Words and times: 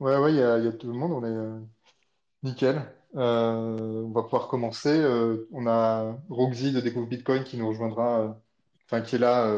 Ouais, 0.00 0.16
ouais, 0.16 0.32
il 0.32 0.36
y 0.36 0.42
a, 0.42 0.72
tout 0.72 0.86
le 0.86 0.92
monde, 0.92 1.12
on 1.12 1.24
est 1.24 1.28
euh, 1.28 1.58
nickel. 2.44 2.82
Euh, 3.16 4.02
on 4.04 4.10
va 4.12 4.22
pouvoir 4.24 4.48
commencer. 4.48 4.90
Euh, 4.90 5.48
on 5.52 5.66
a 5.66 6.18
Roxy 6.30 6.72
de 6.72 6.80
Découvre 6.80 7.08
Bitcoin 7.08 7.44
qui 7.44 7.56
nous 7.58 7.68
rejoindra, 7.68 8.40
enfin 8.86 9.02
qui 9.02 9.16
est 9.16 9.18
là 9.18 9.52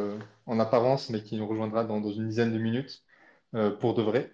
en 0.46 0.60
apparence, 0.60 1.10
mais 1.10 1.22
qui 1.22 1.36
nous 1.36 1.46
rejoindra 1.48 1.84
dans, 1.84 2.00
dans 2.00 2.12
une 2.12 2.28
dizaine 2.28 2.52
de 2.52 2.58
minutes 2.58 3.04
pour 3.80 3.94
de 3.94 4.02
vrai. 4.02 4.32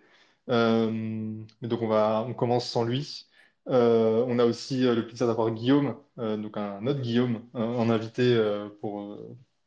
Donc 0.48 1.82
on 1.82 1.88
va, 1.88 2.24
on 2.28 2.34
commence 2.34 2.68
sans 2.68 2.84
lui. 2.84 3.28
On 3.66 4.38
a 4.38 4.44
aussi 4.44 4.82
le 4.82 5.06
plaisir 5.06 5.26
d'avoir 5.26 5.50
Guillaume, 5.52 5.96
donc 6.16 6.56
un 6.56 6.86
autre 6.86 7.00
Guillaume, 7.00 7.42
euh, 7.56 7.60
en 7.60 7.90
invité 7.90 8.38
pour, 8.80 9.18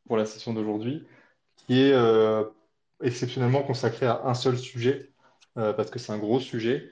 pour 0.07 0.17
la 0.17 0.25
session 0.25 0.53
d'aujourd'hui, 0.53 1.05
qui 1.57 1.81
est 1.81 1.93
exceptionnellement 3.03 3.63
consacré 3.63 4.05
à 4.05 4.21
un 4.25 4.33
seul 4.33 4.57
sujet, 4.57 5.11
parce 5.55 5.89
que 5.89 5.99
c'est 5.99 6.11
un 6.13 6.17
gros 6.17 6.39
sujet, 6.39 6.91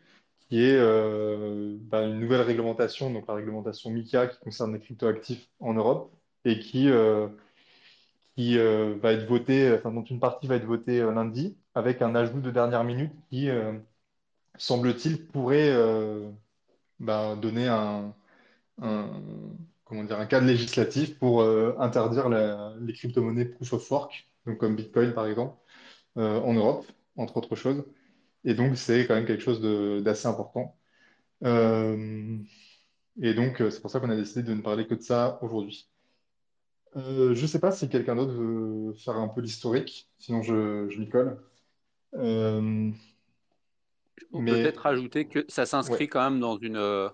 qui 0.50 0.64
est 0.64 0.78
euh, 0.78 1.78
bah, 1.82 2.04
une 2.04 2.20
nouvelle 2.20 2.42
réglementation, 2.42 3.12
donc 3.12 3.28
la 3.28 3.34
réglementation 3.36 3.90
MiCA 3.90 4.28
qui 4.28 4.40
concerne 4.40 4.74
les 4.74 4.80
cryptoactifs 4.80 5.48
en 5.60 5.74
Europe, 5.74 6.12
et 6.46 6.60
qui, 6.60 6.90
euh, 6.90 7.28
qui 8.36 8.58
euh, 8.58 8.96
va 9.02 9.14
être 9.14 9.28
votée, 9.28 9.78
dont 9.84 10.04
une 10.04 10.20
partie 10.20 10.48
va 10.48 10.56
être 10.56 10.66
votée 10.66 11.02
euh, 11.02 11.12
lundi, 11.12 11.58
avec 11.76 12.02
un 12.02 12.16
ajout 12.16 12.40
de 12.40 12.52
dernière 12.52 12.84
minute 12.84 13.12
qui, 13.30 13.50
euh, 13.50 13.74
semble-t-il, 14.58 15.28
pourrait 15.28 15.70
euh, 15.72 16.30
bah, 17.00 17.36
donner 17.36 17.68
un, 17.68 18.14
comment 19.86 20.04
dire, 20.04 20.20
un 20.20 20.26
cadre 20.26 20.48
législatif 20.48 21.18
pour 21.20 21.42
euh, 21.42 21.76
interdire 21.80 22.30
les 22.30 22.94
crypto-monnaies 22.94 23.46
proof 23.46 23.74
of 23.74 23.92
work, 23.92 24.30
donc 24.46 24.58
comme 24.60 24.76
Bitcoin 24.76 25.14
par 25.14 25.28
exemple, 25.28 25.56
euh, 26.18 26.40
en 26.42 26.54
Europe, 26.54 26.86
entre 27.18 27.38
autres 27.38 27.56
choses. 27.56 27.84
Et 28.48 28.54
donc, 28.54 28.78
c'est 28.78 29.06
quand 29.06 29.14
même 29.14 29.26
quelque 29.26 29.44
chose 29.44 29.62
d'assez 30.04 30.26
important. 30.26 30.78
Euh, 31.44 32.38
et 33.22 33.34
donc, 33.34 33.62
euh, 33.62 33.70
c'est 33.70 33.82
pour 33.82 33.92
ça 33.92 34.00
qu'on 34.00 34.10
a 34.10 34.16
décidé 34.16 34.42
de 34.42 34.54
ne 34.54 34.62
parler 34.62 34.88
que 34.88 34.96
de 34.96 35.02
ça 35.02 35.38
aujourd'hui. 35.42 35.90
Euh, 36.96 37.36
je 37.36 37.42
ne 37.42 37.48
sais 37.48 37.60
pas 37.60 37.74
si 37.74 37.90
quelqu'un 37.90 38.16
d'autre 38.16 38.32
veut 38.32 38.94
faire 38.94 39.18
un 39.18 39.28
peu 39.28 39.42
l'historique, 39.42 40.10
sinon 40.18 40.42
je, 40.44 40.88
je 40.90 40.98
m'y 40.98 41.10
colle. 41.10 41.38
Euh, 42.14 42.90
Ou 44.32 44.40
mais 44.40 44.52
peut-être 44.52 44.86
ajouter 44.86 45.28
que 45.28 45.44
ça 45.50 45.64
ouais, 45.64 45.66
s'inscrit 45.66 46.08
quand 46.08 46.24
même 46.24 46.40
dans 46.40 46.58
une, 46.58 47.12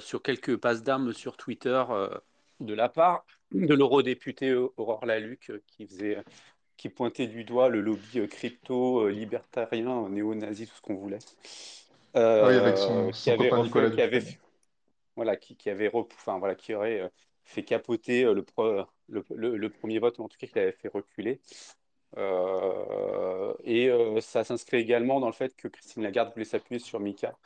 sur 0.00 0.22
quelques 0.22 0.56
passes 0.56 0.84
d'armes 0.84 1.12
sur 1.12 1.36
Twitter 1.36 1.82
de 2.60 2.72
la 2.72 2.88
part 2.88 3.26
de 3.54 3.74
l'eurodéputé 3.74 4.54
Aurore 4.54 5.04
euh, 5.08 5.36
qui 5.66 5.86
faisait, 5.86 6.22
qui 6.76 6.88
pointait 6.88 7.26
du 7.26 7.44
doigt 7.44 7.68
le 7.68 7.80
lobby 7.80 8.20
euh, 8.20 8.26
crypto, 8.26 9.00
euh, 9.06 9.10
libertarien, 9.10 10.04
euh, 10.04 10.08
néo-nazi, 10.08 10.66
tout 10.66 10.74
ce 10.74 10.80
qu'on 10.82 10.94
voulait, 10.96 11.18
oui, 12.40 12.54
avec 12.54 12.78
son, 12.78 13.12
qui 13.12 13.30
son 13.30 13.30
avait 13.30 13.50
copain 13.50 13.58
refait, 13.58 13.64
Nicolas 13.64 13.90
qui 13.90 14.00
avait, 14.00 14.24
voilà, 15.16 15.36
qui, 15.36 15.56
qui 15.56 15.70
avait, 15.70 15.88
rep- 15.88 16.12
enfin, 16.14 16.38
voilà, 16.38 16.54
qui 16.54 16.74
aurait 16.74 17.10
fait 17.44 17.64
capoter 17.64 18.24
le, 18.24 18.42
pro- 18.42 18.84
le, 19.08 19.24
le- 19.30 19.56
le 19.56 19.70
premier 19.70 19.98
vote, 19.98 20.18
ou 20.18 20.24
en 20.24 20.28
tout 20.28 20.38
cas 20.38 20.46
qui 20.46 20.54
l'avait 20.56 20.72
fait 20.72 20.88
reculer. 20.88 21.40
Euh, 22.16 23.54
et 23.64 23.88
euh, 23.90 24.20
ça 24.20 24.44
s'inscrit 24.44 24.78
également 24.78 25.20
dans 25.20 25.26
le 25.26 25.32
fait 25.32 25.56
que 25.56 25.68
Christine 25.68 26.02
Lagarde 26.02 26.32
voulait 26.32 26.44
s'appuyer 26.44 26.78
sur 26.78 27.00
Mika 27.00 27.36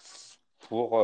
pour 0.60 0.98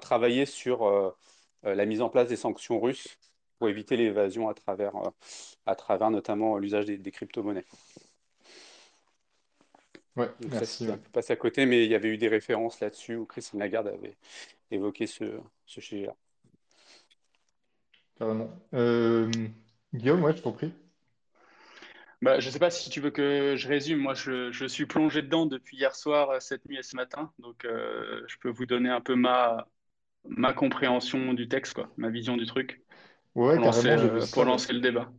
travailler 0.00 0.46
sur 0.46 1.14
la 1.62 1.86
mise 1.86 2.02
en 2.02 2.08
place 2.08 2.28
des 2.28 2.36
sanctions 2.36 2.80
russes 2.80 3.18
pour 3.62 3.68
éviter 3.68 3.96
l'évasion 3.96 4.48
à 4.48 4.54
travers, 4.54 4.96
euh, 4.96 5.10
à 5.66 5.76
travers 5.76 6.10
notamment 6.10 6.58
l'usage 6.58 6.86
des, 6.86 6.98
des 6.98 7.12
crypto-monnaies. 7.12 7.64
Ouais, 10.16 10.30
Donc 10.40 10.54
ça, 10.54 10.66
merci. 10.66 10.84
un 10.90 10.96
ouais, 10.96 10.98
peu 10.98 11.10
passé 11.10 11.32
à 11.32 11.36
côté, 11.36 11.64
mais 11.66 11.84
il 11.84 11.90
y 11.90 11.94
avait 11.94 12.08
eu 12.10 12.18
des 12.18 12.28
références 12.28 12.80
là-dessus 12.80 13.16
où 13.16 13.24
Christine 13.26 13.60
Lagarde 13.60 13.88
avait 13.88 14.16
évoqué 14.70 15.06
ce, 15.06 15.24
ce 15.66 15.80
sujet-là. 15.80 16.16
carrément. 18.18 18.50
Euh, 18.74 19.30
Guillaume, 19.94 20.22
ouais, 20.24 20.34
je 20.36 20.42
t'en 20.42 20.52
prie. 20.52 20.72
Bah, 22.22 22.38
je 22.38 22.50
sais 22.50 22.58
pas 22.60 22.70
si 22.70 22.88
tu 22.90 23.00
veux 23.00 23.10
que 23.10 23.56
je 23.56 23.68
résume. 23.68 23.98
Moi, 23.98 24.14
je, 24.14 24.52
je 24.52 24.64
suis 24.66 24.86
plongé 24.86 25.22
dedans 25.22 25.46
depuis 25.46 25.76
hier 25.76 25.94
soir, 25.94 26.30
euh, 26.30 26.40
cette 26.40 26.64
nuit 26.66 26.78
et 26.78 26.82
ce 26.82 26.94
matin. 26.96 27.32
Donc, 27.38 27.64
euh, 27.64 28.22
je 28.28 28.36
peux 28.38 28.48
vous 28.50 28.66
donner 28.66 28.90
un 28.90 29.00
peu 29.00 29.16
ma, 29.16 29.66
ma 30.28 30.52
compréhension 30.54 31.34
du 31.34 31.48
texte, 31.48 31.74
quoi, 31.74 31.90
ma 31.96 32.10
vision 32.10 32.36
du 32.36 32.46
truc, 32.46 32.82
Ouais, 33.34 33.56
pour 33.56 33.64
lancer, 33.64 33.88
euh, 33.88 34.24
pour 34.32 34.44
lancer 34.44 34.72
le 34.72 34.80
débat. 34.80 35.10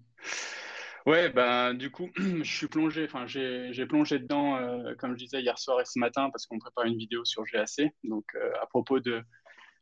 Ouais, 1.06 1.29
ben, 1.29 1.74
du 1.74 1.91
coup, 1.91 2.09
je 2.18 2.44
suis 2.44 2.68
plongé, 2.68 3.06
enfin, 3.06 3.25
j'ai, 3.28 3.85
plongé 3.88 4.19
dedans, 4.19 4.56
euh, 4.57 4.96
comme 4.96 5.13
je 5.13 5.18
disais, 5.18 5.41
hier 5.41 5.59
soir 5.59 5.81
et 5.81 5.85
ce 5.85 6.00
matin, 6.00 6.29
parce 6.29 6.46
qu'on 6.46 6.59
prépare 6.59 6.85
une 6.85 6.97
vidéo 6.97 7.25
sur 7.25 7.44
GAC. 7.44 7.91
Donc, 8.03 8.23
euh, 8.35 8.52
à 8.62 8.68
propos 8.68 9.00
de 9.00 9.22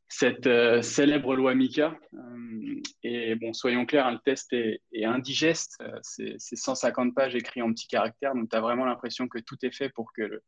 cette 0.07 0.49
célèbre 0.83 1.35
loi. 1.35 1.53
Euh, 1.53 2.81
et 3.03 3.35
bon, 3.35 3.53
soyons 3.53 3.85
clairs, 3.85 4.07
hein, 4.07 4.13
le 4.13 4.19
test 4.19 4.51
est, 4.51 4.81
est 4.93 5.05
indigeste. 5.05 5.81
C'est 6.01 6.35
c'est 6.37 6.57
150 6.57 7.15
pages 7.15 7.35
écrites 7.35 7.63
en 7.63 7.71
petits 7.71 7.87
caractères. 7.87 8.33
Donc, 8.33 8.49
tu 8.49 8.55
as 8.57 8.61
vraiment 8.61 8.85
l'impression 8.85 9.27
que 9.27 9.39
tout 9.39 9.57
est 9.61 9.73
fait 9.73 9.89
pour 9.89 10.11
que 10.13 10.23
le, 10.23 10.43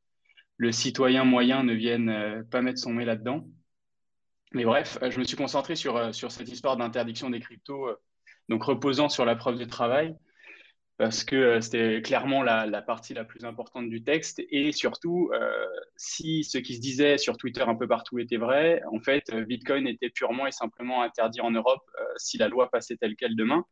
le 0.57 0.71
citoyen 0.71 1.23
moyen 1.23 1.63
ne 1.63 1.73
vienne 1.73 2.45
pas 2.51 2.61
mettre 2.61 2.79
son 2.79 2.95
nez 2.95 3.05
là-dedans. 3.05 3.45
Mais 4.53 4.65
bref, 4.65 4.99
euh, 5.01 5.09
je 5.09 5.19
me 5.19 5.23
suis 5.23 5.35
concentré 5.35 5.75
sur, 5.75 5.97
euh, 5.97 6.11
sur 6.11 6.31
cette 6.31 6.49
histoire 6.49 6.77
d'interdiction 6.77 7.29
des 7.29 7.39
cryptos, 7.39 7.87
euh, 7.87 7.95
donc 8.49 8.63
reposant 8.63 9.09
sur 9.09 9.25
la 9.25 9.35
preuve 9.35 9.57
de 9.57 9.65
travail 9.65 10.15
parce 10.97 11.23
que 11.23 11.59
c'était 11.59 12.03
clairement 12.03 12.43
la, 12.43 12.67
la, 12.67 12.83
partie 12.83 13.15
la 13.15 13.25
plus 13.25 13.45
importante 13.45 13.89
du 13.89 14.03
texte. 14.03 14.41
Et 14.51 14.71
surtout, 14.71 15.31
si 15.97 16.43
ce 16.43 16.59
qui 16.59 16.75
se 16.75 16.81
disait 16.81 17.17
sur 17.17 17.35
Twitter 17.35 17.63
un 17.63 17.75
peu 17.75 17.87
partout 17.87 18.19
était 18.19 18.37
vrai, 18.37 18.81
en 18.91 18.99
fait, 18.99 19.33
Bitcoin 19.33 19.87
était 19.87 20.11
purement 20.11 20.45
et 20.45 20.51
simplement 20.51 21.01
interdit 21.01 21.41
en 21.41 21.49
Europe 21.49 21.83
si 22.17 22.37
la 22.37 22.47
loi 22.47 22.69
passait 22.69 22.95
telle 22.95 23.15
qu'elle 23.15 23.35
demain. 23.35 23.65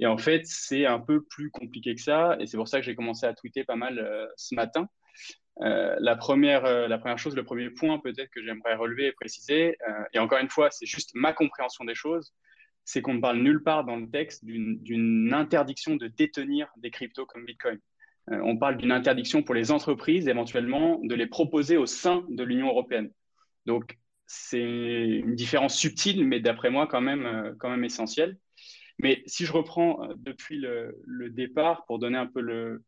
Et 0.00 0.06
en 0.06 0.18
fait, 0.18 0.42
c'est 0.46 0.84
un 0.84 0.98
peu 0.98 1.22
plus 1.22 1.52
compliqué 1.52 1.94
que 1.94 2.02
ça. 2.02 2.36
Et 2.40 2.46
c'est 2.46 2.56
pour 2.56 2.68
ça 2.68 2.80
que 2.80 2.84
j'ai 2.84 2.96
commencé 2.96 3.24
à 3.24 3.34
tweeter 3.34 3.62
pas 3.62 3.76
mal 3.76 4.28
ce 4.36 4.56
matin. 4.56 4.88
Euh, 5.62 5.96
la, 5.98 6.14
première, 6.14 6.64
euh, 6.64 6.86
la 6.86 6.98
première 6.98 7.18
chose, 7.18 7.34
le 7.34 7.44
premier 7.44 7.70
point 7.70 7.98
peut-être 7.98 8.30
que 8.30 8.42
j'aimerais 8.44 8.76
relever 8.76 9.06
et 9.06 9.12
préciser, 9.12 9.76
euh, 9.88 10.04
et 10.12 10.18
encore 10.18 10.38
une 10.38 10.48
fois, 10.48 10.70
c'est 10.70 10.86
juste 10.86 11.10
ma 11.14 11.32
compréhension 11.32 11.84
des 11.84 11.96
choses, 11.96 12.32
c'est 12.84 13.02
qu'on 13.02 13.14
ne 13.14 13.20
parle 13.20 13.38
nulle 13.38 13.62
part 13.62 13.84
dans 13.84 13.96
le 13.96 14.08
texte 14.08 14.44
d'une 14.44 15.34
interdiction 15.34 15.96
de 15.96 16.06
détenir 16.06 16.68
des 16.76 16.90
cryptos 16.90 17.26
comme 17.26 17.44
Bitcoin. 17.44 17.78
On 18.30 18.58
parle 18.58 18.76
d'une 18.76 18.92
interdiction 18.92 19.42
pour 19.42 19.54
les 19.54 19.70
entreprises, 19.70 20.28
éventuellement, 20.28 21.00
de 21.02 21.14
les 21.14 21.26
proposer 21.26 21.78
au 21.78 21.86
sein 21.86 22.26
de 22.28 22.44
l'Union 22.44 22.68
européenne. 22.68 23.10
Donc, 23.64 23.98
c'est 24.26 24.60
une 24.60 25.34
différence 25.34 25.74
subtile, 25.74 26.26
mais 26.26 26.38
d'après 26.38 26.70
moi, 26.70 26.86
quand 26.86 27.00
même, 27.00 27.56
quand 27.58 27.70
même 27.70 27.84
essentielle. 27.84 28.36
Mais 28.98 29.22
si 29.26 29.46
je 29.46 29.52
reprends 29.52 30.08
depuis 30.16 30.58
le, 30.58 31.30
départ, 31.30 31.86
pour 31.86 31.98
donner 31.98 32.18
un 32.18 32.26
peu 32.26 32.42
le, 32.42 32.82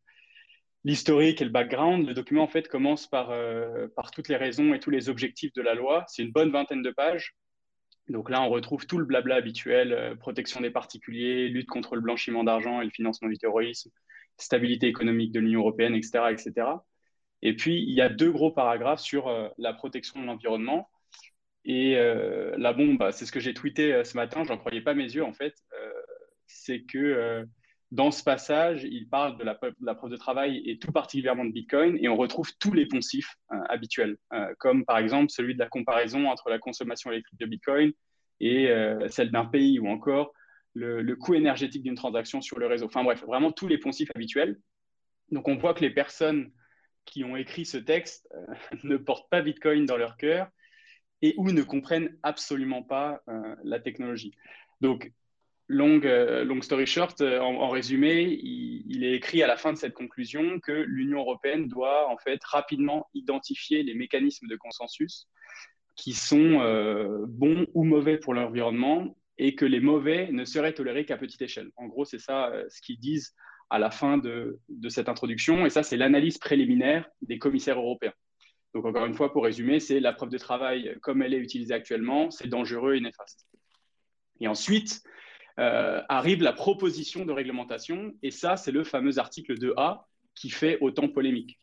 l'historique 0.83 1.41
et 1.41 1.45
le 1.45 1.51
background, 1.51 2.07
le 2.07 2.13
document 2.13 2.43
en 2.43 2.47
fait 2.47 2.67
commence 2.67 3.07
par, 3.07 3.31
euh, 3.31 3.87
par 3.95 4.11
toutes 4.11 4.27
les 4.27 4.35
raisons 4.35 4.73
et 4.73 4.79
tous 4.79 4.89
les 4.89 5.09
objectifs 5.09 5.53
de 5.53 5.61
la 5.61 5.75
loi. 5.75 6.05
C'est 6.07 6.23
une 6.23 6.31
bonne 6.31 6.51
vingtaine 6.51 6.81
de 6.81 6.91
pages. 6.91 7.35
Donc 8.09 8.29
là, 8.29 8.41
on 8.41 8.49
retrouve 8.49 8.87
tout 8.87 8.97
le 8.97 9.05
blabla 9.05 9.35
habituel, 9.35 9.93
euh, 9.93 10.15
protection 10.15 10.61
des 10.61 10.71
particuliers, 10.71 11.47
lutte 11.47 11.67
contre 11.67 11.95
le 11.95 12.01
blanchiment 12.01 12.43
d'argent 12.43 12.81
et 12.81 12.85
le 12.85 12.91
financement 12.91 13.29
du 13.29 13.37
terrorisme, 13.37 13.91
stabilité 14.37 14.87
économique 14.87 15.31
de 15.31 15.39
l'Union 15.39 15.61
européenne, 15.61 15.95
etc., 15.95 16.25
etc. 16.31 16.67
Et 17.43 17.55
puis, 17.55 17.83
il 17.83 17.93
y 17.93 18.01
a 18.01 18.09
deux 18.09 18.31
gros 18.31 18.51
paragraphes 18.51 19.01
sur 19.01 19.27
euh, 19.27 19.49
la 19.57 19.73
protection 19.73 20.21
de 20.21 20.25
l'environnement. 20.25 20.89
Et 21.63 21.93
là, 21.93 22.73
bon, 22.73 22.95
bah, 22.95 23.11
c'est 23.11 23.27
ce 23.27 23.31
que 23.31 23.39
j'ai 23.39 23.53
tweeté 23.53 24.03
ce 24.03 24.17
matin, 24.17 24.43
j'en 24.43 24.57
croyais 24.57 24.81
pas 24.81 24.95
mes 24.95 25.03
yeux 25.03 25.23
en 25.23 25.31
fait. 25.31 25.53
C'est 26.47 26.81
que 26.81 27.45
dans 27.91 28.09
ce 28.09 28.23
passage, 28.23 28.85
il 28.85 29.09
parle 29.09 29.37
de 29.37 29.43
la, 29.43 29.53
preuve 29.53 30.11
de 30.11 30.15
travail 30.15 30.61
et 30.65 30.79
tout 30.79 30.93
particulièrement 30.93 31.43
de 31.43 31.51
Bitcoin, 31.51 31.97
et 31.99 32.07
on 32.07 32.15
retrouve 32.15 32.49
tous 32.57 32.71
les 32.71 32.85
poncifs 32.85 33.35
euh, 33.51 33.57
habituels, 33.67 34.17
euh, 34.33 34.53
comme 34.59 34.85
par 34.85 34.97
exemple 34.97 35.29
celui 35.29 35.55
de 35.55 35.59
la 35.59 35.67
comparaison 35.67 36.27
entre 36.27 36.49
la 36.49 36.57
consommation 36.57 37.11
électrique 37.11 37.39
de 37.39 37.45
Bitcoin 37.45 37.91
et 38.39 38.69
euh, 38.69 39.09
celle 39.09 39.29
d'un 39.29 39.45
pays, 39.45 39.77
ou 39.77 39.89
encore 39.89 40.31
le, 40.73 41.01
le 41.01 41.15
coût 41.17 41.33
énergétique 41.33 41.83
d'une 41.83 41.95
transaction 41.95 42.39
sur 42.39 42.59
le 42.59 42.67
réseau. 42.67 42.85
Enfin 42.85 43.03
bref, 43.03 43.23
vraiment 43.25 43.51
tous 43.51 43.67
les 43.67 43.77
poncifs 43.77 44.09
habituels. 44.15 44.57
Donc 45.29 45.49
on 45.49 45.57
voit 45.57 45.73
que 45.73 45.81
les 45.81 45.93
personnes 45.93 46.49
qui 47.03 47.25
ont 47.25 47.35
écrit 47.35 47.65
ce 47.65 47.77
texte 47.77 48.29
ne 48.83 48.95
portent 48.95 49.29
pas 49.29 49.41
Bitcoin 49.41 49.85
dans 49.85 49.97
leur 49.97 50.15
cœur 50.15 50.47
et 51.21 51.35
ou 51.37 51.51
ne 51.51 51.61
comprennent 51.61 52.17
absolument 52.23 52.81
pas 52.81 53.21
la 53.63 53.79
technologie. 53.79 54.33
Donc, 54.79 55.11
long, 55.71 56.01
euh, 56.03 56.43
long 56.43 56.61
story 56.61 56.85
short, 56.85 57.21
euh, 57.21 57.39
en, 57.39 57.69
résumé, 57.69 58.39
il, 58.43 59.03
est 59.03 59.13
écrit 59.13 59.41
à 59.41 59.47
la 59.47 59.57
fin 59.57 59.73
de 59.73 59.77
cette 59.77 59.93
conclusion 59.93 60.59
que 60.59 60.71
l'Union 60.71 61.19
européenne 61.19 61.67
doit 61.67 62.07
en 62.09 62.17
fait 62.17 62.43
rapidement 62.43 63.07
identifier 63.13 63.81
les 63.81 63.95
mécanismes 63.95 64.47
de 64.47 64.55
consensus 64.55 65.27
qui 65.95 66.13
sont 66.13 66.59
euh, 66.61 67.25
bons 67.27 67.65
ou 67.73 67.83
mauvais 67.83 68.17
pour 68.17 68.33
l'environnement 68.33 69.15
et 69.37 69.55
que 69.55 69.65
les 69.65 69.79
mauvais 69.79 70.29
ne 70.31 70.45
seraient 70.45 70.73
tolérés 70.73 71.05
qu'à 71.05 71.17
petite 71.17 71.41
échelle. 71.41 71.71
En 71.77 71.87
gros, 71.87 72.05
c'est 72.05 72.19
ça 72.19 72.51
ce 72.69 72.81
qu'ils 72.81 72.99
disent 72.99 73.33
à 73.69 73.79
la 73.79 73.89
fin 73.89 74.17
de, 74.17 74.59
de 74.69 74.89
cette 74.89 75.09
introduction. 75.09 75.65
Et 75.65 75.69
ça, 75.69 75.81
c'est 75.81 75.97
l'analyse 75.97 76.37
préliminaire 76.37 77.09
des 77.21 77.39
commissaires 77.39 77.79
européens. 77.79 78.13
Donc, 78.75 78.85
encore 78.85 79.05
une 79.05 79.15
fois, 79.15 79.33
pour 79.33 79.43
résumer, 79.43 79.79
c'est 79.79 79.99
la 79.99 80.13
preuve 80.13 80.29
de 80.29 80.37
travail 80.37 80.95
comme 81.01 81.21
elle 81.23 81.33
est 81.33 81.39
utilisée 81.39 81.73
actuellement, 81.73 82.29
c'est 82.29 82.47
dangereux 82.47 82.95
et 82.95 83.01
néfaste. 83.01 83.47
Et 84.39 84.47
ensuite, 84.47 85.01
euh, 85.59 86.01
arrive 86.09 86.41
la 86.41 86.53
proposition 86.53 87.25
de 87.25 87.31
réglementation, 87.31 88.13
et 88.23 88.31
ça, 88.31 88.57
c'est 88.57 88.71
le 88.71 88.83
fameux 88.83 89.19
article 89.19 89.57
2A 89.57 90.03
qui 90.35 90.49
fait 90.49 90.77
autant 90.81 91.09
polémique. 91.09 91.59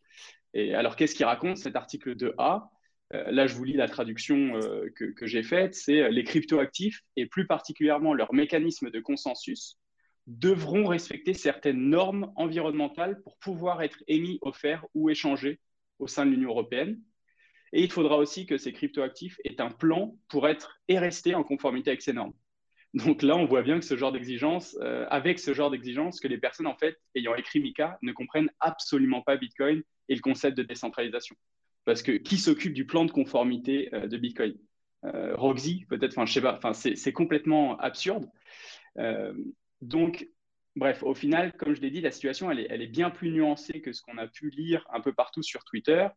Et 0.53 0.73
alors, 0.73 0.95
qu'est-ce 0.95 1.15
qu'il 1.15 1.25
raconte 1.25 1.57
cet 1.57 1.75
article 1.75 2.15
2A 2.15 2.69
euh, 3.13 3.31
Là, 3.31 3.47
je 3.47 3.55
vous 3.55 3.63
lis 3.63 3.73
la 3.73 3.87
traduction 3.87 4.55
euh, 4.55 4.89
que, 4.95 5.05
que 5.05 5.25
j'ai 5.25 5.43
faite, 5.43 5.75
c'est 5.75 6.09
les 6.11 6.23
cryptoactifs, 6.23 7.01
et 7.15 7.25
plus 7.25 7.47
particulièrement 7.47 8.13
leur 8.13 8.33
mécanisme 8.33 8.89
de 8.89 8.99
consensus, 8.99 9.77
devront 10.27 10.85
respecter 10.85 11.33
certaines 11.33 11.89
normes 11.89 12.31
environnementales 12.35 13.21
pour 13.23 13.37
pouvoir 13.37 13.81
être 13.81 14.03
émis, 14.07 14.37
offerts 14.41 14.85
ou 14.93 15.09
échangés 15.09 15.59
au 15.97 16.07
sein 16.07 16.25
de 16.25 16.31
l'Union 16.31 16.49
européenne. 16.49 16.99
Et 17.73 17.83
il 17.83 17.91
faudra 17.91 18.17
aussi 18.17 18.45
que 18.45 18.57
ces 18.57 18.73
cryptoactifs 18.73 19.39
aient 19.43 19.61
un 19.61 19.71
plan 19.71 20.15
pour 20.27 20.47
être 20.47 20.79
et 20.87 20.99
rester 20.99 21.35
en 21.35 21.43
conformité 21.43 21.91
avec 21.91 22.01
ces 22.01 22.13
normes. 22.13 22.33
Donc 22.93 23.21
là, 23.21 23.35
on 23.35 23.45
voit 23.45 23.61
bien 23.61 23.79
que 23.79 23.85
ce 23.85 23.95
genre 23.95 24.11
d'exigence, 24.11 24.77
euh, 24.81 25.05
avec 25.09 25.39
ce 25.39 25.53
genre 25.53 25.69
d'exigence, 25.69 26.19
que 26.19 26.27
les 26.27 26.37
personnes 26.37 26.67
en 26.67 26.75
fait 26.75 26.97
ayant 27.15 27.35
écrit 27.35 27.59
Mika 27.59 27.99
ne 28.01 28.11
comprennent 28.11 28.49
absolument 28.59 29.21
pas 29.21 29.37
Bitcoin 29.37 29.83
et 30.07 30.15
le 30.15 30.21
concept 30.21 30.57
de 30.57 30.63
décentralisation. 30.63 31.35
Parce 31.85 32.01
que 32.01 32.13
qui 32.13 32.37
s'occupe 32.37 32.73
du 32.73 32.85
plan 32.85 33.05
de 33.05 33.11
conformité 33.11 33.93
euh, 33.93 34.07
de 34.07 34.17
Bitcoin? 34.17 34.55
Euh, 35.05 35.35
Roxy, 35.35 35.85
peut-être, 35.87 36.11
enfin 36.11 36.25
je 36.25 36.33
sais 36.33 36.41
pas, 36.41 36.57
enfin 36.57 36.73
c'est 36.73 37.13
complètement 37.13 37.77
absurde. 37.77 38.29
donc 39.81 40.27
bref, 40.75 41.03
au 41.03 41.13
final, 41.13 41.53
comme 41.53 41.73
je 41.73 41.81
l'ai 41.81 41.89
dit, 41.89 42.01
la 42.01 42.11
situation 42.11 42.51
elle 42.51 42.59
est, 42.59 42.67
elle 42.69 42.81
est 42.81 42.87
bien 42.87 43.09
plus 43.09 43.31
nuancée 43.31 43.81
que 43.81 43.93
ce 43.93 44.01
qu'on 44.01 44.17
a 44.17 44.27
pu 44.27 44.49
lire 44.49 44.85
un 44.91 44.99
peu 44.99 45.13
partout 45.13 45.41
sur 45.41 45.63
Twitter. 45.63 46.07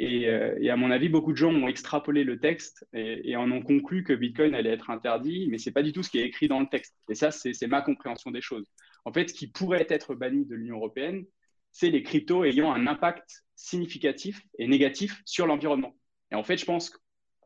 Euh, 0.00 0.56
et, 0.60 0.70
à 0.70 0.76
mon 0.76 0.90
avis, 0.90 1.08
beaucoup 1.08 1.32
de 1.32 1.36
gens 1.36 1.52
ont 1.52 1.68
extrapolé 1.68 2.24
le 2.24 2.38
texte 2.38 2.86
et, 2.92 3.36
en 3.36 3.50
ont 3.50 3.62
conclu 3.62 4.02
que 4.02 4.12
Bitcoin 4.12 4.54
allait 4.54 4.72
être 4.72 4.90
interdit, 4.90 5.48
mais 5.48 5.58
ce 5.58 5.68
n'est 5.68 5.72
pas 5.72 5.82
du 5.82 5.92
tout 5.92 6.02
ce 6.02 6.10
qui 6.10 6.18
est 6.18 6.24
écrit 6.24 6.48
dans 6.48 6.60
le 6.60 6.66
texte. 6.66 6.96
Et 7.08 7.14
ça, 7.14 7.30
c'est 7.30 7.66
ma 7.66 7.82
compréhension 7.82 8.30
des 8.30 8.40
choses. 8.40 8.66
En 9.04 9.12
fait, 9.12 9.28
ce 9.28 9.34
qui 9.34 9.46
pourrait 9.46 9.86
être 9.88 10.14
banni 10.14 10.46
de 10.46 10.54
l'Union 10.54 10.76
européenne, 10.76 11.24
c'est 11.70 11.90
les 11.90 12.02
cryptos 12.02 12.44
ayant 12.44 12.72
un 12.72 12.86
impact 12.86 13.44
significatif 13.56 14.42
et 14.58 14.66
négatif 14.66 15.22
sur 15.24 15.46
l'environnement. 15.46 15.96
Et 16.32 16.34
en 16.34 16.44
fait, 16.44 16.56
je 16.56 16.64
pense 16.64 16.92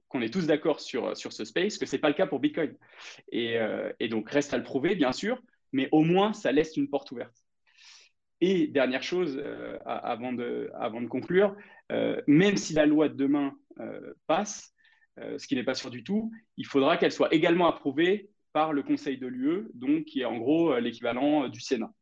qu'on 0.08 0.22
est 0.22 0.32
tous 0.32 0.46
d'accord 0.46 0.80
sur, 0.80 1.16
sur 1.16 1.32
ce 1.32 1.44
space, 1.44 1.76
que 1.76 1.86
ce 1.86 1.96
n'est 1.96 2.00
pas 2.00 2.08
le 2.08 2.14
cas 2.14 2.26
pour 2.26 2.40
Bitcoin. 2.40 2.74
Et, 3.30 3.58
euh, 3.58 3.92
et 4.00 4.08
donc, 4.08 4.30
reste 4.30 4.54
à 4.54 4.56
le 4.56 4.62
prouver, 4.62 4.94
bien 4.94 5.12
sûr, 5.12 5.42
mais 5.72 5.88
au 5.92 6.02
moins, 6.02 6.32
ça 6.32 6.52
laisse 6.52 6.76
une 6.76 6.88
porte 6.88 7.10
ouverte. 7.10 7.36
Et 8.40 8.68
dernière 8.68 9.02
chose, 9.02 9.40
euh, 9.44 9.78
avant, 9.84 10.32
de, 10.32 10.70
conclure, 11.08 11.56
euh, 11.90 12.20
même 12.26 12.56
si 12.56 12.72
la 12.72 12.86
loi 12.86 13.08
de 13.08 13.14
demain 13.14 13.54
euh, 13.80 14.14
passe, 14.26 14.74
ce 15.36 15.48
qui 15.48 15.56
n'est 15.56 15.64
pas 15.64 15.74
sûr 15.74 15.90
du 15.90 16.04
tout, 16.04 16.30
il 16.56 16.64
faudra 16.64 16.96
qu'elle 16.96 17.10
soit 17.10 17.34
également 17.34 17.66
approuvée 17.66 18.30
par 18.52 18.72
le 18.72 18.84
Conseil 18.84 19.18
de 19.18 19.26
l'UE, 19.26 19.66
donc 19.74 20.04
qui 20.04 20.20
est 20.20 20.24
en 20.24 20.38
gros 20.38 20.78
l'équivalent 20.78 21.48
du 21.48 21.60
Sénat. 21.60 21.92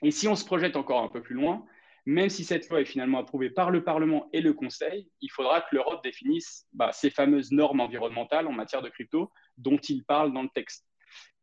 Et 0.00 0.10
si 0.10 0.26
on 0.26 0.34
se 0.34 0.44
projette 0.46 0.74
encore 0.74 1.02
un 1.02 1.08
peu 1.08 1.20
plus 1.20 1.34
loin, 1.34 1.66
même 2.06 2.30
si 2.30 2.44
cette 2.44 2.66
loi 2.70 2.80
est 2.80 2.86
finalement 2.86 3.18
approuvée 3.18 3.50
par 3.50 3.70
le 3.70 3.84
Parlement 3.84 4.30
et 4.32 4.40
le 4.40 4.54
Conseil, 4.54 5.10
il 5.20 5.30
faudra 5.30 5.60
que 5.60 5.74
l'Europe 5.74 6.02
définisse 6.02 6.66
bah, 6.72 6.92
ces 6.92 7.10
fameuses 7.10 7.52
normes 7.52 7.80
environnementales 7.80 8.46
en 8.46 8.52
matière 8.52 8.80
de 8.80 8.88
crypto 8.88 9.30
dont 9.58 9.76
il 9.76 10.02
parle 10.04 10.32
dans 10.32 10.42
le 10.42 10.48
texte. 10.54 10.86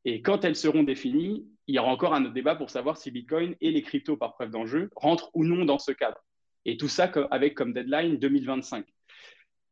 Et 0.05 0.21
quand 0.21 0.44
elles 0.44 0.55
seront 0.55 0.83
définies, 0.83 1.47
il 1.67 1.75
y 1.75 1.79
aura 1.79 1.91
encore 1.91 2.13
un 2.13 2.23
autre 2.23 2.33
débat 2.33 2.55
pour 2.55 2.69
savoir 2.69 2.97
si 2.97 3.11
Bitcoin 3.11 3.55
et 3.61 3.71
les 3.71 3.81
cryptos 3.81 4.17
par 4.17 4.33
preuve 4.33 4.50
d'enjeu 4.50 4.89
rentrent 4.95 5.31
ou 5.33 5.45
non 5.45 5.65
dans 5.65 5.79
ce 5.79 5.91
cadre. 5.91 6.17
Et 6.65 6.77
tout 6.77 6.89
ça 6.89 7.11
avec 7.31 7.55
comme 7.55 7.73
deadline 7.73 8.17
2025. 8.17 8.85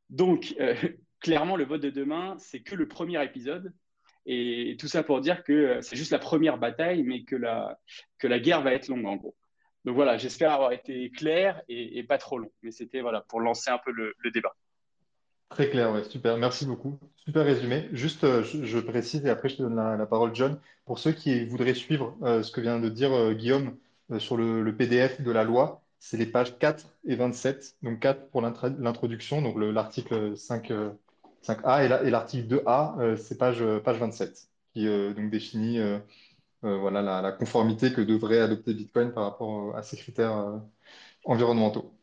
Donc, 0.09 0.55
euh, 0.59 0.75
clairement, 1.19 1.55
le 1.55 1.65
vote 1.65 1.81
de 1.81 1.89
demain, 1.89 2.35
c'est 2.37 2.61
que 2.61 2.75
le 2.75 2.87
premier 2.87 3.23
épisode. 3.23 3.73
Et 4.25 4.77
tout 4.79 4.87
ça 4.87 5.03
pour 5.03 5.19
dire 5.19 5.43
que 5.43 5.51
euh, 5.51 5.81
c'est 5.81 5.95
juste 5.95 6.11
la 6.11 6.19
première 6.19 6.57
bataille, 6.57 7.03
mais 7.03 7.23
que 7.23 7.35
la, 7.35 7.79
que 8.19 8.27
la 8.27 8.39
guerre 8.39 8.61
va 8.61 8.73
être 8.73 8.87
longue, 8.87 9.05
en 9.05 9.15
gros. 9.15 9.35
Donc 9.83 9.95
voilà, 9.95 10.17
j'espère 10.17 10.51
avoir 10.51 10.73
été 10.73 11.09
clair 11.09 11.61
et, 11.67 12.03
pas 12.03 12.19
trop 12.19 12.37
long. 12.37 12.51
Mais 12.61 12.71
c'était 12.71 13.01
voilà, 13.01 13.21
pour 13.21 13.41
lancer 13.41 13.71
un 13.71 13.79
peu 13.79 13.91
le 13.91 14.31
débat. 14.31 14.53
Très 15.51 15.69
clair, 15.69 15.91
ouais, 15.91 16.03
super. 16.05 16.37
Merci 16.37 16.65
beaucoup. 16.65 16.97
Super 17.17 17.45
résumé. 17.45 17.89
Juste, 17.91 18.23
euh, 18.23 18.41
je, 18.41 18.79
précise 18.79 19.25
et 19.25 19.29
après 19.29 19.49
je 19.49 19.57
te 19.57 19.61
donne 19.61 19.75
la, 19.75 20.05
parole, 20.05 20.33
John. 20.33 20.57
Pour 20.85 20.97
ceux 20.97 21.11
qui 21.11 21.43
voudraient 21.45 21.73
suivre 21.73 22.15
euh, 22.23 22.41
ce 22.41 22.51
que 22.51 22.61
vient 22.61 22.79
de 22.79 22.87
dire 22.87 23.11
euh, 23.11 23.33
Guillaume 23.33 23.75
sur 24.17 24.37
le, 24.37 24.75
PDF 24.75 25.21
de 25.21 25.29
la 25.31 25.43
loi, 25.43 25.81
c'est 25.99 26.15
les 26.17 26.25
pages 26.25 26.57
4 26.57 26.85
et 27.05 27.15
27. 27.15 27.75
Donc 27.83 27.99
4 27.99 28.29
pour 28.29 28.41
l'introduction, 28.41 29.41
donc 29.41 29.55
l'article 29.57 30.37
5, 30.37 30.71
5A 31.43 32.05
et 32.05 32.09
l'article 32.09 32.55
2A, 32.55 33.15
c'est 33.17 33.37
page, 33.37 33.63
page 33.85 33.97
27, 33.97 34.49
qui 34.73 34.85
donc 34.85 35.29
définit 35.29 35.79
voilà, 36.61 37.01
la, 37.21 37.31
conformité 37.31 37.93
que 37.93 38.01
devrait 38.01 38.39
adopter 38.39 38.73
Bitcoin 38.73 39.13
par 39.13 39.23
rapport 39.23 39.75
à 39.77 39.83
ces 39.83 39.95
critères 39.95 40.59
environnementaux. 41.23 41.93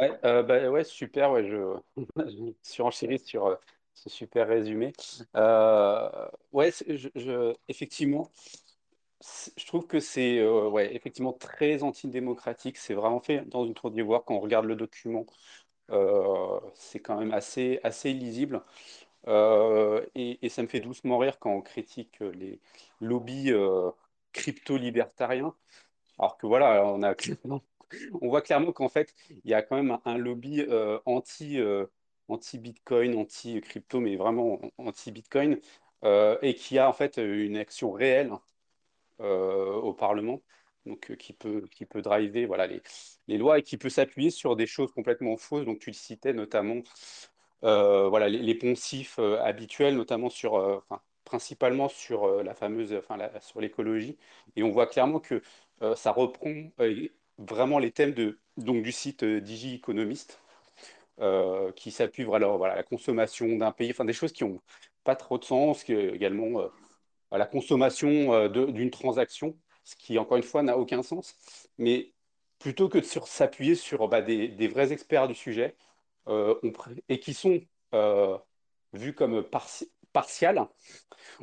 Ouais, 0.00 0.18
euh, 0.24 0.42
bah, 0.42 0.70
ouais, 0.70 0.84
super. 0.84 1.30
Ouais, 1.32 1.44
je, 1.46 1.76
je 2.26 2.52
suis 2.62 2.82
enchéri 2.82 3.18
sur 3.18 3.46
euh, 3.46 3.56
ce 3.94 4.08
super 4.08 4.48
résumé. 4.48 4.92
Euh, 5.36 6.28
ouais, 6.52 6.70
je, 6.88 7.54
effectivement, 7.68 8.30
je 9.56 9.66
trouve 9.66 9.86
que 9.86 10.00
c'est 10.00 10.46
ouais, 10.46 10.94
effectivement 10.94 11.32
très 11.34 11.82
antidémocratique. 11.82 12.78
C'est 12.78 12.94
vraiment 12.94 13.20
fait 13.20 13.46
dans 13.48 13.66
une 13.66 13.74
tour 13.74 13.90
d'ivoire. 13.90 14.24
Quand 14.24 14.36
on 14.36 14.40
regarde 14.40 14.64
le 14.66 14.76
document, 14.76 15.26
c'est 16.74 17.00
quand 17.00 17.18
même 17.18 17.32
assez, 17.32 17.80
assez 17.82 18.10
illisible. 18.10 18.62
Et, 19.28 20.38
et, 20.42 20.48
ça 20.48 20.62
me 20.62 20.68
fait 20.68 20.80
doucement 20.80 21.18
rire 21.18 21.38
quand 21.38 21.50
on 21.52 21.60
critique 21.60 22.20
les 22.20 22.58
lobbies 23.00 23.52
crypto-libertariens. 24.32 25.54
Alors 26.18 26.38
que 26.38 26.46
voilà, 26.46 26.84
on 26.86 27.02
a 27.02 27.14
on 28.20 28.28
voit 28.28 28.42
clairement 28.42 28.72
qu'en 28.72 28.88
fait, 28.88 29.14
il 29.30 29.50
y 29.50 29.54
a 29.54 29.62
quand 29.62 29.76
même 29.76 29.98
un 30.04 30.18
lobby 30.18 30.60
euh, 30.60 30.98
euh, 31.06 31.86
anti-Bitcoin, 32.28 33.16
anti-crypto, 33.16 34.00
mais 34.00 34.16
vraiment 34.16 34.60
anti-Bitcoin, 34.78 35.60
euh, 36.04 36.38
et 36.42 36.54
qui 36.54 36.78
a 36.78 36.88
en 36.88 36.92
fait 36.92 37.18
une 37.18 37.56
action 37.56 37.92
réelle 37.92 38.32
au 39.18 39.92
Parlement, 39.92 40.40
qui 41.18 41.32
peut, 41.34 41.68
driver 42.02 42.46
voilà, 42.46 42.66
les, 42.66 43.38
lois 43.38 43.58
et 43.58 43.62
qui 43.62 43.76
peut 43.76 43.90
s'appuyer 43.90 44.30
sur 44.30 44.56
des 44.56 44.66
choses 44.66 44.92
complètement 44.92 45.36
fausses. 45.36 45.66
Donc 45.66 45.78
tu 45.78 45.90
le 45.90 45.94
citais 45.94 46.32
notamment 46.32 46.82
voilà, 47.62 48.28
les, 48.28 48.54
poncifs 48.54 49.18
habituels, 49.18 49.96
notamment 49.96 50.30
sur, 50.30 50.82
principalement 51.24 51.88
sur 51.90 52.42
la 52.42 52.54
fameuse, 52.54 52.94
enfin, 52.94 53.18
sur 53.40 53.60
l'écologie. 53.60 54.16
Et 54.56 54.62
on 54.62 54.70
voit 54.70 54.86
clairement 54.86 55.20
que 55.20 55.42
ça 55.96 56.12
reprend 56.12 56.70
vraiment 57.40 57.78
les 57.78 57.90
thèmes 57.90 58.12
de, 58.12 58.38
donc, 58.56 58.82
du 58.82 58.92
site 58.92 59.22
euh, 59.22 59.40
Digi 59.40 59.74
Économiste, 59.74 60.40
euh, 61.20 61.72
qui 61.72 61.90
s'appuie 61.90 62.24
voilà, 62.24 62.48
voilà, 62.48 62.76
la 62.76 62.82
consommation 62.82 63.56
d'un 63.56 63.72
pays, 63.72 63.90
enfin 63.90 64.04
des 64.04 64.12
choses 64.12 64.32
qui 64.32 64.44
n'ont 64.44 64.60
pas 65.04 65.16
trop 65.16 65.38
de 65.38 65.44
sens, 65.44 65.84
qui, 65.84 65.92
également 65.92 66.60
euh, 66.60 66.68
la 67.32 67.46
consommation 67.46 68.48
d'une 68.48 68.90
transaction, 68.90 69.56
ce 69.84 69.96
qui, 69.96 70.18
encore 70.18 70.36
une 70.36 70.42
fois, 70.42 70.62
n'a 70.62 70.76
aucun 70.76 71.02
sens. 71.02 71.36
Mais 71.78 72.12
plutôt 72.58 72.88
que 72.88 72.98
de 72.98 73.04
s'appuyer 73.04 73.74
sur 73.74 74.08
bah, 74.08 74.20
des, 74.20 74.68
vrais 74.68 74.92
experts 74.92 75.28
du 75.28 75.34
sujet, 75.34 75.76
et 77.08 77.20
qui 77.20 77.34
sont 77.34 77.60
vus 78.92 79.14
comme 79.14 79.44
partials, 80.12 80.66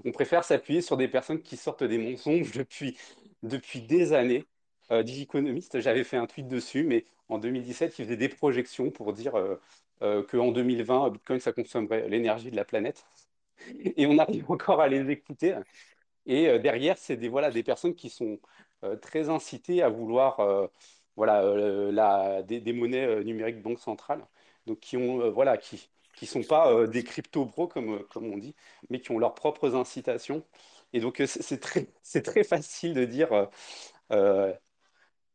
on 0.03 0.11
préfère 0.11 0.43
s'appuyer 0.43 0.81
sur 0.81 0.97
des 0.97 1.07
personnes 1.07 1.41
qui 1.41 1.55
sortent 1.55 1.83
des 1.83 1.97
mensonges 1.97 2.51
depuis, 2.57 2.97
depuis 3.43 3.81
des 3.81 4.11
années 4.13 4.45
euh, 4.91 5.03
Digiconomist, 5.03 5.79
j'avais 5.79 6.03
fait 6.03 6.17
un 6.17 6.27
tweet 6.27 6.47
dessus, 6.47 6.83
mais 6.83 7.05
en 7.29 7.39
2017, 7.39 7.99
il 7.99 8.05
faisait 8.05 8.17
des 8.17 8.29
projections 8.29 8.89
pour 8.91 9.13
dire 9.13 9.35
euh, 9.35 9.55
euh, 10.01 10.23
qu'en 10.23 10.51
2020, 10.51 11.09
Bitcoin, 11.09 11.39
ça 11.39 11.51
consommerait 11.51 12.07
l'énergie 12.09 12.51
de 12.51 12.55
la 12.55 12.65
planète. 12.65 13.05
Et 13.97 14.05
on 14.07 14.17
arrive 14.17 14.45
encore 14.51 14.81
à 14.81 14.87
les 14.87 15.09
écouter. 15.11 15.55
Et 16.25 16.59
derrière, 16.59 16.97
c'est 16.97 17.17
des, 17.17 17.29
voilà, 17.29 17.51
des 17.51 17.63
personnes 17.63 17.95
qui 17.95 18.09
sont 18.09 18.39
très 19.01 19.29
incitées 19.29 19.81
à 19.81 19.89
vouloir 19.89 20.69
voilà, 21.15 21.41
la, 21.91 22.43
des, 22.43 22.73
monnaies 22.73 23.23
numériques 23.23 23.61
banque 23.61 23.79
centrale, 23.79 24.25
donc 24.65 24.79
qui 24.81 24.97
ont 24.97 25.31
voilà, 25.31 25.57
qui 25.57 25.89
qui 26.15 26.25
sont 26.25 26.43
pas 26.43 26.87
des 26.87 27.03
crypto-bros 27.03 27.67
comme, 27.67 28.03
comme 28.09 28.25
on 28.25 28.37
dit, 28.37 28.55
mais 28.89 28.99
qui 28.99 29.11
ont 29.11 29.19
leurs 29.19 29.35
propres 29.35 29.75
incitations. 29.75 30.43
Et 30.93 30.99
donc, 30.99 31.21
c'est 31.25 31.59
très, 31.59 31.87
très 32.23 32.43
facile 32.43 32.93
de 32.93 33.05
dire 33.05 33.49
euh, 34.11 34.53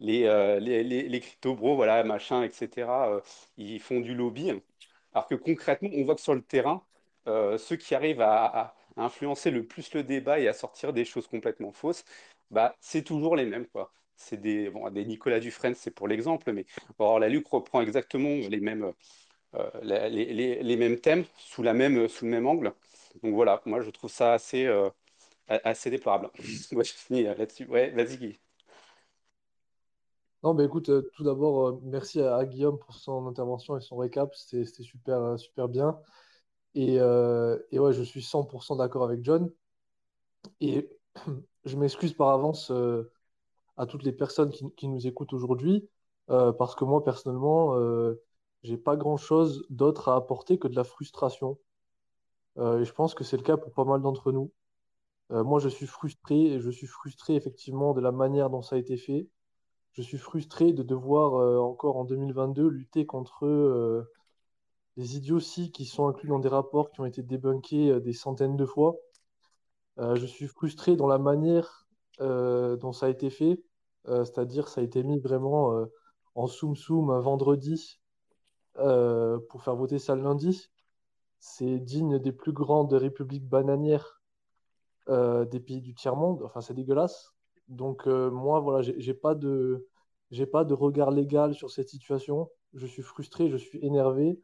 les, 0.03 0.61
les, 0.61 1.09
les, 1.09 1.21
crypto-bros, 1.21 1.77
voilà, 1.77 2.03
machin, 2.05 2.43
etc., 2.43 2.89
euh, 2.89 3.21
ils 3.57 3.81
font 3.81 4.01
du 4.01 4.15
lobby. 4.15 4.53
Alors 5.15 5.27
que 5.29 5.35
concrètement, 5.35 5.91
on 5.95 6.05
voit 6.05 6.15
que 6.15 6.21
sur 6.21 6.35
le 6.35 6.43
terrain, 6.43 6.85
euh, 7.29 7.59
ceux 7.59 7.77
qui 7.77 7.95
arrivent 7.95 8.21
à, 8.23 8.75
influencer 8.97 9.51
le 9.51 9.67
plus 9.67 9.95
le 9.95 10.03
débat 10.05 10.39
et 10.39 10.49
à 10.49 10.53
sortir 10.53 10.93
des 10.93 11.05
choses 11.07 11.27
complètement 11.27 11.73
fausses, 11.73 12.05
bah, 12.51 12.77
c'est 12.81 13.03
toujours 13.03 13.37
les 13.37 13.47
mêmes, 13.47 13.67
quoi. 13.67 13.93
C'est 14.17 14.41
des, 14.41 14.69
bon, 14.71 14.91
des 14.91 15.05
Nicolas 15.07 15.41
Dufresne, 15.41 15.75
c'est 15.75 15.91
pour 15.91 16.09
l'exemple, 16.09 16.53
mais 16.53 16.67
bon, 16.99 17.17
la 17.19 17.29
Luc 17.29 17.47
reprend 17.49 17.81
exactement 17.81 18.29
les 18.29 18.61
mêmes, 18.61 18.93
euh, 19.55 19.71
les, 19.83 20.63
les, 20.63 20.77
mêmes 20.77 21.01
thèmes 21.01 21.25
sous, 21.39 21.63
la 21.63 21.75
même, 21.75 22.09
sous 22.09 22.25
le 22.27 22.31
même 22.33 22.47
angle. 22.47 22.75
Donc 23.23 23.35
voilà, 23.35 23.63
moi 23.67 23.81
je 23.83 23.91
trouve 23.91 24.11
ça 24.11 24.35
assez, 24.35 24.67
euh, 24.67 24.91
assez 25.49 25.91
déplorable. 25.91 26.31
je 26.39 26.83
finis 26.85 27.25
là-dessus. 27.25 27.65
Vas-y, 27.67 28.19
Guy. 28.19 28.41
Non, 30.43 30.55
mais 30.55 30.65
écoute, 30.65 30.89
euh, 30.89 31.09
tout 31.15 31.23
d'abord, 31.23 31.69
euh, 31.69 31.81
merci 31.85 32.21
à, 32.21 32.45
Guillaume 32.45 32.79
pour 32.79 32.95
son 32.95 33.27
intervention 33.29 33.77
et 33.77 33.81
son 33.81 33.97
récap. 33.97 34.35
C'était 34.35 34.65
super, 34.83 35.19
euh, 35.23 35.37
super 35.37 35.69
bien. 35.69 36.01
Et, 36.75 37.01
ouais, 37.01 37.93
je 37.93 38.03
suis 38.03 38.23
100% 38.23 38.77
d'accord 38.77 39.05
avec 39.05 39.25
John. 39.25 39.51
Et 40.61 40.89
je 41.65 41.77
m'excuse 41.77 42.15
par 42.15 42.31
avance 42.31 42.73
à 43.77 43.87
toutes 43.87 44.03
les 44.05 44.13
personnes 44.13 44.51
qui, 44.77 44.89
nous 44.89 45.07
écoutent 45.07 45.33
aujourd'hui, 45.33 45.89
parce 46.27 46.75
que 46.75 46.85
moi, 46.85 47.05
personnellement, 47.05 47.77
j'ai 48.63 48.77
pas 48.79 48.97
grand-chose 48.97 49.67
d'autre 49.71 50.09
à 50.09 50.17
apporter 50.17 50.59
que 50.59 50.69
de 50.69 50.77
la 50.77 50.85
frustration. 50.85 51.59
et 52.59 52.85
je 52.85 52.93
pense 52.93 53.15
que 53.15 53.25
c'est 53.25 53.37
le 53.37 53.43
cas 53.43 53.57
pour 53.57 53.73
pas 53.73 53.85
mal 53.85 54.03
d'entre 54.03 54.33
nous. 54.33 54.53
moi, 55.31 55.61
je 55.61 55.69
suis 55.69 55.87
frustré 55.87 56.55
et 56.55 56.61
je 56.61 56.71
suis 56.71 56.87
frustré 56.87 57.35
effectivement 57.37 57.93
de 57.95 58.01
la 58.01 58.13
manière 58.13 58.51
dont 58.51 58.63
ça 58.63 58.77
a 58.77 58.79
été 58.79 58.97
fait 58.97 59.29
je 59.93 60.03
suis 60.03 60.19
frustré 60.19 60.73
de 60.73 60.83
devoir 60.83 61.35
euh, 61.35 61.59
encore 61.59 61.97
en 61.97 62.05
2022 62.05 62.69
lutter 62.69 63.07
contre 63.07 63.47
euh, 63.47 64.11
les 64.97 65.17
idioties 65.17 65.71
qui 65.71 65.85
sont 65.85 66.09
inclus 66.09 66.29
dans 66.29 66.39
des 66.39 66.49
rapports 66.49 66.91
qui 66.91 67.01
ont 67.01 67.05
été 67.05 67.23
débunkés 67.23 67.91
euh, 67.91 68.01
des 68.01 68.13
centaines 68.15 68.57
de 68.57 68.67
fois. 68.67 68.97
je 69.99 70.27
suis 70.27 70.47
frustré 70.47 70.97
dans 70.97 71.07
la 71.07 71.19
manière 71.19 71.87
dont 72.19 72.93
ça 72.93 73.07
a 73.07 73.09
été 73.09 73.31
fait, 73.31 73.63
c'est-à-dire 74.07 74.69
ça 74.69 74.81
a 74.81 74.85
été 74.85 75.03
mis 75.03 75.19
vraiment 75.21 75.87
en 76.35 76.47
soum 76.47 76.77
soum 76.77 77.11
un 77.11 77.21
vendredi 77.21 78.01
pour 78.75 79.63
faire 79.63 79.77
voter 79.77 79.99
ça 79.99 80.15
le 80.15 80.23
lundi. 80.23 80.71
C'est 81.41 81.79
digne 81.79 82.19
des 82.19 82.33
plus 82.33 82.53
grandes 82.53 82.93
républiques 82.95 83.49
bananières 83.49 84.23
des 85.09 85.61
pays 85.61 85.83
du 85.83 85.95
tiers-monde. 85.95 86.43
Enfin, 86.45 86.61
c'est 86.63 86.75
dégueulasse. 86.75 87.32
Donc 87.69 88.07
euh, 88.07 88.31
moi, 88.31 88.61
voilà, 88.61 88.83
j'ai 88.83 89.15
pas 89.15 89.35
de 89.35 89.87
j'ai 90.31 90.47
pas 90.47 90.65
de 90.65 90.75
regard 90.75 91.11
légal 91.11 91.55
sur 91.55 91.71
cette 91.71 91.89
situation. 91.89 92.51
Je 92.75 92.87
suis 92.87 93.03
frustré, 93.03 93.49
je 93.49 93.57
suis 93.57 93.79
énervé. 93.85 94.41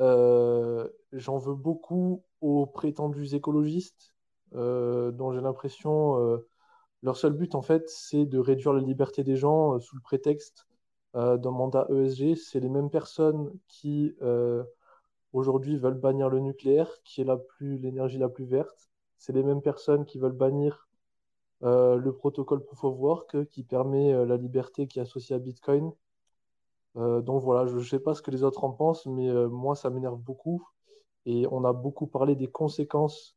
Euh, 0.00 0.88
j'en 1.12 1.38
veux 1.38 1.54
beaucoup 1.54 2.22
aux 2.40 2.66
prétendus 2.66 3.34
écologistes, 3.34 4.14
euh, 4.54 5.10
dont 5.12 5.32
j'ai 5.32 5.40
l'impression 5.40 6.40
leur 7.02 7.16
seul 7.16 7.32
but 7.34 7.54
en 7.54 7.62
fait, 7.62 7.88
c'est 7.88 8.26
de 8.26 8.38
réduire 8.38 8.72
la 8.72 8.80
liberté 8.80 9.22
des 9.24 9.36
gens 9.36 9.78
sous 9.80 9.96
le 9.96 10.02
prétexte 10.02 10.66
d'un 11.14 11.50
mandat 11.50 11.86
ESG. 11.90 12.36
C'est 12.36 12.60
les 12.60 12.68
mêmes 12.68 12.90
personnes 12.90 13.50
qui 13.68 14.14
aujourd'hui 15.32 15.76
veulent 15.76 15.94
bannir 15.94 16.28
le 16.28 16.40
nucléaire, 16.40 16.90
qui 17.04 17.20
est 17.20 17.24
la 17.24 17.36
plus 17.36 17.78
l'énergie 17.78 18.18
la 18.18 18.28
plus 18.28 18.44
verte. 18.44 18.90
C'est 19.18 19.32
les 19.32 19.42
mêmes 19.42 19.62
personnes 19.62 20.04
qui 20.04 20.18
veulent 20.18 20.32
bannir 20.32 20.85
euh, 21.62 21.96
le 21.96 22.14
protocole 22.14 22.62
Proof 22.62 22.84
of 22.84 22.98
Work 22.98 23.34
euh, 23.34 23.44
qui 23.46 23.62
permet 23.62 24.12
euh, 24.12 24.26
la 24.26 24.36
liberté 24.36 24.86
qui 24.86 24.98
est 24.98 25.02
associée 25.02 25.34
à 25.34 25.38
Bitcoin. 25.38 25.90
donc 26.94 27.42
voilà, 27.42 27.66
je 27.66 27.76
ne 27.76 27.82
sais 27.82 27.98
pas 27.98 28.14
ce 28.14 28.22
que 28.22 28.30
les 28.30 28.42
autres 28.42 28.64
en 28.64 28.72
pensent, 28.72 29.04
mais 29.06 29.30
moi, 29.48 29.74
ça 29.76 29.90
m'énerve 29.90 30.18
beaucoup. 30.18 30.66
Et 31.26 31.46
on 31.50 31.62
a 31.64 31.74
beaucoup 31.74 32.06
parlé 32.06 32.34
des 32.36 32.46
conséquences 32.46 33.36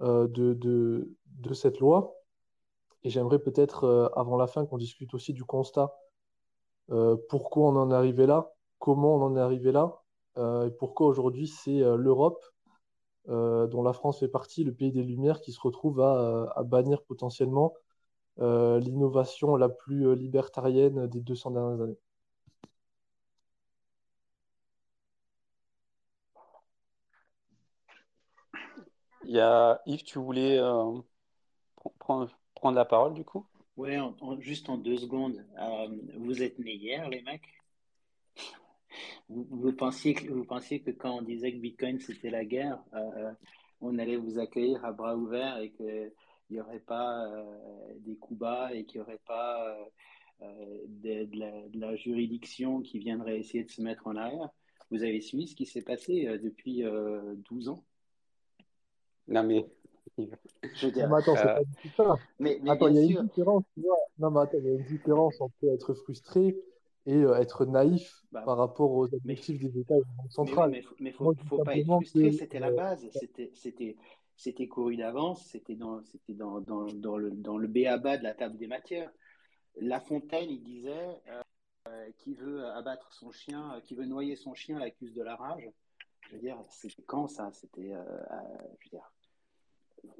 de, 0.00 0.26
de, 0.52 1.10
de, 1.24 1.54
cette 1.54 1.80
loi. 1.80 2.14
Et 3.02 3.08
j'aimerais 3.08 3.38
peut-être, 3.38 4.10
avant 4.14 4.36
la 4.36 4.46
fin, 4.46 4.66
qu'on 4.66 4.76
discute 4.76 5.14
aussi 5.14 5.32
du 5.32 5.44
constat. 5.44 5.96
pourquoi 7.30 7.68
on 7.70 7.76
en 7.76 7.90
est 7.90 7.94
arrivé 7.94 8.26
là 8.26 8.52
Comment 8.78 9.16
on 9.16 9.22
en 9.22 9.34
est 9.34 9.40
arrivé 9.40 9.72
là 9.72 10.02
Et 10.36 10.70
pourquoi 10.78 11.06
aujourd'hui 11.06 11.46
c'est 11.46 11.80
l'Europe 11.96 12.44
euh, 13.30 13.66
dont 13.68 13.82
la 13.82 13.92
France 13.92 14.20
fait 14.20 14.28
partie, 14.28 14.64
le 14.64 14.72
pays 14.74 14.90
des 14.90 15.02
Lumières, 15.04 15.40
qui 15.40 15.52
se 15.52 15.60
retrouve 15.60 16.00
à, 16.00 16.62
bannir 16.64 17.02
potentiellement 17.02 17.74
euh, 18.40 18.80
l'innovation 18.80 19.56
la 19.56 19.68
plus 19.68 20.08
euh, 20.08 20.14
libertarienne 20.14 21.06
des 21.06 21.20
200 21.20 21.52
dernières 21.52 21.82
années. 21.82 21.98
Il 29.24 29.36
y 29.36 29.40
a 29.40 29.80
Yves, 29.86 30.02
tu 30.02 30.18
voulais 30.18 30.58
prendre, 31.98 32.28
prendre, 32.54 32.76
la 32.76 32.84
parole 32.84 33.14
du 33.14 33.24
coup? 33.24 33.46
Oui, 33.76 33.92
juste 34.40 34.68
en 34.68 34.76
deux 34.76 34.96
secondes. 34.96 35.44
vous 36.18 36.42
êtes 36.42 36.58
nés 36.58 36.74
hier, 36.74 37.08
les 37.08 37.22
mecs? 37.22 37.59
Vous, 39.28 39.72
pensiez 39.72 40.14
que, 40.14 40.32
vous 40.32 40.44
pensiez 40.44 40.80
que 40.80 40.90
quand 40.90 41.18
on 41.18 41.22
disait 41.22 41.52
que 41.52 41.58
Bitcoin 41.58 41.98
c'était 42.00 42.30
la 42.30 42.44
guerre, 42.44 42.82
euh, 42.94 43.32
on 43.80 43.98
allait 43.98 44.16
vous 44.16 44.38
accueillir 44.38 44.84
à 44.84 44.92
bras 44.92 45.16
ouverts 45.16 45.58
et 45.58 45.70
qu'il 45.70 46.12
n'y 46.50 46.60
aurait 46.60 46.80
pas 46.80 47.26
euh, 47.26 47.94
des 48.00 48.16
coups 48.16 48.40
bas 48.40 48.74
et 48.74 48.84
qu'il 48.84 49.00
n'y 49.00 49.06
aurait 49.06 49.20
pas 49.26 49.76
euh, 50.42 50.78
de, 50.88 51.78
la, 51.78 51.96
juridiction 51.96 52.80
qui 52.80 52.98
viendrait 52.98 53.38
essayer 53.38 53.64
de 53.64 53.70
se 53.70 53.82
mettre 53.82 54.06
en 54.06 54.16
arrière. 54.16 54.50
Vous 54.90 55.02
avez 55.02 55.20
suivi 55.20 55.46
ce 55.46 55.54
qui 55.54 55.66
s'est 55.66 55.82
passé 55.82 56.26
depuis 56.42 56.82
12 57.48 57.68
ans? 57.68 57.84
Non 59.28 59.44
mais. 59.44 59.64
Je 60.18 60.86
veux 60.86 60.92
dire, 60.92 61.08
mais 61.08 61.16
attends, 61.16 61.36
c'est 61.36 61.44
pas 61.44 61.62
du 61.62 61.74
tout 61.76 61.88
ça. 61.96 62.16
Mais, 62.38 62.60
attends, 62.68 62.88
il 62.88 62.96
y 62.96 62.98
a 62.98 63.02
une 63.20 63.26
différence, 63.28 63.64
tu 63.74 63.80
vois. 63.80 63.96
Non, 64.18 64.30
mais 64.30 64.40
attends, 64.40 64.58
il 64.58 64.64
y 64.64 64.68
a 64.68 64.72
une 64.72 64.84
différence 64.84 65.40
entre 65.40 65.54
être 65.72 65.94
frustré 65.94 66.56
et 67.06 67.16
euh, 67.16 67.36
être 67.36 67.64
naïf 67.64 68.22
bah, 68.32 68.42
par 68.42 68.56
rapport 68.56 68.92
aux 68.92 69.12
objectifs 69.14 69.58
des 69.58 69.80
États 69.80 69.94
centrales. 70.28 70.70
Mais, 70.70 70.84
il 70.98 71.06
ne 71.06 71.10
faut, 71.12 71.34
faut 71.46 71.62
pas 71.62 71.76
être 71.76 71.86
frustré, 71.86 72.32
c'était 72.32 72.58
la 72.58 72.68
euh, 72.68 72.76
base, 72.76 73.08
c'était 73.12 73.96
c'était 74.36 74.68
couru 74.68 74.96
d'avance, 74.96 75.44
c'était 75.46 75.74
dans, 75.74 76.00
dans, 76.28 76.60
dans, 76.60 76.86
dans, 76.86 77.18
le, 77.18 77.30
dans 77.30 77.58
le 77.58 77.68
béaba 77.68 78.16
de 78.16 78.22
la 78.22 78.32
table 78.32 78.56
des 78.56 78.68
matières. 78.68 79.12
La 79.76 80.00
Fontaine, 80.00 80.48
il 80.48 80.62
disait 80.62 81.20
euh, 81.88 82.10
qui 82.16 82.34
veut 82.34 82.64
abattre 82.68 83.12
son 83.12 83.30
chien, 83.30 83.80
qui 83.84 83.94
veut 83.94 84.06
noyer 84.06 84.36
son 84.36 84.54
chien 84.54 84.78
l'accuse 84.78 85.12
de 85.14 85.22
la 85.22 85.36
rage. 85.36 85.70
Je 86.22 86.36
veux 86.36 86.40
dire, 86.40 86.56
c'était 86.70 87.02
quand 87.02 87.28
ça? 87.28 87.50
C'était, 87.52 87.90
je 87.90 88.84
veux 88.86 88.90
dire, 88.90 89.12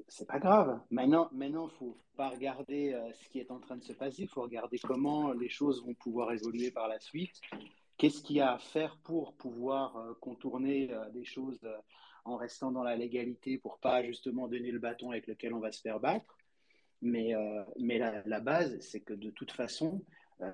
c'est 0.08 0.26
pas 0.26 0.38
grave. 0.38 0.80
Maintenant, 0.90 1.28
maintenant, 1.32 1.68
faut 1.68 1.96
pas 2.16 2.28
regarder 2.28 2.92
euh, 2.92 3.12
ce 3.12 3.28
qui 3.28 3.38
est 3.38 3.50
en 3.50 3.60
train 3.60 3.76
de 3.76 3.84
se 3.84 3.92
passer. 3.92 4.22
Il 4.22 4.28
faut 4.28 4.42
regarder 4.42 4.78
comment 4.78 5.32
les 5.32 5.48
choses 5.48 5.84
vont 5.84 5.94
pouvoir 5.94 6.32
évoluer 6.32 6.70
par 6.70 6.88
la 6.88 6.98
suite. 7.00 7.40
Qu'est-ce 7.96 8.22
qu'il 8.22 8.36
y 8.36 8.40
a 8.40 8.52
à 8.52 8.58
faire 8.58 8.96
pour 8.98 9.34
pouvoir 9.34 9.96
euh, 9.96 10.14
contourner 10.20 10.92
euh, 10.92 11.08
des 11.10 11.24
choses 11.24 11.60
en 12.24 12.36
restant 12.36 12.70
dans 12.70 12.82
la 12.82 12.96
légalité 12.96 13.58
pour 13.58 13.78
pas 13.78 14.02
justement 14.02 14.48
donner 14.48 14.70
le 14.70 14.78
bâton 14.78 15.10
avec 15.10 15.26
lequel 15.26 15.54
on 15.54 15.60
va 15.60 15.72
se 15.72 15.80
faire 15.80 16.00
battre? 16.00 16.36
Mais, 17.02 17.32
mais 17.78 17.96
la, 17.98 18.40
base, 18.40 18.78
c'est 18.80 19.00
que 19.00 19.14
de 19.14 19.30
toute 19.30 19.52
façon, 19.52 20.04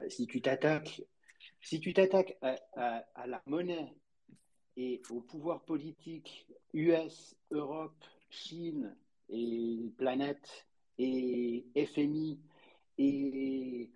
si 0.09 0.29
tu 0.29 0.41
t'attaques, 0.41 1.03
si 1.61 1.81
tu 1.81 1.93
t'attaques 1.93 2.39
à, 2.41 2.55
à 3.17 3.27
la 3.27 3.43
monnaie 3.47 3.93
et 4.77 5.03
au 5.11 5.21
pouvoir 5.21 5.65
politique 5.65 6.47
US, 6.73 7.35
Europe, 7.51 8.05
Chine, 8.31 8.95
et 9.29 9.93
Planète 9.97 10.67
et 10.99 11.67
FMI 11.77 12.41
et 12.99 13.91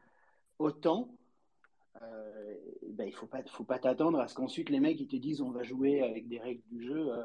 autant, 0.59 1.17
euh, 2.03 2.55
ben, 2.91 3.05
il 3.05 3.11
ne 3.11 3.17
faut 3.17 3.27
pas, 3.27 3.43
faut 3.45 3.65
pas 3.65 3.79
t'attendre 3.79 4.21
à 4.21 4.29
ce 4.29 4.35
qu'ensuite 4.35 4.71
les 4.71 4.81
mecs 4.81 5.01
ils 5.01 5.09
te 5.09 5.17
disent 5.17 5.41
on 5.41 5.51
va 5.51 5.63
jouer 5.63 6.03
avec 6.03 6.29
des 6.29 6.39
règles 6.39 6.63
du 6.71 6.83
jeu 6.83 7.13
euh, 7.13 7.23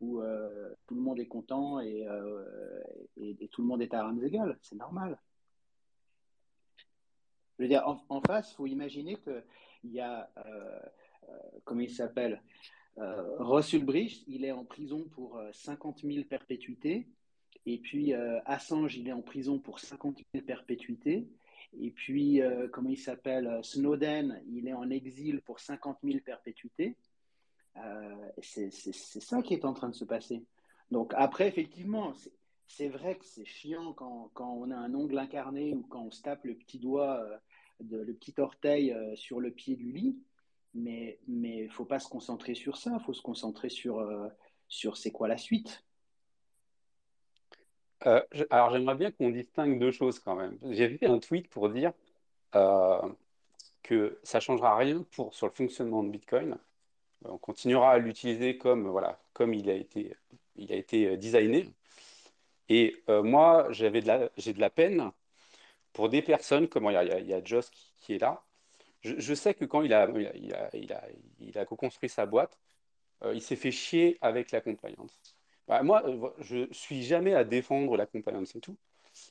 où 0.00 0.20
euh, 0.20 0.74
tout 0.86 0.94
le 0.94 1.00
monde 1.00 1.18
est 1.18 1.26
content 1.26 1.80
et, 1.80 2.06
et, 3.16 3.48
tout 3.48 3.62
le 3.62 3.68
monde 3.68 3.82
est 3.82 3.94
à 3.94 4.00
armes 4.00 4.22
égales. 4.22 4.58
C'est 4.62 4.76
normal. 4.76 5.18
Je 7.58 7.62
veux 7.62 7.68
dire, 7.68 7.86
en, 7.88 8.04
en 8.10 8.20
face, 8.20 8.52
il 8.52 8.54
faut 8.56 8.66
imaginer 8.66 9.16
qu'il 9.16 9.90
y 9.90 10.00
a, 10.00 10.30
comment 11.64 11.80
il 11.80 11.90
s'appelle, 11.90 12.42
Ross 12.98 13.72
Ulbricht, 13.72 14.22
il 14.26 14.44
est 14.44 14.52
en 14.52 14.66
prison 14.66 15.04
pour 15.12 15.40
50 15.52 16.00
000 16.02 16.24
perpétuités. 16.26 17.08
Et 17.66 17.78
puis 17.78 18.14
euh, 18.14 18.38
Assange, 18.46 18.96
il 18.96 19.08
est 19.08 19.12
en 19.12 19.22
prison 19.22 19.58
pour 19.58 19.80
50 19.80 20.22
000 20.32 20.46
perpétuités. 20.46 21.28
Et 21.78 21.90
puis, 21.90 22.40
euh, 22.40 22.68
comment 22.68 22.90
il 22.90 22.98
s'appelle 22.98 23.60
Snowden, 23.62 24.40
il 24.48 24.68
est 24.68 24.72
en 24.72 24.88
exil 24.88 25.42
pour 25.42 25.58
50 25.58 25.98
000 26.02 26.20
perpétuités. 26.24 26.96
Euh, 27.76 28.30
c'est 28.40 28.70
ça 28.70 29.42
qui 29.42 29.52
est 29.52 29.64
en 29.64 29.74
train 29.74 29.88
de 29.88 29.94
se 29.94 30.04
passer. 30.04 30.44
Donc 30.90 31.12
après, 31.16 31.48
effectivement, 31.48 32.14
c'est 32.68 32.88
vrai 32.88 33.18
que 33.18 33.24
c'est 33.24 33.44
chiant 33.44 33.92
quand, 33.92 34.30
on 34.38 34.70
a 34.70 34.76
un 34.76 34.94
ongle 34.94 35.18
incarné 35.18 35.74
ou 35.74 35.82
quand 35.82 36.02
on 36.02 36.10
se 36.10 36.22
tape 36.22 36.44
le 36.44 36.54
petit 36.54 36.78
doigt, 36.78 37.20
le 37.80 38.14
petit 38.14 38.34
orteil 38.38 38.96
sur 39.16 39.40
le 39.40 39.50
pied 39.50 39.76
du 39.76 39.92
lit. 39.92 40.16
Mais 40.72 41.18
il 41.26 41.40
ne 41.40 41.68
faut 41.68 41.84
pas 41.84 41.98
se 41.98 42.08
concentrer 42.08 42.54
sur 42.54 42.76
ça, 42.76 42.96
il 42.98 43.04
faut 43.04 43.12
se 43.12 43.22
concentrer 43.22 43.68
sur, 43.68 44.00
sur 44.68 44.96
c'est 44.96 45.10
quoi 45.10 45.28
la 45.28 45.36
suite. 45.36 45.85
Euh, 48.06 48.22
alors 48.50 48.70
j'aimerais 48.70 48.94
bien 48.94 49.10
qu'on 49.10 49.30
distingue 49.30 49.78
deux 49.78 49.90
choses 49.90 50.18
quand 50.20 50.36
même. 50.36 50.58
J'ai 50.70 50.86
vu 50.88 50.98
un 51.02 51.18
tweet 51.18 51.48
pour 51.48 51.68
dire 51.70 51.92
euh, 52.54 53.00
que 53.82 54.18
ça 54.22 54.40
changera 54.40 54.76
rien 54.76 55.04
pour, 55.12 55.34
sur 55.34 55.46
le 55.46 55.52
fonctionnement 55.52 56.02
de 56.04 56.10
Bitcoin. 56.10 56.58
On 57.24 57.38
continuera 57.38 57.92
à 57.92 57.98
l'utiliser 57.98 58.58
comme, 58.58 58.88
voilà, 58.88 59.20
comme 59.32 59.54
il 59.54 59.70
a 59.70 59.74
été, 59.74 60.14
il 60.56 60.72
a 60.72 60.76
été 60.76 61.16
designé. 61.16 61.70
Et 62.68 63.02
moi, 63.08 63.68
j'avais 63.70 64.00
de 64.02 64.08
la, 64.08 64.30
j'ai 64.36 64.52
de 64.52 64.60
la 64.60 64.70
peine 64.70 65.12
pour 65.92 66.08
des 66.08 66.22
personnes, 66.22 66.68
comme 66.68 66.86
il 66.86 66.92
y 66.94 66.96
a, 66.96 67.20
il 67.20 67.46
Joss 67.46 67.70
qui, 68.00 68.14
est 68.14 68.18
là. 68.18 68.42
Je, 69.02 69.34
sais 69.34 69.54
que 69.54 69.64
quand 69.64 69.82
il 69.82 69.94
a, 69.94 70.08
il 70.10 70.54
a, 70.54 70.76
il 70.76 70.92
a, 70.92 71.04
il 71.40 71.58
a 71.58 71.64
co-construit 71.64 72.10
sa 72.10 72.26
boîte, 72.26 72.58
il 73.32 73.42
s'est 73.42 73.56
fait 73.56 73.72
chier 73.72 74.18
avec 74.20 74.52
la 74.52 74.60
compliance. 74.60 75.35
Bah, 75.68 75.82
moi, 75.82 76.02
euh, 76.06 76.30
je 76.38 76.68
suis 76.72 77.02
jamais 77.02 77.34
à 77.34 77.44
défendre 77.44 77.96
la 77.96 78.06
compliance 78.06 78.54
et 78.54 78.60
tout, 78.60 78.76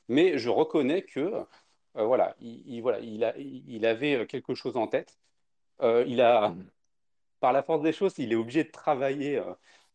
mais 0.10 0.38
je 0.38 0.50
reconnais 0.50 1.04
que 1.04 1.20
euh, 1.20 1.46
voilà, 2.06 2.36
il, 2.42 2.82
voilà, 2.82 3.00
il, 3.00 3.24
a, 3.24 3.38
il 3.38 3.86
avait 3.86 4.16
euh, 4.16 4.26
quelque 4.26 4.54
chose 4.56 4.78
en 4.78 4.88
tête. 4.88 5.18
il 5.82 6.22
a, 6.22 6.54
par 7.40 7.54
la 7.54 7.64
force 7.64 7.84
des 7.84 7.94
choses, 7.94 8.16
il 8.18 8.34
est 8.34 8.36
obligé 8.36 8.64
de 8.64 8.72
travailler 8.72 9.42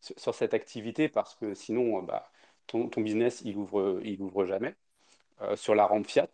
sur, 0.01 0.35
cette 0.35 0.53
activité 0.53 1.09
parce 1.09 1.35
que 1.35 1.53
sinon, 1.55 2.03
bah, 2.03 2.31
ton, 2.67 2.89
ton, 2.89 3.01
business, 3.01 3.41
il 3.45 3.57
ouvre, 3.57 3.99
il 4.03 4.21
ouvre 4.21 4.45
jamais 4.45 4.75
sur 5.55 5.75
la 5.75 5.85
rampe 5.85 6.07
Fiat. 6.07 6.29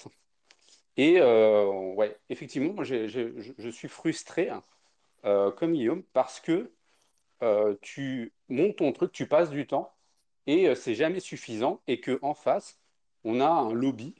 Et 0.97 1.21
ouais, 1.21 2.17
effectivement, 2.29 2.83
je, 2.83 3.07
je, 3.07 3.69
suis 3.69 3.87
frustré, 3.89 4.49
hein, 4.49 4.63
comme 5.57 5.73
Guillaume, 5.73 6.03
parce 6.13 6.39
que 6.41 6.71
tu 7.81 8.33
montes 8.49 8.77
ton 8.77 8.91
truc, 8.93 9.11
tu 9.11 9.27
passes 9.27 9.49
du 9.49 9.67
temps, 9.67 9.96
et 10.47 10.67
euh, 10.67 10.75
c'est 10.75 10.95
jamais 10.95 11.19
suffisant 11.19 11.81
et 11.87 11.99
que 11.99 12.19
en 12.21 12.33
face 12.33 12.79
on 13.23 13.41
a 13.41 13.47
un 13.47 13.73
lobby, 13.73 14.15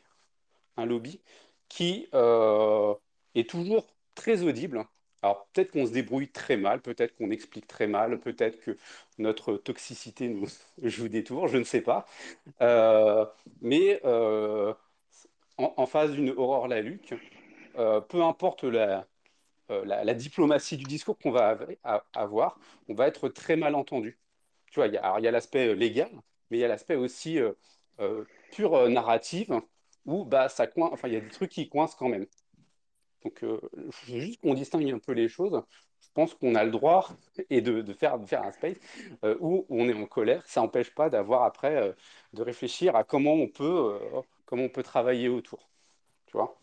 un 0.77 0.85
lobby 0.85 1.21
qui 1.69 2.07
euh, 2.13 2.93
est 3.35 3.49
toujours 3.49 3.87
très 4.15 4.43
audible. 4.43 4.85
Alors 5.23 5.47
peut-être 5.53 5.71
qu'on 5.71 5.85
se 5.87 5.91
débrouille 5.91 6.29
très 6.29 6.57
mal, 6.57 6.81
peut-être 6.81 7.15
qu'on 7.17 7.31
explique 7.31 7.67
très 7.67 7.87
mal, 7.87 8.19
peut-être 8.19 8.59
que 8.61 8.77
notre 9.17 9.57
toxicité 9.57 10.29
nous 10.29 10.47
joue 10.83 11.09
des 11.09 11.23
tours, 11.23 11.47
je 11.47 11.57
ne 11.57 11.63
sais 11.63 11.81
pas. 11.81 12.05
Euh, 12.61 13.25
mais 13.61 14.01
en, 15.57 15.85
face 15.87 16.11
d'une 16.11 16.31
Aurore 16.31 16.67
Laluc, 16.67 17.15
peu 17.75 18.23
importe 18.23 18.63
la, 18.63 19.07
la, 19.69 20.13
diplomatie 20.13 20.77
du 20.77 20.85
discours 20.85 21.17
qu'on 21.17 21.31
va 21.31 21.57
avoir, 22.13 22.59
on 22.89 22.93
va 22.93 23.07
être 23.07 23.29
très 23.29 23.55
mal 23.55 23.75
entendu 23.75 24.17
il 24.75 24.93
y 24.93 24.97
a, 24.97 25.31
l'aspect 25.31 25.67
euh, 25.67 25.73
légal, 25.73 26.09
mais 26.49 26.57
il 26.57 26.59
y 26.59 26.63
a 26.63 26.67
l'aspect 26.67 26.95
aussi 26.95 27.39
euh, 27.39 27.53
euh, 27.99 28.25
pur 28.51 28.89
narratif 28.89 29.49
où 30.05 30.25
bah, 30.25 30.49
ça 30.49 30.67
enfin, 30.77 31.07
il 31.07 31.13
y 31.13 31.17
a 31.17 31.21
des 31.21 31.29
trucs 31.29 31.51
qui 31.51 31.69
coincent 31.69 31.95
quand 31.97 32.09
même. 32.09 32.25
Donc, 33.23 33.43
juste 34.05 34.41
qu'on 34.41 34.53
distingue 34.53 34.89
un 34.91 34.99
peu 34.99 35.11
les 35.11 35.27
choses. 35.27 35.61
Je 35.99 36.07
pense 36.13 36.33
qu'on 36.33 36.55
a 36.55 36.63
le 36.63 36.71
droit 36.71 37.09
et 37.49 37.61
de, 37.61 37.93
faire, 37.93 38.17
faire 38.25 38.43
un 38.43 38.51
space 38.51 38.77
où 39.41 39.65
on 39.69 39.89
est 39.89 39.93
en 39.93 40.05
colère. 40.05 40.45
Ça 40.47 40.61
n'empêche 40.61 40.93
pas 40.95 41.09
d'avoir 41.09 41.43
après 41.43 41.93
de 42.33 42.41
réfléchir 42.41 42.95
à 42.95 43.03
comment 43.03 43.33
on 43.33 43.49
peut, 43.49 43.99
comment 44.45 44.63
on 44.63 44.69
peut 44.69 44.83
travailler 44.83 45.27
autour. 45.27 45.67
Tu 46.27 46.37
vois 46.37 46.57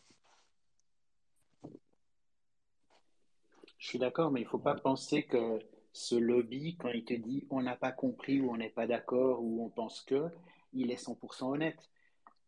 Je 3.79 3.89
suis 3.89 3.99
d'accord, 3.99 4.31
mais 4.31 4.41
il 4.41 4.45
ne 4.45 4.49
faut 4.49 4.59
pas 4.59 4.75
penser 4.75 5.25
que 5.25 5.59
ce 5.95 6.17
lobby, 6.17 6.77
quand 6.77 6.91
il 6.91 7.05
te 7.05 7.15
dit 7.15 7.47
on 7.51 7.63
n'a 7.63 7.77
pas 7.77 7.93
compris 7.93 8.41
ou 8.41 8.51
on 8.51 8.57
n'est 8.57 8.69
pas 8.69 8.87
d'accord 8.87 9.43
ou 9.43 9.65
on 9.65 9.71
pense 9.71 10.03
que, 10.03 10.29
il 10.73 10.91
est 10.91 11.03
100% 11.03 11.53
honnête. 11.53 11.79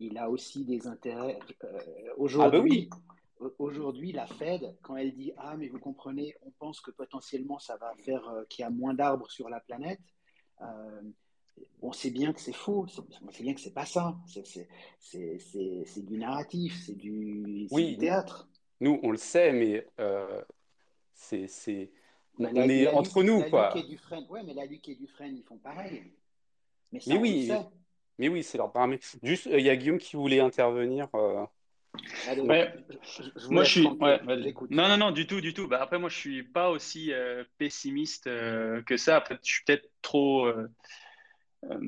Il 0.00 0.18
a 0.18 0.28
aussi 0.28 0.64
des 0.64 0.88
intérêts. 0.88 1.38
Euh, 1.62 1.78
aujourd'hui, 2.16 2.90
ah 2.90 2.96
bah 3.40 3.50
aujourd'hui, 3.60 4.10
la 4.10 4.26
Fed, 4.26 4.76
quand 4.82 4.96
elle 4.96 5.14
dit 5.14 5.32
ah 5.38 5.56
mais 5.56 5.68
vous 5.68 5.78
comprenez, 5.78 6.34
on 6.42 6.50
pense 6.58 6.80
que 6.80 6.90
potentiellement 6.90 7.60
ça 7.60 7.76
va 7.76 7.94
faire 8.04 8.28
euh, 8.28 8.44
qu'il 8.48 8.64
y 8.64 8.66
a 8.66 8.70
moins 8.70 8.94
d'arbres 8.94 9.30
sur 9.30 9.48
la 9.48 9.60
planète. 9.60 10.00
Euh, 10.60 11.02
on 11.80 11.92
sait 11.92 12.10
bien 12.10 12.32
que 12.32 12.40
c'est 12.40 12.52
faux, 12.52 12.86
on 13.24 13.30
sait 13.30 13.44
bien 13.44 13.54
que 13.54 13.60
c'est 13.60 13.72
pas 13.72 13.86
ça. 13.86 14.16
C'est 14.98 16.04
du 16.04 16.18
narratif, 16.18 16.82
c'est 16.84 16.96
du, 16.96 17.68
du, 17.70 17.96
théâtre. 17.96 18.48
Nous, 18.80 18.98
on 19.04 19.12
le 19.12 19.16
sait, 19.16 19.52
mais 19.52 19.86
c'est 21.14 21.92
on 22.38 22.68
est 22.68 22.88
entre 22.88 23.22
nous, 23.22 23.42
quoi. 23.44 23.76
et 23.76 23.82
Dufresne, 23.82 24.26
ouais, 24.28 24.42
mais 24.44 24.54
la 24.54 24.66
Luc 24.66 24.88
et 24.88 24.94
Dufresne, 24.94 25.36
ils 25.36 25.42
font 25.42 25.58
pareil. 25.58 26.02
Mais, 26.92 27.00
ça, 27.00 27.14
mais 27.14 27.18
oui, 27.18 27.52
mais 28.18 28.28
oui, 28.28 28.42
c'est 28.42 28.58
leur 28.58 28.72
paramètre. 28.72 29.06
Juste, 29.22 29.46
euh, 29.46 29.58
il 29.58 29.64
y 29.64 29.70
a 29.70 29.76
Guillaume 29.76 29.98
qui 29.98 30.16
voulait 30.16 30.40
intervenir. 30.40 31.08
Euh. 31.14 31.44
ouais. 32.38 32.72
moi, 33.50 33.64
je 33.64 33.70
suis. 33.70 33.86
Ouais, 33.86 34.20
non, 34.70 34.88
non, 34.88 34.96
non, 34.96 35.10
du 35.10 35.26
tout, 35.26 35.40
du 35.40 35.52
tout. 35.52 35.66
Bah, 35.68 35.80
après, 35.82 35.98
moi, 35.98 36.08
je 36.08 36.16
suis 36.16 36.42
pas 36.42 36.70
aussi 36.70 37.12
euh, 37.12 37.44
pessimiste 37.58 38.24
que 38.24 38.96
ça. 38.96 39.16
Après, 39.16 39.38
je 39.42 39.52
suis 39.52 39.64
peut-être 39.64 39.88
trop. 40.02 40.46
Euh, 41.70 41.78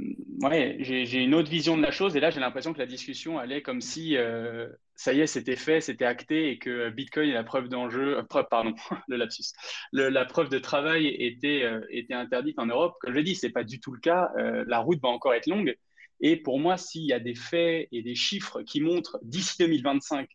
ouais, 0.42 0.76
j'ai 0.80 1.22
une 1.22 1.34
autre 1.34 1.50
vision 1.50 1.76
de 1.76 1.82
la 1.82 1.90
chose 1.90 2.16
et 2.16 2.20
là 2.20 2.30
j'ai 2.30 2.40
l'impression 2.40 2.72
que 2.72 2.78
la 2.78 2.86
discussion 2.86 3.38
allait 3.38 3.62
comme 3.62 3.80
si 3.80 4.16
euh, 4.16 4.68
ça 4.98 5.12
y 5.12 5.20
est, 5.20 5.28
c'était 5.28 5.56
fait, 5.56 5.80
c'était 5.80 6.04
acté 6.04 6.50
et 6.50 6.58
que 6.58 6.90
Bitcoin 6.90 7.30
est 7.30 7.32
la 7.32 7.44
preuve 7.44 7.68
d'enjeu, 7.68 8.18
euh, 8.18 8.42
pardon, 8.42 8.74
le 9.08 9.16
lapsus, 9.16 9.52
la 9.92 10.24
preuve 10.24 10.48
de 10.48 10.58
travail 10.58 11.06
était, 11.06 11.64
était 11.88 12.14
interdite 12.14 12.58
en 12.58 12.66
Europe. 12.66 12.96
Comme 13.00 13.12
je 13.12 13.18
l'ai 13.18 13.22
dit, 13.22 13.36
c'est 13.36 13.50
pas 13.50 13.62
du 13.62 13.78
tout 13.78 13.92
le 13.92 14.00
cas. 14.00 14.28
la 14.36 14.80
route 14.80 15.00
va 15.00 15.08
encore 15.08 15.34
être 15.34 15.46
longue. 15.46 15.76
Et 16.20 16.36
pour 16.36 16.58
moi, 16.58 16.76
s'il 16.76 17.04
y 17.04 17.12
a 17.12 17.20
des 17.20 17.36
faits 17.36 17.86
et 17.92 18.02
des 18.02 18.16
chiffres 18.16 18.62
qui 18.62 18.80
montrent 18.80 19.20
d'ici 19.22 19.56
2025 19.60 20.28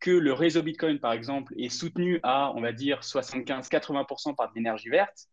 que 0.00 0.10
le 0.10 0.32
réseau 0.32 0.62
Bitcoin, 0.62 0.98
par 0.98 1.12
exemple, 1.12 1.52
est 1.58 1.68
soutenu 1.68 2.20
à, 2.22 2.52
on 2.54 2.62
va 2.62 2.72
dire, 2.72 3.00
75-80% 3.00 4.34
par 4.34 4.48
de 4.48 4.54
l'énergie 4.54 4.88
verte, 4.88 5.28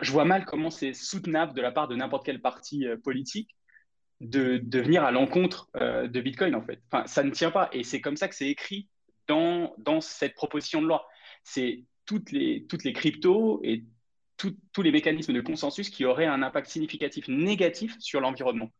je 0.00 0.10
vois 0.10 0.24
mal 0.24 0.44
comment 0.44 0.70
c'est 0.70 0.92
soutenable 0.92 1.54
de 1.54 1.62
la 1.62 1.70
part 1.70 1.88
de 1.88 1.94
n'importe 1.94 2.26
quel 2.26 2.40
parti 2.40 2.86
euh, 2.86 2.96
politique 2.96 3.54
de, 4.20 4.58
de, 4.58 4.80
venir 4.80 5.04
à 5.04 5.10
l'encontre 5.10 5.68
euh, 5.76 6.08
de 6.08 6.20
Bitcoin, 6.20 6.54
en 6.54 6.62
fait. 6.62 6.80
Enfin, 6.90 7.06
ça 7.06 7.22
ne 7.22 7.30
tient 7.30 7.50
pas. 7.50 7.68
Et 7.72 7.84
c'est 7.84 8.00
comme 8.00 8.16
ça 8.16 8.28
que 8.28 8.34
c'est 8.34 8.48
écrit 8.48 8.88
dans, 9.28 9.74
dans 9.78 10.00
cette 10.00 10.34
proposition 10.34 10.80
de 10.80 10.86
loi. 10.86 11.06
C'est 11.42 11.84
toutes 12.06 12.30
les, 12.32 12.66
toutes 12.68 12.84
les 12.84 12.92
cryptos 12.92 13.60
et 13.62 13.84
tous 14.36 14.82
les 14.82 14.92
mécanismes 14.92 15.32
de 15.32 15.40
consensus 15.40 15.88
qui 15.88 16.04
auraient 16.04 16.26
un 16.26 16.42
impact 16.42 16.68
significatif 16.68 17.26
négatif 17.28 17.96
sur 17.98 18.20
l'environnement. 18.20 18.70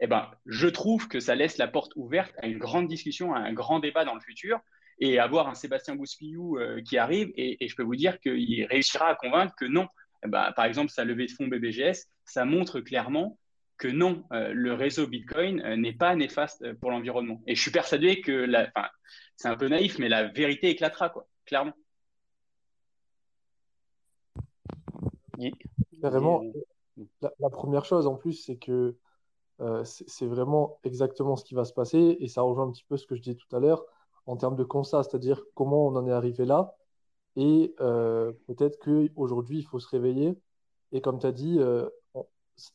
Eh 0.00 0.06
ben, 0.06 0.30
je 0.46 0.68
trouve 0.68 1.08
que 1.08 1.20
ça 1.20 1.34
laisse 1.34 1.56
la 1.56 1.68
porte 1.68 1.92
ouverte 1.96 2.34
à 2.38 2.46
une 2.46 2.58
grande 2.58 2.88
discussion, 2.88 3.32
à 3.32 3.38
un 3.38 3.52
grand 3.52 3.80
débat 3.80 4.04
dans 4.04 4.14
le 4.14 4.20
futur, 4.20 4.60
et 5.00 5.18
avoir 5.18 5.48
un 5.48 5.54
Sébastien 5.54 5.94
Bouspillou 5.94 6.58
euh, 6.58 6.82
qui 6.82 6.98
arrive, 6.98 7.30
et, 7.36 7.64
et, 7.64 7.68
je 7.68 7.76
peux 7.76 7.84
vous 7.84 7.96
dire 7.96 8.18
qu'il 8.20 8.64
réussira 8.64 9.06
à 9.08 9.14
convaincre 9.14 9.54
que 9.56 9.64
non, 9.64 9.86
eh 10.24 10.28
ben, 10.28 10.52
par 10.56 10.64
exemple, 10.64 10.90
sa 10.90 11.04
levée 11.04 11.26
de 11.26 11.32
fonds 11.32 11.46
BBGS, 11.46 12.08
ça 12.24 12.44
montre 12.44 12.80
clairement 12.80 13.38
que 13.78 13.88
non, 13.88 14.24
euh, 14.32 14.52
le 14.52 14.74
réseau 14.74 15.06
Bitcoin 15.06 15.60
euh, 15.60 15.76
n'est 15.76 15.92
pas 15.92 16.14
néfaste 16.16 16.62
euh, 16.62 16.74
pour 16.74 16.90
l'environnement. 16.90 17.40
Et 17.46 17.54
je 17.54 17.62
suis 17.62 17.70
persuadé 17.70 18.20
que, 18.20 18.46
c'est 19.36 19.48
un 19.48 19.56
peu 19.56 19.68
naïf, 19.68 19.98
mais 19.98 20.08
la 20.08 20.28
vérité 20.28 20.70
éclatera, 20.70 21.08
quoi, 21.10 21.26
clairement. 21.46 21.72
Vraiment, 26.02 26.42
la, 27.22 27.50
première 27.50 27.84
chose 27.84 28.06
en 28.06 28.16
plus, 28.16 28.32
c'est 28.32 28.56
que 28.56 28.96
c'est 29.84 30.26
vraiment 30.26 30.80
exactement 30.82 31.36
ce 31.36 31.44
qui 31.44 31.54
va 31.54 31.64
se 31.64 31.72
passer, 31.72 32.16
et 32.20 32.28
ça 32.28 32.42
rejoint 32.42 32.66
un 32.66 32.72
petit 32.72 32.84
peu 32.88 32.96
ce 32.96 33.06
que 33.06 33.14
je 33.14 33.22
disais 33.22 33.36
tout 33.36 33.56
à 33.56 33.60
l'heure 33.60 33.84
en 34.26 34.36
termes 34.36 34.56
de 34.56 34.64
constat, 34.64 35.04
c'est-à-dire 35.04 35.42
comment 35.54 35.86
on 35.86 35.96
en 35.96 36.06
est 36.06 36.12
arrivé 36.12 36.44
là. 36.44 36.74
Et 37.36 37.74
euh, 37.80 38.32
peut-être 38.46 38.78
qu'aujourd'hui, 38.78 39.58
il 39.58 39.64
faut 39.64 39.78
se 39.78 39.88
réveiller. 39.88 40.36
Et 40.92 41.00
comme 41.00 41.18
tu 41.18 41.26
as 41.26 41.32
dit, 41.32 41.58
euh, 41.60 41.88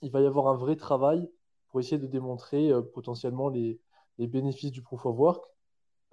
il 0.02 0.12
va 0.12 0.22
y 0.22 0.26
avoir 0.26 0.48
un 0.48 0.56
vrai 0.56 0.76
travail 0.76 1.30
pour 1.70 1.80
essayer 1.80 1.98
de 1.98 2.08
démontrer 2.08 2.72
euh, 2.72 2.82
potentiellement 2.82 3.50
les, 3.50 3.80
bénéfices 4.18 4.72
du 4.72 4.82
proof 4.82 5.06
of 5.06 5.18
work. 5.18 5.46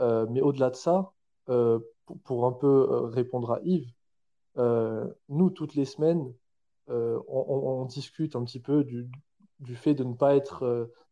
mais 0.00 0.40
au-delà 0.40 0.70
de 0.70 0.76
ça, 0.76 1.12
pour, 1.46 2.18
pour, 2.24 2.46
un 2.46 2.52
peu 2.52 3.04
répondre 3.04 3.52
à 3.52 3.60
Yves, 3.62 3.92
nous, 5.28 5.50
toutes 5.50 5.74
les 5.74 5.84
semaines, 5.84 6.32
on, 6.88 7.84
discute 7.84 8.36
un 8.36 8.44
petit 8.44 8.58
peu 8.58 8.84
du, 8.84 9.76
fait 9.76 9.94
de 9.94 10.02
ne 10.02 10.14
pas 10.14 10.34
être, 10.34 10.64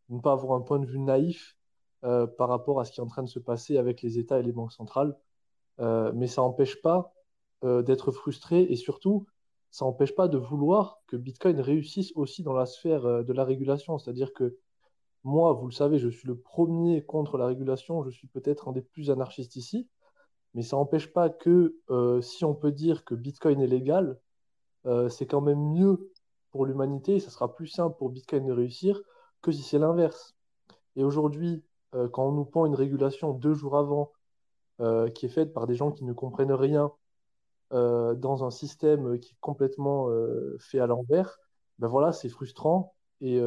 de 0.09 0.15
ne 0.15 0.19
pas 0.19 0.33
avoir 0.33 0.57
un 0.59 0.61
point 0.61 0.79
de 0.79 0.87
vue 0.87 0.99
naïf 0.99 1.55
par 2.01 2.49
rapport 2.49 2.79
à 2.79 2.85
ce 2.85 2.91
qui 2.91 2.99
est 2.99 3.03
en 3.03 3.07
train 3.07 3.23
de 3.23 3.29
se 3.29 3.39
passer 3.39 3.77
avec 3.77 4.01
les 4.01 4.17
États 4.17 4.39
et 4.39 4.43
les 4.43 4.51
banques 4.51 4.73
centrales. 4.73 5.15
mais 5.77 6.27
ça 6.27 6.41
n'empêche 6.41 6.81
pas 6.81 7.13
euh, 7.65 7.81
d'être 7.81 8.13
frustré 8.13 8.61
et 8.61 8.77
surtout, 8.77 9.27
ça 9.71 9.85
n'empêche 9.85 10.15
pas 10.15 10.27
de 10.27 10.37
vouloir 10.37 11.01
que 11.07 11.15
Bitcoin 11.15 11.59
réussisse 11.59 12.11
aussi 12.15 12.43
dans 12.43 12.53
la 12.53 12.65
sphère 12.65 13.05
euh, 13.05 13.23
de 13.23 13.33
la 13.33 13.43
régulation. 13.43 13.97
C'est-à-dire 13.97 14.33
que 14.33 14.57
moi, 15.23 15.53
vous 15.53 15.67
le 15.67 15.73
savez, 15.73 15.99
je 15.99 16.09
suis 16.09 16.27
le 16.27 16.37
premier 16.37 17.03
contre 17.05 17.37
la 17.37 17.45
régulation, 17.45 18.03
je 18.03 18.09
suis 18.09 18.27
peut-être 18.27 18.69
un 18.69 18.71
des 18.71 18.81
plus 18.81 19.11
anarchistes 19.11 19.55
ici, 19.57 19.89
mais 20.53 20.63
ça 20.63 20.77
n'empêche 20.77 21.11
pas 21.13 21.29
que 21.29 21.75
euh, 21.89 22.21
si 22.21 22.45
on 22.45 22.55
peut 22.55 22.71
dire 22.71 23.03
que 23.05 23.15
Bitcoin 23.15 23.61
est 23.61 23.67
légal, 23.67 24.19
c'est 25.09 25.27
quand 25.27 25.41
même 25.41 25.73
mieux 25.73 26.11
pour 26.51 26.65
l'humanité 26.65 27.17
et 27.17 27.19
ça 27.19 27.29
sera 27.29 27.53
plus 27.53 27.67
simple 27.67 27.95
pour 27.97 28.09
Bitcoin 28.09 28.45
de 28.45 28.53
réussir 28.53 28.99
que 29.41 29.51
si 29.51 29.61
c'est 29.61 29.77
l'inverse. 29.77 30.35
Et 30.95 31.03
aujourd'hui, 31.03 31.63
quand 31.91 32.27
on 32.27 32.31
nous 32.31 32.45
prend 32.45 32.65
une 32.65 32.73
régulation 32.73 33.33
deux 33.33 33.53
jours 33.53 33.77
avant, 33.77 34.13
qui 35.13 35.25
est 35.25 35.29
faite 35.29 35.53
par 35.53 35.67
des 35.67 35.75
gens 35.75 35.91
qui 35.91 36.05
ne 36.05 36.13
comprennent 36.13 36.53
rien, 36.53 36.91
dans 37.71 38.43
un 38.43 38.51
système 38.51 39.19
qui 39.19 39.33
est 39.33 39.37
complètement 39.39 40.09
fait 40.59 40.79
à 40.79 40.87
l'envers, 40.87 41.37
ben 41.79 41.87
voilà, 41.87 42.11
c'est 42.11 42.29
frustrant. 42.29 42.95
Et, 43.21 43.39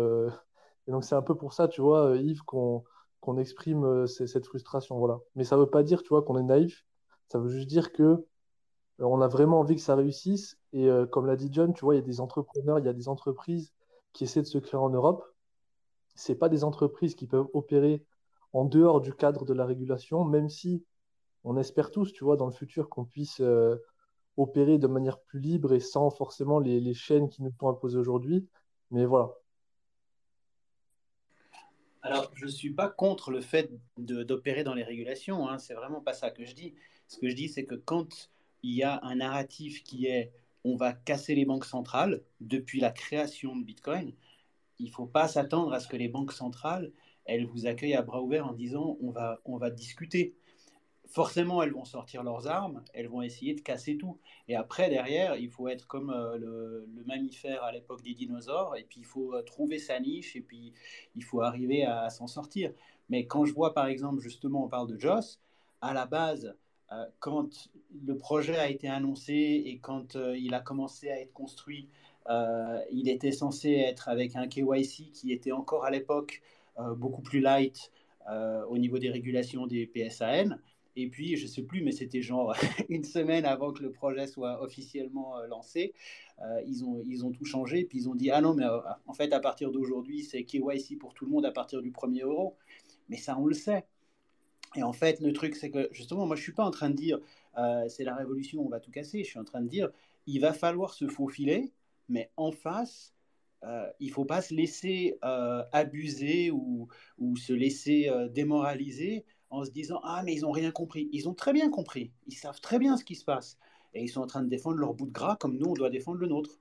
donc, 0.89 1.05
c'est 1.05 1.15
un 1.15 1.23
peu 1.23 1.35
pour 1.35 1.53
ça, 1.53 1.69
tu 1.69 1.81
vois, 1.81 2.17
Yves, 2.17 2.43
qu'on 2.43 2.85
qu'on 3.21 3.39
exprime 3.39 4.07
cette 4.09 4.47
frustration. 4.47 4.99
Voilà. 4.99 5.21
Mais 5.37 5.45
ça 5.45 5.55
ne 5.57 5.61
veut 5.61 5.71
pas 5.71 5.85
dire, 5.85 6.03
tu 6.03 6.09
vois, 6.09 6.23
qu'on 6.23 6.37
est 6.39 6.43
naïf. 6.43 6.85
Ça 7.29 7.39
veut 7.39 7.49
juste 7.49 7.69
dire 7.69 7.93
que 7.93 8.27
on 8.99 9.21
a 9.21 9.29
vraiment 9.29 9.61
envie 9.61 9.77
que 9.77 9.81
ça 9.81 9.95
réussisse. 9.95 10.59
Et 10.73 10.89
comme 11.11 11.27
l'a 11.27 11.37
dit 11.37 11.49
John, 11.51 11.73
tu 11.73 11.85
vois, 11.85 11.95
il 11.95 11.99
y 11.99 12.03
a 12.03 12.07
des 12.07 12.21
entrepreneurs, 12.21 12.79
il 12.79 12.85
y 12.85 12.89
a 12.89 12.93
des 12.93 13.09
entreprises 13.09 13.73
qui 14.13 14.25
essaient 14.25 14.43
de 14.43 14.47
se 14.47 14.59
créer 14.59 14.79
en 14.79 14.91
Europe. 14.91 15.25
Ce 16.15 16.33
pas 16.33 16.49
des 16.49 16.65
entreprises 16.65 17.15
qui 17.15 17.27
peuvent 17.27 17.49
opérer 17.55 18.05
en 18.53 18.65
dehors 18.65 19.01
du 19.01 19.15
cadre 19.15 19.45
de 19.45 19.55
la 19.55 19.65
régulation, 19.65 20.25
même 20.25 20.49
si 20.49 20.85
on 21.45 21.57
espère 21.57 21.91
tous, 21.91 22.13
tu 22.13 22.25
vois, 22.25 22.37
dans 22.37 22.47
le 22.47 22.53
futur 22.53 22.89
qu'on 22.89 23.05
puisse 23.05 23.41
opérer 24.37 24.79
de 24.79 24.87
manière 24.87 25.21
plus 25.21 25.41
libre 25.41 25.73
et 25.75 25.81
sans 25.81 26.11
forcément 26.11 26.59
les, 26.59 26.95
chaînes 26.95 27.29
qui 27.29 27.43
nous 27.43 27.53
sont 27.59 27.69
imposées 27.69 27.99
aujourd'hui. 27.99 28.47
Mais 28.91 29.05
voilà. 29.05 29.31
Alors, 32.03 32.31
je 32.35 32.47
ne 32.47 32.51
suis 32.51 32.73
pas 32.73 32.89
contre 32.89 33.31
le 33.31 33.41
fait 33.41 33.71
d'opérer 33.97 34.65
dans 34.65 34.75
les 34.75 34.83
régulations, 34.83 35.49
hein, 35.49 35.59
c'est 35.59 35.75
vraiment 35.75 36.01
pas 36.01 36.13
ça 36.13 36.31
que 36.31 36.45
je 36.45 36.55
dis. 36.55 36.75
Ce 37.07 37.19
que 37.19 37.29
je 37.29 37.35
dis, 37.35 37.49
c'est 37.49 37.65
que 37.65 37.77
quand 37.77 38.31
il 38.63 38.75
y 38.75 38.83
a 38.83 39.01
un 39.05 39.17
narratif 39.17 39.85
qui 39.85 40.07
est 40.07 40.33
on 40.65 40.77
va 40.77 40.93
casser 40.93 41.35
les 41.35 41.45
banques 41.45 41.65
centrales 41.65 42.23
depuis 42.41 42.81
la 42.81 42.91
création 42.91 43.57
de 43.57 43.65
Bitcoin, 43.65 44.13
il 44.79 44.87
ne 44.87 44.93
faut 44.93 45.07
pas 45.07 45.29
s'attendre 45.29 45.73
à 45.73 45.81
ce 45.81 45.89
que 45.89 45.97
les 45.97 46.09
banques 46.09 46.33
centrales, 46.33 46.93
elles 47.25 47.47
vous 47.47 47.67
accueillent 47.67 47.95
à 47.95 48.03
bras 48.03 48.23
ouverts 48.23 48.47
en 48.47 48.53
disant 48.53 48.97
on 49.01 49.11
va, 49.11 49.41
on 49.45 49.57
va 49.57 49.71
discuter 49.71 50.35
forcément, 51.13 51.63
elles 51.63 51.73
vont 51.73 51.85
sortir 51.85 52.23
leurs 52.23 52.49
armes, 52.49 52.83
elles 52.95 53.07
vont 53.07 53.21
essayer 53.21 53.55
de 53.55 53.61
casser 53.61 53.99
tout. 53.99 54.19
Et 54.49 54.57
après, 54.57 54.89
derrière, 54.89 55.37
il 55.37 55.51
faut 55.51 55.69
être 55.69 55.87
comme 55.87 56.11
euh, 56.11 56.39
le, 56.39 57.05
mammifère 57.07 57.63
à 57.65 57.73
l'époque 57.73 58.03
des 58.03 58.15
dinosaures, 58.15 58.77
et 58.77 58.85
puis 58.85 59.01
il 59.01 59.07
faut 59.07 59.35
euh, 59.35 59.43
trouver 59.43 59.79
sa 59.79 60.01
niche, 60.01 60.37
et 60.37 60.41
puis 60.41 60.73
il 61.15 61.23
faut 61.23 61.43
arriver 61.43 61.85
à, 61.85 62.09
s'en 62.09 62.27
sortir. 62.27 62.73
Mais 63.11 63.27
quand 63.27 63.45
je 63.45 63.53
vois, 63.53 63.75
par 63.75 63.87
exemple, 63.87 64.21
justement, 64.21 64.65
on 64.65 64.69
parle 64.69 64.89
de 64.89 64.99
Joss, 64.99 65.39
à 65.83 65.93
la 65.93 66.07
base, 66.07 66.57
euh, 66.93 67.05
quand 67.21 67.69
le 68.07 68.17
projet 68.17 68.57
a 68.57 68.71
été 68.71 68.89
annoncé 68.89 69.35
et 69.35 69.79
quand 69.79 70.15
il 70.15 70.55
a 70.55 70.61
commencé 70.61 71.11
à 71.11 71.21
être 71.21 71.33
construit, 71.33 71.89
il 72.91 73.09
était 73.09 73.33
censé 73.33 73.73
être 73.73 74.09
avec 74.09 74.37
un 74.37 74.47
KYC 74.47 75.11
qui 75.13 75.33
était 75.33 75.53
encore 75.53 75.85
à 75.85 75.91
l'époque 75.91 76.41
beaucoup 76.97 77.21
plus 77.21 77.41
light 77.41 77.91
au 78.69 78.79
niveau 78.79 78.99
des 78.99 79.11
régulations 79.11 79.67
des 79.67 79.87
PSAN. 79.87 80.57
Et 80.95 81.09
puis, 81.09 81.37
je 81.37 81.45
ne 81.45 81.49
sais 81.49 81.63
plus, 81.63 81.83
mais 81.83 81.93
c'était 81.93 82.23
genre 82.23 82.55
une 82.89 83.05
semaine 83.05 83.45
avant 83.45 83.73
que 83.73 83.83
le 83.83 83.93
projet 83.93 84.27
soit 84.27 84.63
officiellement 84.63 85.39
euh, 85.39 85.47
lancé. 85.47 85.95
Euh, 86.41 86.61
ils, 86.67 86.85
ont, 86.85 87.03
ils 87.07 87.25
ont 87.25 87.33
tout 87.33 87.45
changé. 87.45 87.85
Puis 87.85 87.99
ils 87.99 88.09
ont 88.09 88.15
dit 88.15 88.31
Ah 88.31 88.41
non, 88.41 88.55
mais 88.55 88.65
euh, 88.65 88.79
en 89.07 89.15
fait, 89.15 89.33
à 89.33 89.41
partir 89.41 89.71
d'aujourd'hui, 89.71 90.23
c'est 90.23 90.45
KYC 90.45 90.99
pour 90.99 91.15
tout 91.15 91.25
le 91.25 91.31
monde 91.31 91.47
à 91.47 91.53
partir 91.53 91.81
du 91.81 91.91
1er 91.91 92.25
euro. 92.25 92.57
Mais 93.09 93.17
ça, 93.17 93.39
on 93.39 93.47
le 93.47 93.55
sait. 93.55 93.87
Et 94.75 94.83
en 94.83 94.93
fait, 94.93 95.21
le 95.21 95.33
truc, 95.33 95.57
c'est 95.57 95.71
que 95.71 95.89
justement, 95.93 96.27
moi, 96.27 96.37
je 96.37 96.41
ne 96.41 96.45
suis 96.45 96.53
pas 96.53 96.65
en 96.65 96.71
train 96.71 96.91
de 96.91 96.97
dire 96.97 97.19
c'est 97.89 98.05
la 98.05 98.15
révolution, 98.15 98.65
on 98.65 98.71
va 98.71 98.81
tout 98.81 98.91
casser. 98.91 99.23
Je 99.23 99.29
suis 99.29 99.39
en 99.39 99.45
train 99.45 99.61
de 99.61 99.69
dire 99.69 99.91
il 100.27 100.41
va 100.41 100.55
falloir 100.55 100.95
se 100.95 101.07
faufiler, 101.09 101.71
mais 102.09 102.31
en 102.39 102.53
face, 102.53 103.13
il 104.01 104.07
ne 104.07 104.13
faut 104.13 104.25
pas 104.25 104.41
se 104.41 104.55
laisser 104.55 105.19
abuser 105.21 106.51
ou, 106.51 106.89
ou, 107.19 107.37
se 107.37 107.53
laisser 107.53 108.11
démoraliser 108.31 109.27
en 109.53 109.65
se 109.65 109.71
disant 109.71 110.01
Ah, 110.03 110.23
mais 110.25 110.35
ils 110.35 110.43
n'ont 110.43 110.51
rien 110.51 110.73
compris. 110.73 111.09
Ils 111.13 111.29
ont 111.29 111.35
très 111.35 111.53
bien 111.53 111.71
compris. 111.71 112.11
Ils 112.27 112.35
savent 112.35 112.61
très 112.61 112.79
bien 112.79 112.97
ce 112.97 113.05
qui 113.05 113.15
se 113.15 113.25
passe. 113.25 113.59
Et 113.95 114.03
ils 114.03 114.09
sont 114.09 114.23
en 114.23 114.27
train 114.27 114.43
de 114.43 114.49
défendre 114.49 114.79
leur 114.79 114.95
bout 114.95 115.07
de 115.07 115.13
gras 115.13 115.37
comme 115.37 115.57
nous, 115.57 115.69
on 115.69 115.75
doit 115.75 115.91
défendre 115.91 116.19
le 116.19 116.27
nôtre. 116.27 116.59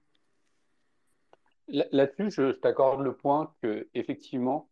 Là-dessus, 1.67 2.31
je, 2.31 2.51
t'accorde 2.51 3.01
le 3.01 3.15
point 3.15 3.55
que 3.61 3.87
effectivement, 3.93 4.69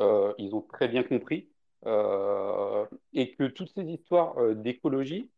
euh, 0.00 0.32
ils 0.38 0.54
ont 0.54 0.62
très 0.62 0.86
bien 0.86 1.02
compris 1.02 1.48
euh, 1.86 2.86
et 3.12 3.32
que 3.32 3.48
toutes 3.48 3.70
ces 3.70 3.82
histoires 3.82 4.38
euh, 4.38 4.54
d'écologie, 4.54 5.28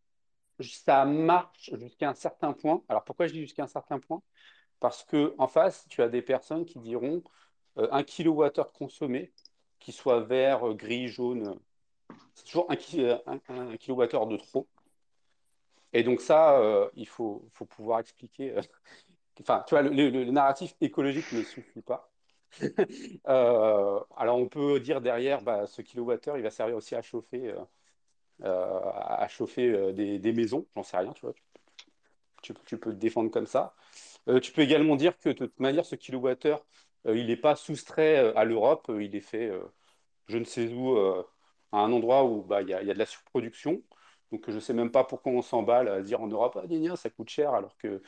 ça 0.61 1.07
marche 1.07 1.71
jusqu'à 1.79 2.11
un 2.11 2.15
certain 2.15 2.53
point. 2.53 2.83
Alors 2.91 3.05
pourquoi 3.05 3.27
je 3.27 3.33
dis 3.33 3.41
jusqu'à 3.41 3.63
un 3.63 3.69
certain 3.69 3.99
point? 3.99 4.21
Parce 4.81 5.03
que 5.03 5.35
en 5.39 5.47
face, 5.47 5.87
tu 5.89 6.03
as 6.03 6.09
des 6.11 6.21
personnes 6.21 6.67
qui 6.67 6.79
diront 6.79 7.23
un 7.77 8.03
kilowattheure 8.03 8.73
consommé, 8.73 9.33
qu'il 9.79 9.95
soit 9.95 10.21
vert, 10.21 10.75
gris, 10.75 11.09
jaune, 11.09 11.59
c'est 12.35 12.45
toujours 12.45 12.71
un, 12.71 13.41
un, 13.49 13.77
kilowattheure 13.77 14.27
de 14.27 14.37
trop. 14.37 14.69
Et 15.93 16.03
donc 16.03 16.21
ça, 16.21 16.59
euh, 16.61 16.89
il 16.95 17.09
faut, 17.09 17.49
pouvoir 17.71 18.01
expliquer. 18.01 18.57
Euh, 18.57 18.63
enfin, 19.41 19.65
tu 19.67 19.75
vois, 19.75 19.83
le, 19.83 20.25
narratif 20.31 20.75
écologique 20.81 21.31
ne 21.33 21.43
suffit 21.43 21.83
pas. 21.83 22.11
Euh, 23.29 24.01
alors 24.17 24.39
on 24.39 24.49
peut 24.49 24.81
dire 24.81 25.03
derrière, 25.03 25.43
bah, 25.43 25.67
ce 25.67 25.83
kilowattheure, 25.83 26.39
il 26.39 26.43
va 26.43 26.51
servir 26.51 26.77
aussi 26.77 26.95
à 26.95 27.03
chauffer, 27.03 27.55
à 28.43 29.27
chauffer 29.29 29.93
des, 29.93 30.19
des, 30.19 30.33
maisons. 30.33 30.67
J'en 30.75 30.83
sais 30.83 30.97
rien, 30.97 31.13
tu 31.13 31.27
vois. 31.27 31.35
Tu, 32.43 32.55
tu, 32.65 32.79
peux 32.79 32.93
te 32.93 32.97
défendre 32.97 33.31
comme 33.31 33.47
ça. 33.47 33.75
tu 34.43 34.53
peux 34.53 34.63
également 34.63 34.97
dire 34.97 35.19
que 35.19 35.29
de 35.29 35.35
toute 35.35 35.61
manière, 35.61 35.85
ce 35.85 35.95
kilowattheure, 35.95 36.65
il 37.07 37.27
n'est 37.27 37.37
pas 37.37 37.55
soustrait 37.55 38.33
à 38.35 38.45
l'Europe, 38.45 38.91
il 38.99 39.15
est 39.15 39.21
fait 39.21 39.53
je 40.29 40.39
ne 40.39 40.45
sais 40.45 40.69
où 40.69 40.97
à 41.73 41.79
un 41.79 41.93
endroit 41.93 42.25
où 42.25 42.43
bah, 42.43 42.63
il 42.63 42.69
y, 42.69 42.75
a, 42.75 42.83
y, 42.83 42.91
a 42.91 42.95
de 42.95 42.99
la 42.99 43.07
surproduction. 43.07 43.83
Donc 44.33 44.45
je 44.49 44.55
ne 44.55 44.61
sais 44.61 44.75
même 44.75 44.91
pas 44.91 45.05
pourquoi 45.05 45.33
on 45.33 45.43
s'emballe 45.43 45.89
à 45.89 46.03
dire 46.03 46.21
en 46.21 46.29
Europe, 46.29 46.59
ah, 46.63 46.97
ça 46.97 47.11
coûte 47.11 47.31
cher, 47.31 47.55
alors 47.55 47.77
que, 47.79 48.03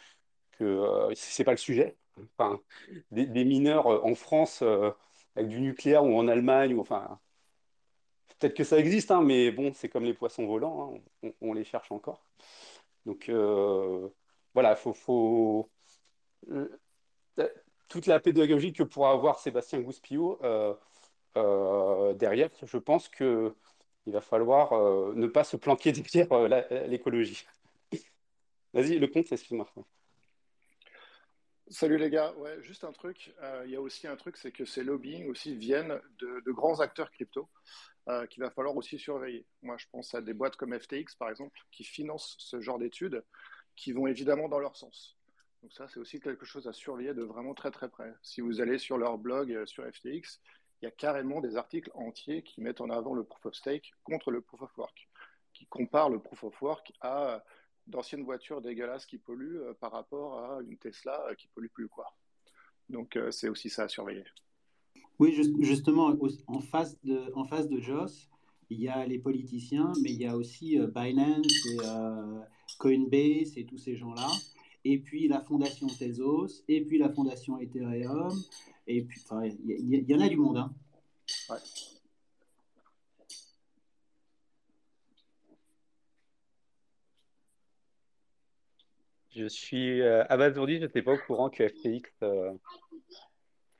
que 0.53 0.64
euh, 0.64 1.14
ce 1.14 1.40
n'est 1.40 1.44
pas 1.44 1.53
le 1.53 1.57
sujet. 1.57 1.96
Enfin, 2.38 2.61
des, 3.11 3.44
mineurs 3.44 3.87
euh, 3.87 4.01
en 4.03 4.14
France 4.14 4.61
euh, 4.62 4.90
avec 5.37 5.49
du 5.49 5.61
nucléaire 5.61 6.05
ou 6.05 6.16
en 6.18 6.29
Allemagne, 6.29 6.75
ou, 6.75 6.81
enfin, 6.81 7.18
peut-être 8.38 8.55
que 8.55 8.64
ça 8.64 8.79
existe, 8.79 9.11
hein, 9.11 9.23
mais 9.23 9.51
bon, 9.51 9.73
c'est 9.75 9.88
comme 9.88 10.05
les 10.05 10.14
poissons 10.14 10.46
volants, 10.46 10.94
hein, 11.25 11.31
on, 11.40 11.55
les 11.55 11.64
cherche 11.64 11.90
encore. 11.92 12.23
Donc 13.07 13.31
voilà, 14.55 14.73
il 14.73 14.77
faut, 14.77 14.92
faut 14.92 15.70
toute 17.90 18.07
la 18.07 18.20
pédagogie 18.20 18.73
que 18.73 18.85
pourra 18.85 19.11
avoir 19.11 19.38
Sébastien 19.38 19.81
Gouspillot 19.81 20.38
euh, 20.42 20.73
derrière, 21.35 22.51
je 22.62 22.79
pense 22.79 23.09
qu'il 23.09 23.53
va 24.07 24.21
falloir 24.21 24.73
euh, 24.73 25.12
ne 25.14 25.27
pas 25.27 25.45
se 25.45 25.57
planquer 25.57 25.93
derrière 25.93 26.33
euh, 26.33 26.87
l'écologie. 26.87 27.47
Vas-y, 28.73 28.99
le 28.99 29.07
compte, 29.07 29.31
excuse-moi. 29.31 29.69
Salut 31.69 31.99
les 31.99 32.11
gars, 32.11 32.33
ouais, 32.38 32.61
juste 32.62 32.83
un 32.83 32.90
truc, 32.90 33.33
il 33.64 33.71
y 33.71 33.77
a 33.77 33.81
aussi 33.81 34.09
un 34.09 34.16
truc, 34.16 34.37
c'est 34.37 34.51
que 34.51 34.64
ces 34.64 34.83
lobbying 34.83 35.29
aussi 35.31 35.55
viennent 35.55 36.01
de, 36.19 36.51
grands 36.51 36.81
acteurs 36.81 37.12
crypto 37.12 37.49
qu'il 38.29 38.43
va 38.43 38.51
falloir 38.51 38.75
aussi 38.77 38.99
surveiller. 38.99 39.47
Moi, 39.62 39.77
je 39.79 39.87
pense 39.93 40.12
à 40.16 40.21
des 40.21 40.35
boîtes 40.35 40.57
comme 40.57 40.77
FTX, 40.77 41.14
par 41.16 41.31
exemple, 41.31 41.57
qui 41.71 41.85
financent 41.85 42.35
ce 42.40 42.61
genre 42.61 42.81
d'études, 42.81 43.23
qui 43.77 43.93
vont 43.93 44.09
évidemment 44.09 44.49
dans 44.49 44.59
leur 44.59 44.75
sens. 44.75 45.16
Donc 45.62 45.73
ça, 45.73 45.87
c'est 45.88 46.01
aussi 46.01 46.21
quelque 46.21 46.47
chose 46.47 46.66
à 46.66 46.73
surveiller 46.73 47.14
de 47.14 47.23
vraiment 47.23 47.55
très 47.55 47.71
très 47.71 47.88
près. 47.88 48.14
Si 48.23 48.40
vous 48.40 48.61
allez 48.61 48.79
sur 48.79 48.97
leur 48.97 49.19
blog 49.19 49.64
sur 49.66 49.85
FTX, 49.85 50.40
il 50.81 50.87
y 50.87 50.88
a 50.88 50.90
carrément 50.90 51.40
des 51.40 51.57
articles 51.57 51.90
entiers 51.95 52.43
qui 52.43 52.61
mettent 52.61 52.81
en 52.81 52.90
avant 52.90 53.14
le 53.14 53.25
proof 53.25 53.47
of 53.47 53.55
stake 53.55 53.93
contre 54.05 54.31
le 54.31 54.40
proof 54.40 54.62
of 54.62 54.79
work, 54.79 55.09
qui 55.53 55.66
comparent 55.66 56.11
le 56.11 56.21
proof 56.21 56.45
of 56.45 56.62
work 56.62 56.93
à 57.01 57.43
d'anciennes 57.87 58.23
voitures 58.23 58.61
dégueulasses 58.61 59.07
qui 59.07 59.19
polluent 59.19 59.61
euh, 59.61 59.75
par 59.75 59.93
rapport 59.93 60.38
à 60.38 60.61
une 60.62 60.79
Tesla 60.79 61.27
euh, 61.29 61.35
qui 61.35 61.49
pollue 61.49 61.69
plus. 61.73 61.88
Quoi. 61.88 62.07
Donc 62.88 63.16
euh, 63.16 63.31
c'est 63.31 63.49
aussi 63.49 63.69
ça 63.69 63.85
à 63.85 63.88
surveiller. 63.88 64.25
Oui, 65.19 65.37
justement, 65.61 66.16
en 66.47 66.61
face 66.61 66.99
de, 67.05 67.31
en 67.35 67.45
face 67.45 67.69
de 67.69 67.79
Joss, 67.79 68.31
il 68.71 68.81
y 68.81 68.88
a 68.88 69.05
les 69.07 69.19
politiciens, 69.19 69.93
mais 70.03 70.12
il 70.12 70.23
y 70.23 70.27
a 70.27 70.35
aussi 70.35 70.79
Binance 70.79 71.66
et 71.66 71.77
Coinbase 72.79 73.59
et 73.59 73.66
tous 73.66 73.77
ces 73.77 73.97
gens-là. 73.97 74.27
Et 74.85 74.99
puis 74.99 75.29
la 75.29 75.40
fondation 75.40 75.87
Tezos, 75.87 76.62
et 76.69 76.83
puis 76.85 76.99
la 76.99 77.11
fondation 77.11 77.59
Ethereum, 77.59 78.33
et 78.87 79.03
puis, 79.03 79.21
il 79.66 80.11
y, 80.11 80.14
en 80.14 80.21
a 80.21 80.29
du 80.29 80.37
monde. 80.37 80.57
Hein. 80.59 80.75
Je 89.31 89.47
suis 89.47 90.01
euh, 90.03 90.25
abasourdi, 90.29 90.77
je 90.77 90.81
n'étais 90.83 91.03
pas 91.03 91.12
au 91.12 91.19
courant 91.19 91.51
que 91.51 91.69
FTX. 91.69 92.11
Euh, 92.23 92.53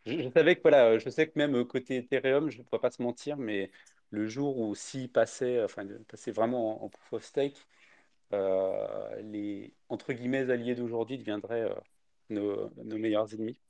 je, 0.07 0.31
savais 0.31 0.55
que 0.57 0.63
voilà, 0.63 0.99
je 0.99 1.11
sais 1.11 1.27
que 1.27 1.33
même 1.37 1.65
côté 1.65 1.97
Ethereum, 1.97 2.51
je 2.51 2.59
ne 2.59 2.63
pourrais 2.63 2.81
pas 2.81 2.91
se 2.91 3.03
mentir, 3.03 3.37
mais 3.37 3.71
le 4.11 4.29
jour 4.29 4.59
où 4.59 4.75
s'il 4.75 5.11
passait, 5.11 5.63
enfin, 5.63 5.87
passait 6.09 6.31
vraiment 6.31 6.85
en, 6.85 6.89
proof 6.89 7.13
of 7.15 7.25
stake, 7.25 7.67
les 8.33 9.73
entre 9.89 10.13
guillemets 10.13 10.51
alliés 10.51 10.75
d'aujourd'hui 10.75 11.19
deviendraient 11.19 11.69
nos, 12.31 12.71
nos, 12.77 12.99
meilleurs 12.99 13.33
ennemis. 13.35 13.61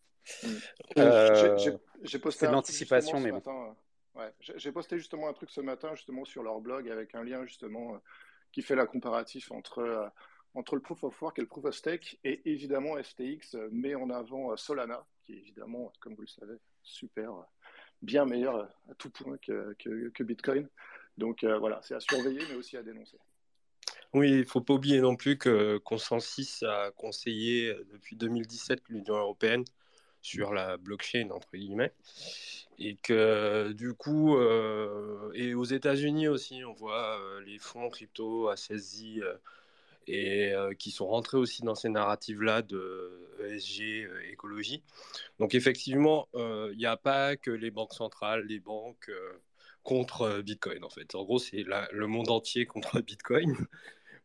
Euh, 0.97 1.57
j'ai 2.03 2.19
posté 2.19 2.47
l'anticipation, 2.47 3.21
mais 3.21 3.33
bon. 3.33 3.77
Ouais, 4.15 4.33
j'ai 4.39 4.73
posté 4.73 4.99
justement 4.99 5.29
un 5.29 5.33
truc 5.33 5.51
ce 5.51 5.61
matin 5.61 5.95
justement 5.95 6.25
sur 6.25 6.43
leur 6.43 6.61
blog 6.61 6.89
avec 6.91 7.15
un 7.15 7.23
lien 7.23 7.45
justement 7.47 8.01
qui 8.53 8.61
fait 8.61 8.75
la 8.75 8.87
comparatif 8.87 9.51
entre 9.53 10.11
entre 10.55 10.75
le 10.75 10.83
proof 10.83 11.05
of 11.05 11.23
work 11.23 11.39
et 11.39 11.43
le 11.43 11.47
proof 11.47 11.65
of 11.67 11.75
stake. 11.75 12.19
Et 12.25 12.51
évidemment, 12.51 13.01
FTX 13.01 13.55
met 13.71 13.95
en 13.95 14.11
avant 14.11 14.57
Solana, 14.57 15.07
qui 15.23 15.35
est 15.35 15.39
évidemment, 15.39 15.93
comme 16.01 16.15
vous 16.15 16.23
le 16.23 16.27
savez, 16.27 16.57
super, 16.83 17.33
bien 18.03 18.25
meilleur 18.25 18.69
à 18.91 18.95
tout 18.99 19.11
point 19.11 19.39
que, 19.39 19.77
que, 19.79 20.23
Bitcoin. 20.25 20.69
Donc 21.17 21.45
voilà, 21.45 21.81
c'est 21.83 21.95
à 21.95 22.01
surveiller, 22.01 22.41
mais 22.49 22.57
aussi 22.57 22.77
à 22.77 22.83
dénoncer. 22.83 23.17
Oui, 24.13 24.29
il 24.31 24.39
ne 24.39 24.45
faut 24.45 24.61
pas 24.61 24.75
oublier 24.75 25.01
non 25.01 25.15
plus 25.15 25.39
que 25.39 25.79
Consensus 25.79 26.65
a 26.65 26.91
conseillé 26.97 27.73
depuis 27.93 28.17
2017 28.17 28.83
l'Union 28.89 29.17
européenne 29.17 29.65
sur 30.21 30.53
la 30.53 30.77
blockchain, 30.77 31.31
entre 31.31 31.49
guillemets. 31.55 31.93
Et 32.79 32.97
que 32.97 33.73
du 33.73 33.95
coup, 33.95 34.37
et 35.35 35.55
aux 35.55 35.65
États-Unis 35.65 36.27
aussi, 36.27 36.65
on 36.65 36.73
voit 36.73 37.21
les 37.47 37.59
fonds 37.59 37.89
crypto 37.89 38.49
à 38.49 38.57
saisie 38.57 39.21
et 40.09 40.53
qui 40.79 40.91
sont 40.91 41.07
rentrés 41.07 41.37
aussi 41.37 41.63
dans 41.63 41.77
ces 41.77 41.89
narratives-là 41.89 42.63
de 42.63 43.29
ESG, 43.49 44.09
écologie. 44.33 44.83
Donc 45.39 45.55
effectivement, 45.55 46.29
il 46.35 46.77
n'y 46.77 46.87
a 46.87 46.97
pas 46.97 47.37
que 47.37 47.53
les 47.53 47.71
banques 47.71 47.95
centrales, 47.95 48.45
les 48.47 48.59
banques 48.59 49.11
contre 49.85 50.41
Bitcoin 50.41 50.83
en 50.83 50.91
fait. 50.91 51.15
En 51.15 51.23
gros, 51.23 51.39
c'est 51.39 51.65
le 51.93 52.07
monde 52.09 52.31
entier 52.31 52.67
contre 52.67 53.01
Bitcoin. 53.01 53.55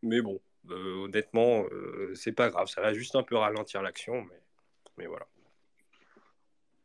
Mais 0.05 0.21
bon, 0.21 0.39
honnêtement, 0.69 1.65
c'est 2.13 2.31
pas 2.31 2.49
grave. 2.49 2.67
Ça 2.67 2.81
va 2.81 2.93
juste 2.93 3.15
un 3.15 3.23
peu 3.23 3.35
ralentir 3.35 3.81
l'action, 3.81 4.21
mais, 4.21 4.39
mais 4.97 5.05
voilà. 5.07 5.25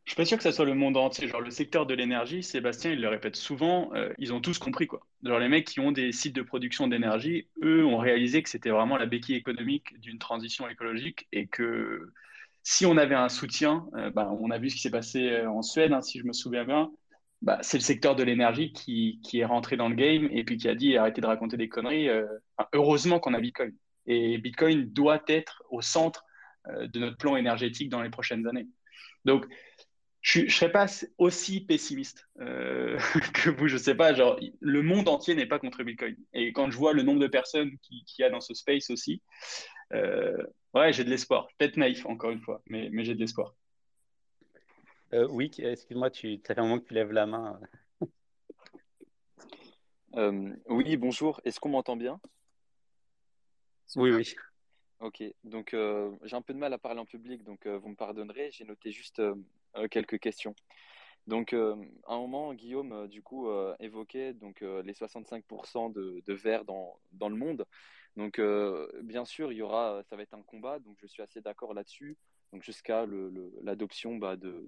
Je 0.05 0.11
suis 0.11 0.17
pas 0.17 0.25
sûr 0.25 0.37
que 0.37 0.43
ça 0.43 0.51
soit 0.51 0.65
le 0.65 0.73
monde 0.73 0.97
entier. 0.97 1.27
Genre, 1.27 1.41
le 1.41 1.51
secteur 1.51 1.85
de 1.85 1.93
l'énergie, 1.93 2.43
Sébastien, 2.43 2.91
il 2.91 2.99
le 2.99 3.07
répète 3.07 3.35
souvent, 3.35 3.93
euh, 3.93 4.11
ils 4.17 4.33
ont 4.33 4.41
tous 4.41 4.57
compris, 4.57 4.87
quoi. 4.87 5.07
Genre, 5.23 5.39
les 5.39 5.47
mecs 5.47 5.67
qui 5.67 5.79
ont 5.79 5.91
des 5.91 6.11
sites 6.11 6.35
de 6.35 6.41
production 6.41 6.87
d'énergie, 6.87 7.47
eux, 7.63 7.85
ont 7.85 7.97
réalisé 7.97 8.41
que 8.41 8.49
c'était 8.49 8.71
vraiment 8.71 8.97
la 8.97 9.05
béquille 9.05 9.35
économique 9.35 9.99
d'une 9.99 10.17
transition 10.17 10.67
écologique 10.67 11.27
et 11.31 11.47
que 11.47 12.11
si 12.63 12.85
on 12.85 12.97
avait 12.97 13.15
un 13.15 13.29
soutien, 13.29 13.85
euh, 13.95 14.09
bah, 14.09 14.29
on 14.39 14.49
a 14.51 14.57
vu 14.57 14.69
ce 14.69 14.75
qui 14.75 14.81
s'est 14.81 14.91
passé 14.91 15.29
euh, 15.29 15.49
en 15.49 15.61
Suède, 15.61 15.93
hein, 15.93 16.01
si 16.01 16.19
je 16.19 16.25
me 16.25 16.33
souviens 16.33 16.65
bien, 16.65 16.91
bah, 17.41 17.59
c'est 17.61 17.77
le 17.77 17.83
secteur 17.83 18.15
de 18.15 18.23
l'énergie 18.23 18.71
qui, 18.71 19.19
qui, 19.23 19.39
est 19.39 19.45
rentré 19.45 19.77
dans 19.77 19.89
le 19.89 19.95
game 19.95 20.29
et 20.31 20.43
puis 20.43 20.57
qui 20.57 20.67
a 20.67 20.75
dit 20.75 20.97
arrêtez 20.97 21.21
de 21.21 21.27
raconter 21.27 21.57
des 21.57 21.69
conneries. 21.69 22.09
heureusement 22.73 23.19
qu'on 23.19 23.33
a 23.33 23.39
Bitcoin. 23.39 23.73
Et 24.05 24.37
Bitcoin 24.37 24.85
doit 24.91 25.23
être 25.27 25.63
au 25.69 25.81
centre 25.81 26.25
de 26.67 26.99
notre 26.99 27.17
plan 27.17 27.35
énergétique 27.37 27.89
dans 27.89 28.01
les 28.01 28.09
prochaines 28.09 28.47
années. 28.47 28.67
Donc, 29.25 29.45
je 30.21 30.41
ne 30.41 30.49
serais 30.49 30.71
pas 30.71 30.85
aussi 31.17 31.61
pessimiste 31.61 32.27
euh, 32.39 32.97
que 33.33 33.49
vous, 33.49 33.67
je 33.67 33.73
ne 33.73 33.79
sais 33.79 33.95
pas. 33.95 34.13
Genre, 34.13 34.39
le 34.59 34.81
monde 34.81 35.09
entier 35.09 35.35
n'est 35.35 35.47
pas 35.47 35.59
contre 35.59 35.83
Bitcoin. 35.83 36.15
Et 36.33 36.53
quand 36.53 36.69
je 36.69 36.77
vois 36.77 36.93
le 36.93 37.01
nombre 37.01 37.19
de 37.19 37.27
personnes 37.27 37.71
qu'il 37.79 38.03
qui 38.05 38.21
y 38.21 38.25
a 38.25 38.29
dans 38.29 38.41
ce 38.41 38.53
space 38.53 38.89
aussi, 38.91 39.21
euh, 39.93 40.37
ouais, 40.75 40.93
j'ai 40.93 41.03
de 41.03 41.09
l'espoir. 41.09 41.47
Peut-être 41.57 41.77
naïf, 41.77 42.05
encore 42.05 42.29
une 42.29 42.41
fois, 42.41 42.61
mais, 42.67 42.89
mais 42.91 43.03
j'ai 43.03 43.15
de 43.15 43.19
l'espoir. 43.19 43.55
Euh, 45.13 45.27
oui, 45.29 45.51
excuse-moi, 45.57 46.09
tu 46.09 46.39
as 46.47 46.53
fait 46.55 46.59
un 46.59 46.63
moment 46.63 46.79
que 46.79 46.87
tu 46.87 46.93
lèves 46.93 47.11
la 47.11 47.25
main. 47.25 47.59
oui, 50.69 50.97
bonjour. 50.97 51.41
Est-ce 51.43 51.59
qu'on 51.59 51.69
m'entend 51.69 51.97
bien? 51.97 52.19
Oui, 53.95 54.11
oui. 54.11 54.33
Ok, 54.99 55.23
donc 55.43 55.75
j'ai 56.23 56.35
un 56.35 56.41
peu 56.41 56.53
de 56.53 56.59
mal 56.59 56.71
à 56.73 56.77
parler 56.77 56.99
en 56.99 57.05
public, 57.05 57.43
donc 57.43 57.67
vous 57.67 57.89
me 57.89 57.95
pardonnerez. 57.95 58.51
J'ai 58.51 58.63
noté 58.63 58.91
juste 58.91 59.21
euh, 59.77 59.87
quelques 59.89 60.19
questions. 60.19 60.55
Donc, 61.27 61.53
euh, 61.53 61.75
à 62.07 62.15
un 62.15 62.17
moment, 62.17 62.53
Guillaume, 62.53 62.93
euh, 62.93 63.07
du 63.07 63.21
coup, 63.21 63.49
évoquait 63.79 64.33
donc, 64.33 64.61
les 64.61 64.93
65% 64.93 65.91
de, 65.91 66.21
de 66.25 66.33
verre 66.33 66.65
dans, 66.65 66.99
dans, 67.11 67.29
le 67.29 67.35
monde. 67.35 67.65
Donc, 68.15 68.41
bien 69.03 69.25
sûr, 69.25 69.51
il 69.51 69.57
y 69.57 69.61
aura, 69.61 70.03
ça 70.09 70.15
va 70.15 70.23
être 70.23 70.33
un 70.33 70.43
combat, 70.43 70.79
donc 70.79 70.97
je 71.01 71.07
suis 71.07 71.21
assez 71.21 71.41
d'accord 71.41 71.73
là-dessus, 71.73 72.17
donc 72.51 72.63
jusqu'à 72.63 73.05
l'adoption 73.61 74.17
bah, 74.17 74.35
de, 74.35 74.67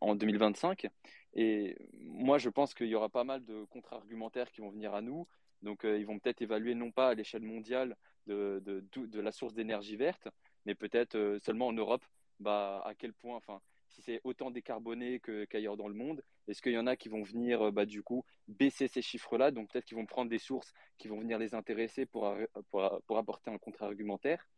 en 0.00 0.14
2025. 0.14 0.88
Et 1.34 1.76
moi, 1.98 2.38
je 2.38 2.48
pense 2.48 2.74
qu'il 2.74 2.86
y 2.86 2.94
aura 2.94 3.08
pas 3.08 3.24
mal 3.24 3.44
de 3.44 3.64
contre-argumentaires 3.64 4.50
qui 4.50 4.60
vont 4.60 4.70
venir 4.70 4.94
à 4.94 5.02
nous. 5.02 5.26
Donc, 5.62 5.84
ils 5.84 6.06
vont 6.06 6.18
peut-être 6.18 6.42
évaluer 6.42 6.74
non 6.74 6.90
pas 6.90 7.08
à 7.08 7.14
l'échelle 7.14 7.42
mondiale 7.42 7.96
de, 8.26 8.62
de, 8.64 9.20
la 9.20 9.32
source 9.32 9.54
d'énergie 9.54 9.96
verte, 9.96 10.28
mais 10.66 10.74
peut-être 10.74 11.38
seulement 11.42 11.68
en 11.68 11.72
Europe, 11.72 12.04
bah, 12.40 12.82
à 12.84 12.94
quel 12.94 13.12
point, 13.12 13.36
enfin, 13.36 13.60
si 13.94 14.02
c'est 14.02 14.20
autant 14.24 14.50
décarboné 14.50 15.20
qu'ailleurs 15.48 15.76
dans 15.76 15.88
le 15.88 15.94
monde 15.94 16.22
Est-ce 16.48 16.60
qu'il 16.60 16.72
y 16.72 16.78
en 16.78 16.86
a 16.86 16.96
qui 16.96 17.08
vont 17.08 17.22
venir, 17.22 17.62
euh, 17.62 17.70
bah, 17.70 17.86
du 17.86 18.02
coup, 18.02 18.24
baisser 18.48 18.88
ces 18.88 19.02
chiffres-là? 19.02 19.50
Donc 19.50 19.70
peut-être 19.70 19.84
qu'ils 19.84 19.96
vont 19.96 20.06
prendre 20.06 20.30
des 20.30 20.38
sources 20.38 20.72
qui 20.98 21.08
vont 21.08 21.20
venir 21.20 21.38
les 21.38 21.54
intéresser 21.54 22.06
pour, 22.06 22.34
pour, 22.70 23.00
pour 23.06 23.18
apporter 23.18 23.50
un 23.50 23.58
contre-argumentaire. 23.58 24.48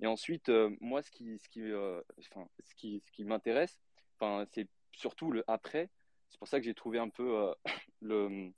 Et 0.00 0.06
ensuite, 0.06 0.50
euh, 0.50 0.70
moi, 0.80 1.02
ce 1.02 1.10
qui, 1.10 1.38
ce 1.38 1.48
qui, 1.48 1.62
euh, 1.62 2.00
ce 2.18 2.74
qui, 2.76 3.02
ce 3.04 3.10
qui 3.12 3.24
m'intéresse, 3.24 3.80
c'est 4.52 4.68
surtout 4.92 5.30
le 5.30 5.44
après. 5.46 5.90
C'est 6.30 6.38
pour 6.38 6.48
ça 6.48 6.58
que 6.58 6.64
j'ai 6.64 6.74
trouvé 6.74 6.98
un 6.98 7.08
peu 7.08 7.54
le, 8.00 8.52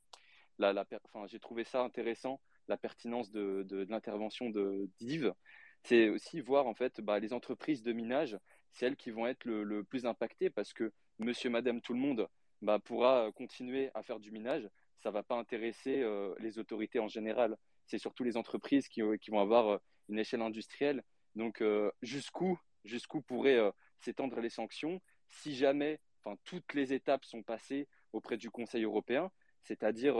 la, 0.58 0.84
j'ai 1.26 1.40
trouvé 1.40 1.64
ça 1.64 1.82
intéressant, 1.82 2.40
la 2.68 2.76
pertinence 2.76 3.30
de, 3.30 3.86
l'intervention 3.88 4.50
de 4.50 4.88
d'Yves. 4.98 5.34
C'est 5.82 6.08
aussi 6.08 6.40
voir 6.40 6.66
en 6.66 6.74
fait 6.74 7.00
bah, 7.00 7.18
les 7.18 7.32
entreprises 7.32 7.82
de 7.82 7.92
minage 7.92 8.38
c'est 8.72 8.86
elles 8.86 8.96
qui 8.96 9.10
vont 9.10 9.26
être 9.26 9.44
le, 9.44 9.82
plus 9.84 10.06
impactées 10.06 10.50
parce 10.50 10.72
que 10.72 10.92
monsieur, 11.18 11.50
madame, 11.50 11.80
tout 11.80 11.94
le 11.94 11.98
monde 12.00 12.28
bah, 12.62 12.78
pourra 12.78 13.30
continuer 13.32 13.90
à 13.94 14.02
faire 14.02 14.20
du 14.20 14.30
minage. 14.30 14.68
Ça 15.02 15.10
va 15.10 15.22
pas 15.22 15.36
intéresser 15.36 16.00
euh, 16.02 16.34
les 16.38 16.58
autorités 16.58 16.98
en 16.98 17.08
général. 17.08 17.56
C'est 17.86 17.98
surtout 17.98 18.24
les 18.24 18.36
entreprises 18.36 18.88
qui, 18.88 19.02
euh, 19.02 19.16
vont 19.28 19.40
avoir 19.40 19.68
euh, 19.68 19.78
une 20.08 20.18
échelle 20.18 20.42
industrielle. 20.42 21.02
Donc, 21.34 21.62
jusqu'où 22.02 22.58
jusqu'où 22.84 23.20
pourraient 23.20 23.60
s'étendre 24.00 24.40
les 24.40 24.48
sanctions? 24.48 25.00
Si 25.28 25.54
jamais 25.56 26.00
toutes 26.44 26.74
les 26.74 26.92
étapes 26.92 27.24
sont 27.24 27.42
passées 27.42 27.88
auprès 28.12 28.36
du 28.36 28.50
Conseil 28.50 28.84
européen 28.84 29.30
C'est-à-dire, 29.62 30.16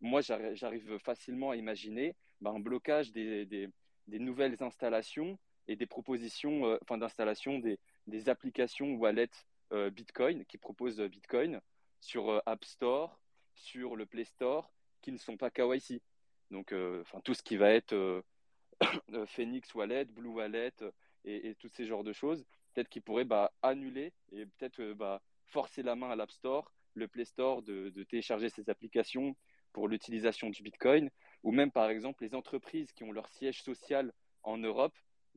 moi, 0.00 0.22
j'arrive 0.22 0.98
facilement 0.98 1.50
à 1.50 1.56
imaginer 1.56 2.14
bah, 2.40 2.50
un 2.50 2.60
blocage 2.60 3.12
des, 3.12 3.44
des, 3.44 4.18
nouvelles 4.18 4.62
installations 4.62 5.38
et 5.68 5.76
des 5.76 5.86
propositions 5.86 6.78
enfin, 6.82 6.96
d'installation 6.96 7.58
des, 7.58 7.78
des 8.06 8.28
applications 8.28 8.94
wallet 8.94 9.28
euh, 9.72 9.88
Bitcoin 9.88 10.44
qui 10.46 10.58
proposent 10.58 11.00
euh, 11.00 11.08
Bitcoin 11.08 11.60
sur 12.00 12.28
euh, 12.28 12.40
App 12.44 12.64
Store, 12.64 13.20
sur 13.54 13.94
le 13.94 14.04
Play 14.04 14.24
Store, 14.24 14.72
qui 15.00 15.12
ne 15.12 15.16
sont 15.16 15.36
pas 15.36 15.50
KYC. 15.50 16.02
Donc, 16.50 16.72
enfin, 16.72 17.20
tout 17.20 17.34
ce 17.34 17.44
qui 17.44 17.56
va 17.56 17.70
être 17.70 18.24
Phoenix 19.26 19.72
Wallet, 19.72 20.06
Blue 20.06 20.30
Wallet 20.30 20.72
et, 21.24 21.54
tous 21.54 21.68
ces 21.68 21.86
genres 21.86 22.02
de 22.02 22.12
choses, 22.12 22.44
peut-être 22.72 22.88
qu'ils 22.88 23.02
pourraient 23.02 23.24
bah, 23.24 23.52
annuler 23.62 24.12
et 24.32 24.46
peut-être 24.46 24.92
bah, 24.92 25.22
forcer 25.46 25.82
la 25.82 25.96
main 25.96 26.10
à 26.10 26.16
l'App 26.16 26.30
Store, 26.30 26.72
le 26.94 27.08
Play 27.08 27.24
Store 27.24 27.62
de, 27.62 27.90
télécharger 28.04 28.48
ces 28.48 28.70
applications 28.70 29.36
pour 29.72 29.88
l'utilisation 29.88 30.50
du 30.50 30.62
Bitcoin, 30.62 31.10
ou 31.42 31.52
même 31.52 31.70
par 31.70 31.88
exemple 31.90 32.24
les 32.24 32.34
entreprises 32.34 32.92
qui 32.92 33.04
ont 33.04 33.12
leur 33.12 33.28
siège 33.28 33.62
social 33.62 34.12
en 34.42 34.58
Europe 34.58 34.94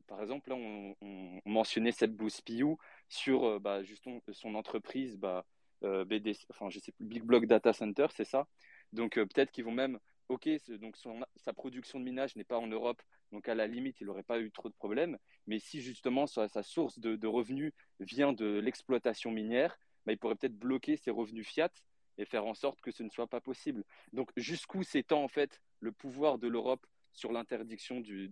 par 0.07 0.21
exemple, 0.21 0.49
là, 0.49 0.55
on, 0.55 1.41
mentionnait 1.45 1.91
Seb 1.91 2.11
Bouspiou 2.11 2.77
sur 3.07 3.45
euh, 3.45 3.59
bah, 3.59 3.81
son 4.31 4.55
entreprise 4.55 5.17
bah, 5.17 5.45
euh, 5.83 6.05
BD, 6.05 6.33
enfin, 6.49 6.69
je 6.69 6.79
sais 6.79 6.93
Big 6.99 7.23
Block 7.23 7.45
Data 7.45 7.73
Center, 7.73 8.07
c'est 8.15 8.25
ça. 8.25 8.47
Donc, 8.91 9.17
euh, 9.17 9.25
peut-être 9.25 9.51
qu'ils 9.51 9.65
vont 9.65 9.71
même, 9.71 9.99
OK, 10.29 10.49
donc 10.79 10.97
sa 11.35 11.53
production 11.53 11.99
de 11.99 12.05
minage 12.05 12.35
n'est 12.35 12.43
pas 12.43 12.57
en 12.57 12.67
Europe, 12.67 13.01
donc 13.31 13.49
à 13.49 13.55
la 13.55 13.67
limite, 13.67 13.99
il 13.99 14.07
n'aurait 14.07 14.23
pas 14.23 14.39
eu 14.39 14.51
trop 14.51 14.69
de 14.69 14.73
problèmes. 14.73 15.17
Mais 15.47 15.59
si 15.59 15.81
justement 15.81 16.27
sa, 16.27 16.47
source 16.63 16.99
de, 16.99 17.27
revenus 17.27 17.73
vient 17.99 18.33
de 18.33 18.59
l'exploitation 18.59 19.31
minière, 19.31 19.77
bah, 20.05 20.13
il 20.13 20.17
pourrait 20.17 20.35
peut-être 20.35 20.57
bloquer 20.57 20.97
ses 20.97 21.11
revenus 21.11 21.47
fiat 21.47 21.71
et 22.17 22.25
faire 22.25 22.45
en 22.45 22.53
sorte 22.53 22.79
que 22.81 22.91
ce 22.91 23.03
ne 23.03 23.09
soit 23.09 23.27
pas 23.27 23.41
possible. 23.41 23.83
Donc, 24.11 24.29
jusqu'où 24.37 24.83
s'étend 24.83 25.23
en 25.23 25.27
fait 25.27 25.61
le 25.79 25.91
pouvoir 25.91 26.37
de 26.37 26.47
l'Europe 26.47 26.85
sur 27.11 27.31
l'interdiction 27.31 27.99
du, 27.99 28.29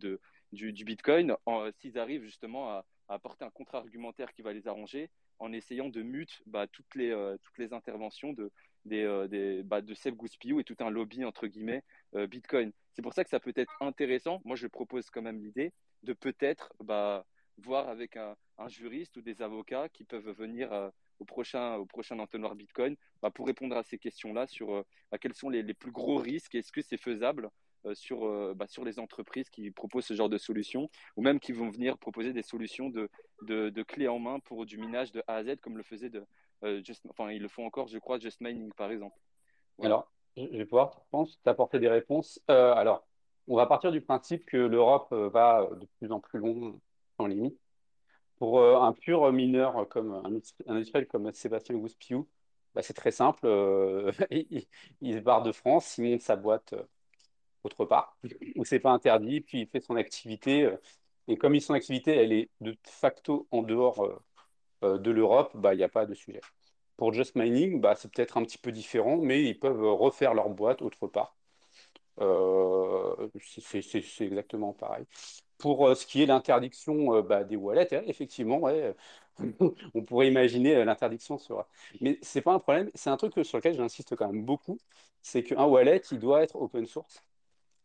Bitcoin 0.51 1.35
s'ils 1.79 1.97
arrivent 1.97 2.23
justement 2.23 2.69
à, 2.69 2.85
apporter 3.07 3.43
un 3.43 3.49
contre-argumentaire 3.49 4.31
qui 4.33 4.41
va 4.41 4.53
les 4.53 4.67
arranger 4.67 5.09
en 5.41 5.51
essayant 5.53 5.89
de 5.89 6.01
mute 6.01 6.41
bah, 6.45 6.67
toutes, 6.67 6.95
les, 6.95 7.09
euh, 7.09 7.37
toutes 7.41 7.57
les 7.57 7.73
interventions 7.73 8.31
de, 8.31 8.51
des, 8.85 9.03
euh, 9.03 9.27
des, 9.27 9.63
bah, 9.63 9.81
de 9.81 9.93
Seb 9.93 10.15
Gouspiou 10.15 10.59
et 10.59 10.63
tout 10.63 10.77
un 10.79 10.89
lobby 10.89 11.25
entre 11.25 11.47
guillemets 11.47 11.83
euh, 12.15 12.27
Bitcoin. 12.27 12.71
C'est 12.93 13.01
pour 13.01 13.13
ça 13.13 13.23
que 13.23 13.29
ça 13.29 13.39
peut 13.39 13.53
être 13.55 13.73
intéressant. 13.81 14.41
Moi, 14.45 14.55
je 14.55 14.67
propose 14.67 15.09
quand 15.09 15.21
même 15.21 15.41
l'idée 15.41 15.73
de 16.03 16.13
peut-être 16.13 16.73
bah, 16.79 17.25
voir 17.57 17.89
avec 17.89 18.17
un, 18.17 18.35
juriste 18.67 19.17
ou 19.17 19.21
des 19.21 19.41
avocats 19.41 19.89
qui 19.89 20.03
peuvent 20.03 20.29
venir 20.29 20.91
au, 21.17 21.25
prochain, 21.25 21.77
au 21.77 21.85
prochain 21.87 22.19
entonnoir 22.19 22.53
Bitcoin 22.53 22.95
bah, 23.23 23.31
pour 23.31 23.47
répondre 23.47 23.75
à 23.75 23.81
ces 23.81 23.97
questions-là 23.97 24.45
sur 24.45 24.85
bah, 25.09 25.17
quels 25.17 25.33
sont 25.33 25.49
les, 25.49 25.63
les, 25.63 25.73
plus 25.73 25.91
gros 25.91 26.17
risques, 26.17 26.53
est-ce 26.53 26.71
que 26.71 26.83
c'est 26.83 26.97
faisable? 26.97 27.49
euh, 27.49 27.70
sur, 27.93 28.25
euh, 28.25 28.53
bah, 28.55 28.67
sur 28.67 28.83
les 28.83 28.99
entreprises 28.99 29.49
qui 29.49 29.71
proposent 29.71 30.05
ce 30.05 30.13
genre 30.13 30.29
de 30.29 30.37
solutions 30.37 30.89
ou 31.15 31.21
même 31.21 31.39
qui 31.39 31.51
vont 31.51 31.69
venir 31.69 31.97
proposer 31.97 32.33
des 32.33 32.41
solutions 32.43 32.89
de, 32.89 33.09
de, 33.43 33.69
de 33.69 33.83
clés 33.83 34.07
en 34.07 34.19
main 34.19 34.39
pour 34.39 34.65
du 34.65 34.77
minage 34.77 35.11
de 35.11 35.23
A 35.27 35.35
à 35.35 35.43
Z 35.43 35.57
comme 35.61 35.77
le 35.77 35.83
faisait 35.83 36.09
de, 36.09 36.25
euh, 36.63 36.81
just, 36.83 37.05
enfin 37.09 37.31
ils 37.31 37.41
le 37.41 37.47
font 37.47 37.65
encore 37.65 37.87
je 37.87 37.97
crois 37.97 38.19
Just 38.19 38.41
Mining 38.41 38.71
par 38.73 38.91
exemple 38.91 39.17
Alors, 39.81 40.11
je 40.37 40.43
vais 40.43 40.65
pouvoir, 40.65 40.91
je 40.93 41.09
pense, 41.09 41.39
t'apporter 41.43 41.79
des 41.79 41.89
réponses. 41.89 42.39
alors, 42.47 43.05
on 43.47 43.55
va 43.55 43.65
partir 43.65 43.91
du 43.91 44.01
principe 44.01 44.45
que 44.45 44.57
l'Europe 44.57 45.11
va 45.11 45.67
de 45.75 45.87
plus 45.99 46.11
en 46.11 46.19
plus 46.19 46.39
loin 46.39 46.79
en 47.17 47.27
limite. 47.27 47.57
Pour 48.37 48.63
un 48.63 48.93
pur 48.93 49.31
mineur 49.33 49.87
comme 49.89 50.13
un, 50.13 50.39
industriel 50.67 51.05
comme 51.07 51.31
Sébastien 51.33 51.75
Gouspiou, 51.75 52.27
bah, 52.73 52.81
c'est 52.81 52.93
très 52.93 53.11
simple. 53.11 53.45
il, 54.31 54.65
il, 55.01 55.15
se 55.15 55.19
barre 55.19 55.43
de 55.43 55.51
France, 55.51 55.97
il 55.97 56.05
monte 56.05 56.21
sa 56.21 56.37
boîte 56.37 56.73
autre 57.63 57.85
part, 57.85 58.17
où 58.55 58.65
c'est 58.65 58.79
pas 58.79 58.91
interdit, 58.91 59.41
puis 59.41 59.61
il 59.61 59.67
fait 59.67 59.81
son 59.81 59.95
activité. 59.95 60.65
Euh, 60.65 60.77
et 61.27 61.37
comme 61.37 61.59
son 61.59 61.73
activité, 61.73 62.15
elle 62.15 62.33
est 62.33 62.49
de 62.61 62.75
facto 62.83 63.47
en 63.51 63.61
dehors 63.61 64.03
euh, 64.03 64.19
euh, 64.83 64.97
de 64.97 65.11
l'Europe, 65.11 65.51
bah, 65.55 65.73
il 65.73 65.77
n'y 65.77 65.83
a 65.83 65.89
pas 65.89 66.05
de 66.05 66.13
sujet. 66.13 66.41
Pour 66.97 67.13
Just 67.13 67.35
Mining, 67.35 67.81
bah, 67.81 67.95
c'est 67.95 68.11
peut-être 68.11 68.37
un 68.37 68.43
petit 68.43 68.57
peu 68.57 68.71
différent, 68.71 69.17
mais 69.17 69.43
ils 69.43 69.59
peuvent 69.59 69.83
refaire 69.93 70.33
leur 70.33 70.49
boîte 70.49 70.81
autre 70.81 71.07
part. 71.07 71.35
c'est 73.39 74.25
exactement 74.25 74.73
pareil. 74.73 75.05
Pour 75.57 75.95
ce 75.95 76.05
qui 76.05 76.23
est 76.23 76.25
l'interdiction 76.25 77.21
bah, 77.21 77.43
des 77.43 77.55
wallets, 77.55 77.95
hein, 77.95 78.03
effectivement, 78.07 78.61
on 79.95 80.03
pourrait 80.03 80.27
imaginer 80.27 80.83
l'interdiction 80.85 81.37
sur. 81.37 81.65
Mais 82.01 82.17
c'est 82.21 82.41
pas 82.41 82.53
un 82.53 82.59
problème, 82.59 82.89
c'est 82.95 83.09
un 83.09 83.17
truc 83.17 83.33
sur 83.45 83.57
lequel 83.57 83.75
j'insiste 83.75 84.15
quand 84.15 84.27
même 84.31 84.43
beaucoup, 84.45 84.77
c'est 85.21 85.43
qu'un 85.43 85.65
wallet, 85.65 86.01
il 86.11 86.19
doit 86.19 86.43
être 86.43 86.55
open 86.55 86.85
source. 86.85 87.23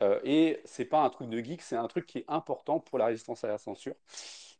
Euh, 0.02 0.20
et 0.24 0.61
c'est 0.64 0.85
pas 0.85 1.02
un 1.02 1.11
truc 1.11 1.28
de 1.30 1.38
geek, 1.42 1.62
c'est 1.62 1.76
un 1.76 1.88
truc 1.88 2.06
qui 2.06 2.18
est 2.18 2.24
important 2.28 2.80
pour 2.80 2.98
la 2.98 3.06
résistance 3.06 3.44
à 3.44 3.48
la 3.48 3.59
censure. 3.59 3.94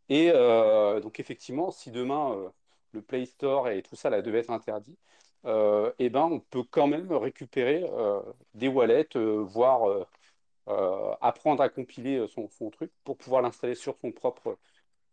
Et 0.09 0.31
euh, 0.35 1.01
donc 1.01 1.21
effectivement, 1.21 1.71
si 1.71 1.91
demain 1.91 2.33
euh, 2.35 2.49
le 2.93 3.03
Play 3.03 3.27
Store 3.27 3.69
et 3.69 3.83
tout 3.83 3.97
ça 3.97 4.11
devait 4.23 4.41
être 4.41 4.51
interdit, 4.51 4.97
eh 5.99 6.11
ben, 6.11 6.23
on 6.25 6.41
peut 6.41 6.65
quand 6.65 6.89
même 6.89 7.13
récupérer 7.13 7.85
des 8.55 8.69
wallets, 8.69 9.09
voire 9.17 10.07
apprendre 11.21 11.63
à 11.63 11.69
compiler 11.69 12.27
son, 12.29 12.49
son 12.49 12.71
truc 12.71 12.91
pour 13.05 13.17
pouvoir 13.17 13.43
l'installer 13.43 13.75
sur 13.77 13.97
son 13.99 14.13
propre 14.13 14.59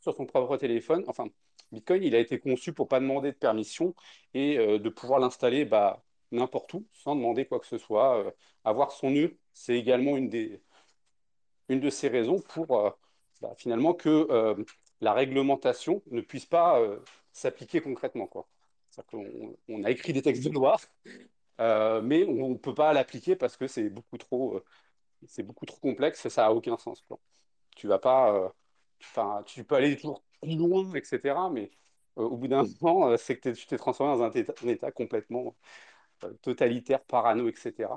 sur 0.01 0.15
son 0.15 0.25
propre 0.25 0.57
téléphone. 0.57 1.03
Enfin, 1.07 1.27
Bitcoin, 1.71 2.03
il 2.03 2.15
a 2.15 2.19
été 2.19 2.39
conçu 2.39 2.73
pour 2.73 2.87
pas 2.87 2.99
demander 2.99 3.31
de 3.31 3.37
permission 3.37 3.93
et 4.33 4.57
de 4.57 4.89
pouvoir 4.89 5.19
l'installer 5.19 5.65
bah, 5.65 6.03
n'importe 6.31 6.73
où 6.73 6.87
sans 6.93 7.15
demander 7.15 7.45
quoi 7.45 7.59
que 7.59 7.67
ce 7.67 7.77
soit. 7.77 8.33
avoir 8.63 8.91
son 8.91 9.11
nœud 9.11 9.37
c'est 9.53 9.77
également 9.77 10.17
une, 10.17 10.29
de 11.69 11.89
ces 11.89 12.07
raisons 12.07 12.39
pour 12.39 12.79
euh, 12.79 12.89
bah, 13.41 13.53
finalement 13.57 13.93
que 13.93 14.27
euh, 14.29 14.55
la 15.01 15.13
réglementation 15.13 16.01
ne 16.11 16.21
puisse 16.21 16.45
pas 16.45 16.79
euh, 16.79 16.99
s'appliquer 17.31 17.81
concrètement. 17.81 18.29
On, 19.69 19.83
a 19.83 19.89
écrit 19.89 20.13
des 20.13 20.21
textes 20.21 20.43
de 20.43 20.51
loi, 20.51 20.77
mais 21.59 22.25
on 22.25 22.49
ne 22.49 22.57
peut 22.57 22.75
pas 22.75 22.93
l'appliquer 22.93 23.35
parce 23.35 23.57
que 23.57 23.67
c'est 23.67 23.89
beaucoup 23.89 24.17
trop, 24.19 24.61
c'est 25.27 25.41
beaucoup 25.43 25.65
complexe, 25.65 26.27
ça 26.27 26.43
n'a 26.43 26.53
aucun 26.53 26.77
sens. 26.77 27.03
Tu 27.75 27.87
vas 27.87 27.97
pas, 27.97 28.53
tu 29.45 29.63
peux 29.63 29.75
aller 29.75 29.95
toujours 29.95 30.23
plus 30.41 30.55
loin, 30.55 30.93
etc. 30.93 31.49
Mais 31.51 31.71
au 32.15 32.37
bout 32.37 32.47
d'un 32.47 32.65
moment, 32.81 33.17
c'est 33.17 33.39
que 33.39 33.49
tu 33.49 33.65
t'es 33.65 33.77
transformé 33.77 34.15
dans 34.15 34.23
un 34.23 34.67
état 34.69 34.91
complètement 34.91 35.55
totalitaire, 36.43 37.03
parano, 37.03 37.49
etc. 37.49 37.89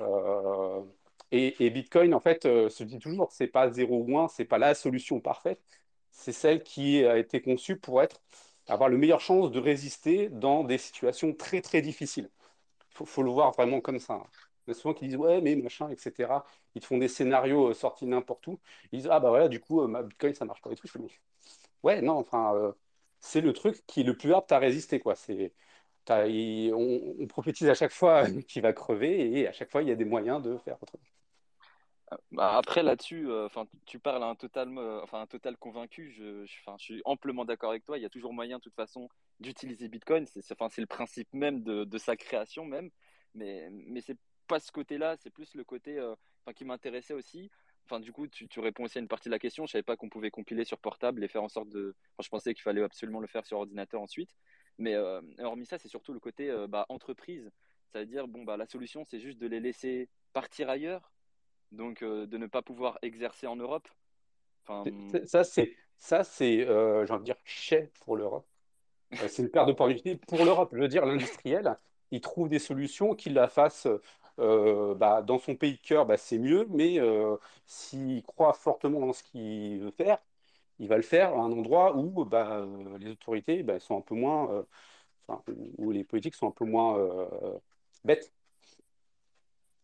Euh, 0.00 0.82
et, 1.32 1.70
Bitcoin, 1.70 2.14
en 2.14 2.20
fait, 2.20 2.46
euh, 2.46 2.68
se 2.68 2.84
dit 2.84 2.98
toujours, 2.98 3.32
c'est 3.32 3.48
pas 3.48 3.70
0 3.70 4.04
ou 4.06 4.18
1, 4.18 4.28
c'est 4.28 4.44
pas 4.44 4.58
la 4.58 4.74
solution 4.74 5.20
parfaite, 5.20 5.60
c'est 6.10 6.32
celle 6.32 6.62
qui 6.62 7.04
a 7.04 7.18
été 7.18 7.42
conçue 7.42 7.76
pour 7.78 8.02
être, 8.02 8.22
avoir 8.68 8.88
le 8.88 8.98
meilleure 8.98 9.20
chance 9.20 9.50
de 9.50 9.60
résister 9.60 10.28
dans 10.30 10.64
des 10.64 10.78
situations 10.78 11.34
très 11.34 11.60
très 11.60 11.82
difficiles. 11.82 12.30
Il 13.00 13.06
faut, 13.06 13.22
le 13.22 13.30
voir 13.30 13.52
vraiment 13.52 13.80
comme 13.80 13.98
ça. 13.98 14.22
Il 14.66 14.70
y 14.70 14.72
a 14.72 14.74
souvent 14.74 14.94
qui 14.94 15.06
disent 15.06 15.16
ouais 15.16 15.40
mais 15.42 15.54
machin 15.56 15.90
etc. 15.90 16.44
Ils 16.74 16.80
te 16.80 16.86
font 16.86 16.98
des 16.98 17.08
scénarios 17.08 17.70
euh, 17.70 17.74
sortis 17.74 18.06
n'importe 18.06 18.46
où. 18.48 18.58
Ils 18.92 19.00
disent 19.00 19.08
ah 19.10 19.20
bah 19.20 19.28
voilà 19.30 19.48
du 19.48 19.60
coup 19.60 19.86
ma 19.86 20.02
Bitcoin 20.02 20.34
ça 20.34 20.44
marche 20.44 20.62
pas 20.62 20.70
et 20.72 20.76
tout. 20.76 20.88
ouais 21.82 22.02
non 22.02 22.14
enfin 22.18 22.74
c'est 23.20 23.40
le 23.40 23.52
truc 23.52 23.84
qui 23.86 24.00
est 24.00 24.04
le 24.04 24.16
plus 24.16 24.32
apte 24.34 24.52
à 24.52 24.58
résister 24.58 25.00
quoi. 25.00 25.14
C'est 25.16 25.52
on, 26.08 27.26
prophétise 27.28 27.68
à 27.68 27.74
chaque 27.74 27.92
fois 27.92 28.24
qu'il 28.48 28.62
va 28.62 28.72
crever 28.72 29.38
et 29.38 29.48
à 29.48 29.52
chaque 29.52 29.70
fois 29.70 29.82
il 29.82 29.88
y 29.88 29.92
a 29.92 29.96
des 29.96 30.04
moyens 30.04 30.42
de 30.42 30.56
faire 30.58 30.76
autrement. 30.82 31.02
Bah, 32.30 32.56
après 32.56 32.82
là-dessus, 32.84 33.28
euh, 33.28 33.48
tu 33.84 33.98
parles 33.98 34.22
à 34.22 34.26
un 34.26 34.36
total, 34.36 34.76
euh, 34.78 35.04
un 35.12 35.26
total 35.26 35.56
convaincu. 35.56 36.12
Je, 36.12 36.44
je, 36.44 36.54
je 36.78 36.82
suis 36.82 37.02
amplement 37.04 37.44
d'accord 37.44 37.70
avec 37.70 37.84
toi. 37.84 37.98
Il 37.98 38.02
y 38.02 38.06
a 38.06 38.10
toujours 38.10 38.32
moyen, 38.32 38.58
de 38.58 38.62
toute 38.62 38.74
façon, 38.74 39.08
d'utiliser 39.40 39.88
Bitcoin. 39.88 40.24
C'est, 40.26 40.48
le 40.78 40.86
principe 40.86 41.28
même 41.32 41.62
de, 41.62 41.84
de, 41.84 41.98
sa 41.98 42.16
création 42.16 42.64
même. 42.64 42.90
Mais, 43.34 43.68
mais 43.70 44.00
c'est 44.00 44.16
pas 44.46 44.60
ce 44.60 44.70
côté-là. 44.70 45.16
C'est 45.16 45.30
plus 45.30 45.54
le 45.54 45.64
côté, 45.64 45.98
euh, 45.98 46.14
qui 46.54 46.64
m'intéressait 46.64 47.14
aussi. 47.14 47.50
Enfin, 47.86 47.98
du 47.98 48.12
coup, 48.12 48.28
tu, 48.28 48.46
tu, 48.48 48.60
réponds 48.60 48.84
aussi 48.84 48.98
à 48.98 49.00
une 49.00 49.08
partie 49.08 49.28
de 49.28 49.34
la 49.34 49.40
question. 49.40 49.66
Je 49.66 49.72
savais 49.72 49.82
pas 49.82 49.96
qu'on 49.96 50.08
pouvait 50.08 50.30
compiler 50.30 50.64
sur 50.64 50.78
portable 50.78 51.24
et 51.24 51.28
faire 51.28 51.42
en 51.42 51.48
sorte 51.48 51.70
de. 51.70 51.96
Enfin, 52.12 52.24
je 52.24 52.28
pensais 52.28 52.54
qu'il 52.54 52.62
fallait 52.62 52.82
absolument 52.82 53.20
le 53.20 53.26
faire 53.26 53.44
sur 53.46 53.58
ordinateur 53.58 54.00
ensuite. 54.00 54.30
Mais 54.78 54.94
euh, 54.94 55.20
hormis 55.40 55.66
ça, 55.66 55.78
c'est 55.78 55.88
surtout 55.88 56.12
le 56.12 56.20
côté 56.20 56.50
euh, 56.50 56.66
bah, 56.66 56.86
entreprise. 56.88 57.50
Ça 57.92 58.00
veut 58.00 58.06
dire, 58.06 58.28
bon, 58.28 58.44
bah, 58.44 58.56
la 58.56 58.66
solution, 58.66 59.04
c'est 59.04 59.20
juste 59.20 59.38
de 59.38 59.46
les 59.46 59.60
laisser 59.60 60.08
partir 60.32 60.68
ailleurs, 60.68 61.12
donc 61.72 62.02
euh, 62.02 62.26
de 62.26 62.36
ne 62.36 62.46
pas 62.46 62.62
pouvoir 62.62 62.98
exercer 63.02 63.46
en 63.46 63.56
Europe. 63.56 63.88
Enfin... 64.66 64.84
Ça, 65.24 65.44
c'est, 65.44 65.74
ça, 65.96 66.24
c'est 66.24 66.58
j'ai 66.58 67.12
envie 67.12 67.20
de 67.20 67.24
dire, 67.24 67.36
chais 67.44 67.90
pour 68.00 68.16
l'Europe. 68.16 68.46
c'est 69.12 69.38
une 69.38 69.50
perte 69.50 69.68
d'opportunité 69.68 70.16
pour 70.16 70.44
l'Europe. 70.44 70.70
Je 70.72 70.80
veux 70.80 70.88
dire, 70.88 71.06
l'industriel, 71.06 71.78
il 72.10 72.20
trouve 72.20 72.48
des 72.48 72.58
solutions 72.58 73.14
qu'il 73.14 73.34
la 73.34 73.48
fasse 73.48 73.86
bah, 74.36 75.22
dans 75.22 75.38
son 75.38 75.54
pays 75.54 75.74
de 75.74 75.80
cœur, 75.80 76.04
bah, 76.04 76.18
c'est 76.18 76.38
mieux, 76.38 76.66
mais 76.68 76.98
s'il 77.64 78.22
croit 78.24 78.52
fortement 78.52 79.00
dans 79.00 79.12
ce 79.12 79.22
qu'il 79.22 79.80
veut 79.80 79.92
faire, 79.92 80.18
il 80.78 80.88
va 80.88 80.96
le 80.96 81.02
faire 81.02 81.34
à 81.34 81.40
un 81.40 81.52
endroit 81.52 81.96
où 81.96 82.24
bah, 82.24 82.58
euh, 82.60 82.98
les 82.98 83.10
autorités 83.10 83.62
bah, 83.62 83.80
sont 83.80 83.98
un 83.98 84.00
peu 84.02 84.14
moins, 84.14 84.50
euh, 85.28 85.34
où 85.78 85.90
les 85.90 86.04
politiques 86.04 86.34
sont 86.34 86.48
un 86.48 86.52
peu 86.52 86.64
moins 86.64 86.98
euh, 86.98 87.58
bêtes. 88.04 88.32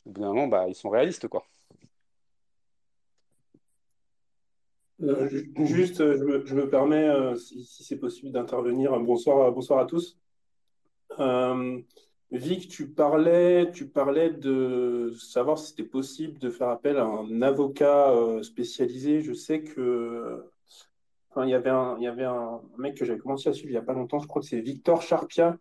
Évidemment, 0.07 0.48
bah, 0.48 0.68
ils 0.68 0.74
sont 0.74 0.90
réalistes, 0.90 1.28
quoi. 1.28 1.46
juste, 5.64 5.98
je 5.98 6.55
me, 6.55 6.68
permets, 6.68 7.37
si, 7.37 7.64
c'est 7.64 7.98
possible, 7.98 8.31
d'intervenir. 8.31 8.98
Bonsoir, 9.00 9.50
bonsoir 9.50 9.81
à 9.81 9.87
tous. 9.87 10.18
Vic, 12.31 12.68
tu 12.68 12.88
parlais, 12.88 13.70
tu 13.72 13.88
parlais 13.88 14.31
de 14.31 15.12
savoir 15.18 15.59
si 15.59 15.70
c'était 15.70 15.83
possible 15.83 16.38
de 16.38 16.50
faire 16.50 16.68
appel 16.68 16.98
à 16.98 17.05
un 17.05 17.42
avocat 17.42 18.14
spécialisé. 18.42 19.22
Je 19.22 19.33
sais 19.33 19.62
que 19.62 20.51
il 21.36 21.48
y 21.48 21.54
avait 21.54 21.70
un, 21.70 21.96
il 21.98 22.04
y 22.04 22.06
avait 22.06 22.24
un 22.24 22.60
mec 22.78 22.96
que 22.96 23.04
j'avais 23.04 23.18
commencé 23.18 23.48
à 23.48 23.52
suivre 23.52 23.70
il 23.70 23.74
n'y 23.74 23.78
a 23.78 23.82
pas 23.82 23.94
longtemps, 23.94 24.18
je 24.18 24.26
crois 24.26 24.42
que 24.42 24.48
c'est 24.48 24.60
Victor 24.60 25.02
Charpia. 25.02 25.56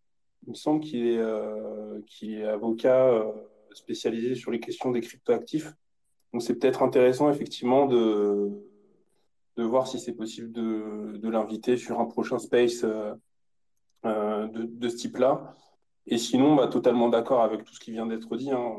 Il 0.47 0.51
me 0.51 0.55
semble 0.55 0.81
qu'il 0.81 1.05
est, 1.07 1.19
euh, 1.19 1.99
est 2.23 2.43
avocat 2.43 3.07
euh, 3.07 3.31
spécialisé 3.73 4.35
sur 4.35 4.51
les 4.51 4.59
questions 4.59 4.91
des 4.91 5.01
cryptoactifs. 5.01 5.73
Donc 6.33 6.41
c'est 6.41 6.55
peut-être 6.55 6.81
intéressant 6.81 7.29
effectivement 7.29 7.85
de, 7.85 8.49
de 9.57 9.63
voir 9.63 9.87
si 9.87 9.99
c'est 9.99 10.13
possible 10.13 10.51
de, 10.51 11.17
de 11.17 11.29
l'inviter 11.29 11.77
sur 11.77 11.99
un 11.99 12.05
prochain 12.05 12.39
space 12.39 12.83
euh, 12.83 14.47
de, 14.47 14.63
de, 14.63 14.89
ce 14.89 14.95
type-là. 14.95 15.55
Et 16.07 16.17
sinon, 16.17 16.55
bah, 16.55 16.67
totalement 16.67 17.09
d'accord 17.09 17.43
avec 17.43 17.63
tout 17.63 17.73
ce 17.73 17.79
qui 17.79 17.91
vient 17.91 18.07
d'être 18.07 18.35
dit, 18.35 18.51
hein, 18.51 18.75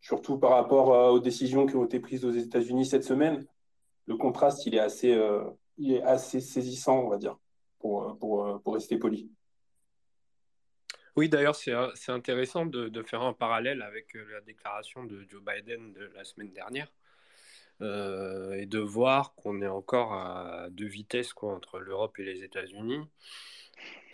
surtout 0.00 0.38
par 0.38 0.52
rapport 0.52 1.12
aux 1.12 1.18
décisions 1.18 1.66
qui 1.66 1.74
ont 1.74 1.84
été 1.84 1.98
prises 1.98 2.24
aux 2.24 2.30
États-Unis 2.30 2.86
cette 2.86 3.04
semaine. 3.04 3.44
Le 4.06 4.16
contraste, 4.16 4.66
il 4.66 4.76
est 4.76 4.80
assez, 4.80 5.18
il 5.78 5.92
est 5.92 6.02
assez 6.02 6.40
saisissant, 6.40 7.00
on 7.00 7.08
va 7.08 7.18
dire, 7.18 7.38
pour, 7.78 8.18
pour, 8.18 8.60
pour 8.62 8.74
rester 8.74 8.98
poli. 8.98 9.30
Oui, 11.14 11.28
d'ailleurs, 11.28 11.54
c'est 11.54 12.10
intéressant 12.10 12.64
de, 12.64 12.88
de, 12.88 13.02
faire 13.02 13.20
un 13.20 13.34
parallèle 13.34 13.82
avec 13.82 14.16
euh, 14.16 14.24
la 14.32 14.40
déclaration 14.40 15.04
de 15.04 15.26
Joe 15.28 15.42
Biden 15.44 15.92
de 15.92 16.10
la 16.14 16.24
semaine 16.24 16.52
dernière 16.52 16.90
euh, 17.82 18.54
et 18.54 18.64
de 18.64 18.78
voir 18.78 19.34
qu'on 19.34 19.60
est 19.60 19.68
encore 19.68 20.14
à 20.14 20.68
deux 20.70 20.86
vitesses 20.86 21.34
quoi, 21.34 21.54
entre 21.54 21.80
l'Europe 21.80 22.18
et 22.18 22.24
les 22.24 22.44
États-Unis. 22.44 23.00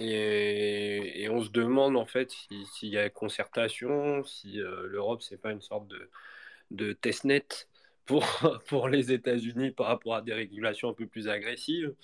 Et, 0.00 1.22
et, 1.22 1.28
on 1.28 1.40
se 1.40 1.50
demande 1.50 1.96
en 1.96 2.06
fait 2.06 2.32
s'il 2.32 2.88
y 2.88 2.98
a 2.98 3.08
concertation, 3.10 4.24
si 4.24 4.60
euh, 4.60 4.86
l'Europe, 4.88 5.22
c'est 5.22 5.36
pas 5.40 5.52
une 5.52 5.60
sorte 5.60 5.86
de, 5.86 6.10
de 6.72 6.92
test-net 6.94 7.68
pour, 8.66 8.88
les 8.88 9.12
États-Unis 9.12 9.70
par 9.70 9.86
rapport 9.86 10.14
à 10.14 10.22
des 10.22 10.32
régulations 10.32 10.88
un 10.90 10.94
peu 10.94 11.06
plus 11.06 11.28
agressives. 11.28 11.94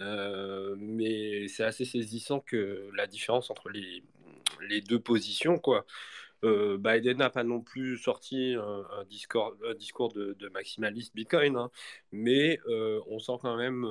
Euh, 0.00 0.74
mais 0.78 1.48
c'est 1.48 1.64
assez 1.64 1.84
saisissant 1.84 2.40
que 2.40 2.90
la 2.94 3.06
différence 3.06 3.50
entre 3.50 3.68
les, 3.70 4.02
deux 4.82 5.00
positions. 5.00 5.60
Euh, 6.44 6.76
Biden 6.78 7.18
n'a 7.18 7.30
pas 7.30 7.44
non 7.44 7.60
plus 7.60 7.96
sorti 7.96 8.54
un, 8.54 9.04
discours, 9.04 9.56
de, 10.12 10.48
maximaliste 10.50 11.14
Bitcoin, 11.14 11.56
hein, 11.56 11.70
mais 12.12 12.58
euh, 12.68 13.00
on 13.08 13.18
sent 13.18 13.38
quand 13.40 13.56
même 13.56 13.86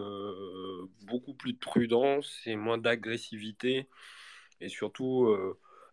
beaucoup 1.01 1.33
plus 1.33 1.53
de 1.53 1.59
prudence 1.59 2.41
et 2.45 2.55
moins 2.55 2.77
d'agressivité, 2.77 3.87
et 4.61 4.69
surtout 4.69 5.35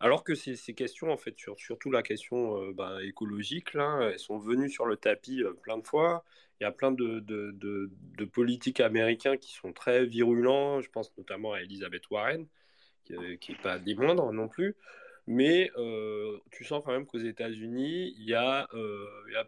Alors 0.03 0.25
que 0.25 0.35
ces, 0.35 0.57
questions, 0.75 1.13
en 1.13 1.17
fait, 1.17 1.39
sur, 1.39 1.57
surtout 1.61 1.93
la 1.93 2.03
question 2.03 2.61
euh, 2.61 2.73
bah, 2.73 2.99
écologique, 3.05 3.77
elles 3.77 4.19
sont 4.19 4.37
venues 4.37 4.69
sur 4.69 4.85
le 4.85 4.97
tapis 4.97 5.45
euh, 5.45 5.53
plein 5.53 5.79
de 5.79 5.87
fois. 5.87 6.25
Il 6.61 6.65
y 6.65 6.67
a 6.67 6.73
plein 6.73 6.91
de, 6.91 7.89
politiques 8.33 8.81
américains 8.81 9.37
qui 9.37 9.53
sont 9.53 9.73
très 9.73 10.05
virulents. 10.05 10.81
Je 10.81 10.91
pense 10.91 11.17
notamment 11.17 11.53
à 11.53 11.61
Elizabeth 11.61 12.11
Warren, 12.11 12.49
qui 13.05 13.15
n'est 13.15 13.59
pas 13.63 13.79
des 13.79 13.95
moindres 13.95 14.33
non 14.33 14.49
plus. 14.49 14.75
Mais 15.29 15.71
euh, 15.77 16.37
tu 16.51 16.65
sens 16.65 16.83
quand 16.85 16.91
même 16.91 17.07
qu'aux 17.07 17.19
États-Unis, 17.19 18.17
il, 18.19 18.25
y 18.25 18.35
a, 18.35 18.67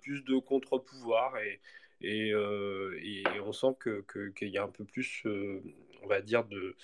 plus 0.02 0.22
de 0.22 0.38
contre-pouvoir 0.38 1.34
et, 2.00 2.32
on 2.36 3.52
sent 3.52 3.76
qu'il 3.82 4.48
y 4.50 4.58
a 4.58 4.62
un 4.62 4.68
peu 4.68 4.84
plus, 4.84 5.24
on 6.02 6.06
va 6.06 6.20
dire, 6.20 6.44
de 6.44 6.76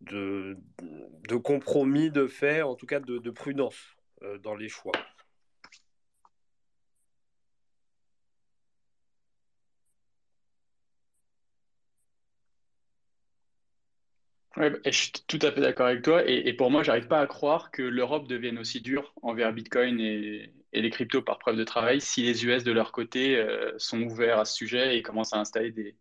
de, 0.00 0.56
compromis 1.36 2.10
de 2.10 2.26
fait, 2.26 2.62
en 2.62 2.74
tout 2.74 2.86
cas 2.86 3.00
de, 3.00 3.18
de 3.18 3.30
prudence 3.30 3.96
euh, 4.22 4.38
dans 4.38 4.54
les 4.54 4.68
choix. 4.68 4.92
Ouais, 14.56 14.72
je 14.84 14.90
suis 14.90 15.12
tout 15.26 15.38
à 15.42 15.52
fait 15.52 15.60
d'accord 15.60 15.86
avec 15.86 16.02
toi. 16.02 16.22
Et, 16.26 16.52
pour 16.52 16.70
moi, 16.70 16.82
j'arrive 16.82 17.06
pas 17.06 17.20
à 17.20 17.26
croire 17.26 17.70
que 17.70 17.82
l'Europe 17.82 18.26
devienne 18.26 18.58
aussi 18.58 18.80
dure 18.80 19.14
envers 19.22 19.52
Bitcoin 19.52 20.00
et, 20.00 20.52
et, 20.72 20.82
les 20.82 20.90
cryptos 20.90 21.22
par 21.22 21.38
preuve 21.38 21.56
de 21.56 21.64
travail 21.64 22.00
si 22.00 22.22
les 22.22 22.44
US 22.44 22.64
de 22.64 22.72
leur 22.72 22.90
côté 22.90 23.36
euh, 23.36 23.72
sont 23.78 24.02
ouverts 24.02 24.38
à 24.38 24.44
ce 24.44 24.56
sujet 24.56 24.96
et 24.96 25.02
commencent 25.02 25.32
à 25.32 25.38
installer 25.38 25.70
des, 25.70 25.94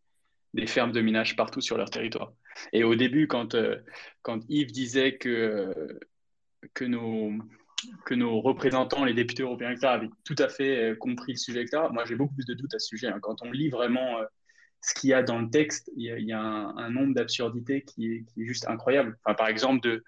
des 0.58 0.68
fermes 0.68 0.92
de 0.92 1.02
minage 1.02 1.36
partout 1.36 1.62
sur 1.62 1.78
leur 1.78 1.90
territoire. 1.90 2.34
Et 2.74 2.84
au 2.84 2.96
début, 2.96 3.28
quand, 3.28 3.54
euh, 3.54 3.78
quand 4.24 4.40
Yves 4.50 4.72
disait 4.72 5.18
que, 5.18 6.00
que, 6.74 6.84
nos, 6.84 7.32
que 8.06 8.16
nos 8.16 8.42
représentants, 8.42 9.06
les 9.06 9.14
députés 9.14 9.44
européens, 9.44 9.72
etc., 9.72 9.88
avaient 9.88 10.10
tout 10.26 10.36
à 10.40 10.50
fait 10.50 10.92
euh, 10.92 10.96
compris 10.96 11.34
le 11.34 11.38
sujet, 11.38 11.62
etc., 11.62 11.84
moi 11.94 12.04
j'ai 12.06 12.16
beaucoup 12.16 12.34
plus 12.34 12.46
de 12.46 12.56
doutes 12.56 12.74
à 12.74 12.80
ce 12.80 12.88
sujet. 12.88 13.08
Hein. 13.08 13.20
Quand 13.22 13.44
on 13.44 13.52
lit 13.52 13.70
vraiment 13.70 14.18
euh, 14.18 14.26
ce 14.82 14.96
qu'il 14.96 15.12
y 15.12 15.14
a 15.14 15.22
dans 15.22 15.40
le 15.40 15.50
texte, 15.50 15.92
il 15.96 16.04
y 16.04 16.34
a, 16.34 16.42
un, 16.42 16.90
nombre 16.90 17.14
d'absurdités 17.14 17.84
qui 17.84 18.08
est, 18.08 18.26
juste 18.38 18.68
incroyable. 18.68 19.16
Enfin, 19.24 19.36
par 19.36 19.48
exemple, 19.48 20.02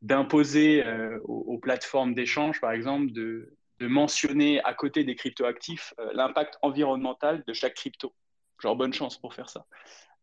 d'imposer 0.00 0.84
aux, 1.24 1.58
plateformes 1.58 2.14
d'échange, 2.14 2.60
par 2.60 2.72
exemple, 2.72 3.12
de 3.12 3.52
mentionner 3.80 4.62
à 4.62 4.74
côté 4.74 5.02
des 5.02 5.16
cryptoactifs 5.16 5.92
l'impact 6.14 6.56
environnemental 6.62 7.42
de 7.46 7.52
chaque 7.52 7.74
crypto. 7.74 8.14
Genre, 8.62 8.76
bonne 8.76 8.92
chance 8.92 9.18
pour 9.18 9.34
faire 9.34 9.50
ça. 9.50 9.66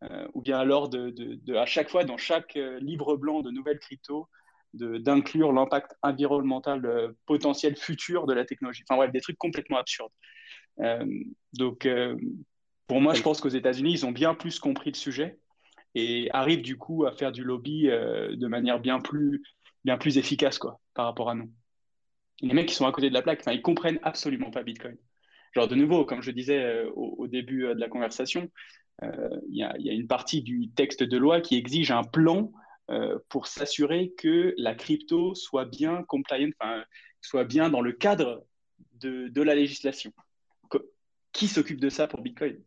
Euh, 0.04 0.28
ou 0.34 0.42
bien 0.42 0.58
alors, 0.58 0.90
de, 0.90 1.10
de, 1.10 1.56
à 1.56 1.66
chaque 1.66 1.90
fois, 1.90 2.06
dans 2.06 2.18
chaque 2.18 2.56
euh, 2.56 2.80
livre 2.80 3.18
blanc 3.18 3.42
de 3.42 3.52
nouvelles 3.52 3.80
crypto, 3.80 4.28
d'inclure 4.74 5.52
l'impact 5.52 5.96
environnemental 6.04 6.86
euh, 6.86 7.12
potentiel 7.26 7.76
futur 7.76 8.28
de 8.28 8.34
la 8.34 8.46
technologie. 8.46 8.84
Enfin, 8.88 9.00
ouais, 9.00 9.12
des 9.12 9.20
trucs 9.20 9.38
complètement 9.38 9.78
absurdes. 9.78 10.14
donc, 11.54 11.88
pour 12.88 13.02
moi, 13.02 13.14
je 13.14 13.22
pense 13.22 13.42
qu'aux 13.42 13.50
États-Unis, 13.50 13.92
ils 13.92 14.06
ont 14.06 14.12
bien 14.12 14.34
plus 14.34 14.60
compris 14.60 14.92
le 14.92 14.96
sujet 14.96 15.40
et 15.96 16.30
arrivent 16.32 16.62
du 16.62 16.78
coup 16.78 17.06
à 17.06 17.12
faire 17.12 17.32
du 17.32 17.44
lobby 17.44 17.88
de 17.88 18.48
manière 18.48 18.80
bien 18.80 19.00
plus, 19.00 19.44
bien 19.84 19.98
plus 19.98 20.18
efficace 20.18 20.58
quoi, 20.58 20.80
par 20.94 21.06
rapport 21.06 21.30
à 21.30 21.36
nous. 21.36 21.52
Les 22.42 22.54
mecs 22.54 22.68
qui 22.68 22.76
sont 22.76 22.88
à 22.88 22.92
côté 22.94 23.10
de 23.10 23.14
la 23.14 23.22
plaque, 23.22 23.44
ils 23.52 23.62
comprennent 23.62 24.00
absolument 24.04 24.52
pas 24.52 24.64
Bitcoin. 24.64 24.96
Genre, 25.54 25.68
de 25.68 25.76
nouveau, 25.76 26.06
comme 26.06 26.22
je 26.22 26.32
disais 26.32 26.64
euh, 26.64 26.90
au, 26.92 27.28
début 27.28 27.66
euh, 27.66 27.74
de 27.74 27.80
la 27.80 27.90
conversation, 27.90 28.50
euh, 29.04 29.30
il 29.50 29.58
y, 29.58 29.64
a 29.64 29.94
une 29.94 30.08
partie 30.08 30.42
du 30.42 30.70
texte 30.72 31.04
de 31.04 31.18
loi 31.18 31.42
qui 31.42 31.58
exige 31.58 31.92
un 31.92 32.04
plan 32.04 32.52
pour 33.30 33.46
s'assurer 33.46 34.14
que 34.18 34.56
la 34.58 34.74
crypto 34.74 35.36
soit 35.36 35.66
bien 35.66 36.02
compliant, 36.06 36.50
enfin, 36.60 36.84
soit 37.22 37.44
bien 37.44 37.70
dans 37.70 37.82
le 37.82 37.92
cadre 37.92 38.44
de, 38.96 39.28
de 39.28 39.42
la 39.44 39.54
législation. 39.54 40.12
Qui 41.32 41.48
s'occupe 41.48 41.80
de 41.80 41.90
ça 41.90 42.08
pour 42.08 42.22
Bitcoin? 42.22 42.60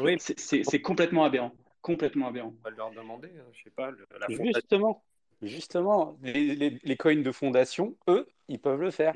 Oui, 0.00 0.16
c'est 0.18 0.82
complètement 0.82 1.24
aberrant, 1.24 1.52
complètement 1.82 2.26
aberrant. 2.26 2.52
On 2.58 2.68
va 2.68 2.70
leur 2.70 2.90
demander, 2.90 3.28
hein, 3.28 3.44
je 3.52 3.62
sais 3.62 3.70
pas. 3.70 3.92
La 3.92 4.26
justement, 4.28 5.04
justement, 5.40 6.18
les, 6.20 6.56
les, 6.56 6.80
les 6.82 6.96
coins 6.96 7.22
de 7.22 7.32
fondation, 7.32 7.96
eux, 8.08 8.26
ils 8.48 8.58
peuvent 8.58 8.80
le 8.80 8.90
faire. 8.90 9.14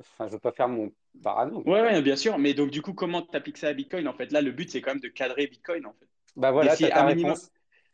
Enfin, 0.00 0.26
je 0.26 0.32
veux 0.32 0.40
pas 0.40 0.52
faire 0.52 0.68
mon 0.68 0.92
parano. 1.22 1.62
Ouais, 1.66 1.82
ouais, 1.82 2.02
bien 2.02 2.16
sûr. 2.16 2.38
Mais 2.38 2.54
donc, 2.54 2.70
du 2.70 2.82
coup, 2.82 2.94
comment 2.94 3.22
tu 3.22 3.36
appliques 3.36 3.58
ça 3.58 3.68
à 3.68 3.72
Bitcoin 3.72 4.06
En 4.08 4.14
fait, 4.14 4.32
là, 4.32 4.40
le 4.40 4.52
but, 4.52 4.70
c'est 4.70 4.80
quand 4.80 4.92
même 4.92 5.00
de 5.00 5.08
cadrer 5.08 5.46
Bitcoin, 5.46 5.86
en 5.86 5.92
fait. 5.92 6.08
Bah 6.36 6.50
voilà, 6.50 6.76
c'est 6.76 6.88
ta. 6.88 7.14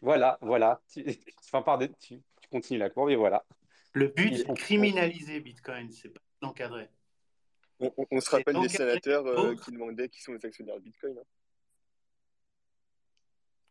Voilà, 0.00 0.38
voilà. 0.40 0.80
Tu, 0.92 1.04
tu, 2.00 2.20
tu, 2.40 2.48
continues 2.50 2.78
la 2.78 2.90
courbe 2.90 3.10
et 3.10 3.16
voilà. 3.16 3.44
Le 3.92 4.08
but, 4.08 4.36
c'est 4.36 4.54
criminaliser 4.54 5.40
Bitcoin, 5.40 5.90
c'est 5.90 6.10
pas 6.10 6.20
l'encadrer. 6.42 6.88
On, 7.80 8.20
se 8.20 8.30
rappelle 8.30 8.60
des 8.60 8.68
sénateurs 8.68 9.24
euh, 9.26 9.54
qui 9.54 9.70
demandaient 9.70 10.08
qui 10.08 10.20
sont 10.20 10.32
les 10.32 10.44
actionnaires 10.44 10.76
de 10.76 10.80
Bitcoin. 10.80 11.16
Hein. 11.16 11.24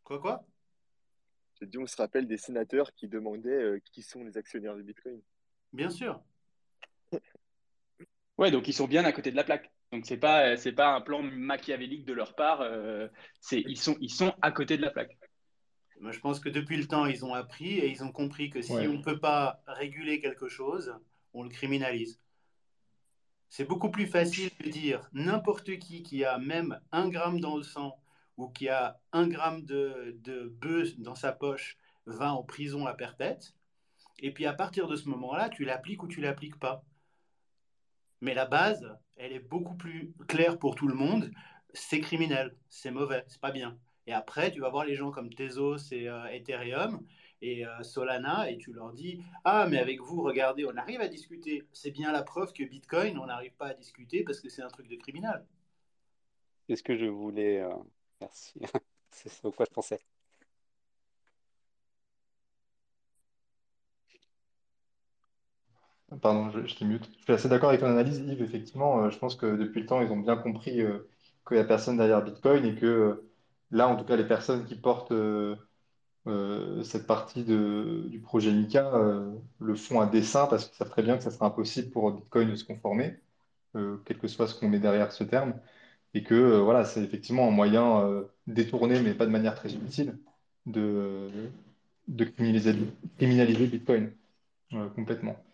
Quoi, 0.03 0.19
quoi? 0.19 0.45
J'ai 1.59 1.65
dit, 1.65 1.77
on 1.77 1.87
se 1.87 1.97
rappelle 1.97 2.27
des 2.27 2.37
sénateurs 2.37 2.93
qui 2.93 3.07
demandaient 3.07 3.49
euh, 3.49 3.81
qui 3.91 4.01
sont 4.01 4.23
les 4.23 4.37
actionnaires 4.37 4.75
de 4.75 4.81
Bitcoin. 4.81 5.21
Bien 5.73 5.89
sûr. 5.89 6.21
Ouais, 8.37 8.51
donc 8.51 8.67
ils 8.67 8.73
sont 8.73 8.87
bien 8.87 9.03
à 9.05 9.11
côté 9.11 9.31
de 9.31 9.35
la 9.35 9.43
plaque. 9.43 9.71
Donc 9.91 10.05
c'est 10.05 10.17
pas 10.17 10.57
c'est 10.57 10.73
pas 10.73 10.93
un 10.93 11.01
plan 11.01 11.23
machiavélique 11.23 12.05
de 12.05 12.13
leur 12.13 12.35
part. 12.35 12.61
Euh, 12.61 13.07
c'est 13.39 13.61
ils 13.67 13.79
sont 13.79 13.95
ils 13.99 14.11
sont 14.11 14.33
à 14.41 14.51
côté 14.51 14.77
de 14.77 14.81
la 14.81 14.91
plaque. 14.91 15.17
Moi, 15.99 16.11
je 16.11 16.19
pense 16.19 16.39
que 16.39 16.49
depuis 16.49 16.77
le 16.77 16.87
temps, 16.87 17.07
ils 17.07 17.25
ont 17.25 17.33
appris 17.33 17.79
et 17.79 17.89
ils 17.89 18.03
ont 18.03 18.11
compris 18.11 18.51
que 18.51 18.61
si 18.61 18.71
on 18.73 18.93
ne 18.93 19.01
peut 19.01 19.19
pas 19.19 19.61
réguler 19.65 20.21
quelque 20.21 20.47
chose, 20.47 20.93
on 21.33 21.41
le 21.41 21.49
criminalise. 21.49 22.19
C'est 23.49 23.65
beaucoup 23.65 23.89
plus 23.89 24.05
facile 24.05 24.51
de 24.63 24.69
dire 24.69 25.09
n'importe 25.13 25.79
qui 25.79 26.03
qui 26.03 26.23
a 26.23 26.37
même 26.37 26.79
un 26.91 27.09
gramme 27.09 27.39
dans 27.39 27.57
le 27.57 27.63
sang 27.63 27.97
ou 28.35 28.49
qui 28.49 28.69
a 28.69 28.99
un 29.11 29.27
gramme 29.27 29.65
de, 29.65 30.15
de 30.23 30.47
bœuf 30.61 30.95
dans 30.99 31.15
sa 31.15 31.31
poche 31.31 31.77
va 32.05 32.31
en 32.33 32.43
prison 32.43 32.85
à 32.85 32.93
perpète. 32.93 33.55
Et 34.19 34.31
puis 34.31 34.45
à 34.45 34.53
partir 34.53 34.87
de 34.87 34.95
ce 34.95 35.09
moment-là, 35.09 35.49
tu 35.49 35.65
l'appliques 35.65 36.03
ou 36.03 36.07
tu 36.07 36.21
l'appliques 36.21 36.59
pas. 36.59 36.83
Mais 38.21 38.33
la 38.33 38.45
base, 38.45 38.87
elle 39.15 39.33
est 39.33 39.39
beaucoup 39.39 39.75
plus 39.75 40.13
claire 40.27 40.57
pour 40.57 40.75
tout 40.75 40.87
le 40.87 40.95
monde. 40.95 41.31
C'est 41.73 41.99
criminel, 41.99 42.55
c'est 42.69 42.91
mauvais, 42.91 43.23
c'est 43.27 43.41
pas 43.41 43.51
bien. 43.51 43.77
Et 44.07 44.13
après, 44.13 44.51
tu 44.51 44.61
vas 44.61 44.69
voir 44.69 44.85
les 44.85 44.95
gens 44.95 45.11
comme 45.11 45.33
Tezos 45.33 45.91
et 45.91 46.07
euh, 46.07 46.25
Ethereum 46.27 47.05
et 47.41 47.65
euh, 47.65 47.83
Solana 47.83 48.49
et 48.49 48.57
tu 48.57 48.71
leur 48.73 48.93
dis 48.93 49.21
Ah, 49.43 49.67
mais 49.69 49.77
avec 49.77 50.01
vous, 50.01 50.23
regardez, 50.23 50.65
on 50.65 50.75
arrive 50.77 51.01
à 51.01 51.07
discuter. 51.07 51.63
C'est 51.73 51.91
bien 51.91 52.11
la 52.11 52.23
preuve 52.23 52.53
que 52.53 52.63
Bitcoin, 52.63 53.17
on 53.17 53.25
n'arrive 53.25 53.53
pas 53.55 53.67
à 53.67 53.73
discuter 53.73 54.23
parce 54.23 54.39
que 54.39 54.49
c'est 54.49 54.61
un 54.61 54.69
truc 54.69 54.87
de 54.87 54.95
criminel. 54.95 55.45
Qu'est-ce 56.67 56.83
que 56.83 56.97
je 56.97 57.05
voulais. 57.05 57.59
Euh, 57.59 57.73
merci. 58.21 58.59
c'est 59.11 59.29
ce 59.29 59.47
quoi 59.49 59.65
je 59.69 59.73
pensais. 59.73 59.99
Pardon, 66.21 66.49
je, 66.51 66.65
je 66.65 66.85
mute. 66.85 67.09
Je 67.17 67.23
suis 67.23 67.33
assez 67.33 67.49
d'accord 67.49 67.69
avec 67.69 67.81
ton 67.81 67.87
analyse, 67.87 68.19
Yves. 68.19 68.41
Effectivement, 68.41 69.03
euh, 69.03 69.09
je 69.09 69.17
pense 69.17 69.35
que 69.35 69.57
depuis 69.57 69.81
le 69.81 69.87
temps, 69.87 70.01
ils 70.01 70.11
ont 70.11 70.17
bien 70.17 70.37
compris 70.37 70.81
euh, 70.81 70.99
qu'il 71.45 71.57
n'y 71.57 71.63
a 71.63 71.65
personne 71.65 71.97
derrière 71.97 72.23
Bitcoin 72.23 72.65
et 72.65 72.75
que 72.75 72.85
euh, 72.85 73.29
là, 73.71 73.87
en 73.89 73.97
tout 73.97 74.05
cas, 74.05 74.15
les 74.15 74.27
personnes 74.27 74.65
qui 74.65 74.75
portent 74.75 75.13
cette 76.83 77.07
partie 77.07 77.43
du 77.43 78.19
projet 78.21 78.51
Mika 78.51 78.91
le 79.59 79.75
font 79.75 80.01
à 80.01 80.07
dessein 80.07 80.47
parce 80.47 80.65
qu'ils 80.65 80.75
savent 80.75 80.89
très 80.89 81.03
bien 81.03 81.17
que 81.17 81.23
ça 81.23 81.31
sera 81.31 81.47
impossible 81.47 81.91
pour 81.91 82.11
Bitcoin 82.11 82.49
de 82.49 82.55
se 82.55 82.65
conformer, 82.65 83.17
quel 83.73 84.17
que 84.19 84.27
soit 84.27 84.47
ce 84.47 84.55
qu'on 84.59 84.69
met 84.69 84.79
derrière 84.79 85.11
ce 85.11 85.23
terme, 85.23 85.53
et 86.13 86.23
que 86.23 86.57
voilà, 86.59 86.85
c'est 86.85 87.03
effectivement 87.03 87.47
un 87.47 87.51
moyen 87.51 88.23
détourné, 88.47 89.01
mais 89.01 89.13
pas 89.13 89.25
de 89.25 89.31
manière 89.31 89.55
très 89.55 89.73
utile, 89.73 90.19
de, 90.65 91.29
criminaliser 93.17 93.67
Bitcoin 93.67 94.11
complètement. 94.95 95.46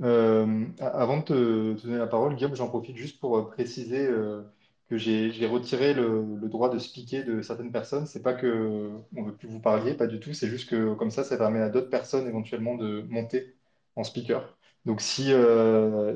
Euh, 0.00 0.66
avant 0.80 1.18
de 1.18 1.22
te, 1.22 1.82
donner 1.82 1.98
la 1.98 2.06
parole, 2.06 2.36
Guillaume, 2.36 2.54
j'en 2.54 2.68
profite 2.68 2.96
juste 2.96 3.18
pour 3.20 3.36
euh, 3.36 3.48
préciser 3.50 4.06
euh, 4.06 4.42
que 4.88 4.96
j'ai 4.96 5.46
retiré 5.46 5.92
le, 5.92 6.38
droit 6.48 6.70
de 6.70 6.78
speaker 6.78 7.24
de 7.24 7.42
certaines 7.42 7.72
personnes. 7.72 8.06
C'est 8.06 8.22
pas 8.22 8.34
que 8.34 8.90
on 9.16 9.22
veut 9.22 9.34
plus 9.34 9.48
vous 9.48 9.60
parliez, 9.60 9.94
pas 9.94 10.06
du 10.06 10.20
tout. 10.20 10.32
C'est 10.34 10.48
juste 10.48 10.70
que 10.70 10.94
comme 10.94 11.10
ça, 11.10 11.24
ça 11.24 11.36
permet 11.36 11.60
à 11.60 11.68
d'autres 11.68 11.90
personnes 11.90 12.26
éventuellement 12.28 12.76
de 12.76 13.02
monter 13.08 13.56
en 13.96 14.04
speaker. 14.04 14.56
Donc 14.86 15.00
si, 15.00 15.32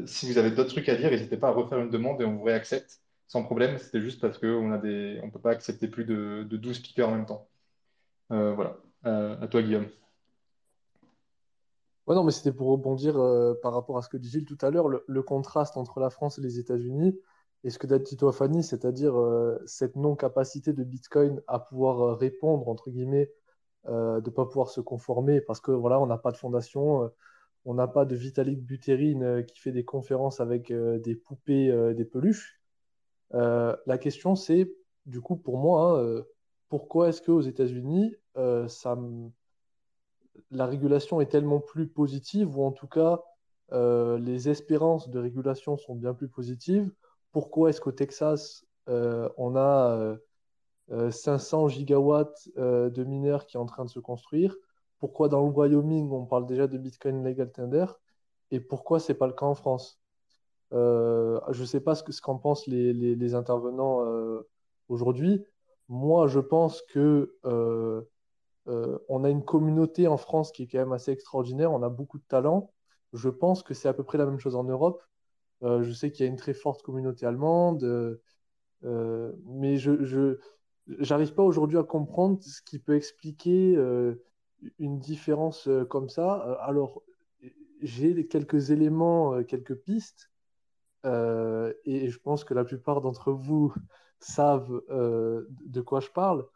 si 0.07 0.33
vous 0.33 0.39
avez 0.39 0.51
d'autres 0.53 0.71
trucs 0.71 0.89
à 0.89 0.97
dire, 0.97 1.11
n'hésitez 1.11 1.37
pas 1.37 1.49
à 1.49 1.51
refaire 1.53 1.79
une 1.81 1.91
demande 1.91 2.23
et 2.23 2.25
on 2.25 2.37
vous 2.37 2.45
réaccepte 2.45 3.01
sans 3.29 3.43
problème. 3.43 3.79
C'était 3.79 4.01
juste 4.01 4.21
parce 4.21 4.39
qu'on 4.39 4.73
a 4.73 4.79
des, 4.79 5.21
on 5.23 5.31
peut 5.31 5.41
pas 5.41 5.51
accepter 5.51 5.89
plus 5.89 6.05
de, 6.05 6.47
de 6.49 6.57
12 6.57 6.77
speakers 6.77 7.09
en 7.09 7.13
même 7.17 7.27
temps. 7.27 7.49
voilà. 8.31 8.79
à 9.05 9.47
toi, 9.49 9.63
Guillaume. 9.63 9.89
Ouais, 12.07 12.17
non, 12.17 12.25
mais 12.25 12.33
c'était 12.33 12.53
pour 12.53 12.69
rebondir 12.69 13.17
euh, 13.17 13.55
par 13.63 13.73
rapport 13.73 13.97
à 13.97 14.03
ce 14.03 14.09
que 14.09 14.17
dit 14.17 14.29
Gilles 14.29 14.45
tout 14.45 14.59
à 14.61 14.71
l'heure, 14.71 14.89
le, 14.89 15.23
contraste 15.23 15.77
entre 15.77 16.01
la 16.01 16.11
France 16.11 16.39
et 16.39 16.43
les 16.43 16.59
États-Unis, 16.59 17.17
et 17.63 17.71
ce 17.71 17.79
que 17.79 17.87
dit 17.87 18.03
Tito 18.03 18.33
Fanny, 18.33 18.65
c'est-à-dire 18.65 19.17
euh, 19.17 19.63
cette 19.67 19.95
non-capacité 19.95 20.73
de 20.73 20.83
Bitcoin 20.83 21.41
à 21.47 21.61
pouvoir 21.61 22.01
euh, 22.01 22.15
répondre, 22.15 22.69
entre 22.69 22.91
guillemets, 22.91 23.31
de 23.87 24.23
ne 24.25 24.31
pas 24.31 24.47
pouvoir 24.47 24.69
se 24.71 24.81
conformer 24.81 25.41
parce 25.41 25.61
que 25.61 25.73
voilà, 25.73 26.01
on 26.01 26.07
n'a 26.07 26.19
pas 26.19 26.31
de 26.31 26.37
fondation, 26.37 27.11
on 27.65 27.75
n'a 27.75 27.89
pas 27.89 28.05
de 28.05 28.15
Vitalik 28.15 28.65
Buterin 28.65 29.43
qui 29.43 29.59
fait 29.59 29.73
des 29.73 29.85
conférences 29.85 30.41
avec 30.41 30.73
des 30.73 31.17
poupées, 31.17 31.93
des 31.95 32.05
peluches. 32.05 32.61
la 33.33 33.99
question, 34.01 34.37
c'est, 34.37 34.73
du 35.07 35.21
coup, 35.21 35.35
pour 35.37 35.59
moi, 35.59 36.01
hein, 36.01 36.25
pourquoi 36.69 37.09
est-ce 37.09 37.23
qu'aux 37.23 37.41
États-Unis, 37.41 38.15
ça, 38.69 38.97
la 40.51 40.67
régulation 40.67 41.21
est 41.21 41.27
tellement 41.27 41.61
plus 41.61 41.87
positive, 41.89 42.57
ou 42.59 42.65
en 42.65 42.73
tout 42.73 42.89
cas, 42.89 43.23
les 43.73 44.51
espérances 44.51 45.09
de 45.09 45.19
régulation 45.19 45.79
sont 45.79 45.95
bien 45.95 46.13
plus 46.13 46.29
positives 46.29 46.91
Pourquoi 47.33 47.71
est-ce 47.71 47.81
qu'au 47.81 47.93
Texas, 47.93 48.67
on 48.87 49.57
a 49.57 50.17
500 51.11 51.69
gigawatts 51.69 52.51
de 52.57 53.05
mineurs 53.05 53.47
qui 53.47 53.57
est 53.57 53.61
en 53.61 53.67
train 53.67 53.85
de 53.85 53.91
se 53.91 53.99
construire? 53.99 54.57
Pourquoi 54.99 55.29
dans 55.29 55.45
le 55.45 55.51
Wyoming, 55.51 56.13
on 56.13 56.27
parle 56.27 56.47
déjà 56.47 56.69
de 56.69 56.79
Bitcoin 56.79 57.25
Legal 57.25 57.51
Tender? 57.51 57.87
Et 58.53 58.61
pourquoi 58.61 59.01
ce 59.01 59.11
n'est 59.11 59.19
pas 59.19 59.27
le 59.27 59.33
cas 59.33 59.47
en 59.47 59.57
France? 59.57 60.01
Euh, 60.73 61.41
Je 61.51 61.63
ne 61.63 61.67
sais 61.67 61.81
pas 61.81 61.95
ce 61.97 62.21
qu'en 62.21 62.39
pensent 62.39 62.69
les, 62.69 63.35
intervenants 63.35 64.07
euh, 64.07 64.49
aujourd'hui. 64.89 65.45
Moi, 65.89 66.29
je 66.29 66.39
pense 66.39 66.83
que 66.83 67.37
euh, 68.69 68.99
on 69.09 69.25
a 69.25 69.31
une 69.31 69.45
communauté 69.45 70.09
en 70.09 70.17
France 70.17 70.53
qui 70.53 70.65
est 70.65 70.67
quand 70.67 70.79
même 70.79 70.93
assez 70.93 71.11
extraordinaire. 71.11 71.73
On 71.73 71.83
a 71.83 71.89
beaucoup 71.89 72.19
de 72.19 72.25
talent. 72.25 72.73
Je 73.13 73.29
pense 73.29 73.63
que 73.63 73.75
c'est 73.75 73.89
à 73.89 73.93
peu 73.95 74.05
près 74.05 74.19
la 74.19 74.27
même 74.27 74.39
chose 74.39 74.57
en 74.57 74.65
Europe. 74.65 75.03
je 75.63 75.93
sais 75.93 76.11
qu'il 76.11 76.25
y 76.25 76.29
a 76.29 76.31
une 76.31 76.39
très 76.39 76.55
forte 76.55 76.83
communauté 76.83 77.27
allemande, 77.27 78.21
mais 78.83 79.77
je 79.77 80.39
n'arrive 80.89 81.35
pas 81.35 81.43
aujourd'hui 81.43 81.79
à 81.79 81.83
comprendre 81.85 82.43
ce 82.43 82.63
qui 82.63 82.79
peut 82.79 82.97
expliquer 82.97 83.77
une 84.79 84.99
différence 84.99 85.69
euh, 85.69 85.85
comme 85.85 86.09
ça. 86.09 86.47
Euh, 86.47 86.57
alors, 86.61 87.03
j'ai 87.81 88.27
quelques 88.27 88.71
éléments, 88.71 89.35
euh, 89.35 89.43
quelques 89.43 89.75
pistes, 89.75 90.31
et 91.05 92.09
je 92.09 92.19
pense 92.21 92.45
que 92.45 92.55
la 92.55 92.65
plupart 92.65 93.01
d'entre 93.01 93.33
vous 93.33 93.75
savent 94.21 94.83
de 94.89 95.81
quoi 95.81 95.99
je 95.99 96.11
parle. 96.11 96.47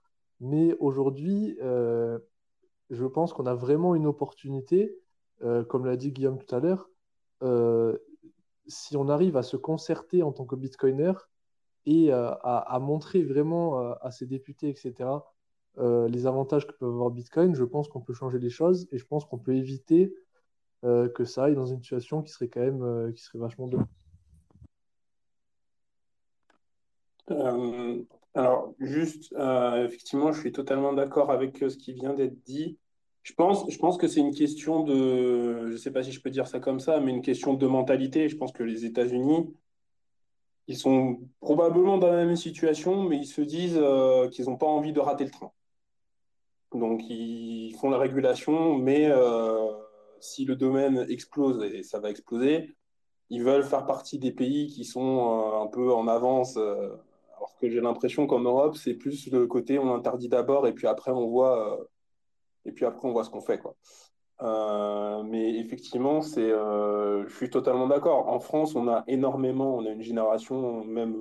Mais 0.40 0.74
aujourd'hui, 0.78 1.56
je 1.60 3.04
pense 3.04 3.32
qu'on 3.32 3.46
a 3.46 3.54
vraiment 3.54 3.94
une 3.94 4.06
opportunité, 4.06 4.98
comme 5.40 5.86
l'a 5.86 5.96
dit 5.96 6.12
Guillaume 6.12 6.38
tout 6.38 6.54
à 6.54 6.60
l'heure, 6.60 6.90
si 8.66 8.96
on 8.96 9.08
arrive 9.08 9.36
à 9.36 9.42
se 9.42 9.56
concerter 9.56 10.22
en 10.22 10.32
tant 10.32 10.44
que 10.44 10.56
bitcoiner 10.56 11.12
et 11.86 12.12
à, 12.12 12.78
montrer 12.80 13.22
vraiment 13.22 13.78
à 13.78 14.10
ces 14.10 14.26
députés, 14.26 14.68
etc., 14.68 15.20
euh, 15.78 16.08
les 16.08 16.26
avantages 16.26 16.66
que 16.66 16.72
peut 16.72 16.86
avoir 16.86 17.10
Bitcoin, 17.10 17.54
je 17.54 17.64
pense 17.64 17.88
qu'on 17.88 18.00
peut 18.00 18.14
changer 18.14 18.38
les 18.38 18.48
choses 18.48 18.88
et 18.92 18.98
je 18.98 19.04
pense 19.04 19.26
qu'on 19.26 19.38
peut 19.38 19.54
éviter 19.54 20.14
euh, 20.84 21.08
que 21.08 21.24
ça 21.24 21.44
aille 21.44 21.54
dans 21.54 21.66
une 21.66 21.82
situation 21.82 22.22
qui 22.22 22.32
serait 22.32 22.48
quand 22.48 22.60
même 22.60 22.82
euh, 22.82 23.12
qui 23.12 23.22
serait 23.22 23.38
vachement 23.38 23.68
de. 23.68 23.78
Alors, 28.36 28.74
juste, 28.78 29.34
effectivement, 29.84 30.32
je 30.32 30.40
suis 30.40 30.52
totalement 30.52 30.92
d'accord 30.92 31.30
avec 31.30 31.58
ce 31.58 31.76
qui 31.76 31.92
vient 31.92 32.14
d'être 32.14 32.42
dit. 32.44 32.78
Je 33.22 33.32
pense, 33.34 33.68
je 33.68 33.78
pense 33.78 33.96
que 33.98 34.06
c'est 34.06 34.20
une 34.20 34.34
question 34.34 34.84
de, 34.84 35.66
je 35.66 35.72
ne 35.72 35.76
sais 35.76 35.90
pas 35.90 36.02
si 36.04 36.12
je 36.12 36.20
peux 36.20 36.30
dire 36.30 36.46
ça 36.46 36.60
comme 36.60 36.78
ça, 36.78 37.00
mais 37.00 37.10
une 37.10 37.22
question 37.22 37.54
de 37.54 37.66
mentalité. 37.66 38.28
Je 38.28 38.36
pense 38.36 38.52
que 38.52 38.62
les 38.62 38.84
États-Unis, 38.84 39.52
ils 40.68 40.76
sont 40.76 41.20
probablement 41.40 41.98
dans 41.98 42.08
la 42.08 42.24
même 42.24 42.36
situation, 42.36 43.02
mais 43.04 43.16
ils 43.18 43.26
se 43.26 43.40
disent 43.40 43.80
qu'ils 44.32 44.44
n'ont 44.46 44.56
pas 44.56 44.66
envie 44.66 44.92
de 44.92 45.00
rater 45.00 45.24
le 45.24 45.30
train. 45.30 45.50
Donc, 46.74 47.02
ils 47.08 47.74
font 47.80 47.90
la 47.90 47.98
régulation, 47.98 48.74
mais 48.74 49.06
euh, 49.06 49.72
si 50.20 50.44
le 50.44 50.56
domaine 50.56 51.06
explose, 51.08 51.62
et 51.62 51.82
ça 51.82 52.00
va 52.00 52.10
exploser, 52.10 52.76
ils 53.30 53.42
veulent 53.42 53.64
faire 53.64 53.86
partie 53.86 54.18
des 54.18 54.32
pays 54.32 54.68
qui 54.68 54.84
sont 54.84 55.40
euh, 55.40 55.62
un 55.62 55.66
peu 55.68 55.92
en 55.92 56.06
avance. 56.08 56.58
Euh, 57.36 57.38
alors 57.38 57.56
que 57.60 57.70
j'ai 57.70 57.80
l'impression 57.80 58.26
qu'en 58.26 58.40
Europe, 58.40 58.76
c'est 58.76 58.94
plus 58.94 59.30
le 59.30 59.46
côté 59.46 59.78
on 59.78 59.94
interdit 59.94 60.28
d'abord 60.28 60.66
et 60.66 60.72
puis 60.72 60.86
après 60.86 61.10
on 61.10 61.26
voit, 61.26 61.78
et 62.64 62.72
puis 62.72 62.84
après 62.84 63.06
on 63.08 63.12
voit 63.12 63.24
ce 63.24 63.30
qu'on 63.30 63.40
fait. 63.40 63.58
Quoi. 63.58 63.74
mais 65.24 65.58
effectivement, 65.58 66.20
c'est, 66.22 66.48
je 66.48 67.34
suis 67.36 67.50
totalement 67.50 67.86
d'accord. 67.86 68.28
En 68.28 68.40
France, 68.40 68.74
on 68.74 68.88
a 68.88 69.04
énormément, 69.06 69.76
on 69.76 69.86
a 69.86 69.90
une 69.90 70.02
génération, 70.02 70.84
même 70.84 71.16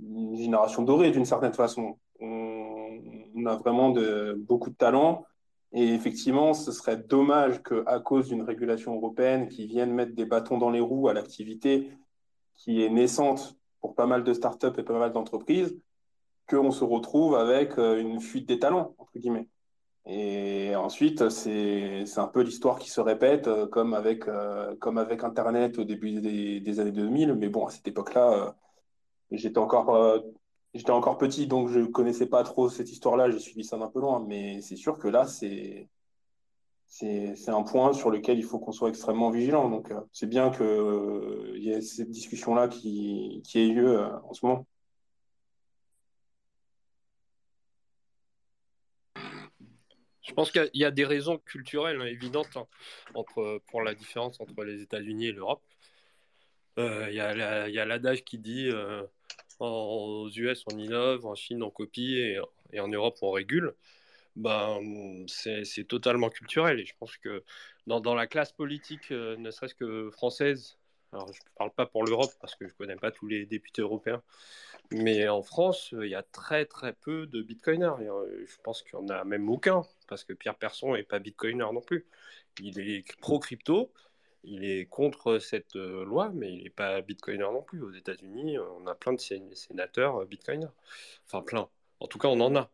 une 0.00 0.36
génération 0.36 0.82
dorée 0.82 1.10
d'une 1.10 1.24
certaine 1.24 1.54
façon. 1.54 1.98
On, 2.20 3.46
a 3.46 3.56
vraiment 3.56 3.94
beaucoup 4.38 4.70
de 4.70 4.76
talent. 4.76 5.24
Et 5.72 5.92
effectivement, 5.92 6.54
ce 6.54 6.72
serait 6.72 6.96
dommage 6.96 7.62
qu'à 7.62 8.00
cause 8.00 8.28
d'une 8.28 8.42
régulation 8.42 8.94
européenne 8.96 9.48
qui 9.48 9.66
vienne 9.66 9.92
mettre 9.92 10.14
des 10.14 10.24
bâtons 10.24 10.58
dans 10.58 10.70
les 10.70 10.80
roues 10.80 11.08
à 11.08 11.12
l'activité 11.12 11.92
qui 12.54 12.82
est 12.82 12.88
naissante 12.88 13.56
pas 13.94 14.06
mal 14.06 14.24
de 14.24 14.32
startups 14.32 14.78
et 14.78 14.82
pas 14.82 14.98
mal 14.98 15.12
d'entreprises, 15.12 15.76
qu'on 16.48 16.70
se 16.70 16.84
retrouve 16.84 17.36
avec 17.36 17.78
euh, 17.78 18.00
une 18.00 18.20
fuite 18.20 18.48
des 18.48 18.58
talents, 18.58 18.94
entre 18.98 19.18
guillemets. 19.18 19.48
Et 20.06 20.76
ensuite, 20.76 21.28
c'est 21.30 22.04
un 22.16 22.28
peu 22.28 22.42
l'histoire 22.42 22.78
qui 22.78 22.90
se 22.90 23.00
répète, 23.00 23.48
euh, 23.48 23.66
comme 23.66 23.94
avec, 23.94 24.28
euh, 24.28 24.76
comme 24.76 24.98
avec 24.98 25.24
Internet 25.24 25.78
au 25.78 25.84
début 25.84 26.20
des, 26.20 26.60
des 26.60 26.80
années 26.80 26.92
2000. 26.92 27.34
Mais 27.34 27.48
bon, 27.48 27.66
à 27.66 27.70
cette 27.70 27.88
époque-là, 27.88 28.54
j'étais 29.30 29.58
encore 29.58 30.22
J'étais 30.76 30.90
encore 30.90 31.16
petit, 31.16 31.46
donc 31.46 31.68
je 31.68 31.78
ne 31.80 31.86
connaissais 31.86 32.26
pas 32.26 32.42
trop 32.42 32.68
cette 32.68 32.90
histoire-là, 32.92 33.30
j'ai 33.30 33.38
suivi 33.38 33.64
ça 33.64 33.78
d'un 33.78 33.88
peu 33.88 33.98
loin, 33.98 34.22
mais 34.28 34.60
c'est 34.60 34.76
sûr 34.76 34.98
que 34.98 35.08
là, 35.08 35.26
c'est 35.26 35.88
c'est 36.86 37.48
un 37.48 37.62
point 37.62 37.92
sur 37.92 38.10
lequel 38.10 38.38
il 38.38 38.44
faut 38.44 38.58
qu'on 38.58 38.72
soit 38.72 38.88
extrêmement 38.88 39.30
vigilant. 39.30 39.68
Donc, 39.68 39.90
euh, 39.90 40.00
c'est 40.12 40.28
bien 40.28 40.50
qu'il 40.50 40.64
euh, 40.64 41.58
y 41.58 41.70
ait 41.70 41.80
cette 41.80 42.10
discussion-là 42.10 42.68
qui, 42.68 43.42
ait 43.54 43.66
lieu 43.66 44.00
euh, 44.00 44.18
en 44.24 44.32
ce 44.32 44.46
moment. 44.46 44.66
Je 50.22 50.32
pense 50.34 50.50
qu'il 50.50 50.70
y, 50.74 50.84
a 50.84 50.90
des 50.90 51.04
raisons 51.04 51.38
culturelles 51.38 52.00
hein, 52.00 52.06
évidentes 52.06 52.56
hein, 52.56 52.66
entre, 53.14 53.60
pour 53.68 53.82
la 53.82 53.94
différence 53.94 54.40
entre 54.40 54.64
les 54.64 54.82
États-Unis 54.82 55.28
et 55.28 55.32
l'Europe. 55.32 55.62
Il 56.78 57.14
y 57.14 57.20
a 57.20 57.84
l'adage 57.86 58.22
qui 58.24 58.38
dit 58.38 58.70
aux 59.60 60.28
US, 60.36 60.64
on 60.70 60.78
innove, 60.78 61.24
en 61.24 61.34
Chine, 61.34 61.62
on 61.62 61.70
copie 61.70 62.16
et, 62.72 62.80
en 62.80 62.88
Europe, 62.88 63.16
on 63.22 63.30
régule. 63.30 63.74
Ben, 64.36 65.24
c'est 65.28 65.84
totalement 65.88 66.28
culturel. 66.28 66.80
Et 66.80 66.84
je 66.84 66.94
pense 66.98 67.16
que 67.16 67.42
dans, 67.86 68.14
la 68.14 68.26
classe 68.26 68.52
politique, 68.52 69.10
euh, 69.10 69.36
ne 69.38 69.50
serait-ce 69.50 69.74
que 69.74 70.10
française, 70.10 70.78
alors 71.12 71.32
je 71.32 71.40
ne 71.40 71.56
parle 71.56 71.72
pas 71.72 71.86
pour 71.86 72.04
l'Europe 72.04 72.32
parce 72.40 72.54
que 72.54 72.66
je 72.66 72.72
ne 72.72 72.76
connais 72.76 72.96
pas 72.96 73.10
tous 73.10 73.26
les 73.26 73.46
députés 73.46 73.80
européens, 73.80 74.22
mais 74.92 75.28
en 75.28 75.42
France, 75.42 75.90
il 75.92 76.08
y 76.08 76.14
a 76.14 76.22
très 76.22 76.66
très 76.66 76.92
peu 76.92 77.26
de 77.26 77.42
bitcoiners. 77.42 77.92
Euh, 78.00 78.44
je 78.46 78.56
pense 78.62 78.82
qu'il 78.82 78.98
n'y 78.98 79.06
en 79.06 79.08
a 79.08 79.24
même 79.24 79.48
aucun 79.48 79.82
parce 80.08 80.24
que 80.24 80.34
Pierre 80.34 80.56
Persson 80.56 80.94
n'est 80.94 81.02
pas 81.02 81.18
bitcoiner 81.18 81.64
non 81.72 81.80
plus. 81.80 82.06
Il 82.60 82.78
est 82.78 83.04
pro-crypto, 83.20 83.92
il 84.44 84.64
est 84.64 84.86
contre 84.86 85.38
cette 85.38 85.76
euh, 85.76 86.04
loi, 86.04 86.30
mais 86.34 86.52
il 86.52 86.64
n'est 86.64 86.70
pas 86.70 87.00
bitcoiner 87.00 87.38
non 87.44 87.62
plus. 87.62 87.82
Aux 87.82 87.92
États-Unis, 87.92 88.58
on 88.58 88.86
a 88.86 88.94
plein 88.94 89.14
de 89.14 89.20
sénateurs 89.20 90.26
bitcoiners. 90.26 90.68
Enfin, 91.26 91.42
plein. 91.42 91.68
En 92.00 92.06
tout 92.06 92.18
cas, 92.18 92.28
on 92.28 92.40
en 92.40 92.54
a. 92.56 92.70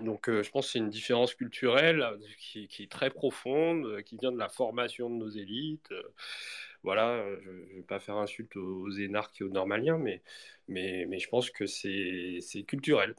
Donc, 0.00 0.28
euh, 0.28 0.42
je 0.42 0.50
pense 0.50 0.66
que 0.66 0.72
c'est 0.72 0.78
une 0.78 0.90
différence 0.90 1.34
culturelle 1.34 2.04
qui, 2.38 2.68
est 2.78 2.90
très 2.90 3.10
profonde, 3.10 4.02
qui 4.02 4.16
vient 4.16 4.32
de 4.32 4.38
la 4.38 4.48
formation 4.48 5.10
de 5.10 5.16
nos 5.16 5.28
élites. 5.28 5.92
voilà, 6.82 7.24
je 7.42 7.50
ne 7.50 7.76
vais 7.76 7.82
pas 7.82 7.98
faire 7.98 8.16
insulte 8.16 8.56
aux 8.56 8.90
énarques 8.90 9.40
et 9.40 9.44
aux 9.44 9.48
normaliens, 9.48 9.98
mais, 9.98 10.22
mais 10.68 11.18
je 11.18 11.28
pense 11.28 11.50
que 11.50 11.66
c'est 11.66 12.62
culturel 12.66 13.14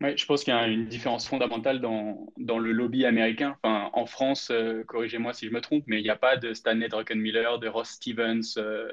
je 0.00 0.26
pense 0.26 0.44
qu'il 0.44 0.52
y 0.52 0.56
a 0.56 0.66
une 0.66 0.86
différence 0.86 1.28
fondamentale 1.28 1.80
dans, 1.80 2.26
dans 2.36 2.58
le 2.58 2.72
lobby 2.72 3.04
américain. 3.04 3.56
Enfin, 3.62 3.90
en 3.92 4.06
France, 4.06 4.50
euh, 4.50 4.82
corrigez-moi 4.84 5.32
si 5.32 5.46
je 5.46 5.52
me 5.52 5.60
trompe, 5.60 5.84
mais 5.86 6.00
il 6.00 6.02
n'y 6.02 6.10
a 6.10 6.16
pas 6.16 6.36
de 6.36 6.52
Stanley 6.52 6.88
Druckenmiller, 6.88 7.58
de 7.60 7.68
Ross 7.68 7.90
Stevens, 7.90 8.56
euh, 8.58 8.88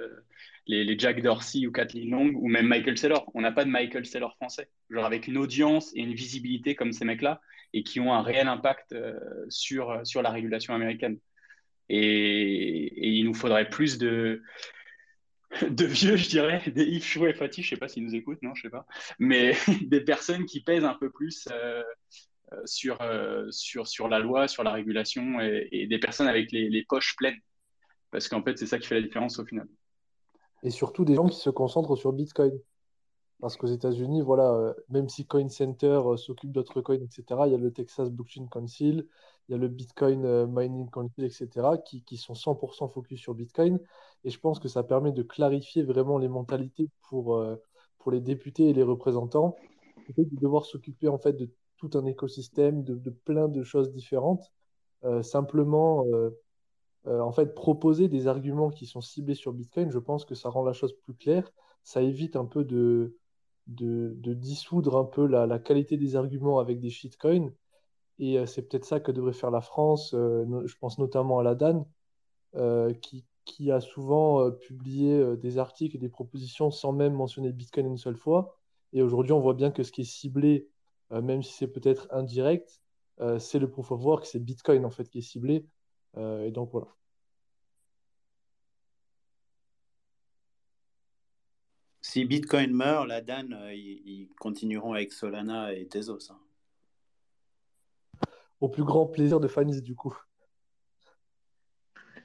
les, 0.68 0.98
Jack 0.98 1.22
Dorsey 1.22 1.66
ou 1.68 1.72
Kathleen 1.72 2.12
Long, 2.12 2.32
ou 2.36 2.48
même 2.48 2.68
Michael 2.68 2.98
Saylor. 2.98 3.30
On 3.34 3.42
n'a 3.42 3.52
pas 3.52 3.66
de 3.66 3.70
Michael 3.70 4.06
Saylor 4.06 4.36
français, 4.36 4.70
genre 4.90 5.06
avec 5.06 5.28
une 5.28 5.38
audience 5.38 5.92
et 5.96 6.00
une 6.00 6.14
visibilité 6.14 6.76
comme 6.76 6.92
ces 6.94 7.06
mecs-là, 7.06 7.42
et 7.74 7.84
qui 7.84 8.00
ont 8.00 8.14
un 8.14 8.22
réel 8.22 8.48
impact 8.48 8.94
euh, 8.94 9.20
sur, 9.50 10.02
sur 10.06 10.22
la 10.22 10.30
régulation 10.30 10.74
américaine. 10.74 11.18
Et, 11.90 13.18
il 13.18 13.26
nous 13.26 13.34
faudrait 13.34 13.70
plus 13.70 13.98
de, 13.98 14.42
de 15.70 15.86
vieux, 15.86 16.16
je 16.16 16.30
dirais, 16.30 16.62
des 16.68 16.84
Yves 16.84 17.24
et 17.26 17.34
Fatih, 17.34 17.62
je 17.62 17.70
sais 17.70 17.78
pas 17.78 17.88
s'ils 17.88 18.04
nous 18.04 18.16
écoutent, 18.16 18.42
non, 18.42 18.56
je 18.56 18.64
sais 18.64 18.70
pas, 18.70 18.86
mais 19.20 19.54
des 19.88 20.02
personnes 20.02 20.46
qui 20.46 20.62
pèsent 20.62 20.86
un 20.86 20.94
peu 20.94 21.10
plus 21.10 21.48
euh, 21.52 21.84
euh, 22.54 22.62
sur, 22.66 23.02
euh, 23.02 23.48
sur, 23.52 23.88
sur 23.88 24.08
la 24.08 24.20
loi, 24.20 24.48
sur 24.48 24.64
la 24.64 24.72
régulation 24.72 25.40
et, 25.42 25.88
des 25.88 26.00
personnes 26.00 26.28
avec 26.28 26.52
les, 26.52 26.86
poches 26.88 27.16
pleines. 27.18 27.40
Parce 28.12 28.28
qu'en 28.28 28.44
fait, 28.44 28.58
c'est 28.58 28.66
ça 28.66 28.78
qui 28.78 28.88
fait 28.88 28.96
la 28.96 29.02
différence 29.02 29.40
au 29.40 29.46
final. 29.46 29.68
Et 30.64 30.70
surtout 30.70 31.06
des 31.06 31.16
gens 31.16 31.28
qui 31.28 31.40
se 31.40 31.50
concentrent 31.50 31.96
sur 31.96 32.14
Bitcoin. 32.14 32.58
Parce 33.40 33.58
qu'aux 33.58 33.68
États-Unis, 33.68 34.22
voilà, 34.22 34.76
même 34.90 35.10
si 35.10 35.26
Coin 35.26 35.50
Center 35.50 36.00
s'occupe 36.18 36.52
d'autres 36.52 36.82
coins, 36.82 37.00
etc., 37.02 37.24
il 37.48 37.52
y 37.52 37.56
a 37.56 37.58
le 37.58 37.72
Texas 37.72 38.10
Blockchain 38.12 38.46
Council, 38.46 39.08
il 39.52 39.56
y 39.56 39.56
a 39.56 39.58
le 39.58 39.68
Bitcoin 39.68 40.26
euh, 40.26 40.48
Mining 40.48 40.90
Council, 40.90 41.26
etc., 41.26 41.50
qui, 41.86 42.04
qui 42.04 42.16
sont 42.16 42.34
100% 42.34 42.90
focus 42.90 43.20
sur 43.20 43.34
Bitcoin. 43.34 43.80
Et 44.24 44.30
je 44.30 44.40
pense 44.40 44.60
que 44.60 44.70
ça 44.70 44.84
permet 44.84 45.12
de 45.12 45.24
clarifier 45.24 45.84
vraiment 45.84 46.18
les 46.18 46.30
mentalités 46.30 46.90
pour, 47.10 47.44
pour 48.00 48.12
les 48.12 48.22
députés 48.22 48.70
et 48.70 48.74
les 48.74 48.84
représentants, 48.84 49.56
de 50.16 50.26
devoir 50.40 50.66
s'occuper 50.66 51.08
en 51.08 51.18
fait 51.18 51.34
de 51.34 51.50
tout 51.78 51.90
un 51.96 52.06
écosystème, 52.06 52.84
de, 52.84 52.96
de 52.96 53.10
plein 53.10 53.48
de 53.48 53.64
choses 53.64 53.92
différentes. 53.92 54.52
simplement, 55.24 56.06
en 57.06 57.32
fait, 57.32 57.56
proposer 57.56 58.10
des 58.10 58.28
arguments 58.28 58.70
qui 58.70 58.86
sont 58.86 59.02
ciblés 59.02 59.34
sur 59.34 59.54
Bitcoin, 59.54 59.90
je 59.90 59.98
pense 59.98 60.24
que 60.24 60.36
ça 60.36 60.50
rend 60.50 60.64
la 60.64 60.74
chose 60.74 60.94
plus 60.94 61.16
claire. 61.16 61.52
Ça 61.84 62.04
évite 62.04 62.36
un 62.36 62.46
peu 62.46 62.64
de, 62.64 63.18
de, 63.68 64.34
dissoudre 64.34 64.98
un 64.98 65.06
peu 65.06 65.26
la, 65.26 65.60
qualité 65.60 65.98
des 65.98 66.16
arguments 66.16 66.60
avec 66.60 66.80
des 66.80 66.90
shitcoins. 66.90 67.52
Et 68.22 68.38
euh, 68.38 68.46
c'est 68.46 68.62
peut-être 68.62 68.86
ça 68.86 69.00
que 69.02 69.12
devrait 69.12 69.34
faire 69.34 69.52
la 69.52 69.62
France. 69.62 70.14
Euh, 70.14 70.46
je 70.66 70.76
pense 70.78 71.00
notamment 71.00 71.40
à 71.40 71.44
la 71.44 71.56
DAN, 71.56 71.88
euh, 72.56 72.94
qui, 72.94 73.26
a 73.72 73.82
souvent 73.82 74.50
publié 74.50 75.36
des 75.38 75.58
articles 75.58 75.96
et 75.96 76.00
des 76.00 76.10
propositions 76.10 76.72
sans 76.72 76.94
même 76.94 77.14
mentionner 77.14 77.52
Bitcoin 77.52 77.86
une 77.86 77.98
seule 77.98 78.16
fois. 78.16 78.58
Et 78.94 79.02
aujourd'hui, 79.04 79.34
on 79.34 79.40
voit 79.40 79.54
bien 79.54 79.72
que 79.72 79.84
ce 79.84 79.92
qui 79.92 80.02
est 80.02 80.04
ciblé, 80.04 80.68
même 81.12 81.44
si 81.44 81.54
c'est 81.54 81.68
peut-être 81.68 82.08
indirect, 82.12 82.82
c'est 83.40 83.60
le 83.60 83.70
proof 83.70 83.92
of 83.92 84.04
work, 84.04 84.26
c'est 84.26 84.40
Bitcoin 84.40 84.86
en 84.86 84.90
fait 84.90 85.10
qui 85.10 85.20
est 85.20 85.22
ciblé. 85.22 85.66
et 86.18 86.52
donc 86.52 86.72
voilà. 86.72 86.88
Si 92.02 92.26
Bitcoin 92.26 92.72
meurt, 92.72 93.08
la 93.08 93.22
Dan, 93.22 93.56
ils, 93.74 94.30
continueront 94.40 94.94
avec 94.94 95.12
Solana 95.12 95.74
et 95.74 95.88
Tezos. 95.88 96.32
Hein. 96.32 96.40
Au 98.62 98.70
plus 98.70 98.84
grand 98.84 99.06
plaisir 99.06 99.40
de 99.40 99.48
Fanis, 99.48 99.82
du 99.82 99.96
coup. 99.96 100.18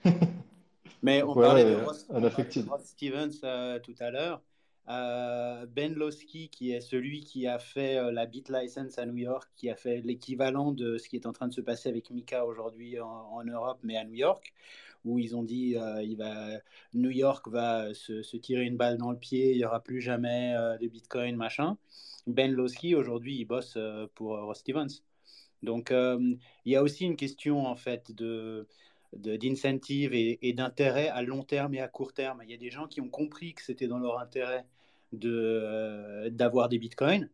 Mais 1.02 1.22
on 1.22 1.34
parlait 1.34 1.64
de 1.64 1.76
Ross, 1.82 2.06
Stevens 2.84 3.40
euh, 3.44 3.78
tout 3.80 3.94
à 3.98 4.10
l'heure. 4.10 4.42
Euh, 4.88 5.66
ben 5.66 5.94
Losky, 5.94 6.48
qui 6.48 6.70
est 6.70 6.80
celui 6.80 7.24
qui 7.24 7.48
a 7.48 7.58
fait 7.58 8.12
la 8.12 8.26
BitLicense 8.26 8.98
à 8.98 9.06
New 9.06 9.16
York, 9.16 9.50
qui 9.56 9.68
a 9.68 9.74
fait 9.74 10.00
l'équivalent 10.02 10.70
de 10.70 10.96
ce 10.96 11.08
qui 11.08 11.16
est 11.16 11.26
en 11.26 11.32
train 11.32 11.48
de 11.48 11.52
se 11.52 11.60
passer 11.60 11.88
avec 11.88 12.10
Mika 12.10 12.46
aujourd'hui 12.46 13.00
en, 13.00 13.42
Europe, 13.44 13.78
mais 13.82 13.96
à 13.96 14.04
New 14.04 14.14
York 14.14 14.54
où 15.06 15.18
ils 15.18 15.34
ont 15.36 15.42
dit 15.42 15.76
euh, 15.76 16.02
il 16.02 16.16
va, 16.16 16.60
New 16.92 17.10
York 17.10 17.48
va 17.48 17.94
se, 17.94 18.36
tirer 18.36 18.64
une 18.64 18.76
balle 18.76 18.98
dans 18.98 19.10
le 19.10 19.16
pied, 19.16 19.52
il 19.52 19.58
n'y 19.58 19.64
aura 19.64 19.80
plus 19.80 20.00
jamais 20.00 20.54
euh, 20.56 20.76
de 20.76 20.88
Bitcoin, 20.88 21.36
machin. 21.36 21.78
Ben 22.26 22.52
Losky, 22.52 22.94
aujourd'hui, 22.94 23.36
il 23.38 23.44
bosse 23.44 23.74
euh, 23.76 24.06
pour 24.14 24.36
Ross 24.36 24.58
Stevens. 24.58 25.02
Donc, 25.62 25.90
il 25.90 26.38
y 26.72 26.76
a 26.76 26.82
aussi 26.82 27.04
une 27.04 27.16
question, 27.16 27.66
en 27.66 27.76
fait, 27.76 28.12
de 28.12 28.66
et, 29.12 30.52
d'intérêt 30.52 31.08
à 31.08 31.22
long 31.22 31.42
terme 31.42 31.74
et 31.74 31.80
à 31.80 31.88
court 31.88 32.12
terme. 32.12 32.42
Il 32.44 32.50
y 32.50 32.54
a 32.54 32.58
des 32.58 32.70
gens 32.70 32.86
qui 32.86 33.00
ont 33.00 33.08
compris 33.08 33.54
que 33.54 33.62
c'était 33.62 33.88
dans 33.88 33.98
leur 33.98 34.18
intérêt 34.18 34.66
de 35.12 36.28
d'avoir 36.30 36.68
des 36.68 36.78
bitcoins. 36.78 37.30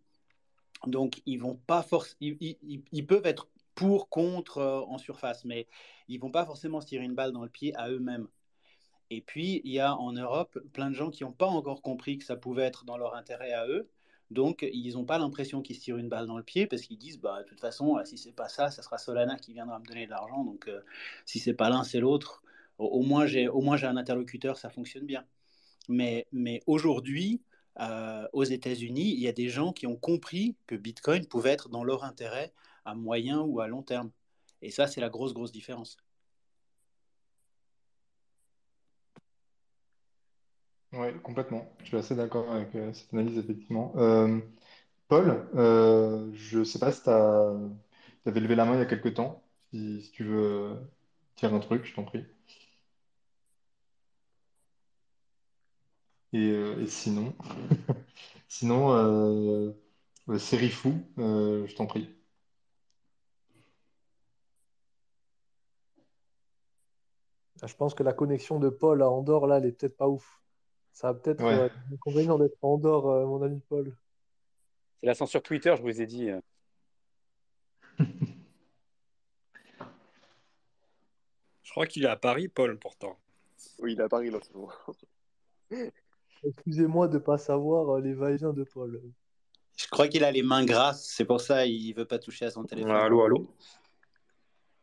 Donc, 0.86 1.22
ils 1.26 1.38
vont 1.38 1.54
pas 1.54 1.84
ils, 2.20 2.56
ils, 2.92 3.06
peuvent 3.06 3.26
être 3.26 3.48
pour, 3.74 4.08
contre, 4.08 4.58
euh, 4.58 4.80
en 4.80 4.98
surface, 4.98 5.44
mais 5.44 5.66
ils 6.08 6.18
vont 6.18 6.30
pas 6.30 6.44
forcément 6.44 6.80
se 6.80 6.86
tirer 6.86 7.04
une 7.04 7.14
balle 7.14 7.32
dans 7.32 7.44
le 7.44 7.48
pied 7.50 7.74
à 7.76 7.88
eux-mêmes. 7.88 8.28
Et 9.10 9.20
puis, 9.20 9.60
il 9.64 9.72
y 9.72 9.78
a 9.78 9.94
en 9.96 10.12
Europe 10.12 10.58
plein 10.72 10.90
de 10.90 10.94
gens 10.94 11.10
qui 11.10 11.24
n'ont 11.24 11.32
pas 11.32 11.46
encore 11.46 11.82
compris 11.82 12.18
que 12.18 12.24
ça 12.24 12.36
pouvait 12.36 12.64
être 12.64 12.84
dans 12.84 12.96
leur 12.96 13.14
intérêt 13.14 13.52
à 13.52 13.66
eux. 13.68 13.88
Donc, 14.32 14.66
ils 14.72 14.94
n'ont 14.94 15.04
pas 15.04 15.18
l'impression 15.18 15.62
qu'ils 15.62 15.76
se 15.76 15.82
tirent 15.82 15.98
une 15.98 16.08
balle 16.08 16.26
dans 16.26 16.36
le 16.36 16.42
pied 16.42 16.66
parce 16.66 16.82
qu'ils 16.82 16.98
disent, 16.98 17.18
bah, 17.20 17.42
de 17.42 17.48
toute 17.48 17.60
façon, 17.60 17.98
si 18.04 18.18
c'est 18.18 18.32
pas 18.32 18.48
ça, 18.48 18.70
ça 18.70 18.82
sera 18.82 18.98
Solana 18.98 19.36
qui 19.36 19.52
viendra 19.52 19.78
me 19.78 19.84
donner 19.84 20.06
de 20.06 20.10
l'argent. 20.10 20.44
Donc, 20.44 20.68
euh, 20.68 20.80
si 21.26 21.38
c'est 21.38 21.54
pas 21.54 21.68
l'un, 21.68 21.84
c'est 21.84 22.00
l'autre. 22.00 22.42
Au, 22.78 23.02
moins, 23.02 23.26
j'ai, 23.26 23.48
au 23.48 23.60
moins, 23.60 23.76
j'ai 23.76 23.86
un 23.86 23.96
interlocuteur, 23.96 24.56
ça 24.58 24.70
fonctionne 24.70 25.06
bien. 25.06 25.24
Mais, 25.88 26.26
mais 26.32 26.62
aujourd'hui, 26.66 27.42
euh, 27.80 28.26
aux 28.32 28.44
États-Unis, 28.44 29.12
il 29.12 29.20
y 29.20 29.28
a 29.28 29.32
des 29.32 29.48
gens 29.48 29.72
qui 29.72 29.86
ont 29.86 29.96
compris 29.96 30.56
que 30.66 30.74
Bitcoin 30.74 31.26
pouvait 31.26 31.50
être 31.50 31.68
dans 31.68 31.84
leur 31.84 32.04
intérêt 32.04 32.52
à 32.84 32.94
moyen 32.94 33.40
ou 33.40 33.60
à 33.60 33.68
long 33.68 33.82
terme. 33.82 34.10
Et 34.62 34.70
ça, 34.70 34.86
c'est 34.86 35.00
la 35.00 35.08
grosse, 35.08 35.34
grosse 35.34 35.52
différence. 35.52 35.96
Oui, 40.92 41.08
complètement. 41.22 41.72
Je 41.80 41.86
suis 41.86 41.96
assez 41.96 42.14
d'accord 42.14 42.50
avec 42.52 42.74
euh, 42.74 42.92
cette 42.92 43.12
analyse, 43.14 43.38
effectivement. 43.38 43.92
Euh, 43.96 44.40
Paul, 45.08 45.48
euh, 45.56 46.30
je 46.34 46.60
ne 46.60 46.64
sais 46.64 46.78
pas 46.78 46.92
si 46.92 47.02
tu 47.02 47.10
avais 47.10 48.40
levé 48.40 48.54
la 48.54 48.64
main 48.64 48.74
il 48.74 48.78
y 48.80 48.82
a 48.82 48.86
quelques 48.86 49.14
temps. 49.14 49.42
Si, 49.72 50.10
tu 50.14 50.24
veux 50.24 50.76
dire 51.38 51.54
un 51.54 51.60
truc, 51.60 51.84
je 51.84 51.94
t'en 51.94 52.04
prie. 52.04 52.24
Et, 56.32 56.86
sinon, 56.88 57.34
sinon 58.48 59.74
série 60.38 60.70
fou, 60.70 60.94
je 61.16 61.74
t'en 61.74 61.86
prie. 61.86 62.08
Ah, 67.62 67.66
je 67.66 67.74
pense 67.76 67.94
que 67.94 68.02
la 68.02 68.12
connexion 68.12 68.58
de 68.58 68.68
Paul 68.68 69.00
à 69.02 69.08
Andorre, 69.10 69.46
là, 69.46 69.56
elle 69.56 69.64
est 69.64 69.72
peut-être 69.72 69.96
pas 69.96 70.06
ouf. 70.08 70.41
Ça 70.92 71.08
a 71.08 71.14
peut-être 71.14 71.42
ouais. 71.42 71.54
euh, 71.54 72.38
d'être 72.38 72.56
à 72.62 72.66
Andorre, 72.66 73.08
euh, 73.08 73.26
mon 73.26 73.42
ami 73.42 73.60
Paul. 73.68 73.92
C'est 75.00 75.06
l'ascenseur 75.06 75.42
Twitter, 75.42 75.74
je 75.76 75.82
vous 75.82 76.00
ai 76.00 76.06
dit. 76.06 76.30
Euh. 76.30 76.40
je 81.62 81.70
crois 81.70 81.86
qu'il 81.86 82.04
est 82.04 82.08
à 82.08 82.16
Paris, 82.16 82.48
Paul, 82.48 82.78
pourtant. 82.78 83.18
Oui, 83.78 83.94
il 83.94 84.00
est 84.00 84.04
à 84.04 84.08
Paris, 84.08 84.30
là, 84.30 84.38
Excusez-moi 86.44 87.08
de 87.08 87.14
ne 87.14 87.18
pas 87.18 87.38
savoir 87.38 88.00
les 88.00 88.14
va 88.14 88.36
de 88.36 88.64
Paul. 88.64 89.00
Je 89.76 89.86
crois 89.88 90.08
qu'il 90.08 90.24
a 90.24 90.30
les 90.30 90.42
mains 90.42 90.64
grasses, 90.64 91.06
c'est 91.08 91.24
pour 91.24 91.40
ça 91.40 91.64
qu'il 91.64 91.90
ne 91.90 91.94
veut 91.96 92.04
pas 92.04 92.18
toucher 92.18 92.44
à 92.46 92.50
son 92.50 92.64
téléphone. 92.64 92.90
Allô, 92.90 93.22
allô? 93.22 93.48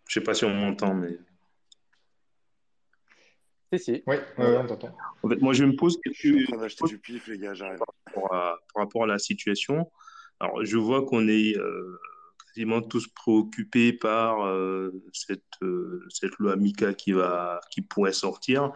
Je 0.08 0.16
sais 0.16 0.24
pas 0.24 0.34
si 0.34 0.46
on 0.46 0.50
m'entend, 0.50 0.96
mais. 0.96 1.20
Si, 3.72 3.80
si. 3.80 4.04
Oui, 4.08 4.16
on 4.38 4.66
t'entend. 4.66 4.96
En 5.22 5.30
fait, 5.30 5.42
moi, 5.42 5.54
je 5.54 5.64
me 5.64 5.76
pose 5.76 6.00
Je 6.06 6.12
suis 6.12 6.44
en 6.44 6.48
train 6.48 6.58
d'acheter 6.58 6.88
du 6.88 6.98
pif, 6.98 7.28
les 7.28 7.38
gars, 7.38 7.54
j'arrive. 7.54 7.80
Par, 8.14 8.60
rapport 8.76 9.04
à 9.04 9.08
la 9.08 9.20
situation. 9.20 9.92
Alors, 10.40 10.66
je 10.66 10.78
vois 10.78 11.06
qu'on 11.06 11.28
est 11.28 11.56
euh, 11.58 12.00
quasiment 12.48 12.82
tous 12.82 13.08
préoccupés 13.08 13.94
par 13.94 14.44
euh, 14.46 14.92
cette, 15.14 15.44
euh, 15.62 16.04
cette 16.10 16.36
loi 16.40 16.56
MICA 16.56 16.94
qui, 16.94 17.12
va, 17.12 17.60
qui 17.70 17.82
pourrait 17.82 18.14
sortir. 18.14 18.72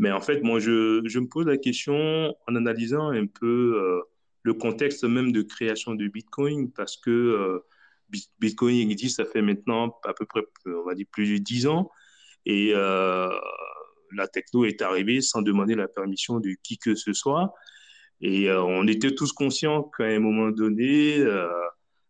Mais 0.00 0.10
en 0.10 0.20
fait, 0.20 0.42
moi, 0.42 0.58
je, 0.58 1.00
je 1.04 1.18
me 1.20 1.28
pose 1.28 1.46
la 1.46 1.58
question 1.58 2.34
en 2.48 2.56
analysant 2.56 3.10
un 3.10 3.26
peu 3.26 4.02
le 4.42 4.54
contexte 4.54 5.04
même 5.04 5.30
de 5.30 5.42
création 5.42 5.94
de 5.94 6.08
Bitcoin, 6.08 6.72
parce 6.72 6.96
que 6.96 7.62
Bitcoin 8.40 8.90
existe, 8.90 9.18
ça 9.18 9.24
fait 9.24 9.42
maintenant 9.42 9.96
à 10.02 10.12
peu 10.12 10.26
près, 10.26 10.40
on 10.66 10.82
va 10.84 10.94
dire, 10.94 11.06
plus 11.12 11.34
de 11.34 11.38
10 11.38 11.68
ans. 11.68 11.92
Et 12.44 12.74
la 14.16 14.28
techno 14.28 14.64
est 14.64 14.82
arrivée 14.82 15.20
sans 15.20 15.42
demander 15.42 15.74
la 15.74 15.88
permission 15.88 16.40
de 16.40 16.50
qui 16.62 16.78
que 16.78 16.94
ce 16.94 17.12
soit. 17.12 17.54
Et 18.20 18.48
euh, 18.48 18.62
on 18.62 18.86
était 18.86 19.14
tous 19.14 19.32
conscients 19.32 19.90
qu'à 19.96 20.04
un 20.04 20.20
moment 20.20 20.50
donné, 20.50 21.18
euh, 21.18 21.48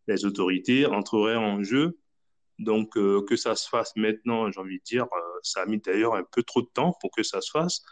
les 0.06 0.24
autorités 0.24 0.86
entreraient 0.86 1.36
en 1.36 1.62
jeu. 1.62 1.98
Donc, 2.58 2.96
euh, 2.96 3.22
que 3.28 3.36
ça 3.36 3.56
se 3.56 3.68
fasse 3.68 3.96
maintenant, 3.96 4.50
j'ai 4.52 4.60
envie 4.60 4.78
de 4.78 4.84
dire, 4.84 5.06
ça 5.42 5.62
a 5.62 5.66
mis 5.66 5.78
d'ailleurs 5.78 6.14
un 6.14 6.22
peu 6.22 6.42
trop 6.42 6.62
de 6.62 6.68
temps 6.72 6.96
pour 7.00 7.10
que 7.10 7.22
ça 7.22 7.40
se 7.40 7.50
fasse. 7.50 7.82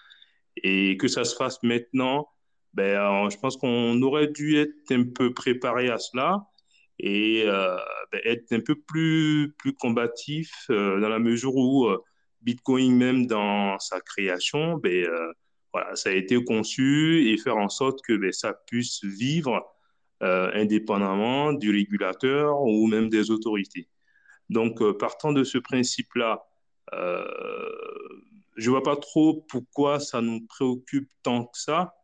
Et 0.63 0.97
que 0.99 1.09
ça 1.09 1.25
se 1.25 1.35
fasse 1.35 1.63
maintenant, 1.63 2.29
ben, 2.75 3.29
je 3.31 3.37
pense 3.39 3.57
qu'on 3.57 4.01
aurait 4.03 4.29
dû 4.29 4.59
être 4.59 4.93
un 4.93 5.05
peu 5.05 5.35
préparé 5.35 5.91
à 5.91 5.99
cela 5.99 6.47
et 6.99 7.45
ben, 7.47 8.21
être 8.25 8.53
un 8.53 8.61
peu 8.61 8.77
plus, 8.77 9.55
plus 9.59 9.75
combatif 9.75 10.53
dans 10.69 11.09
la 11.09 11.19
mesure 11.19 11.57
où 11.57 11.89
Bitcoin 12.43 12.97
même 12.97 13.27
dans 13.27 13.79
sa 13.79 14.01
création, 14.01 14.77
ben, 14.77 15.05
euh, 15.05 15.33
voilà, 15.73 15.97
ça 15.97 16.11
a 16.11 16.13
été 16.13 16.43
conçu 16.45 17.29
et 17.29 17.39
faire 17.39 17.57
en 17.57 17.69
sorte 17.69 18.01
que 18.03 18.15
ben, 18.15 18.33
ça 18.33 18.53
puisse 18.67 19.05
vivre 19.05 19.65
euh, 20.23 20.51
indépendamment 20.55 21.53
du 21.53 21.71
régulateur 21.71 22.61
ou 22.63 22.87
même 22.87 23.09
des 23.09 23.31
autorités. 23.31 23.89
Donc, 24.51 24.83
euh, 24.83 24.97
partant 24.97 25.33
de 25.33 25.45
ce 25.45 25.59
principe-là, 25.59 26.43
je 26.93 28.67
ne 28.67 28.71
vois 28.71 28.83
pas 28.83 28.97
trop 28.97 29.47
pourquoi 29.49 29.99
ça 29.99 30.21
nous 30.21 30.45
préoccupe 30.47 31.09
tant 31.23 31.47
que 31.47 31.59
ça. 31.59 31.95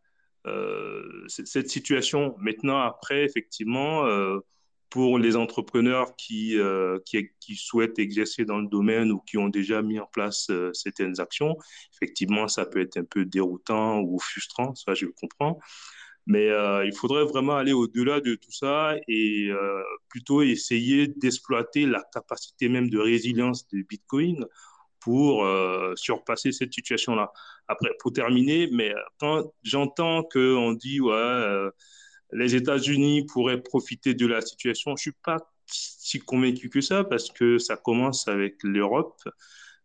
cette 1.27 1.69
situation, 1.69 2.35
maintenant, 2.39 2.79
après, 2.79 3.23
effectivement, 3.25 4.07
pour 4.91 5.19
les 5.19 5.37
entrepreneurs 5.37 6.17
qui, 6.17 6.59
euh, 6.59 6.99
qui, 7.05 7.31
qui, 7.41 7.57
souhaitent 7.57 7.99
exercer 7.99 8.45
dans 8.45 8.59
le 8.59 8.69
domaine 8.69 9.13
ou 9.13 9.21
qui 9.21 9.37
ont 9.37 9.49
déjà 9.49 9.83
mis 9.83 9.99
en 9.99 10.07
place 10.07 10.49
euh, 10.51 10.73
certaines 10.73 11.21
actions, 11.21 11.57
effectivement, 11.95 12.49
ça 12.49 12.65
peut 12.65 12.81
être 12.81 12.97
un 12.97 13.05
peu 13.05 13.25
déroutant 13.25 14.01
ou 14.01 14.19
frustrant, 14.19 14.75
ça 14.75 14.95
je 14.95 15.07
comprends. 15.07 15.59
Mais 16.27 16.49
euh, 16.51 16.85
il 16.87 16.95
faudrait 16.95 17.25
vraiment 17.25 17.57
aller 17.57 17.73
au-delà 17.73 18.21
de 18.21 18.35
tout 18.35 18.53
ça 18.53 18.95
et 19.09 19.51
plutôt 20.09 20.43
essayer 20.43 21.09
d'exploiter 21.09 21.87
la 21.87 22.03
capacité 22.13 22.69
même 22.69 22.91
de 22.91 22.99
résilience 22.99 23.67
de 23.69 23.83
Bitcoin 23.89 24.45
pour 25.01 25.47
surpasser 25.97 26.53
cette 26.53 26.75
situation-là. 26.75 27.33
Après, 27.67 27.91
pour 28.01 28.13
terminer, 28.13 28.69
mais 28.73 28.93
quand 29.19 29.51
j'entends 29.63 30.23
qu'on 30.23 30.73
dit 30.73 31.01
ouais, 31.01 31.71
les 32.33 32.55
États-Unis 32.55 33.27
pourraient 33.27 33.63
profiter 33.63 34.15
de 34.15 34.27
la 34.27 34.41
situation, 34.41 34.97
je 34.97 35.03
suis 35.03 35.17
pas 35.25 35.39
si 35.67 36.19
convaincu 36.21 36.71
que 36.71 36.81
ça 36.81 37.05
parce 37.05 37.31
que 37.31 37.59
ça 37.59 37.77
commence 37.77 38.29
avec 38.29 38.57
l'Europe, 38.63 39.21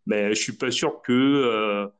mais 0.05 0.33
je 0.33 0.41
suis 0.41 0.53
pas 0.53 0.71
sûr 0.71 1.01
que 1.01 1.91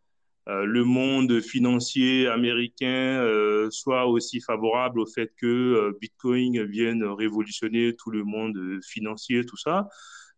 euh, 0.50 0.66
le 0.66 0.84
monde 0.84 1.40
financier 1.40 2.28
américain 2.28 3.22
euh, 3.22 3.70
soit 3.72 4.08
aussi 4.08 4.42
favorable 4.42 5.00
au 5.00 5.06
fait 5.06 5.32
que 5.38 5.46
euh, 5.48 5.98
Bitcoin 6.02 6.66
vienne 6.66 7.04
révolutionner 7.06 7.96
tout 7.96 8.12
le 8.12 8.26
monde 8.26 8.58
financier, 8.84 9.46
tout 9.46 9.58
ça. 9.58 9.88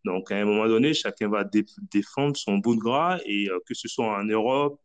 Donc, 0.03 0.31
à 0.31 0.35
un 0.35 0.45
moment 0.45 0.67
donné, 0.67 0.93
chacun 0.93 1.29
va 1.29 1.43
défendre 1.91 2.37
son 2.37 2.59
bout 2.59 2.75
de 2.75 2.79
gras 2.81 3.19
et 3.25 3.49
que 3.65 3.73
ce 3.73 3.87
soit 3.87 4.19
en 4.19 4.23
Europe 4.25 4.79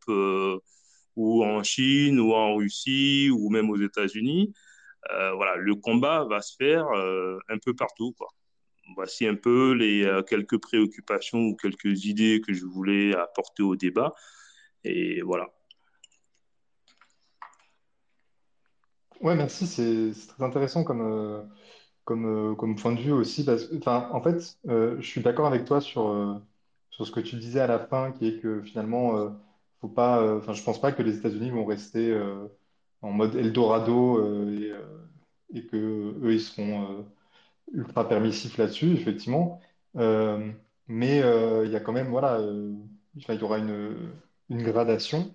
ou 1.15 1.43
en 1.43 1.61
Chine 1.63 2.19
ou 2.19 2.33
en 2.33 2.55
Russie 2.55 3.29
ou 3.31 3.51
même 3.51 3.69
aux 3.69 3.77
États-Unis, 3.77 4.51
voilà, 5.09 5.55
le 5.55 5.75
combat 5.75 6.25
va 6.25 6.41
se 6.41 6.55
faire 6.55 6.85
un 6.87 7.57
peu 7.63 7.73
partout. 7.73 8.13
Voici 8.95 9.25
un 9.27 9.35
peu 9.35 9.73
les 9.73 10.09
quelques 10.27 10.59
préoccupations 10.59 11.39
ou 11.39 11.55
quelques 11.55 12.05
idées 12.05 12.41
que 12.45 12.53
je 12.53 12.65
voulais 12.65 13.15
apporter 13.15 13.63
au 13.63 13.75
débat. 13.75 14.13
Et 14.83 15.21
voilà. 15.21 15.47
Ouais, 19.21 19.35
merci. 19.35 19.67
C'est 19.67 20.27
très 20.27 20.43
intéressant 20.43 20.83
comme, 20.83 21.01
euh, 21.01 21.43
comme, 22.05 22.25
euh, 22.25 22.75
point 22.75 22.93
de 22.93 22.99
vue 22.99 23.11
aussi. 23.11 23.45
En 23.85 24.21
fait, 24.21 24.57
euh, 24.67 24.95
je 24.99 25.07
suis 25.07 25.21
d'accord 25.21 25.45
avec 25.47 25.65
toi 25.65 25.79
sur, 25.81 26.41
sur 26.89 27.05
ce 27.05 27.11
que 27.11 27.19
tu 27.19 27.35
disais 27.37 27.59
à 27.59 27.67
la 27.67 27.79
fin, 27.79 28.11
qui 28.11 28.27
est 28.27 28.39
que 28.41 28.61
finalement, 28.63 29.39
faut 29.81 29.89
pas, 29.89 30.41
je 30.53 30.63
pense 30.63 30.81
pas 30.81 30.91
que 30.91 31.03
les 31.03 31.17
États-Unis 31.17 31.51
vont 31.51 31.65
rester 31.65 32.11
en 33.01 33.11
mode 33.11 33.35
Eldorado 33.35 34.49
et, 34.51 34.73
et 35.53 35.65
que 35.65 35.77
eux, 36.23 36.33
ils 36.33 36.41
seront 36.41 37.05
ultra 37.73 38.07
permissifs 38.07 38.57
là-dessus, 38.57 38.93
effectivement. 38.93 39.61
mais 40.87 41.17
il 41.65 41.71
y 41.71 41.75
a 41.75 41.79
quand 41.79 41.93
même, 41.93 42.09
voilà, 42.09 42.39
il 43.15 43.35
y 43.35 43.43
aura 43.43 43.57
une 43.59 44.13
gradation 44.49 45.33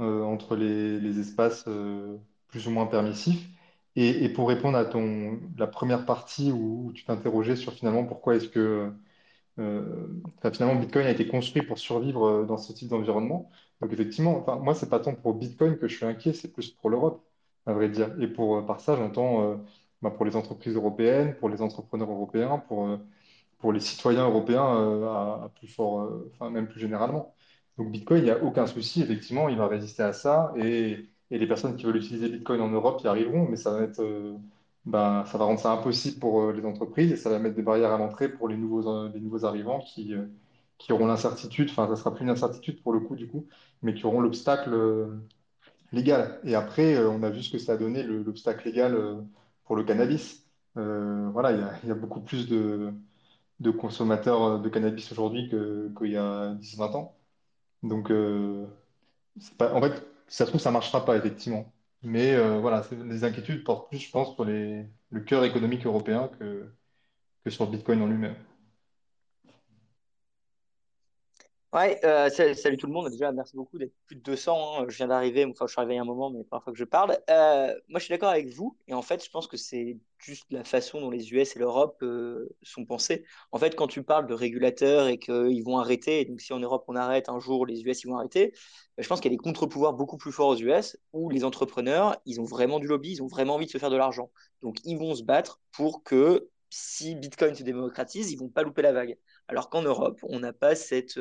euh, 0.00 0.22
entre 0.24 0.56
les, 0.56 1.20
espaces 1.20 1.64
euh, 1.68 2.16
plus 2.48 2.66
ou 2.66 2.70
moins 2.72 2.86
permissifs. 2.86 3.48
Et, 3.96 4.28
pour 4.30 4.48
répondre 4.48 4.76
à 4.76 4.84
ton, 4.84 5.40
la 5.56 5.68
première 5.68 6.04
partie 6.04 6.50
où, 6.50 6.90
tu 6.94 7.04
t'interrogeais 7.04 7.54
sur 7.56 7.72
finalement 7.74 8.04
pourquoi 8.04 8.34
est-ce 8.36 8.48
que 8.48 8.92
euh, 9.60 10.08
finalement 10.52 10.74
Bitcoin 10.80 11.06
a 11.06 11.10
été 11.10 11.28
construit 11.28 11.62
pour 11.62 11.78
survivre 11.78 12.44
dans 12.44 12.58
ce 12.58 12.72
type 12.72 12.88
d'environnement. 12.88 13.50
Donc 13.80 13.92
effectivement, 13.92 14.38
enfin, 14.38 14.56
moi, 14.56 14.74
c'est 14.74 14.88
pas 14.88 15.00
tant 15.00 15.14
pour 15.14 15.34
Bitcoin 15.34 15.76
que 15.78 15.88
je 15.88 15.96
suis 15.96 16.06
inquiet, 16.06 16.32
c'est 16.32 16.52
plus 16.52 16.70
pour 16.70 16.90
l'Europe, 16.90 17.24
à 17.66 17.72
vrai 17.72 17.88
dire. 17.88 18.10
Et 18.20 18.28
pour, 18.28 18.64
par 18.66 18.80
ça, 18.80 18.96
j'entends 18.96 19.64
bah, 20.02 20.10
pour 20.10 20.24
les 20.24 20.36
entreprises 20.36 20.74
européennes, 20.76 21.36
pour 21.36 21.48
les 21.48 21.60
entrepreneurs 21.62 22.10
européens, 22.10 22.58
pour, 22.68 22.98
pour 23.58 23.72
les 23.72 23.80
citoyens 23.80 24.26
européens 24.28 24.62
à, 24.64 25.50
plus 25.56 25.68
fort, 25.68 26.10
enfin 26.32 26.50
même 26.50 26.68
plus 26.68 26.80
généralement. 26.80 27.34
Donc 27.78 27.90
Bitcoin, 27.90 28.20
il 28.20 28.24
n'y 28.24 28.30
a 28.30 28.42
aucun 28.42 28.66
souci, 28.66 29.02
effectivement, 29.02 29.48
il 29.48 29.56
va 29.58 29.66
résister 29.66 30.02
à 30.02 30.12
ça 30.12 30.52
et, 30.56 31.08
et 31.30 31.38
les 31.38 31.46
personnes 31.46 31.76
qui 31.76 31.84
veulent 31.84 31.96
utiliser 31.96 32.28
Bitcoin 32.28 32.60
en 32.60 32.68
Europe 32.70 33.00
y 33.02 33.08
arriveront, 33.08 33.48
mais 33.48 33.56
ça 33.56 33.72
va 33.72 33.82
être, 33.82 34.00
euh, 34.00 34.36
ben, 34.84 35.24
ça 35.26 35.38
va 35.38 35.44
rendre 35.46 35.58
ça 35.60 35.72
impossible 35.72 36.20
pour 36.20 36.42
euh, 36.42 36.52
les 36.52 36.64
entreprises 36.64 37.10
et 37.12 37.16
ça 37.16 37.30
va 37.30 37.38
mettre 37.38 37.56
des 37.56 37.62
barrières 37.62 37.92
à 37.92 37.98
l'entrée 37.98 38.28
pour 38.28 38.48
les 38.48 38.56
nouveaux, 38.56 38.88
euh, 38.88 39.10
les 39.12 39.20
nouveaux 39.20 39.44
arrivants 39.44 39.80
qui, 39.80 40.14
qui 40.78 40.92
auront 40.92 41.06
l'incertitude, 41.06 41.70
enfin, 41.70 41.88
ça 41.88 41.96
sera 41.96 42.14
plus 42.14 42.24
une 42.24 42.30
incertitude 42.30 42.82
pour 42.82 42.92
le 42.92 43.00
coup, 43.00 43.16
du 43.16 43.28
coup, 43.28 43.46
mais 43.82 43.94
qui 43.94 44.06
auront 44.06 44.20
l'obstacle 44.20 44.74
légal. 45.92 46.40
Et 46.44 46.54
après, 46.54 46.98
on 47.06 47.22
a 47.22 47.30
vu 47.30 47.42
ce 47.42 47.50
que 47.52 47.58
ça 47.58 47.72
a 47.74 47.76
donné, 47.76 48.02
l'obstacle 48.02 48.68
légal 48.68 48.96
pour 49.64 49.76
le 49.76 49.84
cannabis. 49.84 50.44
voilà, 50.74 51.52
il 51.52 51.88
y 51.88 51.92
a, 51.92 51.94
beaucoup 51.94 52.20
plus 52.20 52.48
de, 52.48 52.92
consommateurs 53.78 54.60
de 54.60 54.68
cannabis 54.68 55.12
aujourd'hui 55.12 55.48
qu'il 55.48 56.10
y 56.10 56.16
a 56.16 56.54
10-20 56.54 56.96
ans. 56.96 57.16
Donc, 57.84 58.10
euh, 58.10 58.66
en 59.60 59.80
fait, 59.80 60.06
ça 60.28 60.44
se 60.44 60.50
trouve, 60.50 60.60
ça 60.60 60.70
ne 60.70 60.74
marchera 60.74 61.04
pas, 61.04 61.16
effectivement. 61.16 61.72
Mais 62.02 62.34
euh, 62.34 62.58
voilà, 62.60 62.84
les 63.06 63.24
inquiétudes 63.24 63.64
portent 63.64 63.88
plus, 63.88 63.98
je 63.98 64.10
pense, 64.10 64.34
sur 64.34 64.44
les, 64.44 64.86
le 65.10 65.20
cœur 65.20 65.44
économique 65.44 65.86
européen 65.86 66.30
que, 66.38 66.72
que 67.44 67.50
sur 67.50 67.68
Bitcoin 67.70 68.02
en 68.02 68.06
lui-même. 68.06 68.36
Ouais, 71.74 71.98
euh, 72.04 72.30
salut 72.30 72.76
tout 72.76 72.86
le 72.86 72.92
monde. 72.92 73.10
Déjà, 73.10 73.32
merci 73.32 73.56
beaucoup 73.56 73.78
d'être 73.78 73.92
plus 74.06 74.14
de 74.14 74.20
200. 74.20 74.82
Hein. 74.82 74.86
Je 74.88 74.96
viens 74.96 75.08
d'arriver, 75.08 75.44
enfin, 75.44 75.66
je 75.66 75.72
suis 75.72 75.80
arrivé 75.80 75.94
il 75.94 75.96
y 75.96 75.98
a 75.98 76.02
un 76.02 76.04
moment, 76.04 76.30
mais 76.30 76.44
parfois 76.44 76.72
que 76.72 76.78
je 76.78 76.84
parle. 76.84 77.18
Euh, 77.28 77.74
moi, 77.88 77.98
je 77.98 78.04
suis 78.04 78.12
d'accord 78.12 78.28
avec 78.28 78.48
vous. 78.54 78.78
Et 78.86 78.94
en 78.94 79.02
fait, 79.02 79.24
je 79.24 79.28
pense 79.28 79.48
que 79.48 79.56
c'est 79.56 79.98
juste 80.18 80.44
la 80.50 80.62
façon 80.62 81.00
dont 81.00 81.10
les 81.10 81.32
US 81.32 81.56
et 81.56 81.58
l'Europe 81.58 81.98
euh, 82.02 82.48
sont 82.62 82.84
pensés. 82.86 83.24
En 83.50 83.58
fait, 83.58 83.74
quand 83.74 83.88
tu 83.88 84.04
parles 84.04 84.28
de 84.28 84.34
régulateurs 84.34 85.08
et 85.08 85.18
qu'ils 85.18 85.64
vont 85.64 85.78
arrêter, 85.78 86.24
donc 86.26 86.40
si 86.40 86.52
en 86.52 86.60
Europe 86.60 86.84
on 86.86 86.94
arrête 86.94 87.28
un 87.28 87.40
jour, 87.40 87.66
les 87.66 87.82
US 87.82 88.04
ils 88.04 88.06
vont 88.06 88.18
arrêter, 88.18 88.52
bah, 88.96 89.02
je 89.02 89.08
pense 89.08 89.20
qu'il 89.20 89.32
y 89.32 89.34
a 89.34 89.36
des 89.36 89.42
contre-pouvoirs 89.42 89.94
beaucoup 89.94 90.16
plus 90.16 90.30
forts 90.30 90.50
aux 90.50 90.56
US 90.56 90.96
où 91.12 91.28
les 91.28 91.42
entrepreneurs, 91.42 92.16
ils 92.24 92.40
ont 92.40 92.44
vraiment 92.44 92.78
du 92.78 92.86
lobby, 92.86 93.10
ils 93.14 93.22
ont 93.22 93.26
vraiment 93.26 93.56
envie 93.56 93.66
de 93.66 93.72
se 93.72 93.78
faire 93.78 93.90
de 93.90 93.96
l'argent. 93.96 94.30
Donc, 94.62 94.76
ils 94.84 94.96
vont 94.96 95.16
se 95.16 95.24
battre 95.24 95.60
pour 95.72 96.04
que 96.04 96.48
si 96.70 97.16
Bitcoin 97.16 97.56
se 97.56 97.64
démocratise, 97.64 98.30
ils 98.30 98.36
vont 98.36 98.48
pas 98.48 98.62
louper 98.62 98.82
la 98.82 98.92
vague. 98.92 99.18
Alors 99.48 99.70
qu'en 99.70 99.82
Europe, 99.82 100.20
on 100.22 100.38
n'a 100.38 100.52
pas 100.52 100.76
cette 100.76 101.18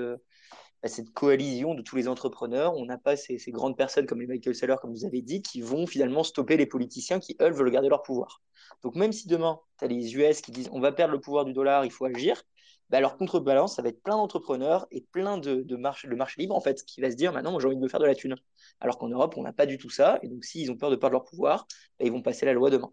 cette 0.88 1.14
coalition 1.14 1.76
de 1.76 1.82
tous 1.82 1.96
les 1.96 2.08
entrepreneurs. 2.08 2.76
On 2.76 2.86
n'a 2.86 2.98
pas 2.98 3.16
ces, 3.16 3.40
grandes 3.50 3.78
personnes 3.78 4.06
comme 4.06 4.22
les 4.22 4.28
Michael 4.28 4.56
Saylor, 4.56 4.80
comme 4.80 4.92
vous 4.92 5.06
avez 5.06 5.22
dit, 5.22 5.42
qui 5.42 5.62
vont 5.62 5.88
finalement 5.88 6.24
stopper 6.24 6.58
les 6.58 6.66
politiciens 6.66 7.20
qui, 7.20 7.36
eux, 7.42 7.50
veulent 7.50 7.72
garder 7.72 7.90
leur 7.90 8.02
pouvoir. 8.02 8.42
Donc 8.82 8.96
même 8.96 9.12
si 9.12 9.28
demain, 9.28 9.60
tu 9.80 9.86
as 9.86 9.88
les 9.88 10.16
US 10.16 10.42
qui 10.42 10.52
disent 10.52 10.70
on 10.72 10.80
va 10.80 10.92
perdre 10.92 11.14
le 11.14 11.22
pouvoir 11.22 11.46
du 11.46 11.54
dollar, 11.54 11.86
il 11.86 11.92
faut 11.92 12.06
agir, 12.06 12.42
bah, 12.90 13.00
leur 13.00 13.18
contrebalance, 13.18 13.76
ça 13.76 13.82
va 13.82 13.90
être 13.90 14.04
plein 14.04 14.18
d'entrepreneurs 14.18 14.88
et 14.92 15.02
plein 15.02 15.38
de, 15.38 15.62
de 15.62 15.76
marché, 15.76 16.08
de 16.08 16.16
marché 16.16 16.42
libre, 16.42 16.56
en 16.56 16.62
fait, 16.62 16.84
qui 16.84 17.02
va 17.02 17.10
se 17.10 17.16
dire 17.16 17.32
maintenant, 17.32 17.52
moi 17.52 17.62
j'ai 17.62 17.68
envie 17.68 17.78
de 17.78 17.82
me 17.82 17.88
faire 17.88 18.00
de 18.00 18.06
la 18.06 18.16
thune. 18.16 18.36
Alors 18.82 18.98
qu'en 18.98 19.08
Europe, 19.08 19.36
on 19.38 19.44
n'a 19.44 19.54
pas 19.54 19.66
du 19.66 19.78
tout 19.78 19.90
ça. 19.90 20.20
Et 20.22 20.28
donc 20.28 20.44
s'ils 20.44 20.70
ont 20.70 20.78
peur 20.78 20.92
de 20.92 20.96
perdre 20.96 21.14
leur 21.14 21.24
pouvoir, 21.24 21.66
bah, 22.00 22.06
ils 22.06 22.12
vont 22.12 22.22
passer 22.22 22.46
la 22.46 22.54
loi 22.54 22.70
demain. 22.70 22.92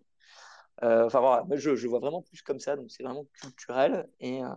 Euh, 0.83 1.05
enfin 1.07 1.21
voilà, 1.21 1.45
je, 1.57 1.77
je, 1.77 1.89
vois 1.89 1.99
vraiment 1.99 2.23
plus 2.23 2.41
comme 2.41 2.59
ça, 2.59 2.75
donc 2.75 2.91
c'est 2.91 3.03
vraiment 3.03 3.27
culturel 3.35 4.09
et 4.19 4.43
euh, 4.43 4.49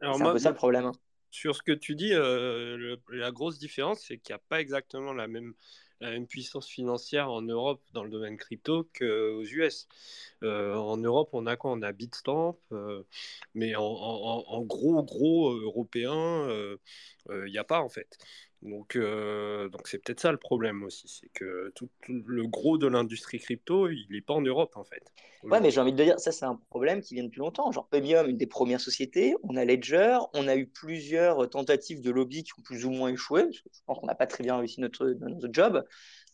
c'est 0.00 0.06
un 0.06 0.32
peu 0.32 0.38
ça 0.38 0.50
le 0.50 0.56
problème. 0.56 0.92
Sur 1.30 1.54
ce 1.56 1.62
que 1.62 1.72
tu 1.72 1.94
dis, 1.96 2.12
euh, 2.14 2.96
la 3.10 3.30
grosse 3.32 3.58
différence, 3.58 4.00
c'est 4.06 4.18
qu'il 4.18 4.32
n'y 4.32 4.36
a 4.36 4.42
pas 4.48 4.60
exactement 4.60 5.12
la 5.12 5.26
même, 5.28 5.54
la 6.00 6.10
même 6.10 6.26
puissance 6.26 6.68
financière 6.68 7.30
en 7.30 7.42
Europe 7.42 7.82
dans 7.92 8.04
le 8.04 8.10
domaine 8.10 8.36
crypto 8.36 8.88
qu'aux 8.98 9.42
US. 9.44 9.86
Euh, 10.42 10.74
en 10.74 10.96
Europe, 10.96 11.30
on 11.32 11.46
a 11.46 11.56
quoi? 11.56 11.72
On 11.72 11.82
a 11.82 11.92
Bitstamp, 11.92 12.58
euh, 12.72 13.02
mais 13.54 13.74
en, 13.76 13.82
en, 13.82 14.62
gros, 14.62 15.02
gros 15.02 15.52
européen, 15.52 16.48
il 17.30 17.50
n'y 17.50 17.58
a 17.58 17.64
pas 17.64 17.80
en 17.80 17.88
fait. 17.88 18.18
Donc, 18.66 18.96
euh, 18.96 19.68
donc 19.68 19.86
c'est 19.86 19.98
peut-être 19.98 20.20
ça 20.20 20.32
le 20.32 20.38
problème 20.38 20.82
aussi, 20.82 21.06
c'est 21.06 21.30
que 21.32 21.72
tout, 21.74 21.88
le 22.08 22.46
gros 22.46 22.78
de 22.78 22.86
l'industrie 22.86 23.38
crypto, 23.38 23.88
il 23.88 24.06
n'est 24.10 24.20
pas 24.20 24.34
en 24.34 24.40
Europe 24.40 24.76
en 24.76 24.84
fait. 24.84 25.12
Ouais, 25.44 25.60
mais 25.60 25.70
j'ai 25.70 25.80
envie 25.80 25.92
de 25.92 26.02
dire, 26.02 26.18
ça 26.18 26.32
c'est 26.32 26.44
un 26.44 26.60
problème 26.68 27.00
qui 27.00 27.14
vient 27.14 27.22
depuis 27.22 27.38
longtemps. 27.38 27.70
Genre 27.70 27.86
Premium, 27.86 28.28
une 28.28 28.36
des 28.36 28.48
premières 28.48 28.80
sociétés, 28.80 29.36
on 29.44 29.56
a 29.56 29.64
Ledger, 29.64 30.18
on 30.34 30.48
a 30.48 30.56
eu 30.56 30.66
plusieurs 30.66 31.48
tentatives 31.48 32.00
de 32.00 32.10
lobby 32.10 32.42
qui 32.42 32.52
ont 32.58 32.62
plus 32.62 32.84
ou 32.84 32.90
moins 32.90 33.10
échoué. 33.10 33.44
Parce 33.44 33.60
que 33.60 33.68
je 33.72 33.80
pense 33.86 33.98
qu'on 34.00 34.06
n'a 34.06 34.16
pas 34.16 34.26
très 34.26 34.42
bien 34.42 34.56
réussi 34.56 34.80
notre, 34.80 35.06
notre 35.06 35.52
job. 35.52 35.84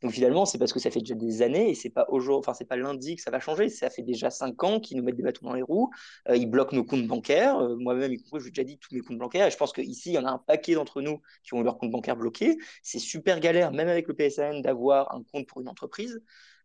Donc 0.03 0.13
finalement, 0.13 0.45
c'est 0.47 0.59
parce 0.59 0.73
que 0.73 0.81
ça 0.81 0.91
fait 0.91 1.01
déjà 1.01 1.15
des 1.15 1.43
années 1.43 1.71
et 1.71 1.75
c'est 1.75 1.91
pas 1.91 2.07
aujourd'hui, 2.09 2.41
enfin 2.41 2.55
c'est 2.55 2.65
pas 2.65 2.77
lundi 2.77 3.17
que 3.17 3.23
ça 3.23 3.31
va 3.31 3.39
changer. 3.39 3.69
Ça 3.69 3.89
fait 3.89 4.03
déjà 4.03 4.31
cinq 4.31 4.63
ans 4.65 4.81
qu'ils 4.81 4.97
nous 4.97 5.05
mettent 5.05 5.17
des 5.17 5.23
bâtons 5.23 5.47
dans 5.47 5.55
les 5.55 5.63
roues. 5.63 5.91
Euh, 6.29 6.37
ils 6.37 6.51
bloquent 6.51 6.75
nos 6.75 6.85
comptes 6.85 7.07
bancaires. 7.07 7.59
Euh, 7.59 7.77
moi-même, 7.77 8.13
je 8.13 8.39
j'ai 8.41 8.51
déjà 8.51 8.65
dit 8.65 8.79
tous 8.79 8.95
mes 8.95 9.01
comptes 9.01 9.19
bancaires. 9.19 9.47
Et 9.47 9.51
je 9.51 9.57
pense 9.57 9.73
qu'ici, 9.73 10.11
il 10.11 10.15
y 10.15 10.19
en 10.19 10.27
a 10.27 10.31
un 10.31 10.39
paquet 10.39 10.75
d'entre 10.75 11.01
nous 11.03 11.21
qui 11.45 11.55
ont 11.55 11.63
leur 11.63 11.79
compte 11.79 11.91
bancaire 11.91 12.17
bloqué. 12.17 12.59
C'est 12.83 12.99
super 12.99 13.39
galère, 13.39 13.73
même 13.73 13.89
avec 13.89 14.09
le 14.09 14.15
PSN, 14.15 14.61
d'avoir 14.63 15.15
un 15.15 15.23
compte 15.33 15.47
pour 15.47 15.61
une 15.61 15.69
entreprise. 15.69 16.21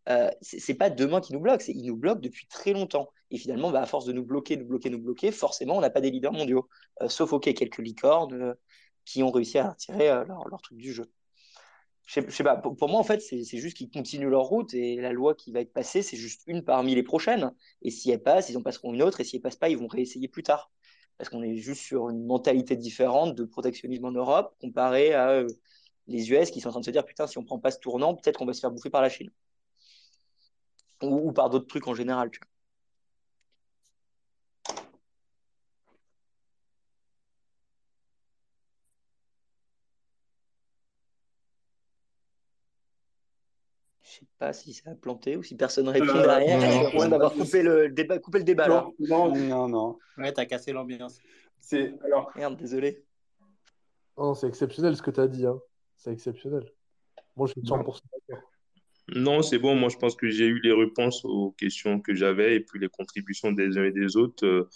Euh, 0.10 0.32
c'est 0.42 0.74
pas 0.76 0.90
demain 0.90 1.20
qu'ils 1.20 1.36
nous 1.36 1.42
bloquent, 1.42 1.66
ils 1.68 1.86
nous 1.86 1.98
bloquent 1.98 2.22
depuis 2.22 2.48
très 2.48 2.74
longtemps. 2.74 3.10
Et 3.30 3.38
finalement, 3.38 3.72
bah, 3.72 3.82
à 3.82 3.86
force 3.86 4.06
de 4.06 4.14
nous 4.14 4.24
bloquer, 4.24 4.56
nous 4.58 4.66
bloquer, 4.66 4.90
nous 4.90 5.02
bloquer, 5.02 5.32
forcément, 5.32 5.78
on 5.78 5.82
n'a 5.82 5.90
pas 5.90 6.02
des 6.02 6.12
leaders 6.12 6.32
mondiaux. 6.32 6.70
sauf, 7.08 7.34
ok, 7.34 7.54
quelques 7.54 7.80
licornes 7.80 8.56
qui 9.06 9.22
ont 9.22 9.32
réussi 9.32 9.58
à 9.58 9.76
tirer 9.78 10.08
leur 10.26 10.62
truc 10.62 10.78
du 10.78 10.94
jeu 10.94 11.12
je 12.08 12.22
sais, 12.30 12.44
pas, 12.44 12.56
pour, 12.56 12.90
moi, 12.90 13.00
en 13.00 13.04
fait, 13.04 13.22
c'est 13.22 13.44
juste 13.58 13.76
qu'ils 13.78 13.90
continuent 13.90 14.30
leur 14.30 14.44
route 14.46 14.74
et 14.74 14.96
la 14.96 15.12
loi 15.12 15.36
qui 15.36 15.52
va 15.52 15.60
être 15.60 15.74
passée, 15.74 16.02
c'est 16.02 16.16
juste 16.16 16.44
une 16.48 16.64
parmi 16.64 16.96
les 16.96 17.04
prochaines. 17.04 17.54
Et 17.82 17.92
si 17.92 18.10
elle 18.12 18.24
passe, 18.24 18.50
ils 18.50 18.58
en 18.58 18.62
passeront 18.64 18.94
une 18.94 19.04
autre. 19.04 19.20
Et 19.20 19.26
si 19.26 19.36
elle 19.36 19.42
passe 19.42 19.58
pas, 19.58 19.70
ils 19.70 19.78
vont 19.78 19.88
réessayer 19.88 20.30
plus 20.30 20.44
tard. 20.44 20.72
Parce 21.18 21.30
qu'on 21.30 21.44
est 21.44 21.58
juste 21.58 21.82
sur 21.82 22.10
une 22.10 22.26
mentalité 22.26 22.78
différente 22.78 23.36
de 23.36 23.44
protectionnisme 23.44 24.06
en 24.06 24.12
Europe 24.12 24.56
comparé 24.62 25.14
à 25.14 25.32
euh, 25.32 25.48
les 26.08 26.32
US 26.32 26.50
qui 26.52 26.62
sont 26.62 26.70
en 26.70 26.72
train 26.72 26.80
de 26.82 26.86
se 26.86 26.92
dire 26.92 27.06
putain, 27.06 27.28
si 27.28 27.38
on 27.38 27.44
prend 27.44 27.60
pas 27.60 27.72
ce 27.72 27.80
tournant, 27.80 28.16
peut-être 28.16 28.38
qu'on 28.38 28.46
va 28.46 28.54
se 28.54 28.62
faire 28.62 28.72
bouffer 28.72 28.90
par 28.90 29.02
la 29.02 29.10
Chine. 29.10 29.32
ou, 31.02 31.30
ou 31.30 31.34
par 31.34 31.50
d'autres 31.50 31.68
trucs 31.68 31.88
en 31.88 31.96
général. 31.96 32.30
Tu 32.32 32.40
vois. 32.40 32.48
Sais 44.20 44.26
pas 44.40 44.54
si 44.54 44.74
ça 44.74 44.92
a 44.92 44.96
planté 44.96 45.36
ou 45.38 45.44
si 45.44 45.56
personne 45.56 45.88
répond 45.90 46.08
Euh, 46.08 46.26
derrière. 46.26 46.60
non, 46.94 47.00
non, 47.04 47.10
d'avoir 47.10 47.34
coupé 47.34 47.62
le 47.64 47.90
débat, 47.90 48.20
coupé 48.20 48.40
le 48.40 48.44
débat 48.44 48.68
là. 48.68 48.88
Non, 49.00 49.34
non, 49.34 49.36
Non, 49.36 49.68
non. 49.70 49.98
Ouais, 50.18 50.32
t'as 50.34 50.46
cassé 50.46 50.72
l'ambiance. 50.74 51.20
c'est 51.60 51.94
alors 52.04 52.32
Merde, 52.36 52.58
désolé. 52.58 53.04
Non, 54.18 54.34
c'est 54.34 54.48
exceptionnel 54.48 54.96
ce 54.96 55.02
que 55.02 55.12
tu 55.12 55.20
as 55.20 55.28
dit. 55.28 55.46
Hein. 55.46 55.60
C'est 55.96 56.12
exceptionnel. 56.12 56.72
Moi, 57.36 57.48
je 57.48 57.52
suis 57.54 57.62
100% 57.62 58.02
d'accord. 58.30 58.44
Non, 59.16 59.42
c'est 59.42 59.60
bon. 59.60 59.76
Moi, 59.76 59.90
je 59.90 59.98
pense 59.98 60.16
que 60.16 60.28
j'ai 60.30 60.46
eu 60.46 60.60
les 60.62 60.74
réponses 60.74 61.24
aux 61.24 61.52
questions 61.52 62.02
que 62.02 62.14
j'avais 62.14 62.56
et 62.56 62.60
puis 62.60 62.80
les 62.80 62.90
contributions 62.90 63.52
des 63.52 63.78
uns 63.78 63.86
et 63.86 63.92
des 63.92 64.18
autres 64.18 64.46
euh, 64.46 64.70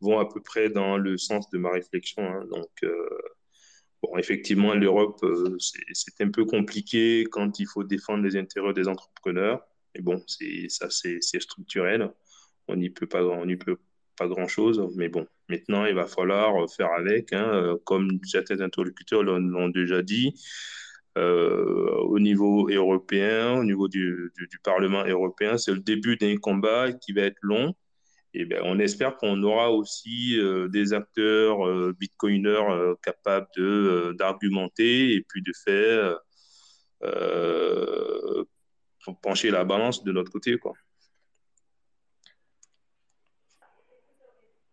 vont 0.00 0.18
à 0.18 0.26
peu 0.28 0.40
près 0.42 0.68
dans 0.68 0.96
le 0.98 1.16
sens 1.18 1.48
de 1.50 1.58
ma 1.58 1.70
réflexion. 1.70 2.22
hein. 2.22 2.44
Donc, 2.50 2.68
euh, 2.84 3.08
bon, 4.04 4.18
effectivement, 4.18 4.74
l'Europe, 4.74 5.18
euh, 5.22 5.56
c'est 5.58 6.20
un 6.20 6.30
peu 6.30 6.44
compliqué 6.44 7.24
quand 7.30 7.58
il 7.58 7.66
faut 7.66 7.84
défendre 7.84 8.24
les 8.24 8.36
intérêts 8.36 8.72
des 8.72 8.88
entrepreneurs. 8.88 9.62
Mais 9.94 10.02
bon, 10.02 10.22
ça, 10.68 10.88
c'est 10.90 11.40
structurel. 11.40 12.10
On 12.68 12.76
n'y 12.76 12.90
peut 12.90 13.06
pas, 13.06 13.22
pas 14.16 14.28
grand-chose. 14.28 14.82
Mais 14.96 15.08
bon, 15.08 15.26
maintenant, 15.48 15.86
il 15.86 15.94
va 15.94 16.06
falloir 16.06 16.68
faire 16.70 16.90
avec, 16.92 17.32
hein, 17.32 17.48
euh, 17.54 17.76
comme 17.84 18.18
certains 18.24 18.60
interlocuteurs 18.60 19.22
l'ont 19.22 19.68
déjà 19.68 20.02
dit 20.02 20.34
euh, 21.16 21.94
au 22.02 22.18
niveau 22.18 22.68
européen, 22.68 23.58
au 23.58 23.64
niveau 23.64 23.88
du 23.88 24.32
Parlement 24.62 25.04
européen. 25.04 25.58
C'est 25.58 25.72
le 25.72 25.80
début 25.80 26.16
d'un 26.16 26.36
combat 26.36 26.92
qui 26.92 27.12
va 27.12 27.22
être 27.22 27.38
long. 27.42 27.74
Et 28.34 28.44
ben, 28.44 28.60
on 28.64 28.80
espère 28.80 29.16
qu'on 29.16 29.40
aura 29.44 29.70
aussi 29.70 30.38
euh, 30.40 30.68
des 30.68 30.92
acteurs 30.92 31.66
euh, 31.66 31.94
bitcoiners 31.98 32.68
euh, 32.68 32.94
capables 33.00 33.46
de, 33.56 33.62
euh, 33.62 34.12
d'argumenter 34.14 35.14
et 35.14 35.22
puis 35.22 35.40
de 35.40 35.52
faire 35.64 36.18
euh, 37.04 38.44
pencher 39.22 39.50
la 39.50 39.64
balance 39.64 40.02
de 40.02 40.10
notre 40.10 40.32
côté, 40.32 40.58
quoi. 40.58 40.72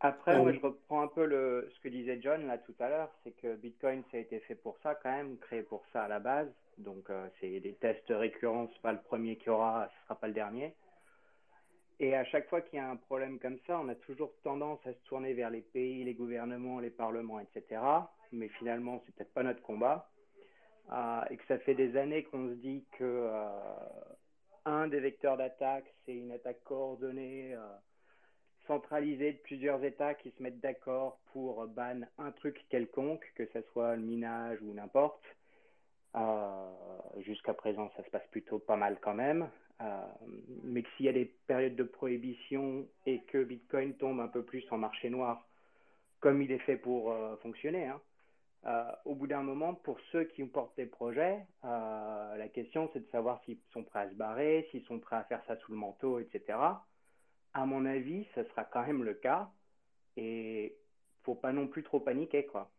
Après, 0.03 0.35
moi, 0.39 0.51
je 0.51 0.59
reprends 0.59 1.03
un 1.03 1.07
peu 1.07 1.25
le, 1.25 1.69
ce 1.75 1.79
que 1.79 1.87
disait 1.87 2.19
John 2.23 2.47
là 2.47 2.57
tout 2.57 2.73
à 2.79 2.89
l'heure, 2.89 3.11
c'est 3.23 3.33
que 3.39 3.55
Bitcoin, 3.55 4.01
ça 4.09 4.17
a 4.17 4.19
été 4.19 4.39
fait 4.39 4.55
pour 4.55 4.79
ça 4.81 4.95
quand 4.95 5.11
même, 5.11 5.37
créé 5.37 5.61
pour 5.61 5.83
ça 5.93 6.05
à 6.05 6.07
la 6.07 6.19
base. 6.19 6.51
Donc, 6.79 7.11
euh, 7.11 7.27
c'est 7.39 7.59
des 7.59 7.73
tests 7.73 8.09
récurrents, 8.09 8.67
c'est 8.73 8.81
pas 8.81 8.93
le 8.93 9.01
premier 9.01 9.35
qu'il 9.35 9.47
y 9.47 9.49
aura, 9.51 9.87
ce 9.87 10.05
sera 10.05 10.15
pas 10.19 10.27
le 10.27 10.33
dernier. 10.33 10.73
Et 12.01 12.15
à 12.15 12.25
chaque 12.25 12.49
fois 12.49 12.61
qu'il 12.61 12.77
y 12.77 12.81
a 12.81 12.89
un 12.89 12.95
problème 12.95 13.37
comme 13.37 13.59
ça, 13.67 13.79
on 13.79 13.87
a 13.87 13.93
toujours 13.93 14.33
tendance 14.43 14.79
à 14.87 14.91
se 14.91 14.99
tourner 15.03 15.33
vers 15.33 15.51
les 15.51 15.61
pays, 15.61 16.03
les 16.03 16.15
gouvernements, 16.15 16.79
les 16.79 16.89
parlements, 16.89 17.39
etc. 17.39 17.79
Mais 18.31 18.47
finalement, 18.47 19.03
c'est 19.05 19.13
peut-être 19.13 19.33
pas 19.35 19.43
notre 19.43 19.61
combat. 19.61 20.09
Euh, 20.91 21.21
et 21.29 21.37
que 21.37 21.45
ça 21.45 21.59
fait 21.59 21.75
des 21.75 21.95
années 21.97 22.23
qu'on 22.23 22.49
se 22.49 22.55
dit 22.55 22.83
que 22.97 23.03
euh, 23.03 23.47
un 24.65 24.87
des 24.87 24.99
vecteurs 24.99 25.37
d'attaque, 25.37 25.93
c'est 26.03 26.15
une 26.15 26.31
attaque 26.31 26.63
coordonnée, 26.63 27.53
euh, 27.53 27.59
centralisée 28.65 29.33
de 29.33 29.37
plusieurs 29.37 29.83
États 29.83 30.15
qui 30.15 30.31
se 30.31 30.41
mettent 30.41 30.59
d'accord 30.59 31.19
pour 31.33 31.67
ban 31.67 32.01
un 32.17 32.31
truc 32.31 32.65
quelconque, 32.69 33.31
que 33.35 33.45
ce 33.53 33.61
soit 33.73 33.95
le 33.95 34.01
minage 34.01 34.59
ou 34.63 34.73
n'importe. 34.73 35.23
Jusqu'à 37.19 37.53
présent, 37.53 37.91
ça 37.95 38.03
se 38.03 38.09
passe 38.09 38.25
plutôt 38.31 38.57
pas 38.57 38.75
mal 38.75 38.97
quand 39.01 39.13
même. 39.13 39.49
Euh, 39.81 40.01
mais 40.63 40.83
que 40.83 40.89
s'il 40.95 41.07
y 41.07 41.09
a 41.09 41.13
des 41.13 41.25
périodes 41.47 41.75
de 41.75 41.83
prohibition 41.83 42.87
et 43.05 43.21
que 43.23 43.43
Bitcoin 43.43 43.95
tombe 43.95 44.19
un 44.19 44.27
peu 44.27 44.43
plus 44.43 44.63
en 44.71 44.77
marché 44.77 45.09
noir, 45.09 45.47
comme 46.19 46.41
il 46.41 46.51
est 46.51 46.59
fait 46.59 46.77
pour 46.77 47.11
euh, 47.11 47.35
fonctionner, 47.37 47.87
hein, 47.87 47.99
euh, 48.65 48.91
au 49.05 49.15
bout 49.15 49.25
d'un 49.25 49.41
moment, 49.41 49.73
pour 49.73 49.99
ceux 50.11 50.25
qui 50.25 50.43
portent 50.43 50.77
des 50.77 50.85
projets, 50.85 51.39
la 51.63 52.47
question 52.53 52.89
c'est 52.93 52.99
de 52.99 53.09
savoir 53.11 53.41
s'ils 53.43 53.57
sont 53.73 53.83
prêts 53.83 54.01
à 54.01 54.09
se 54.09 54.15
barrer, 54.15 54.67
s'ils 54.69 54.83
sont 54.85 54.99
prêts 54.99 55.15
à 55.15 55.23
faire 55.23 55.43
ça 55.47 55.57
sous 55.57 55.71
le 55.71 55.77
manteau, 55.79 56.19
etc. 56.19 56.59
À 57.53 57.65
mon 57.65 57.85
avis, 57.85 58.27
ce 58.35 58.43
sera 58.43 58.63
quand 58.65 58.85
même 58.85 59.03
le 59.03 59.15
cas 59.15 59.49
et 60.15 60.77
faut 61.23 61.35
pas 61.35 61.53
non 61.53 61.67
plus 61.67 61.83
trop 61.83 61.99
paniquer, 61.99 62.45
quoi. 62.45 62.69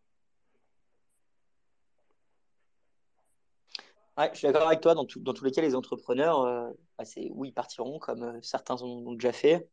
Ouais, 4.19 4.31
je 4.33 4.39
suis 4.39 4.47
d'accord 4.47 4.67
avec 4.69 4.81
toi. 4.81 4.95
Dans, 4.95 5.05
tout- 5.07 5.21
dans 5.21 5.33
tous 5.33 5.45
les 5.45 5.53
cas, 5.53 5.63
les 5.63 5.75
entrepreneurs, 5.75 6.43
euh, 6.43 6.71
bah, 6.99 7.05
c'est 7.05 7.31
où 7.33 7.45
ils 7.45 7.53
partiront, 7.55 7.99
comme 7.99 8.23
euh, 8.23 8.39
certains 8.43 8.77
ont, 8.83 9.07
ont 9.09 9.13
déjà 9.15 9.33
fait, 9.33 9.69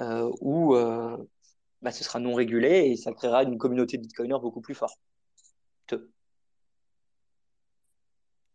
euh, 0.00 0.30
ou 0.40 0.76
euh, 0.76 1.16
bah, 1.82 1.92
ce 1.92 2.04
sera 2.04 2.20
non 2.20 2.34
régulé 2.34 2.86
et 2.90 2.96
ça 2.96 3.12
créera 3.12 3.44
une 3.44 3.58
communauté 3.58 3.98
de 3.98 4.02
bitcoiners 4.02 4.40
beaucoup 4.40 4.60
plus 4.62 4.74
forte. 4.74 4.98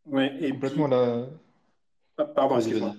ouais, 0.06 0.36
et 0.42 0.54
puis, 0.54 0.54
Complètement 0.54 0.88
là. 0.88 1.28
ah, 2.18 2.26
pardon, 2.26 2.58
excuse-moi. 2.58 2.96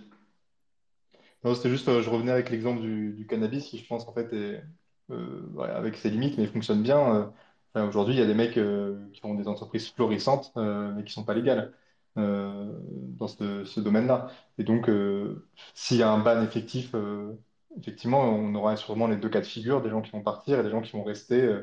Non, 1.45 1.55
c'était 1.55 1.71
juste, 1.71 1.89
euh, 1.89 2.03
je 2.03 2.11
revenais 2.11 2.33
avec 2.33 2.51
l'exemple 2.51 2.81
du, 2.81 3.13
du 3.13 3.27
cannabis 3.27 3.67
qui, 3.67 3.79
je 3.79 3.87
pense, 3.87 4.07
en 4.09 4.13
fait, 4.13 4.33
est, 4.33 4.63
euh, 5.11 5.47
ouais, 5.55 5.69
avec 5.71 5.97
ses 5.97 6.11
limites, 6.11 6.37
mais 6.39 6.47
fonctionne 6.47 6.83
bien. 6.83 7.15
euh. 7.15 7.27
Enfin, 7.75 7.87
aujourd'hui, 7.89 8.15
il 8.15 8.19
y 8.19 8.23
a 8.23 8.27
des 8.27 8.35
mecs 8.35 8.57
euh, 8.59 9.09
qui 9.13 9.25
ont 9.25 9.35
des 9.35 9.47
entreprises 9.49 9.89
florissantes, 9.91 10.53
euh, 10.57 10.93
mais 10.95 11.05
qui 11.05 11.13
sont 11.13 11.25
pas 11.25 11.35
légales 11.35 11.75
euh, 12.19 12.73
dans 13.19 13.29
ce, 13.29 13.81
domaine-là. 13.81 14.29
Et 14.59 14.65
donc, 14.65 14.89
euh, 14.89 15.47
s'il 15.75 15.99
y 15.99 16.03
a 16.03 16.11
un 16.11 16.19
ban 16.19 16.43
effectif, 16.43 16.95
euh, 16.95 17.33
effectivement, 17.79 18.23
on 18.23 18.55
aura 18.55 18.77
sûrement 18.77 19.07
les 19.07 19.17
deux 19.17 19.29
cas 19.29 19.41
de 19.41 19.47
figure, 19.47 19.83
des 19.83 19.91
gens 19.91 20.03
qui 20.03 20.11
vont 20.11 20.23
partir 20.23 20.59
et 20.59 20.63
des 20.63 20.71
gens 20.71 20.81
qui 20.81 20.93
vont 20.93 21.05
rester 21.05 21.61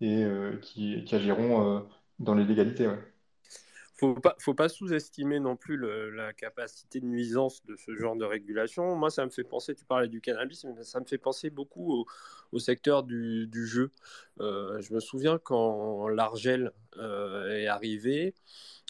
et 0.00 0.24
qui, 0.60 1.04
agiront 1.12 1.86
dans 2.18 2.34
l'illégalité. 2.34 2.88
Ouais. 2.88 2.98
faut 3.94 4.14
pas, 4.14 4.34
faut 4.40 4.54
pas 4.54 4.68
sous-estimer 4.68 5.38
non 5.38 5.56
plus 5.56 5.76
la 5.76 6.32
capacité 6.32 7.00
de 7.00 7.06
nuisance 7.06 7.64
de 7.64 7.76
ce 7.76 7.94
genre 7.96 8.16
de 8.16 8.24
régulation. 8.24 8.96
Moi, 8.96 9.10
ça 9.10 9.24
me 9.24 9.30
fait 9.30 9.44
penser, 9.44 9.74
tu 9.74 9.84
parlais 9.84 10.08
du 10.08 10.20
cannabis, 10.20 10.66
ça 10.82 11.00
me 11.00 11.04
fait 11.04 11.18
penser 11.18 11.50
beaucoup 11.50 12.04
au, 12.52 12.58
secteur 12.58 13.04
du, 13.04 13.48
jeu. 13.66 13.90
Je 14.38 14.94
me 14.94 15.00
souviens 15.00 15.38
quand 15.38 16.08
l'Argel 16.08 16.72
est 16.96 17.66
arrivé, 17.66 18.34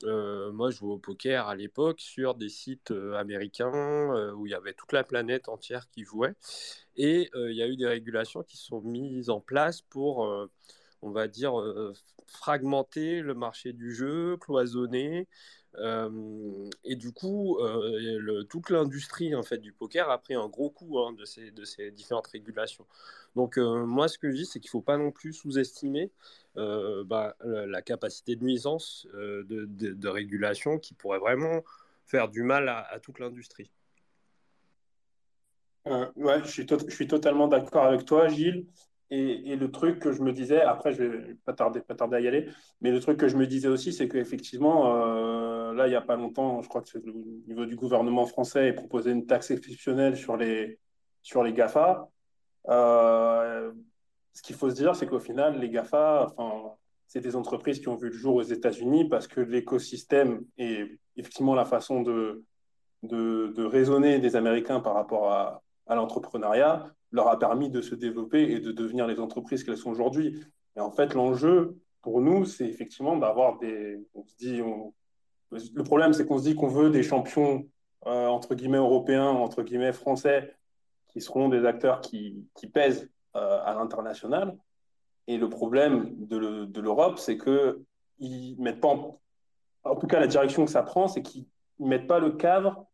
euh, 0.04 0.52
moi, 0.52 0.70
je 0.70 0.76
jouais 0.78 0.92
au 0.92 0.98
poker 0.98 1.48
à 1.48 1.54
l'époque 1.54 2.00
sur 2.00 2.34
des 2.34 2.48
sites 2.48 2.90
euh, 2.90 3.14
américains 3.14 3.72
euh, 3.72 4.32
où 4.32 4.46
il 4.46 4.50
y 4.50 4.54
avait 4.54 4.74
toute 4.74 4.92
la 4.92 5.04
planète 5.04 5.48
entière 5.48 5.88
qui 5.90 6.04
jouait. 6.04 6.34
Et 6.96 7.30
il 7.34 7.56
y 7.56 7.62
a 7.62 7.68
eu 7.68 7.76
des 7.76 7.86
régulations 7.86 8.42
qui 8.42 8.56
sont 8.58 8.80
mises 8.82 9.30
en 9.30 9.40
place 9.40 9.80
pour, 9.80 10.28
on 11.00 11.10
va 11.10 11.26
dire, 11.26 11.54
fragmenter 12.26 13.22
le 13.22 13.32
marché 13.32 13.72
du 13.72 13.94
jeu, 13.94 14.36
cloisonner. 14.36 15.26
Et 16.84 16.96
du 16.96 17.12
coup, 17.12 17.58
toute 18.50 18.68
l'industrie 18.68 19.34
en 19.34 19.42
fait, 19.42 19.56
du 19.56 19.72
poker 19.72 20.10
a 20.10 20.18
pris 20.18 20.34
un 20.34 20.48
gros 20.48 20.68
coup 20.68 20.98
hein, 20.98 21.14
de, 21.14 21.24
ces, 21.24 21.50
de 21.50 21.64
ces 21.64 21.90
différentes 21.90 22.26
régulations. 22.26 22.86
Donc 23.36 23.56
moi, 23.56 24.06
ce 24.08 24.18
que 24.18 24.30
je 24.30 24.36
dis, 24.36 24.44
c'est 24.44 24.60
qu'il 24.60 24.68
ne 24.68 24.72
faut 24.72 24.82
pas 24.82 24.98
non 24.98 25.12
plus 25.12 25.32
sous-estimer 25.32 26.10
euh, 26.58 27.02
bah, 27.04 27.34
la, 27.44 27.80
capacité 27.80 28.36
de 28.36 28.44
nuisance 28.44 29.06
euh, 29.14 29.42
de, 29.48 30.08
régulation 30.08 30.78
qui 30.78 30.92
pourrait 30.92 31.18
vraiment 31.18 31.62
faire 32.04 32.28
du 32.28 32.42
mal 32.42 32.68
à, 32.68 32.98
toute 33.00 33.18
l'industrie. 33.18 33.70
Euh, 35.86 36.06
ouais, 36.16 36.40
je 36.44 36.50
suis, 36.90 37.06
totalement 37.06 37.48
d'accord 37.48 37.84
avec 37.84 38.04
toi, 38.04 38.28
Gilles. 38.28 38.66
Et, 39.10 39.56
le 39.56 39.70
truc 39.70 39.98
que 39.98 40.12
je 40.12 40.22
me 40.22 40.32
disais, 40.32 40.62
après, 40.62 40.92
je 40.92 41.02
vais 41.02 41.34
pas 41.44 41.52
tarder, 41.52 41.80
à 41.88 42.20
y 42.20 42.26
aller, 42.26 42.48
mais 42.80 42.90
le 42.90 43.00
truc 43.00 43.18
que 43.18 43.28
je 43.28 43.36
me 43.36 43.46
disais 43.46 43.68
aussi, 43.68 43.92
c'est 43.92 44.08
qu'effectivement, 44.08 45.04
euh, 45.06 45.74
là, 45.74 45.86
il 45.86 45.90
n'y 45.90 45.96
a 45.96 46.00
pas 46.00 46.16
longtemps, 46.16 46.62
je 46.62 46.68
crois 46.68 46.80
que 46.80 46.88
c'est 46.88 47.06
au 47.06 47.42
niveau 47.46 47.66
du 47.66 47.76
gouvernement 47.76 48.24
français, 48.26 48.68
il 48.68 48.74
proposait 48.74 49.12
une 49.12 49.26
taxe 49.26 49.50
exceptionnelle 49.50 50.16
sur 50.16 50.36
les, 50.36 50.78
sur 51.22 51.42
les 51.42 51.52
GAFA. 51.52 52.08
Ce 54.34 54.42
qu'il 54.42 54.56
faut 54.56 54.70
se 54.70 54.74
dire, 54.74 54.94
c'est 54.96 55.06
qu'au 55.06 55.18
final, 55.18 55.58
les 55.58 55.68
GAFA, 55.68 56.32
enfin, 56.36 56.74
c'est 57.06 57.20
des 57.20 57.36
entreprises 57.36 57.80
qui 57.80 57.88
ont 57.88 57.96
vu 57.96 58.08
le 58.08 58.16
jour 58.16 58.36
aux 58.36 58.42
États-Unis 58.42 59.08
parce 59.08 59.26
que 59.26 59.40
l'écosystème 59.40 60.44
et 60.56 60.98
effectivement 61.16 61.54
la 61.54 61.66
façon 61.66 62.00
de, 62.00 62.42
de, 63.02 63.64
raisonner 63.64 64.18
des 64.18 64.34
Américains 64.36 64.80
par 64.80 64.94
rapport 64.94 65.30
à, 65.30 65.62
l'entrepreneuriat 65.88 66.86
leur 67.10 67.28
a 67.28 67.38
permis 67.38 67.68
de 67.68 67.82
se 67.82 67.94
développer 67.94 68.50
et 68.50 68.60
de 68.60 68.72
devenir 68.72 69.06
les 69.06 69.20
entreprises 69.20 69.62
qu'elles 69.62 69.76
sont 69.76 69.90
aujourd'hui. 69.90 70.42
Et 70.74 70.80
en 70.80 70.90
fait, 70.90 71.12
l'enjeu 71.12 71.76
pour 72.00 72.22
nous, 72.22 72.46
c'est 72.46 72.66
effectivement 72.66 73.18
d'avoir 73.18 73.58
des. 73.58 73.98
On 74.14 74.24
se 74.24 74.34
dit, 74.36 74.62
le 75.50 75.82
problème, 75.84 76.14
c'est 76.14 76.24
qu'on 76.24 76.38
se 76.38 76.44
dit 76.44 76.54
qu'on 76.54 76.68
veut 76.68 76.88
des 76.88 77.02
champions 77.02 77.68
euh, 78.06 78.26
entre 78.26 78.54
guillemets 78.54 78.78
européens, 78.78 79.28
entre 79.28 79.62
guillemets 79.62 79.92
français, 79.92 80.56
qui 81.08 81.20
seront 81.20 81.50
des 81.50 81.66
acteurs 81.66 82.00
qui, 82.00 82.46
qui 82.54 82.66
pèsent 82.68 83.10
à 83.34 83.74
l'international. 83.74 84.56
Et 85.28 85.38
le 85.38 85.48
problème 85.48 86.14
de, 86.26 86.36
le- 86.36 86.66
de 86.66 86.80
l'Europe, 86.80 87.18
c'est 87.18 87.36
que 87.36 87.82
ils 88.18 88.56
mettent 88.58 88.80
pas 88.80 88.88
en, 89.84 89.96
tout 89.96 90.06
cas 90.06 90.20
la 90.20 90.26
direction 90.26 90.64
que 90.64 90.70
ça 90.70 90.82
prend, 90.82 91.08
c'est 91.08 91.22
qu'ils 91.22 91.46
mettent 91.78 92.06
pas 92.06 92.18
le 92.18 92.32
cadre 92.32 92.86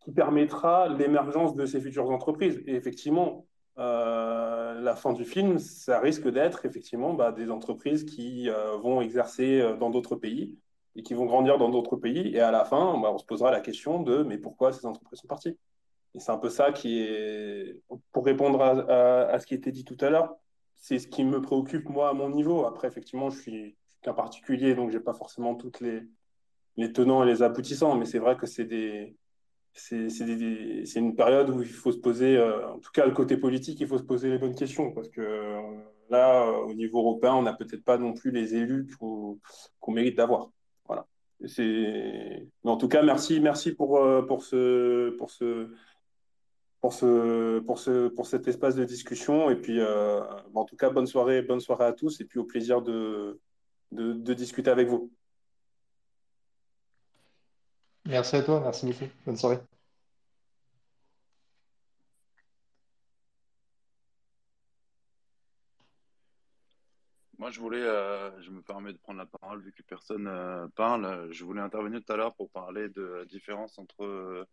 qui 0.00 0.12
permettra 0.12 0.88
l'émergence 0.88 1.54
de 1.54 1.66
ces 1.66 1.80
futures 1.80 2.10
entreprises. 2.10 2.62
Et 2.66 2.74
effectivement, 2.74 3.46
euh, 3.78 4.80
la 4.80 4.96
fin 4.96 5.12
du 5.12 5.24
film, 5.24 5.58
ça 5.58 6.00
risque 6.00 6.28
d'être 6.28 6.64
effectivement 6.64 7.14
bah, 7.14 7.32
des 7.32 7.50
entreprises 7.50 8.04
qui 8.04 8.48
euh, 8.48 8.76
vont 8.76 9.00
exercer 9.00 9.60
euh, 9.60 9.76
dans 9.76 9.90
d'autres 9.90 10.16
pays 10.16 10.56
et 10.96 11.02
qui 11.02 11.14
vont 11.14 11.26
grandir 11.26 11.58
dans 11.58 11.68
d'autres 11.68 11.96
pays. 11.96 12.34
Et 12.34 12.40
à 12.40 12.50
la 12.50 12.64
fin, 12.64 12.98
bah, 13.00 13.10
on 13.12 13.18
se 13.18 13.24
posera 13.24 13.50
la 13.50 13.60
question 13.60 14.02
de 14.02 14.22
mais 14.22 14.38
pourquoi 14.38 14.72
ces 14.72 14.86
entreprises 14.86 15.20
sont 15.20 15.28
parties? 15.28 15.56
Et 16.14 16.20
c'est 16.20 16.32
un 16.32 16.38
peu 16.38 16.50
ça 16.50 16.72
qui 16.72 17.00
est, 17.00 17.82
pour 18.12 18.24
répondre 18.24 18.62
à, 18.62 19.30
à, 19.30 19.38
ce 19.38 19.46
qui 19.46 19.54
était 19.54 19.72
dit 19.72 19.84
tout 19.84 19.96
à 20.00 20.10
l'heure, 20.10 20.34
c'est 20.76 20.98
ce 20.98 21.08
qui 21.08 21.24
me 21.24 21.40
préoccupe 21.40 21.88
moi 21.88 22.10
à 22.10 22.12
mon 22.12 22.30
niveau. 22.30 22.64
Après, 22.64 22.88
effectivement, 22.88 23.30
je 23.30 23.40
suis, 23.40 23.76
qu'un 24.02 24.14
particulier, 24.14 24.74
donc 24.74 24.90
j'ai 24.90 25.00
pas 25.00 25.14
forcément 25.14 25.54
toutes 25.54 25.80
les, 25.80 26.02
les 26.76 26.92
tenants 26.92 27.22
et 27.24 27.26
les 27.26 27.42
aboutissants, 27.42 27.96
mais 27.96 28.06
c'est 28.06 28.18
vrai 28.18 28.36
que 28.36 28.46
c'est 28.46 28.64
des 28.64 29.16
c'est 29.78 30.96
une 30.96 31.14
période 31.14 31.50
où 31.50 31.62
il 31.62 31.68
faut 31.68 31.92
se 31.92 31.98
poser, 31.98 32.36
euh, 32.36 32.68
en 32.68 32.78
tout 32.78 32.90
cas 32.92 33.06
le 33.06 33.12
côté 33.12 33.36
politique, 33.36 33.80
il 33.80 33.86
faut 33.86 33.98
se 33.98 34.02
poser 34.02 34.30
les 34.30 34.38
bonnes 34.38 34.54
questions 34.54 34.90
parce 34.92 35.08
que 35.08 35.20
euh, 35.20 35.60
là, 36.10 36.42
euh, 36.46 36.66
au 36.66 36.74
niveau 36.74 36.98
européen, 36.98 37.34
on 37.34 37.42
n'a 37.42 37.52
peut-être 37.52 37.84
pas 37.84 37.98
non 37.98 38.12
plus 38.12 38.30
les 38.30 38.54
élus 38.54 38.88
qu'on 38.98 39.38
mérite 39.88 40.16
d'avoir. 40.16 40.50
Voilà. 40.86 41.06
Mais 41.40 42.46
en 42.64 42.76
tout 42.76 42.88
cas, 42.88 43.02
merci, 43.02 43.40
merci 43.40 43.72
pour, 43.72 44.00
pour, 44.26 44.42
ce, 44.42 45.10
pour, 45.10 45.30
ce, 45.30 45.70
pour, 46.80 46.92
ce, 46.92 47.58
pour, 47.60 47.78
ce, 47.78 48.08
pour 48.08 48.26
cet 48.26 48.48
espace 48.48 48.74
de 48.74 48.84
discussion. 48.84 49.50
Et 49.50 49.56
puis, 49.56 49.80
en 49.82 50.64
tout 50.64 50.76
cas, 50.76 50.90
bonne 50.90 51.06
soirée, 51.06 51.42
bonne 51.42 51.60
soirée 51.60 51.86
à 51.86 51.92
tous 51.92 52.20
et 52.20 52.24
puis 52.24 52.38
au 52.38 52.44
plaisir 52.44 52.82
de, 52.82 53.40
de, 53.92 54.12
de 54.12 54.34
discuter 54.34 54.70
avec 54.70 54.88
vous. 54.88 55.10
Merci 58.06 58.36
à 58.36 58.42
toi, 58.42 58.60
merci 58.60 58.86
beaucoup. 58.86 59.04
Bonne 59.26 59.36
soirée. 59.36 59.58
Moi, 67.36 67.50
je 67.50 67.60
voulais, 67.60 67.82
euh, 67.82 68.40
je 68.40 68.50
me 68.50 68.62
permets 68.62 68.92
de 68.92 68.98
prendre 68.98 69.18
la 69.18 69.26
parole 69.26 69.60
vu 69.60 69.72
que 69.72 69.82
personne 69.82 70.26
euh, 70.26 70.66
parle. 70.74 71.28
Je 71.30 71.44
voulais 71.44 71.60
intervenir 71.60 72.02
tout 72.04 72.12
à 72.12 72.16
l'heure 72.16 72.34
pour 72.34 72.50
parler 72.50 72.88
de 72.88 73.02
la 73.02 73.24
différence 73.26 73.78
entre, 73.78 74.04
euh, 74.04 74.44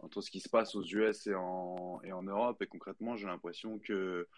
entre 0.00 0.20
ce 0.20 0.30
qui 0.30 0.40
se 0.40 0.48
passe 0.48 0.74
aux 0.74 0.84
US 0.84 1.26
et 1.26 1.34
en, 1.34 2.00
et 2.04 2.12
en 2.12 2.22
Europe. 2.22 2.60
Et 2.62 2.66
concrètement, 2.66 3.16
j'ai 3.16 3.26
l'impression 3.26 3.78
que 3.78 4.28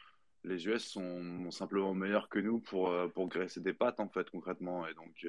les 0.44 0.66
US 0.66 0.84
sont, 0.84 1.50
simplement 1.50 1.94
meilleurs 1.94 2.28
que 2.28 2.38
nous 2.38 2.60
pour, 2.60 2.92
pour 3.14 3.28
graisser 3.28 3.60
des 3.60 3.72
pattes, 3.72 4.00
en 4.00 4.08
fait, 4.08 4.30
concrètement. 4.30 4.86
Et 4.86 4.94
donc, 4.94 5.24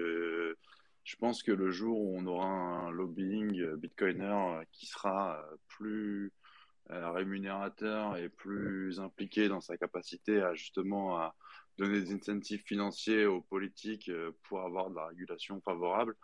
je 1.08 1.16
pense 1.16 1.42
que 1.42 1.54
le 1.54 1.72
jour 1.72 2.02
où 2.02 2.18
on 2.20 2.26
aura 2.26 2.48
un 2.48 2.92
lobbying 2.92 3.62
euh, 3.62 3.78
bitcoiner 3.78 4.26
euh, 4.26 4.64
qui 4.74 4.88
sera 4.88 5.40
euh, 5.40 5.56
plus 5.70 6.34
rémunérateur 6.90 8.16
et 8.16 8.30
plus 8.30 9.02
impliqué 9.02 9.50
dans 9.50 9.60
sa 9.60 9.78
capacité 9.78 10.42
à 10.42 10.54
justement 10.54 11.18
à 11.18 11.36
donner 11.78 12.00
des 12.00 12.14
incentives 12.14 12.64
financiers 12.66 13.26
aux 13.26 13.42
politiques 13.42 14.10
pour 14.44 14.62
avoir 14.62 14.90
de 14.90 14.96
la 14.96 15.08
régulation 15.08 15.60
favorable, 15.60 16.16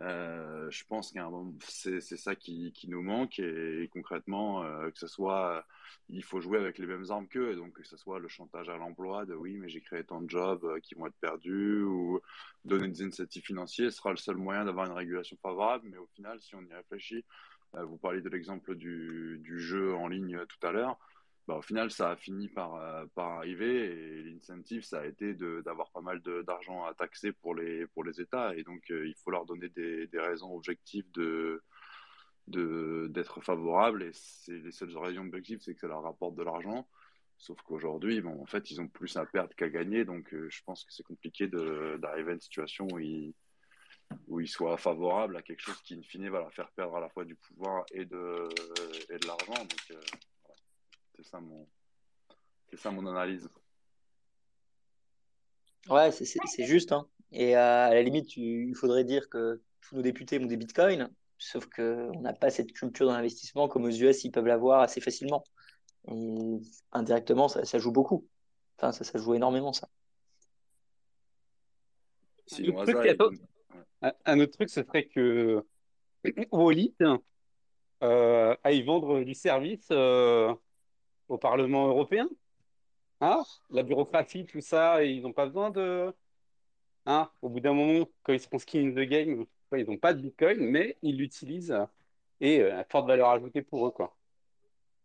euh, 0.00 0.70
je 0.70 0.84
pense 0.84 1.12
que 1.12 1.20
c'est 1.68 2.16
ça 2.16 2.34
qui, 2.34 2.72
qui, 2.72 2.88
nous 2.88 3.02
manque 3.02 3.38
et, 3.38 3.88
concrètement, 3.92 4.64
euh, 4.64 4.90
que 4.90 4.98
ce 4.98 5.06
soit, 5.06 5.66
il 6.08 6.24
faut 6.24 6.40
jouer 6.40 6.58
avec 6.58 6.78
les 6.78 6.86
mêmes 6.86 7.04
armes 7.10 7.28
qu'eux, 7.28 7.54
donc 7.56 7.74
que 7.74 7.84
ce 7.84 7.96
soit 7.96 8.18
le 8.18 8.28
chantage 8.28 8.68
à 8.70 8.78
l'emploi 8.78 9.26
de 9.26 9.34
oui, 9.34 9.58
mais 9.58 9.68
j'ai 9.68 9.82
créé 9.82 10.02
tant 10.02 10.22
de 10.22 10.30
jobs 10.30 10.64
euh, 10.64 10.80
qui 10.80 10.94
vont 10.94 11.06
être 11.06 11.18
perdus, 11.20 11.82
ou 11.82 12.20
donner 12.64 12.88
des 12.88 13.02
incentives 13.02 13.44
financiers 13.44 13.90
sera 13.90 14.10
le 14.10 14.16
seul 14.16 14.36
moyen 14.36 14.64
d'avoir 14.64 14.86
une 14.86 14.92
régulation 14.92 15.36
favorable, 15.42 15.86
mais 15.90 15.98
au 15.98 16.08
final, 16.14 16.40
si 16.40 16.54
on 16.54 16.62
y 16.62 16.74
réfléchit, 16.74 17.24
vous 17.74 17.96
parliez 17.96 18.20
de 18.20 18.28
l'exemple 18.28 18.74
du, 18.74 19.40
du, 19.42 19.58
jeu 19.58 19.94
en 19.94 20.06
ligne 20.06 20.44
tout 20.46 20.66
à 20.66 20.72
l'heure, 20.72 20.98
bah, 21.48 21.56
au 21.56 21.62
final, 21.62 21.90
ça 21.90 22.10
a 22.10 22.16
fini 22.16 22.48
par, 22.48 22.76
euh, 22.76 23.04
par 23.14 23.32
arriver 23.32 23.86
et 23.86 24.22
l'incentive, 24.22 24.84
ça 24.84 25.00
a 25.00 25.06
été 25.06 25.34
d'avoir 25.34 25.90
pas 25.90 26.00
mal 26.00 26.20
d'argent 26.46 26.84
à 26.84 26.94
taxer 26.94 27.32
pour 27.32 27.54
les, 27.54 27.86
pour 27.88 28.04
les 28.04 28.20
États. 28.20 28.54
Et 28.56 28.62
donc, 28.62 28.90
euh, 28.90 29.06
il 29.08 29.14
faut 29.16 29.32
leur 29.32 29.44
donner 29.44 29.68
des, 29.68 30.06
des 30.06 30.20
raisons 30.20 30.54
objectives 30.54 31.10
de 31.12 31.62
d'être 32.48 33.40
favorables. 33.40 34.02
Et 34.02 34.12
les 34.48 34.72
seules 34.72 34.96
raisons 34.96 35.26
objectives, 35.26 35.60
c'est 35.60 35.74
que 35.74 35.80
ça 35.80 35.88
leur 35.88 36.02
rapporte 36.02 36.34
de 36.34 36.42
l'argent. 36.42 36.88
Sauf 37.38 37.60
qu'aujourd'hui, 37.62 38.20
bon, 38.20 38.40
en 38.40 38.46
fait, 38.46 38.70
ils 38.70 38.80
ont 38.80 38.88
plus 38.88 39.16
à 39.16 39.26
perdre 39.26 39.54
qu'à 39.54 39.68
gagner. 39.68 40.04
Donc, 40.04 40.32
euh, 40.34 40.48
je 40.48 40.62
pense 40.64 40.84
que 40.84 40.92
c'est 40.92 41.02
compliqué 41.02 41.48
d'arriver 41.48 42.30
à 42.30 42.34
une 42.34 42.40
situation 42.40 42.86
où 42.92 42.98
ils, 43.00 43.34
où 44.28 44.40
ils 44.40 44.48
soient 44.48 44.76
favorables 44.76 45.36
à 45.36 45.42
quelque 45.42 45.62
chose 45.62 45.80
qui, 45.82 45.94
in 45.94 46.02
fine, 46.02 46.28
va 46.28 46.38
leur 46.40 46.52
faire 46.52 46.70
perdre 46.72 46.96
à 46.96 47.00
la 47.00 47.08
fois 47.08 47.24
du 47.24 47.34
pouvoir 47.34 47.84
et 47.92 48.04
de, 48.04 48.48
et 49.10 49.18
de 49.18 49.26
l'argent. 49.26 49.54
Donc, 49.54 49.98
c'est 51.22 51.30
ça 51.30 51.40
mon, 51.40 51.66
c'est 52.68 52.76
ça 52.76 52.90
mon 52.90 53.06
analyse. 53.06 53.48
Ouais, 55.88 56.10
c'est 56.12 56.64
juste. 56.64 56.92
Hein. 56.92 57.06
Et 57.32 57.54
à 57.54 57.90
la 57.90 58.02
limite, 58.02 58.36
il 58.36 58.74
faudrait 58.74 59.04
dire 59.04 59.28
que 59.28 59.62
tous 59.80 59.96
nos 59.96 60.02
députés 60.02 60.38
ont 60.38 60.46
des 60.46 60.56
bitcoins, 60.56 61.10
sauf 61.38 61.66
qu'on 61.66 62.20
n'a 62.20 62.32
pas 62.32 62.50
cette 62.50 62.72
culture 62.72 63.06
d'investissement 63.06 63.68
comme 63.68 63.84
aux 63.84 63.90
US, 63.90 64.24
ils 64.24 64.30
peuvent 64.30 64.46
l'avoir 64.46 64.80
assez 64.80 65.00
facilement. 65.00 65.44
Et 66.08 66.58
indirectement, 66.92 67.48
ça, 67.48 67.64
ça, 67.64 67.78
joue 67.78 67.92
beaucoup. 67.92 68.26
Enfin, 68.76 68.92
ça, 68.92 69.04
ça 69.04 69.18
joue 69.18 69.34
énormément, 69.34 69.72
ça. 69.72 69.88
un, 74.24 74.40
autre 74.40 74.52
truc, 74.52 74.68
ce 74.68 74.82
serait 74.82 75.06
que 75.06 75.64
Wallet 76.52 76.92
euh, 78.02 78.56
aille 78.64 78.82
vendre 78.82 79.22
du 79.22 79.34
service 79.34 79.88
euh, 79.92 80.52
au 81.28 81.38
Parlement 81.38 81.88
européen. 81.88 82.28
Hein? 83.20 83.42
La 83.70 83.82
bureaucratie, 83.82 84.46
tout 84.46 84.60
ça, 84.60 85.04
ils 85.04 85.22
n'ont 85.22 85.32
pas 85.32 85.46
besoin 85.46 85.70
de. 85.70 86.12
Hein? 87.06 87.30
Au 87.40 87.48
bout 87.48 87.60
d'un 87.60 87.72
moment, 87.72 88.06
quand 88.22 88.32
ils 88.32 88.40
seront 88.40 88.58
skin 88.58 88.88
in 88.88 88.90
the 88.92 89.08
game, 89.08 89.46
ils 89.76 89.86
n'ont 89.86 89.96
pas 89.96 90.14
de 90.14 90.20
bitcoin, 90.20 90.58
mais 90.60 90.96
ils 91.02 91.16
l'utilisent 91.16 91.76
et 92.40 92.60
euh, 92.60 92.78
à 92.78 92.84
forte 92.84 93.06
valeur 93.06 93.30
ajoutée 93.30 93.62
pour 93.62 93.86
eux. 93.86 93.90
Quoi. 93.90 94.14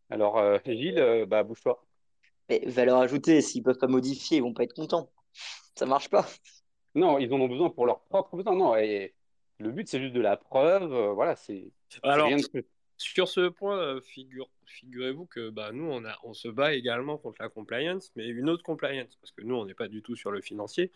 Alors, 0.10 0.38
euh, 0.38 0.58
Gilles, 0.66 1.00
euh, 1.00 1.26
bah, 1.26 1.44
bouge-toi. 1.44 1.86
Mais 2.50 2.62
valeur 2.66 2.98
ajoutée, 3.00 3.42
s'ils 3.42 3.62
ne 3.62 3.66
peuvent 3.66 3.78
pas 3.78 3.88
modifier, 3.88 4.38
ils 4.38 4.44
vont 4.44 4.54
pas 4.54 4.64
être 4.64 4.74
contents. 4.74 5.10
Ça 5.76 5.86
marche 5.86 6.10
pas. 6.10 6.26
Non, 6.96 7.20
ils 7.20 7.32
en 7.32 7.40
ont 7.40 7.48
besoin 7.48 7.70
pour 7.70 7.86
leur 7.86 8.02
propre 8.06 8.36
besoin. 8.38 8.56
Non, 8.56 8.76
et 8.76 9.14
le 9.60 9.72
but, 9.72 9.88
c'est 9.88 10.00
juste 10.00 10.14
de 10.14 10.22
la 10.22 10.36
preuve. 10.36 11.12
voilà, 11.14 11.36
c'est. 11.36 11.72
Alors, 12.02 12.28
rien 12.28 12.38
de... 12.38 12.66
Sur 12.98 13.28
ce 13.28 13.48
point, 13.50 13.78
euh, 13.78 14.02
figure, 14.02 14.50
figurez-vous 14.66 15.26
que 15.26 15.50
bah, 15.50 15.72
nous, 15.72 15.86
on, 15.86 16.04
on 16.24 16.34
se 16.34 16.48
bat 16.48 16.74
également 16.74 17.18
contre 17.18 17.42
la 17.42 17.50
compliance, 17.50 18.12
mais 18.16 18.28
une 18.28 18.50
autre 18.50 18.64
compliance, 18.64 19.16
parce 19.22 19.32
que 19.32 19.44
nous, 19.44 19.56
on 19.56 19.66
n'est 19.66 19.76
pas 19.76 19.88
du 19.88 20.02
tout 20.02 20.16
sur 20.16 20.32
le 20.32 20.42
financier, 20.42 20.92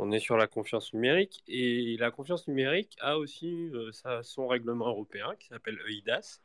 on 0.00 0.10
est 0.12 0.18
sur 0.18 0.36
la 0.36 0.46
confiance 0.46 0.92
numérique, 0.92 1.42
et 1.46 1.96
la 1.98 2.10
confiance 2.10 2.48
numérique 2.48 2.96
a 3.00 3.18
aussi 3.18 3.70
euh, 3.74 3.90
son 4.22 4.46
règlement 4.46 4.88
européen 4.88 5.34
qui 5.38 5.48
s'appelle 5.48 5.78
EIDAS, 5.88 6.40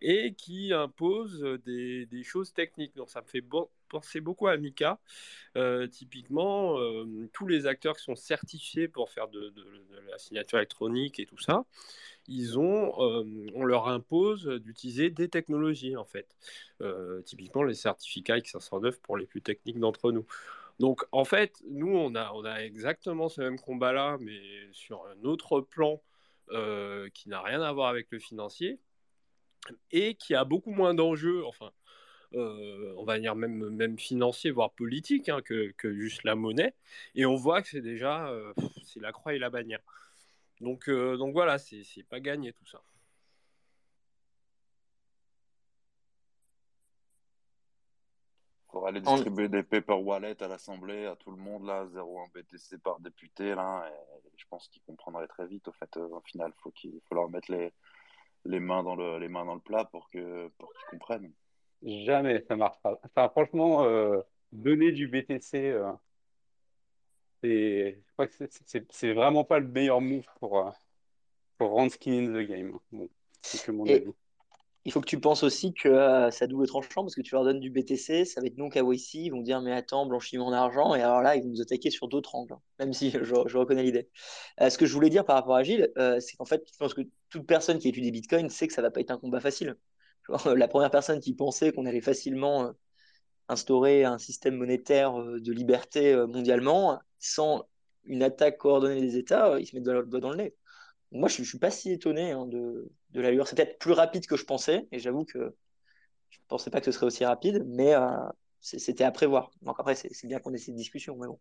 et 0.00 0.34
qui 0.34 0.72
impose 0.72 1.40
des, 1.64 2.22
choses 2.22 2.52
techniques. 2.52 2.94
Donc 2.96 3.10
ça 3.10 3.20
me 3.22 3.26
fait 3.26 3.44
penser 3.88 4.20
beaucoup 4.20 4.48
à 4.48 4.56
Mika. 4.56 4.98
Euh, 5.56 5.86
typiquement, 5.86 6.76
tous 7.32 7.46
les 7.46 7.66
acteurs 7.66 7.96
qui 7.96 8.04
sont 8.04 8.16
certifiés 8.16 8.88
pour 8.88 9.10
faire 9.10 9.28
de, 9.28 9.50
de, 9.50 9.64
la 10.10 10.18
signature 10.18 10.58
électronique 10.58 11.18
et 11.20 11.26
tout 11.26 11.38
ça, 11.38 11.64
ils 12.26 12.58
ont, 12.58 12.92
euh, 13.00 13.24
on 13.54 13.64
leur 13.64 13.88
impose 13.88 14.46
d'utiliser 14.46 15.10
des 15.10 15.28
technologies 15.28 15.96
en 15.96 16.04
fait. 16.04 16.26
Euh, 16.80 17.22
typiquement 17.22 17.62
les 17.62 17.74
certificats 17.74 18.38
X509 18.38 19.00
pour 19.00 19.16
les 19.16 19.26
plus 19.26 19.42
techniques 19.42 19.78
d'entre 19.78 20.12
nous. 20.12 20.26
Donc 20.80 21.04
en 21.12 21.24
fait, 21.24 21.62
nous 21.68 21.96
on 21.96 22.14
a, 22.14 22.58
exactement 22.58 23.28
ce 23.28 23.40
même 23.40 23.58
combat-là, 23.58 24.18
mais 24.20 24.40
sur 24.72 25.06
un 25.06 25.24
autre 25.24 25.60
plan 25.60 26.02
euh, 26.50 27.08
qui 27.14 27.28
n'a 27.28 27.40
rien 27.40 27.62
à 27.62 27.72
voir 27.72 27.88
avec 27.88 28.08
le 28.10 28.18
financier 28.18 28.80
et 29.92 30.14
qui 30.14 30.34
a 30.34 30.44
beaucoup 30.44 30.72
moins 30.72 30.94
d'enjeux, 30.94 31.44
enfin, 31.46 31.70
on 32.32 33.04
va 33.04 33.18
dire 33.20 33.36
même, 33.36 33.70
même 33.70 33.98
financier, 33.98 34.50
voire 34.50 34.72
politique, 34.72 35.28
hein, 35.28 35.40
que, 35.42 35.72
juste 35.82 36.24
la 36.24 36.34
monnaie. 36.34 36.74
Et 37.14 37.24
on 37.24 37.36
voit 37.36 37.62
que 37.62 37.68
c'est 37.68 37.80
déjà, 37.80 38.30
c'est 38.84 39.00
la 39.00 39.12
croix 39.12 39.34
et 39.34 39.38
la 39.38 39.50
bannière. 39.50 39.80
Donc, 40.60 40.88
euh, 40.88 41.16
donc 41.16 41.32
voilà, 41.32 41.58
c'est 41.58 41.84
pas 42.08 42.20
gagné 42.20 42.52
tout 42.52 42.66
ça. 42.66 42.82
Il 48.74 48.78
faudra 48.78 48.88
aller 48.88 49.00
distribuer 49.00 49.48
des 49.48 49.62
paper 49.62 49.94
wallets 49.94 50.42
à 50.42 50.48
l'Assemblée, 50.48 51.06
à 51.06 51.14
tout 51.14 51.30
le 51.30 51.36
monde, 51.36 51.64
là, 51.64 51.86
0,1 51.94 52.28
BTC 52.34 52.78
par 52.78 52.98
député, 52.98 53.54
là, 53.54 53.88
et 53.88 54.30
je 54.36 54.44
pense 54.50 54.66
qu'ils 54.66 54.82
comprendraient 54.82 55.28
très 55.28 55.46
vite, 55.46 55.68
au 55.68 55.72
fait, 55.72 55.96
euh, 55.96 56.08
au 56.08 56.20
final, 56.22 56.52
faut 56.60 56.72
il 56.82 57.00
faut 57.08 57.14
leur 57.14 57.30
mettre 57.30 57.52
les, 57.52 57.72
les, 58.44 58.58
mains 58.58 58.82
dans 58.82 58.96
le, 58.96 59.18
les 59.18 59.28
mains 59.28 59.44
dans 59.44 59.54
le 59.54 59.60
plat 59.60 59.84
pour 59.84 60.10
qu'ils 60.10 60.50
pour 60.58 60.72
qu'ils 60.72 60.98
comprennent. 60.98 61.32
Jamais, 61.82 62.44
ça 62.48 62.56
marche 62.56 62.80
pas. 62.82 62.98
Enfin, 63.04 63.28
franchement, 63.28 63.84
euh, 63.84 64.20
donner 64.50 64.90
du 64.90 65.06
BTC 65.06 65.74
je 67.44 68.12
crois 68.12 68.26
que 68.26 68.34
c'est 68.90 69.12
vraiment 69.12 69.44
pas 69.44 69.58
le 69.58 69.68
meilleur 69.68 70.00
move 70.00 70.26
pour, 70.40 70.66
euh, 70.66 70.70
pour 71.58 71.70
rendre 71.70 71.92
skin 71.92 72.12
in 72.12 72.32
the 72.32 72.46
game. 72.46 72.78
Bon, 72.92 73.08
c'est 73.42 73.64
que 73.64 73.70
mon 73.72 73.86
et, 73.86 74.06
il 74.84 74.92
faut 74.92 75.00
que 75.00 75.06
tu 75.06 75.18
penses 75.18 75.42
aussi 75.42 75.72
que 75.72 75.88
euh, 75.88 76.30
ça 76.30 76.46
double 76.46 76.66
tranchant 76.66 77.02
parce 77.02 77.14
que 77.14 77.22
tu 77.22 77.34
leur 77.34 77.44
donnes 77.44 77.60
du 77.60 77.70
BTC, 77.70 78.24
ça 78.26 78.40
va 78.40 78.46
être 78.46 78.58
non 78.58 78.68
KYC, 78.68 79.14
ils 79.14 79.30
vont 79.30 79.40
dire 79.40 79.62
mais 79.62 79.72
attends, 79.72 80.06
blanchiment 80.06 80.50
d'argent, 80.50 80.94
et 80.94 81.00
alors 81.02 81.22
là, 81.22 81.36
ils 81.36 81.42
vont 81.42 81.48
nous 81.48 81.62
attaquer 81.62 81.90
sur 81.90 82.06
d'autres 82.08 82.34
angles, 82.34 82.52
hein, 82.52 82.60
même 82.78 82.92
si 82.92 83.10
je, 83.22 83.56
reconnais 83.56 83.82
l'idée. 83.82 84.10
Euh, 84.60 84.68
ce 84.68 84.76
que 84.76 84.84
je 84.86 84.92
voulais 84.92 85.08
dire 85.08 85.24
par 85.24 85.36
rapport 85.36 85.56
à 85.56 85.62
Gilles, 85.62 85.90
euh, 85.96 86.20
c'est 86.20 86.36
qu'en 86.36 86.44
fait, 86.44 86.62
je 86.70 86.76
pense 86.78 86.92
que 86.92 87.02
toute 87.30 87.46
personne 87.46 87.78
qui 87.78 87.88
étudie 87.88 88.10
Bitcoin 88.10 88.50
sait 88.50 88.66
que 88.66 88.74
ça 88.74 88.82
va 88.82 88.90
pas 88.90 89.00
être 89.00 89.10
un 89.10 89.18
combat 89.18 89.40
facile. 89.40 89.76
La 90.46 90.68
première 90.68 90.90
personne 90.90 91.20
qui 91.20 91.34
pensait 91.34 91.72
qu'on 91.72 91.86
allait 91.86 92.00
facilement 92.00 92.72
instaurer 93.48 94.04
un 94.04 94.16
système 94.18 94.56
monétaire 94.56 95.14
de 95.14 95.52
liberté 95.52 96.16
mondialement 96.26 96.98
sans 97.18 97.66
une 98.04 98.22
attaque 98.22 98.56
coordonnée 98.56 99.02
des 99.02 99.18
États, 99.18 99.58
il 99.60 99.66
se 99.66 99.76
met 99.76 99.82
le 99.84 100.02
doigt 100.06 100.20
dans 100.20 100.30
le 100.30 100.36
nez 100.36 100.54
moi, 101.14 101.28
je 101.28 101.40
ne 101.40 101.46
suis 101.46 101.58
pas 101.58 101.70
si 101.70 101.92
étonné 101.92 102.32
hein, 102.32 102.46
de, 102.46 102.90
de 103.14 103.20
l'allure. 103.20 103.48
C'est 103.48 103.56
peut-être 103.56 103.78
plus 103.78 103.92
rapide 103.92 104.26
que 104.26 104.36
je 104.36 104.44
pensais, 104.44 104.86
et 104.92 104.98
j'avoue 104.98 105.24
que 105.24 105.54
je 106.30 106.38
ne 106.38 106.44
pensais 106.48 106.70
pas 106.70 106.80
que 106.80 106.86
ce 106.86 106.92
serait 106.92 107.06
aussi 107.06 107.24
rapide, 107.24 107.64
mais 107.66 107.94
euh, 107.94 108.08
c'était 108.60 109.04
à 109.04 109.10
prévoir. 109.10 109.50
Donc 109.62 109.76
après, 109.78 109.94
c'est 109.94 110.26
bien 110.26 110.40
qu'on 110.40 110.52
ait 110.52 110.58
cette 110.58 110.74
discussion, 110.74 111.16
mais 111.16 111.26
bon. 111.26 111.38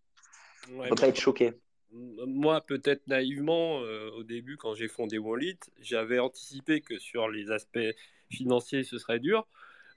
Ouais, 0.69 0.85
on 0.85 0.89
peut 0.89 1.01
pas 1.01 1.07
être 1.07 1.19
choqué. 1.19 1.53
Moi, 1.91 2.61
peut-être 2.61 3.05
naïvement, 3.07 3.81
euh, 3.81 4.09
au 4.11 4.23
début, 4.23 4.57
quand 4.57 4.73
j'ai 4.73 4.87
fondé 4.87 5.17
Wallet, 5.17 5.57
j'avais 5.79 6.19
anticipé 6.19 6.81
que 6.81 6.97
sur 6.97 7.29
les 7.29 7.51
aspects 7.51 7.93
financiers, 8.29 8.83
ce 8.83 8.97
serait 8.97 9.19
dur 9.19 9.47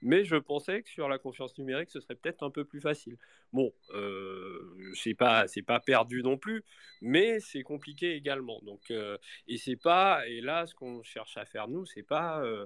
mais 0.01 0.25
je 0.25 0.35
pensais 0.35 0.83
que 0.83 0.89
sur 0.89 1.09
la 1.09 1.17
confiance 1.17 1.57
numérique, 1.57 1.89
ce 1.89 1.99
serait 1.99 2.15
peut-être 2.15 2.43
un 2.43 2.49
peu 2.49 2.65
plus 2.65 2.81
facile. 2.81 3.17
Bon, 3.53 3.73
euh, 3.93 4.91
c'est 4.93 5.13
pas 5.13 5.47
c'est 5.47 5.61
pas 5.61 5.79
perdu 5.79 6.23
non 6.23 6.37
plus, 6.37 6.63
mais 7.01 7.39
c'est 7.39 7.63
compliqué 7.63 8.13
également. 8.15 8.59
Donc 8.63 8.91
euh, 8.91 9.17
et 9.47 9.57
c'est 9.57 9.75
pas 9.75 10.27
et 10.27 10.41
là 10.41 10.65
ce 10.67 10.75
qu'on 10.75 11.03
cherche 11.03 11.37
à 11.37 11.45
faire 11.45 11.67
nous, 11.67 11.85
c'est 11.85 12.03
pas 12.03 12.41
euh, 12.41 12.65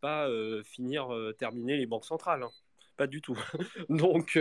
pas 0.00 0.28
euh, 0.28 0.62
finir 0.64 1.08
terminer 1.38 1.76
les 1.76 1.86
banques 1.86 2.04
centrales, 2.04 2.42
hein. 2.42 2.50
pas 2.96 3.06
du 3.06 3.20
tout. 3.20 3.38
donc 3.88 4.38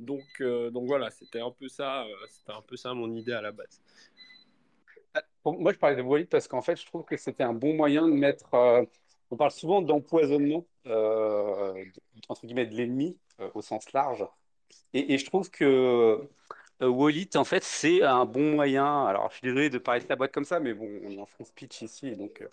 donc 0.00 0.42
donc 0.42 0.86
voilà, 0.86 1.10
c'était 1.10 1.40
un 1.40 1.50
peu 1.50 1.68
ça, 1.68 2.06
c'était 2.30 2.52
un 2.52 2.62
peu 2.62 2.76
ça 2.76 2.94
mon 2.94 3.12
idée 3.14 3.32
à 3.32 3.42
la 3.42 3.52
base. 3.52 3.80
Moi, 5.44 5.72
je 5.72 5.78
parlais 5.78 5.96
de 5.96 6.02
Wallet 6.02 6.26
parce 6.26 6.46
qu'en 6.46 6.62
fait, 6.62 6.76
je 6.76 6.86
trouve 6.86 7.04
que 7.04 7.16
c'était 7.16 7.42
un 7.42 7.54
bon 7.54 7.74
moyen 7.74 8.06
de 8.06 8.12
mettre 8.12 8.86
on 9.30 9.36
parle 9.36 9.50
souvent 9.50 9.82
d'empoisonnement, 9.82 10.66
euh, 10.86 11.84
entre 12.28 12.46
guillemets, 12.46 12.66
de 12.66 12.74
l'ennemi 12.74 13.16
euh, 13.40 13.48
au 13.54 13.62
sens 13.62 13.92
large. 13.92 14.26
Et, 14.92 15.18
je 15.18 15.24
trouve 15.24 15.50
que 15.50 16.20
euh, 16.82 16.88
Wallet, 16.88 17.36
en 17.36 17.44
fait, 17.44 17.62
c'est 17.62 18.02
un 18.02 18.24
bon 18.24 18.54
moyen. 18.54 19.06
Alors, 19.06 19.30
je 19.30 19.36
suis 19.36 19.46
désolé 19.46 19.70
de 19.70 19.78
parler 19.78 20.00
de 20.00 20.08
la 20.08 20.16
boîte 20.16 20.32
comme 20.32 20.44
ça, 20.44 20.60
mais 20.60 20.74
bon, 20.74 20.88
on 21.04 21.10
est 21.10 21.20
en 21.20 21.26
free 21.26 21.44
speech 21.44 21.82
ici, 21.82 22.16
donc 22.16 22.44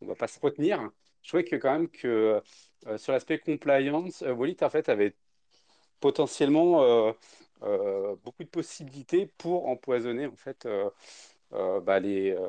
on 0.00 0.06
ne 0.06 0.10
va 0.10 0.16
pas 0.16 0.28
se 0.28 0.40
retenir. 0.40 0.90
Je 1.22 1.28
trouvais 1.28 1.44
que 1.44 1.56
quand 1.56 1.72
même 1.72 1.88
que 1.88 2.42
sur 2.96 3.12
l'aspect 3.12 3.38
compliance, 3.38 4.22
Wallet, 4.22 4.62
en 4.62 4.70
fait, 4.70 4.88
avait 4.88 5.14
potentiellement 6.00 7.14
beaucoup 8.24 8.44
de 8.44 8.48
possibilités 8.48 9.26
pour 9.38 9.68
empoisonner, 9.68 10.26
en 10.26 10.36
fait, 10.36 10.66
euh, 11.54 11.80
bah, 11.80 12.00
les, 12.00 12.30
euh, 12.30 12.40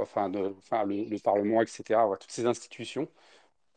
enfin, 0.00 0.32
enfin, 0.58 0.84
le, 0.84 1.18
Parlement, 1.22 1.62
etc., 1.62 2.00
toutes 2.18 2.30
ces 2.30 2.46
institutions. 2.46 3.08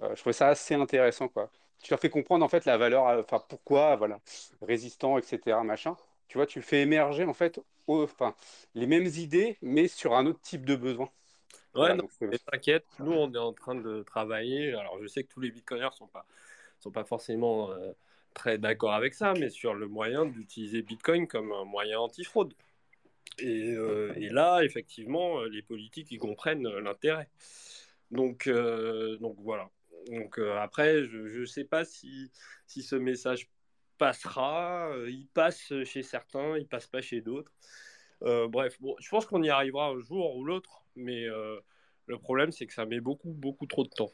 Euh, 0.02 0.16
je 0.16 0.22
trouvais 0.22 0.34
ça 0.34 0.50
assez 0.50 0.76
intéressant, 0.76 1.28
quoi. 1.28 1.52
Tu 1.82 1.92
leur 1.92 2.00
fais 2.00 2.10
comprendre, 2.10 2.46
en 2.46 2.50
fait, 2.50 2.66
la 2.66 2.78
valeur, 2.78 3.06
enfin, 3.20 3.44
pourquoi, 3.50 3.96
voilà, 3.96 4.20
résistant, 4.62 5.18
etc., 5.18 5.64
machin. 5.64 5.98
Tu 6.28 6.38
vois, 6.38 6.48
tu 6.48 6.62
fais 6.62 6.82
émerger, 6.82 7.26
en 7.26 7.34
fait, 7.34 7.60
enfin, 7.88 8.36
les 8.76 8.88
mêmes 8.88 9.06
idées, 9.06 9.58
mais 9.62 9.88
sur 9.88 10.16
un 10.16 10.26
autre 10.26 10.42
type 10.42 10.66
de 10.66 10.76
besoin. 10.76 11.10
Ouais, 11.76 11.94
non, 11.94 12.08
t'inquiète, 12.52 12.86
nous, 13.00 13.12
on 13.12 13.34
est 13.34 13.38
en 13.38 13.54
train 13.54 13.76
de 13.76 14.04
travailler. 14.04 14.74
Alors, 14.74 14.98
je 15.02 15.08
sais 15.08 15.24
que 15.24 15.34
tous 15.34 15.42
les 15.42 15.52
bitcoiners 15.52 15.90
sont 15.94 16.08
pas, 16.08 16.26
sont 16.80 16.92
pas 16.92 17.04
forcément 17.04 17.70
très 18.34 18.58
d'accord 18.58 18.94
avec 18.94 19.14
ça, 19.14 19.34
mais 19.34 19.50
sur 19.50 19.74
le 19.74 19.88
moyen 19.88 20.26
d'utiliser 20.26 20.82
Bitcoin 20.84 21.28
comme 21.28 21.52
un 21.52 21.66
moyen 21.66 22.00
anti-fraude. 22.00 22.54
Euh, 23.44 24.14
et, 24.16 24.30
là, 24.30 24.62
effectivement, 24.64 25.40
euh, 25.42 25.50
les 25.50 25.62
politiques 25.62 26.12
y 26.12 26.18
comprennent 26.18 26.68
euh, 26.68 26.82
l'intérêt. 26.82 27.30
Donc, 28.12 28.48
donc 28.48 29.36
voilà. 29.40 29.70
Donc 30.08 30.38
après, 30.38 31.06
je 31.06 31.40
ne 31.40 31.46
sais 31.46 31.64
pas 31.64 31.84
si, 31.84 32.32
si 32.68 32.84
ce 32.84 32.96
message 32.96 33.50
passera. 33.98 34.92
il 35.08 35.28
passe 35.34 35.74
chez 35.84 36.04
certains, 36.04 36.58
il 36.58 36.68
passe 36.68 36.86
pas 36.86 37.02
chez 37.02 37.22
d'autres. 37.22 37.52
bref, 38.22 38.78
je 39.00 39.10
pense 39.10 39.26
qu'on 39.26 39.42
y 39.42 39.50
arrivera 39.50 39.88
un 39.88 40.00
jour 40.00 40.36
ou 40.36 40.46
l'autre, 40.46 40.86
mais 40.96 41.26
le 41.26 42.20
problème, 42.20 42.52
c'est 42.52 42.68
que 42.68 42.74
ça 42.74 42.86
met 42.86 43.00
beaucoup, 43.00 43.32
beaucoup 43.34 43.66
trop 43.66 43.84
de 43.84 43.90
temps. 43.90 44.12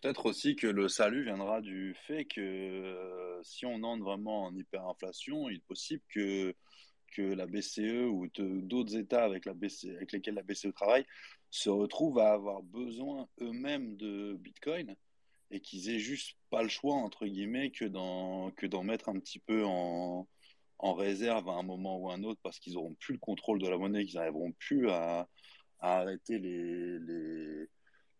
Peut-être 0.00 0.26
aussi 0.26 0.56
que 0.56 0.66
le 0.66 0.88
salut 0.88 1.24
viendra 1.24 1.60
du 1.60 1.94
fait 2.06 2.24
que 2.24 2.40
euh, 2.40 3.42
si 3.42 3.66
on 3.66 3.82
entre 3.82 4.02
vraiment 4.02 4.44
en 4.44 4.56
hyperinflation, 4.56 5.50
il 5.50 5.56
est 5.56 5.66
possible 5.66 6.02
que, 6.08 6.54
que 7.12 7.22
la 7.22 7.46
BCE 7.46 8.06
ou 8.08 8.26
d'autres 8.34 8.96
États 8.96 9.24
avec, 9.24 9.44
la 9.44 9.52
avec 9.52 10.12
lesquels 10.12 10.34
la 10.34 10.42
BCE 10.42 10.72
travaille 10.74 11.04
se 11.50 11.68
retrouvent 11.68 12.18
à 12.18 12.32
avoir 12.32 12.62
besoin 12.62 13.28
eux-mêmes 13.42 13.96
de 13.96 14.36
Bitcoin 14.40 14.96
et 15.50 15.60
qu'ils 15.60 15.90
aient 15.90 15.98
juste 15.98 16.36
pas 16.48 16.62
le 16.62 16.68
choix, 16.70 16.94
entre 16.94 17.26
guillemets, 17.26 17.70
que 17.70 17.84
d'en, 17.84 18.52
mettre 18.82 19.10
un 19.10 19.18
petit 19.18 19.40
peu 19.40 19.64
en, 19.66 20.26
réserve 20.82 21.48
à 21.50 21.52
un 21.52 21.62
moment 21.62 21.98
ou 21.98 22.10
à 22.10 22.14
un 22.14 22.24
autre 22.24 22.40
parce 22.42 22.58
qu'ils 22.58 22.74
n'auront 22.74 22.94
plus 22.94 23.14
le 23.14 23.18
contrôle 23.20 23.58
de 23.60 23.68
la 23.68 23.76
monnaie, 23.76 24.06
qu'ils 24.06 24.16
n'arriveront 24.16 24.52
plus 24.52 24.88
à, 24.88 25.28
arrêter 25.82 26.38
les 26.38 27.68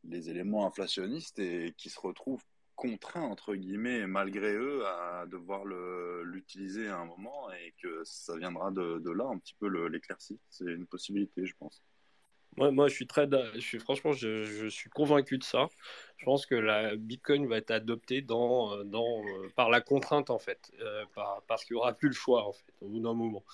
les 0.04 0.30
éléments 0.30 0.66
inflationnistes 0.66 1.38
et 1.38 1.74
qui 1.76 1.90
se 1.90 2.00
retrouvent 2.00 2.44
contraints, 2.80 3.22
entre 3.22 3.54
guillemets, 3.54 4.06
malgré 4.06 4.54
eux, 4.54 4.86
à 4.86 5.26
devoir 5.26 5.64
l'utiliser 5.66 6.88
à 6.88 6.98
un 6.98 7.04
moment 7.04 7.52
et 7.52 7.74
que 7.82 8.02
ça 8.04 8.36
viendra 8.38 8.70
de, 8.70 9.10
là 9.10 9.26
un 9.26 9.38
petit 9.38 9.54
peu 9.60 9.68
l'éclaircie. 9.88 10.40
C'est 10.48 10.64
une 10.64 10.86
possibilité, 10.86 11.44
je 11.44 11.54
pense. 11.58 11.82
Moi, 12.56 12.70
moi, 12.72 12.88
je 12.88 12.94
suis 12.94 13.06
très, 13.06 13.28
je 13.54 13.60
suis 13.60 13.78
franchement, 13.78 14.12
je, 14.12 14.68
suis 14.68 14.90
convaincu 14.90 15.38
de 15.38 15.44
ça. 15.44 15.68
Je 16.16 16.24
pense 16.24 16.46
que 16.46 16.54
la 16.54 16.96
Bitcoin 16.96 17.46
va 17.46 17.56
être 17.56 17.70
adoptée 17.70 18.22
dans, 18.22 18.84
dans, 18.84 19.22
par 19.56 19.70
la 19.70 19.80
contrainte 19.80 20.30
en 20.30 20.38
fait, 20.38 20.70
euh, 20.80 21.04
par, 21.14 21.42
parce 21.46 21.64
qu'il 21.64 21.74
n'y 21.74 21.80
aura 21.80 21.92
plus 21.94 22.08
le 22.08 22.14
choix 22.14 22.46
en 22.46 22.52
fait, 22.52 22.72
au 22.80 22.88
bout 22.88 23.00
d'un 23.00 23.14
moment. 23.14 23.44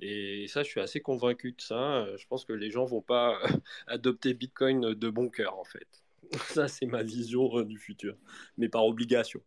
Et 0.00 0.46
ça, 0.48 0.62
je 0.62 0.68
suis 0.68 0.80
assez 0.80 1.00
convaincu 1.00 1.52
de 1.52 1.60
ça. 1.60 2.06
Je 2.16 2.26
pense 2.26 2.44
que 2.44 2.52
les 2.52 2.70
gens 2.70 2.84
vont 2.84 3.02
pas 3.02 3.38
adopter 3.86 4.34
Bitcoin 4.34 4.94
de 4.94 5.10
bon 5.10 5.28
cœur 5.30 5.58
en 5.58 5.64
fait. 5.64 6.04
Ça, 6.54 6.68
c'est 6.68 6.86
ma 6.86 7.02
vision 7.02 7.58
euh, 7.58 7.64
du 7.64 7.78
futur, 7.78 8.16
mais 8.56 8.68
par 8.68 8.84
obligation. 8.84 9.40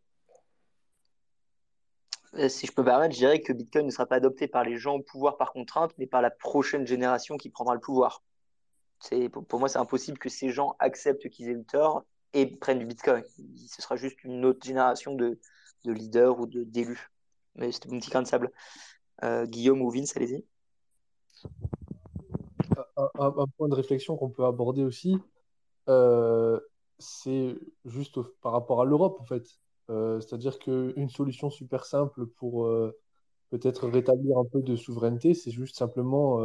Euh, 2.35 2.49
si 2.49 2.67
je 2.67 2.71
peux 2.71 2.81
me 2.81 2.87
permettre, 2.87 3.13
je 3.13 3.19
dirais 3.19 3.41
que 3.41 3.53
Bitcoin 3.53 3.85
ne 3.85 3.91
sera 3.91 4.05
pas 4.05 4.15
adopté 4.15 4.47
par 4.47 4.63
les 4.63 4.77
gens 4.77 4.95
au 4.95 5.01
pouvoir 5.01 5.37
par 5.37 5.53
contrainte, 5.53 5.93
mais 5.97 6.07
par 6.07 6.21
la 6.21 6.29
prochaine 6.29 6.85
génération 6.85 7.37
qui 7.37 7.49
prendra 7.49 7.73
le 7.73 7.79
pouvoir. 7.79 8.21
Pour 9.47 9.59
moi, 9.59 9.69
c'est 9.69 9.77
impossible 9.77 10.17
que 10.17 10.29
ces 10.29 10.49
gens 10.49 10.75
acceptent 10.79 11.29
qu'ils 11.29 11.49
aient 11.49 11.53
eu 11.53 11.63
tort 11.63 12.03
et 12.33 12.45
prennent 12.45 12.79
du 12.79 12.85
Bitcoin. 12.85 13.23
Ce 13.67 13.81
sera 13.81 13.95
juste 13.95 14.23
une 14.23 14.45
autre 14.45 14.65
génération 14.65 15.13
de, 15.13 15.39
de 15.85 15.91
leaders 15.91 16.39
ou 16.39 16.45
d'élus. 16.45 17.11
Mais 17.55 17.71
c'était 17.71 17.89
mon 17.89 17.99
petit 17.99 18.09
grain 18.09 18.21
de 18.21 18.27
sable. 18.27 18.51
Euh, 19.23 19.45
Guillaume 19.45 19.81
ou 19.81 19.89
Vince, 19.89 20.15
allez-y. 20.15 20.45
Un, 22.95 23.47
point 23.57 23.69
de 23.69 23.75
réflexion 23.75 24.17
qu'on 24.17 24.29
peut 24.29 24.45
aborder 24.45 24.83
aussi, 24.83 25.17
euh, 25.89 26.59
c'est 26.99 27.55
juste 27.85 28.21
par 28.41 28.51
rapport 28.51 28.81
à 28.81 28.85
l'Europe, 28.85 29.19
en 29.19 29.25
fait. 29.25 29.47
Euh, 29.89 30.19
c'est-à-dire 30.19 30.59
qu'une 30.59 31.09
solution 31.09 31.49
super 31.49 31.85
simple 31.85 32.27
pour 32.27 32.69
peut-être 33.49 33.87
rétablir 33.87 34.37
un 34.37 34.45
peu 34.45 34.61
de 34.61 34.75
souveraineté, 34.75 35.33
c'est 35.33 35.51
juste 35.51 35.77
simplement 35.77 36.39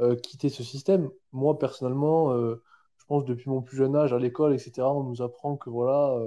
euh, 0.00 0.16
quitter 0.16 0.48
ce 0.48 0.62
système. 0.62 1.10
Moi, 1.32 1.58
personnellement, 1.58 2.32
euh, 2.32 2.62
je 2.96 3.04
pense 3.06 3.24
depuis 3.24 3.50
mon 3.50 3.60
plus 3.60 3.76
jeune 3.76 3.94
âge 3.96 4.12
à 4.12 4.18
l'école, 4.18 4.54
etc., 4.54 4.82
on 4.94 5.04
nous 5.04 5.20
apprend 5.20 5.56
que 5.56 5.68
voilà, 5.68 6.18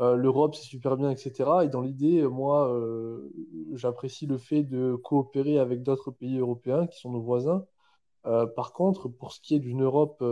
euh, 0.00 0.16
l'Europe, 0.16 0.54
c'est 0.54 0.64
super 0.64 0.96
bien, 0.96 1.10
etc. 1.10 1.64
Et 1.64 1.68
dans 1.68 1.80
l'idée, 1.80 2.22
moi, 2.22 2.72
j'apprécie 3.72 4.26
le 4.26 4.38
fait 4.38 4.62
de 4.62 4.94
coopérer 4.96 5.58
avec 5.58 5.82
d'autres 5.82 6.10
pays 6.10 6.38
européens 6.38 6.86
qui 6.86 6.98
sont 7.00 7.10
nos 7.10 7.22
voisins. 7.22 7.64
par 8.56 8.72
contre, 8.72 9.08
pour 9.08 9.32
ce 9.32 9.40
qui 9.40 9.54
est 9.54 9.58
d'une 9.60 9.82
Europe 9.82 10.22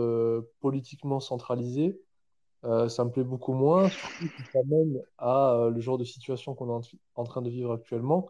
politiquement 0.59 1.19
centralisée, 1.19 1.99
ça 2.63 3.03
me 3.05 3.09
plaît 3.11 3.23
beaucoup 3.23 3.53
moins, 3.53 3.89
surtout 3.89 4.43
ça 4.53 4.59
mène 4.65 5.01
à 5.17 5.69
le 5.73 5.79
genre 5.81 5.97
de 5.97 6.05
situation 6.05 6.55
qu'on 6.55 6.79
est 6.81 6.97
en 7.15 7.23
train 7.23 7.41
de 7.41 7.49
vivre 7.49 7.73
actuellement, 7.73 8.29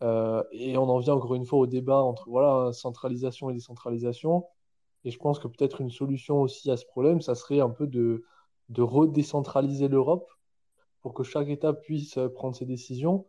et 0.00 0.76
on 0.76 0.88
en 0.88 0.98
vient 0.98 1.14
encore 1.14 1.34
une 1.34 1.46
fois 1.46 1.60
au 1.60 1.66
débat 1.66 1.98
entre 1.98 2.28
voilà, 2.28 2.72
centralisation 2.72 3.50
et 3.50 3.54
décentralisation. 3.54 4.46
Et 5.04 5.10
je 5.10 5.18
pense 5.18 5.38
que 5.38 5.48
peut-être 5.48 5.80
une 5.80 5.90
solution 5.90 6.40
aussi 6.40 6.70
à 6.70 6.76
ce 6.76 6.86
problème, 6.86 7.20
ça 7.20 7.34
serait 7.34 7.60
un 7.60 7.70
peu 7.70 7.86
de, 7.86 8.24
de 8.70 8.82
redécentraliser 8.82 9.88
l'Europe 9.88 10.28
pour 11.00 11.14
que 11.14 11.22
chaque 11.22 11.48
État 11.48 11.72
puisse 11.72 12.18
prendre 12.34 12.56
ses 12.56 12.66
décisions. 12.66 13.26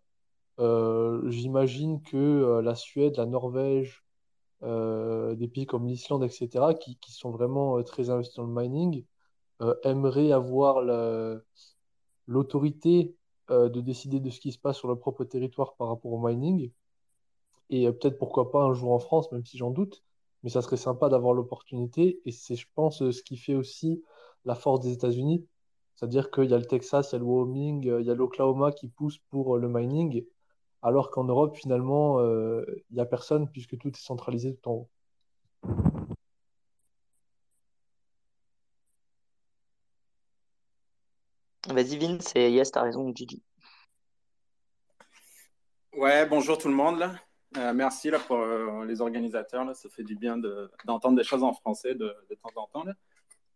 Euh, 0.59 1.29
j'imagine 1.29 2.01
que 2.01 2.15
euh, 2.17 2.61
la 2.61 2.75
Suède, 2.75 3.17
la 3.17 3.25
Norvège 3.25 4.01
des 4.61 5.47
pays 5.47 5.67
comme 5.67 5.85
l'Islande, 5.85 6.23
etc., 6.23 6.73
qui, 6.79 6.97
qui, 6.97 7.11
sont 7.11 7.29
vraiment 7.29 7.83
très 7.83 8.09
investis 8.09 8.37
dans 8.37 8.47
le 8.47 8.53
mining, 8.53 9.05
aimeraient 9.83 10.31
avoir 10.31 10.81
l'autorité 12.25 13.15
de 13.49 13.81
décider 13.81 14.19
de 14.19 14.29
ce 14.29 14.39
qui 14.39 14.51
se 14.51 14.59
passe 14.59 14.77
sur 14.77 14.87
leur 14.87 14.99
propre 14.99 15.23
territoire 15.23 15.75
par 15.75 15.87
rapport 15.89 16.11
au 16.11 16.19
mining. 16.19 16.71
Et 17.69 17.91
peut-être 17.91 18.17
pourquoi 18.17 18.51
pas 18.51 18.61
un 18.61 18.73
jour 18.73 18.91
en 18.91 18.99
France, 18.99 19.31
même 19.31 19.45
si 19.45 19.57
j'en 19.57 19.71
doute, 19.71 20.03
mais 20.43 20.49
ça 20.49 20.61
serait 20.61 20.77
sympa 20.77 21.09
d'avoir 21.09 21.33
l'opportunité. 21.33 22.21
Et 22.25 22.31
c'est, 22.31 22.55
je 22.55 22.67
pense, 22.75 22.99
ce 22.99 23.23
qui 23.23 23.37
fait 23.37 23.55
aussi 23.55 24.03
la 24.45 24.55
force 24.55 24.81
des 24.81 24.91
États-Unis. 24.91 25.45
C'est-à-dire 25.95 26.29
qu'il 26.29 26.49
y 26.49 26.53
a 26.53 26.57
le 26.57 26.65
Texas, 26.65 27.11
il 27.11 27.13
y 27.13 27.15
a 27.15 27.19
le 27.19 27.25
Wyoming, 27.25 27.83
il 27.99 28.05
y 28.05 28.11
a 28.11 28.15
l'Oklahoma 28.15 28.71
qui 28.71 28.87
pousse 28.87 29.17
pour 29.29 29.57
le 29.57 29.69
mining, 29.69 30.25
alors 30.81 31.09
qu'en 31.09 31.23
Europe, 31.23 31.55
finalement, 31.55 32.19
il 32.21 32.83
n'y 32.91 32.99
a 32.99 33.05
personne 33.05 33.49
puisque 33.49 33.77
tout 33.77 33.89
est 33.89 33.95
centralisé 33.95 34.55
tout 34.55 34.69
en 34.69 34.73
haut. 34.73 34.89
Vas-y, 41.85 41.99
Vince, 41.99 42.31
et 42.33 42.49
yes, 42.49 42.71
t'as 42.71 42.81
raison, 42.81 43.13
Gigi. 43.13 43.43
Ouais, 45.93 46.25
bonjour 46.25 46.57
tout 46.57 46.67
le 46.67 46.73
monde. 46.73 46.97
Là. 46.97 47.13
Euh, 47.57 47.73
merci 47.75 48.09
là, 48.09 48.17
pour 48.17 48.37
euh, 48.37 48.85
les 48.85 49.01
organisateurs. 49.01 49.63
Là. 49.63 49.75
Ça 49.75 49.87
fait 49.89 50.03
du 50.03 50.15
bien 50.15 50.35
d'entendre 50.85 51.15
des 51.15 51.23
choses 51.23 51.43
en 51.43 51.53
français 51.53 51.93
de, 51.93 52.11
de 52.27 52.35
temps 52.41 52.49
en 52.55 52.65
temps. 52.67 52.83
Là. 52.85 52.93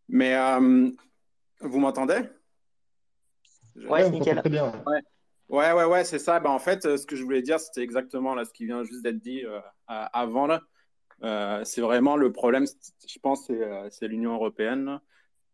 Mais 0.09 0.35
euh, 0.35 0.91
vous 1.61 1.79
m'entendez? 1.79 2.21
Ouais, 3.75 4.07
nickel. 4.11 4.37
Très 4.41 4.49
bien. 4.49 4.71
Ouais, 4.85 5.01
ouais, 5.49 5.73
ouais, 5.73 5.85
ouais 5.85 6.03
c'est 6.03 6.19
ça. 6.19 6.39
Ben, 6.39 6.51
en 6.51 6.59
fait, 6.59 6.83
ce 6.83 7.07
que 7.07 7.15
je 7.15 7.23
voulais 7.23 7.41
dire, 7.41 7.59
c'était 7.59 7.81
exactement 7.81 8.35
là, 8.35 8.45
ce 8.45 8.53
qui 8.53 8.67
vient 8.67 8.83
juste 8.83 9.01
d'être 9.01 9.17
dit 9.17 9.41
avant. 9.87 10.45
Là. 10.45 11.63
c'est 11.65 11.81
vraiment 11.81 12.15
le 12.15 12.31
problème, 12.31 12.67
je 13.07 13.19
pense, 13.19 13.49
c'est 13.89 14.07
l'Union 14.07 14.35
européenne. 14.35 14.99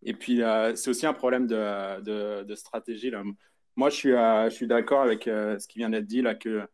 Et 0.03 0.13
puis, 0.13 0.41
c'est 0.75 0.89
aussi 0.89 1.05
un 1.05 1.13
problème 1.13 1.47
de, 1.47 2.43
de, 2.43 2.55
stratégie. 2.55 3.09
Là. 3.09 3.23
Moi, 3.75 3.89
je 3.89 3.95
suis, 3.95 4.11
je 4.11 4.49
suis 4.51 4.67
d'accord 4.67 5.01
avec 5.01 5.23
ce 5.25 5.67
qui 5.67 5.79
vient 5.79 5.89
d'être 5.89 6.05
dit, 6.05 6.21
là, 6.21 6.35
que 6.35 6.67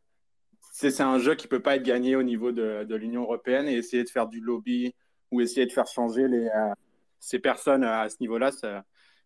c'est 0.72 1.02
un 1.02 1.20
jeu 1.20 1.36
qui 1.36 1.48
peut 1.48 1.62
pas 1.62 1.76
être 1.76 1.84
gagné 1.84 2.16
au 2.16 2.24
niveau 2.24 2.52
de, 2.52 2.84
de 2.84 2.96
l'Union 2.96 3.24
européenne 3.24 3.68
et 3.68 3.74
essayer 3.74 4.04
de 4.04 4.10
faire 4.10 4.28
du 4.28 4.40
lobby 4.40 4.94
ou 5.30 5.42
essayer 5.42 5.66
de 5.66 5.72
faire 5.72 5.88
changer 5.88 6.28
les, 6.28 6.48
euh, 6.48 6.74
ces 7.20 7.40
personnes 7.40 7.84
à 7.84 8.10
ce 8.10 8.18
niveau-là, 8.20 8.52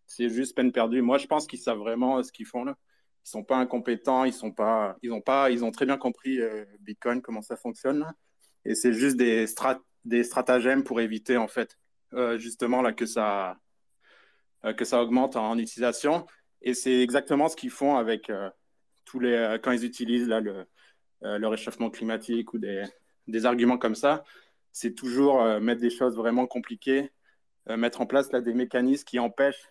c'est 0.06 0.28
juste 0.28 0.54
peine 0.54 0.72
perdue. 0.72 1.02
Moi, 1.02 1.18
je 1.18 1.26
pense 1.26 1.46
qu'ils 1.46 1.58
savent 1.58 1.78
vraiment 1.78 2.22
ce 2.22 2.32
qu'ils 2.32 2.46
font 2.46 2.64
là. 2.64 2.76
Ils 3.24 3.28
sont 3.28 3.42
pas 3.42 3.56
incompétents, 3.56 4.24
ils 4.24 4.32
sont 4.32 4.52
pas, 4.52 4.96
ils 5.02 5.12
ont 5.12 5.20
pas, 5.20 5.50
ils 5.50 5.64
ont 5.64 5.72
très 5.72 5.84
bien 5.84 5.96
compris 5.96 6.40
euh, 6.40 6.64
Bitcoin 6.80 7.20
comment 7.22 7.42
ça 7.42 7.56
fonctionne 7.56 8.06
et 8.66 8.74
c'est 8.74 8.92
juste 8.92 9.16
des 9.16 9.46
strat 9.46 9.80
des 10.04 10.22
stratagèmes 10.22 10.84
pour 10.84 11.00
éviter 11.00 11.36
en 11.36 11.48
fait 11.48 11.76
euh, 12.12 12.38
justement 12.38 12.82
là 12.82 12.92
que 12.92 13.06
ça 13.06 13.56
que 14.74 14.84
ça 14.84 15.02
augmente 15.02 15.36
en 15.36 15.58
utilisation 15.58 16.26
et 16.62 16.74
c'est 16.74 17.00
exactement 17.00 17.48
ce 17.48 17.56
qu'ils 17.56 17.70
font 17.70 17.96
avec 17.96 18.32
tous 19.04 19.20
les 19.20 19.58
quand 19.62 19.72
ils 19.72 19.84
utilisent 19.84 20.28
là 20.28 20.40
le 20.40 20.66
euh, 21.24 21.48
réchauffement 21.48 21.88
climatique 21.88 22.52
ou 22.52 22.58
des, 22.58 23.46
arguments 23.46 23.78
comme 23.78 23.94
ça, 23.94 24.22
c'est 24.70 24.94
toujours 24.94 25.40
euh, 25.40 25.60
mettre 25.60 25.80
des 25.80 25.90
choses 25.90 26.14
vraiment 26.14 26.46
compliquées, 26.46 27.10
euh, 27.70 27.78
mettre 27.78 28.02
en 28.02 28.06
place 28.06 28.30
là, 28.32 28.42
des 28.42 28.52
mécanismes 28.52 29.04
qui 29.04 29.18
empêchent, 29.18 29.68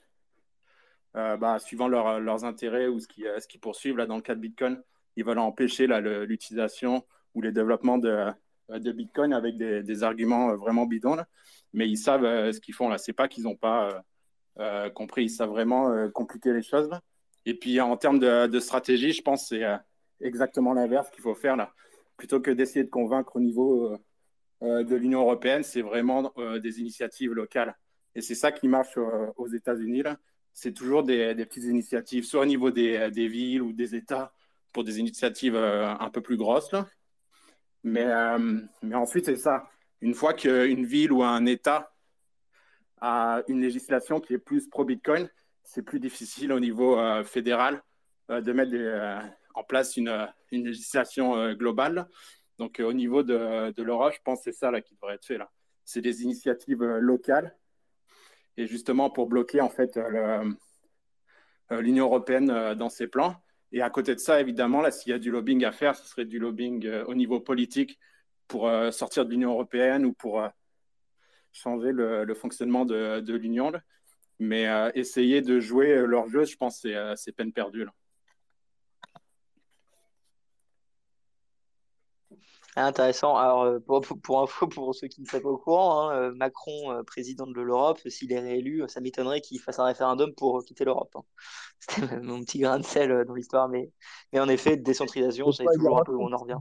bah, 1.13 1.59
suivant 1.59 1.87
leurs 1.87 2.43
intérêts 2.43 2.87
ou 2.87 2.99
ce 2.99 3.07
qu'ils 3.07 3.59
poursuivent, 3.61 3.95
là, 3.95 4.05
dans 4.05 4.17
le 4.17 4.21
cas 4.21 4.35
de 4.35 4.41
Bitcoin, 4.41 4.83
ils 5.15 5.23
veulent 5.23 5.39
empêcher 5.39 5.87
l'utilisation 5.87 7.05
ou 7.33 7.41
les 7.41 7.53
développements 7.53 7.97
de, 7.97 8.33
Bitcoin 8.91 9.31
avec 9.31 9.55
des, 9.55 9.81
des 9.81 10.03
arguments 10.03 10.57
vraiment 10.57 10.85
bidons. 10.85 11.23
Mais 11.71 11.87
ils 11.87 11.95
savent 11.95 12.51
ce 12.51 12.59
qu'ils 12.59 12.73
font 12.73 12.89
là. 12.89 12.97
C'est 12.97 13.13
pas 13.13 13.29
qu'ils 13.29 13.45
n'ont 13.45 13.55
pas 13.55 14.03
compris. 14.93 15.25
Ils 15.25 15.29
savent 15.29 15.49
vraiment 15.49 16.09
compliquer 16.11 16.53
les 16.53 16.61
choses. 16.61 16.89
Et 17.45 17.53
puis 17.53 17.79
en 17.79 17.95
termes 17.97 18.19
de, 18.19 18.59
stratégie, 18.59 19.13
je 19.13 19.21
pense 19.21 19.49
que 19.49 19.55
c'est 19.55 20.25
exactement 20.25 20.73
l'inverse 20.73 21.09
qu'il 21.11 21.21
faut 21.21 21.35
faire 21.35 21.55
là. 21.55 21.73
Plutôt 22.17 22.39
que 22.39 22.51
d'essayer 22.51 22.83
de 22.83 22.89
convaincre 22.89 23.35
au 23.35 23.39
niveau 23.39 23.91
euh, 23.91 23.97
euh, 24.63 24.83
de 24.83 24.95
l'Union 24.95 25.21
européenne, 25.21 25.63
c'est 25.63 25.81
vraiment 25.81 26.31
euh, 26.37 26.59
des 26.59 26.79
initiatives 26.79 27.33
locales. 27.33 27.75
Et 28.15 28.21
c'est 28.21 28.35
ça 28.35 28.51
qui 28.51 28.69
marche 28.69 28.97
aux 29.35 29.47
États-Unis. 29.47 30.03
C'est 30.53 30.71
toujours 30.71 31.03
des, 31.03 31.35
petites 31.35 31.65
initiatives, 31.65 32.23
soit 32.23 32.41
au 32.41 32.45
niveau 32.45 32.71
des, 32.71 33.11
des, 33.11 33.27
villes 33.27 33.61
ou 33.61 33.73
des 33.73 33.93
États, 33.93 34.31
pour 34.71 34.85
des 34.85 34.99
initiatives 34.99 35.57
un 35.57 36.09
peu 36.09 36.21
plus 36.21 36.37
grosses. 36.37 36.71
Là. 36.71 36.87
Mais, 37.83 38.05
mais 38.81 38.95
ensuite, 38.95 39.25
c'est 39.25 39.35
ça. 39.35 39.69
Une 39.99 40.13
fois 40.13 40.33
qu'une 40.33 40.85
ville 40.85 41.11
ou 41.11 41.23
un 41.23 41.45
État 41.45 41.93
a 43.01 43.43
une 43.47 43.61
législation 43.61 44.19
qui 44.19 44.33
est 44.33 44.39
plus 44.39 44.67
pro-Bitcoin, 44.67 45.29
c'est 45.63 45.81
plus 45.81 45.99
difficile 45.99 46.51
au 46.51 46.59
niveau 46.59 46.97
fédéral 47.23 47.81
de 48.29 48.51
mettre 48.51 48.71
des, 48.71 49.19
en 49.55 49.63
place 49.63 49.97
une, 49.97 50.27
une 50.51 50.65
législation 50.65 51.35
euh, 51.35 51.53
globale. 51.53 52.07
Donc, 52.59 52.79
euh, 52.79 52.85
au 52.85 52.93
niveau 52.93 53.23
de, 53.23 53.71
de 53.71 53.83
l'Europe, 53.83 54.13
je 54.13 54.21
pense 54.23 54.39
que 54.39 54.51
c'est 54.51 54.57
ça 54.57 54.69
là, 54.69 54.81
qui 54.81 54.93
devrait 54.93 55.15
être 55.15 55.25
fait. 55.25 55.37
Là. 55.37 55.49
C'est 55.85 56.01
des 56.01 56.23
initiatives 56.23 56.83
euh, 56.83 56.99
locales. 56.99 57.55
Et 58.57 58.67
justement, 58.67 59.09
pour 59.09 59.27
bloquer 59.27 59.59
en 59.59 59.67
fait 59.67 59.99
l'Union 61.69 62.05
européenne 62.05 62.73
dans 62.75 62.87
ses 62.87 63.07
plans. 63.07 63.35
Et 63.73 63.81
à 63.81 63.89
côté 63.89 64.15
de 64.15 64.19
ça, 64.21 64.39
évidemment, 64.39 64.79
là, 64.79 64.91
s'il 64.91 65.11
y 65.11 65.13
a 65.13 65.19
du 65.19 65.29
lobbying 65.29 65.65
à 65.65 65.73
faire, 65.73 65.93
ce 65.93 66.07
serait 66.07 66.23
du 66.23 66.39
lobbying 66.39 66.89
au 67.05 67.15
niveau 67.15 67.41
politique 67.41 67.99
pour 68.47 68.71
sortir 68.93 69.25
de 69.25 69.31
l'Union 69.31 69.51
européenne 69.51 70.05
ou 70.05 70.13
pour 70.13 70.41
changer 71.55 71.91
le, 71.91 72.33
fonctionnement 72.33 72.85
de, 72.85 73.19
de 73.19 73.33
l'Union. 73.35 73.71
Mais 74.39 74.67
essayer 74.95 75.41
de 75.41 75.59
jouer 75.59 76.05
leur 76.05 76.27
jeu, 76.27 76.43
je 76.43 76.57
pense 76.57 76.81
que 76.81 77.15
c'est 77.15 77.31
peine 77.31 77.53
perdue. 77.53 77.85
Là. 77.85 77.93
Intéressant. 82.77 83.37
Alors, 83.37 83.63
euh, 83.63 83.79
pour, 83.79 84.01
pour, 84.01 84.41
info, 84.41 84.67
pour 84.67 84.93
ceux 84.93 85.07
qui 85.07 85.21
ne 85.21 85.25
sont 85.25 85.39
pas 85.39 85.47
au 85.47 85.57
courant, 85.57 86.09
hein, 86.09 86.15
euh, 86.15 86.33
Macron, 86.33 86.91
euh, 86.91 87.03
président 87.03 87.47
de 87.47 87.61
l'Europe, 87.61 87.99
s'il 88.09 88.33
est 88.33 88.39
réélu, 88.39 88.83
ça 88.89 88.99
m'étonnerait 88.99 89.39
qu'il 89.39 89.61
fasse 89.61 89.79
un 89.79 89.85
référendum 89.85 90.33
pour 90.33 90.63
quitter 90.65 90.83
l'Europe. 90.83 91.15
Hein. 91.15 91.23
C'était 91.79 92.19
mon 92.19 92.41
petit 92.43 92.59
grain 92.59 92.79
de 92.79 92.83
sel 92.83 93.23
dans 93.25 93.33
l'histoire. 93.33 93.69
Mais, 93.69 93.91
mais 94.33 94.39
en 94.39 94.49
effet, 94.49 94.75
décentralisation, 94.75 95.51
c'est 95.51 95.65
toujours 95.73 95.99
un 95.99 96.03
peu 96.03 96.13
où 96.13 96.21
on 96.21 96.33
en 96.33 96.37
revient. 96.37 96.59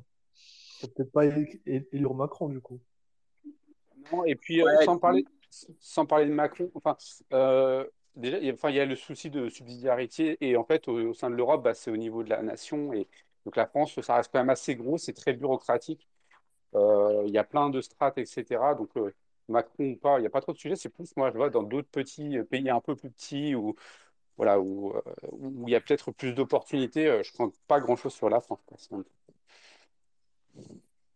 peut-être 0.83 1.11
pas 1.11 1.25
élire 1.27 2.15
Macron, 2.15 2.49
du 2.49 2.61
coup. 2.61 2.81
Non, 4.12 4.24
et 4.24 4.35
puis, 4.35 4.62
sans, 4.85 4.98
parler, 4.98 5.24
sans 5.81 6.06
parler 6.06 6.26
de 6.26 6.32
Macron, 6.32 6.70
enfin, 6.74 6.97
déjà, 8.16 8.39
il 8.39 8.44
y, 8.44 8.51
a, 8.51 8.55
enfin, 8.55 8.70
il 8.70 8.76
y 8.76 8.81
a 8.81 8.85
le 8.85 8.97
souci 8.97 9.31
de 9.31 9.48
subsidiarité. 9.48 10.36
Et 10.40 10.56
en 10.56 10.64
fait, 10.64 10.89
au, 10.89 11.14
sein 11.14 11.31
de 11.31 11.36
l'Europe, 11.36 11.62
bah, 11.62 11.74
c'est 11.74 11.90
au 11.90 11.97
niveau 11.97 12.22
de 12.22 12.31
la 12.31 12.43
nation. 12.43 12.93
Et 12.93 13.09
donc 13.44 13.56
la 13.56 13.66
France, 13.66 14.01
ça 14.01 14.16
reste 14.16 14.31
quand 14.32 14.39
même 14.39 14.51
assez 14.51 14.76
gros, 14.76 14.98
c'est 14.98 15.12
très 15.12 15.32
bureaucratique. 15.35 16.09
Euh, 16.74 17.24
il 17.26 17.32
y 17.32 17.39
a 17.39 17.44
plein 17.44 17.70
de 17.70 17.81
strates, 17.81 18.18
etc. 18.18 18.74
Donc 18.76 18.90
euh, 18.97 19.14
Macron 19.48 19.93
ou 19.93 19.97
pas, 19.97 20.18
il 20.18 20.22
n'y 20.22 20.26
a 20.26 20.31
pas 20.31 20.40
trop 20.40 20.52
de 20.52 20.59
sujets. 20.59 20.76
C'est 20.76 20.89
plus, 20.89 21.14
moi, 21.16 21.31
je 21.32 21.36
vois, 21.36 21.51
dans 21.51 21.62
d'autres 21.62 21.89
petits 21.90 22.39
pays 22.51 22.70
un 22.70 22.81
peu 22.81 22.97
plus 22.97 23.10
petits 23.10 23.55
où, 23.55 23.76
voilà, 24.36 24.60
où, 24.60 24.93
euh, 24.94 25.02
où 25.32 25.68
il 25.68 25.72
y 25.72 25.76
a 25.76 25.81
peut-être 25.81 26.12
plus 26.12 26.35
d'opportunités. 26.35 27.05
je 27.22 27.32
ne 27.32 27.36
compte 27.36 27.55
pas 27.68 27.81
grand-chose 27.81 28.14
sur 28.14 28.31
la 28.31 28.40
France. 28.40 28.90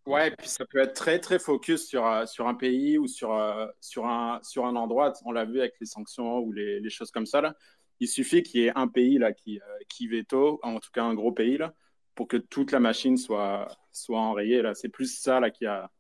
Ouais, 0.09 0.29
et 0.29 0.31
puis 0.31 0.49
ça 0.49 0.65
peut 0.65 0.79
être 0.79 0.95
très 0.95 1.19
très 1.19 1.39
focus 1.39 1.87
sur, 1.87 2.27
sur 2.27 2.49
un 2.49 2.55
pays 2.55 2.97
ou 2.97 3.07
sur, 3.07 3.31
sur, 3.79 4.07
un, 4.07 4.41
sur 4.43 4.65
un 4.65 4.75
endroit. 4.75 5.13
On 5.27 5.33
l'a 5.33 5.45
vu 5.45 5.61
avec 5.61 5.75
les 5.81 5.87
sanctions 5.87 6.39
ou 6.39 6.51
les, 6.51 6.89
choses 6.89 7.11
comme 7.11 7.27
ça. 7.27 7.55
Il 8.01 8.09
suffit 8.09 8.43
qu'il 8.43 8.63
y 8.63 8.65
ait 8.65 8.73
un 8.75 8.89
pays 8.89 9.19
là, 9.19 9.35
qui, 9.35 9.61
qui 9.87 10.09
veto, 10.09 10.61
en 10.63 10.81
tout 10.81 10.89
cas 10.95 11.05
un 11.05 11.13
gros 11.13 11.33
pays, 11.33 11.59
là, 11.59 11.75
pour 12.15 12.27
que 12.27 12.39
toute 12.39 12.73
la 12.73 12.81
machine 12.81 13.19
soit, 13.19 13.69
soit 13.93 14.19
enrayée. 14.19 14.63
Là. 14.63 14.75
C'est 14.75 14.89
plus 14.89 15.15
ça 15.15 15.41
là, 15.41 15.51
qui, 15.51 15.67
a, 15.67 15.91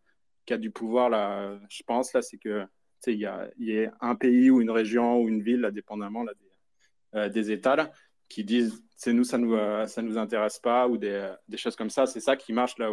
qui 0.47 0.55
a 0.55 0.57
du 0.57 0.71
pouvoir, 0.71 1.11
là, 1.11 1.61
je 1.69 1.83
pense. 1.83 2.15
Là, 2.15 2.23
c'est 2.23 2.39
que 2.39 2.67
il 3.07 3.19
y 3.19 3.27
a, 3.27 3.51
y 3.59 3.85
a 3.85 3.93
un 4.01 4.15
pays 4.15 4.51
ou 4.51 4.63
une 4.63 4.71
région 4.71 5.21
ou 5.21 5.29
une 5.29 5.43
ville, 5.43 5.61
là, 5.61 5.71
dépendamment 5.71 6.25
là, 6.25 6.33
des, 6.33 7.19
euh, 7.19 7.29
des 7.29 7.51
États, 7.51 7.93
qui 8.31 8.43
disent 8.43 8.83
c'est 8.97 9.13
nous, 9.13 9.25
ça 9.25 9.37
nous, 9.37 9.55
euh, 9.55 9.87
ça 9.87 10.01
nous 10.01 10.17
intéresse 10.17 10.59
pas, 10.59 10.89
ou 10.89 10.97
des, 10.97 11.31
des 11.47 11.59
choses 11.59 11.77
comme 11.77 11.91
ça. 11.91 12.07
C'est 12.07 12.21
ça 12.21 12.37
qui 12.37 12.55
marche 12.55 12.79
là, 12.79 12.91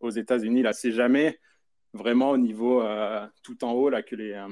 aux 0.00 0.10
États-Unis. 0.10 0.62
Là, 0.62 0.72
c'est 0.72 0.92
jamais 0.92 1.38
vraiment 1.92 2.30
au 2.30 2.38
niveau 2.38 2.82
euh, 2.82 3.26
tout 3.42 3.64
en 3.64 3.72
haut 3.72 3.88
là, 3.88 4.02
que, 4.02 4.16
les, 4.16 4.44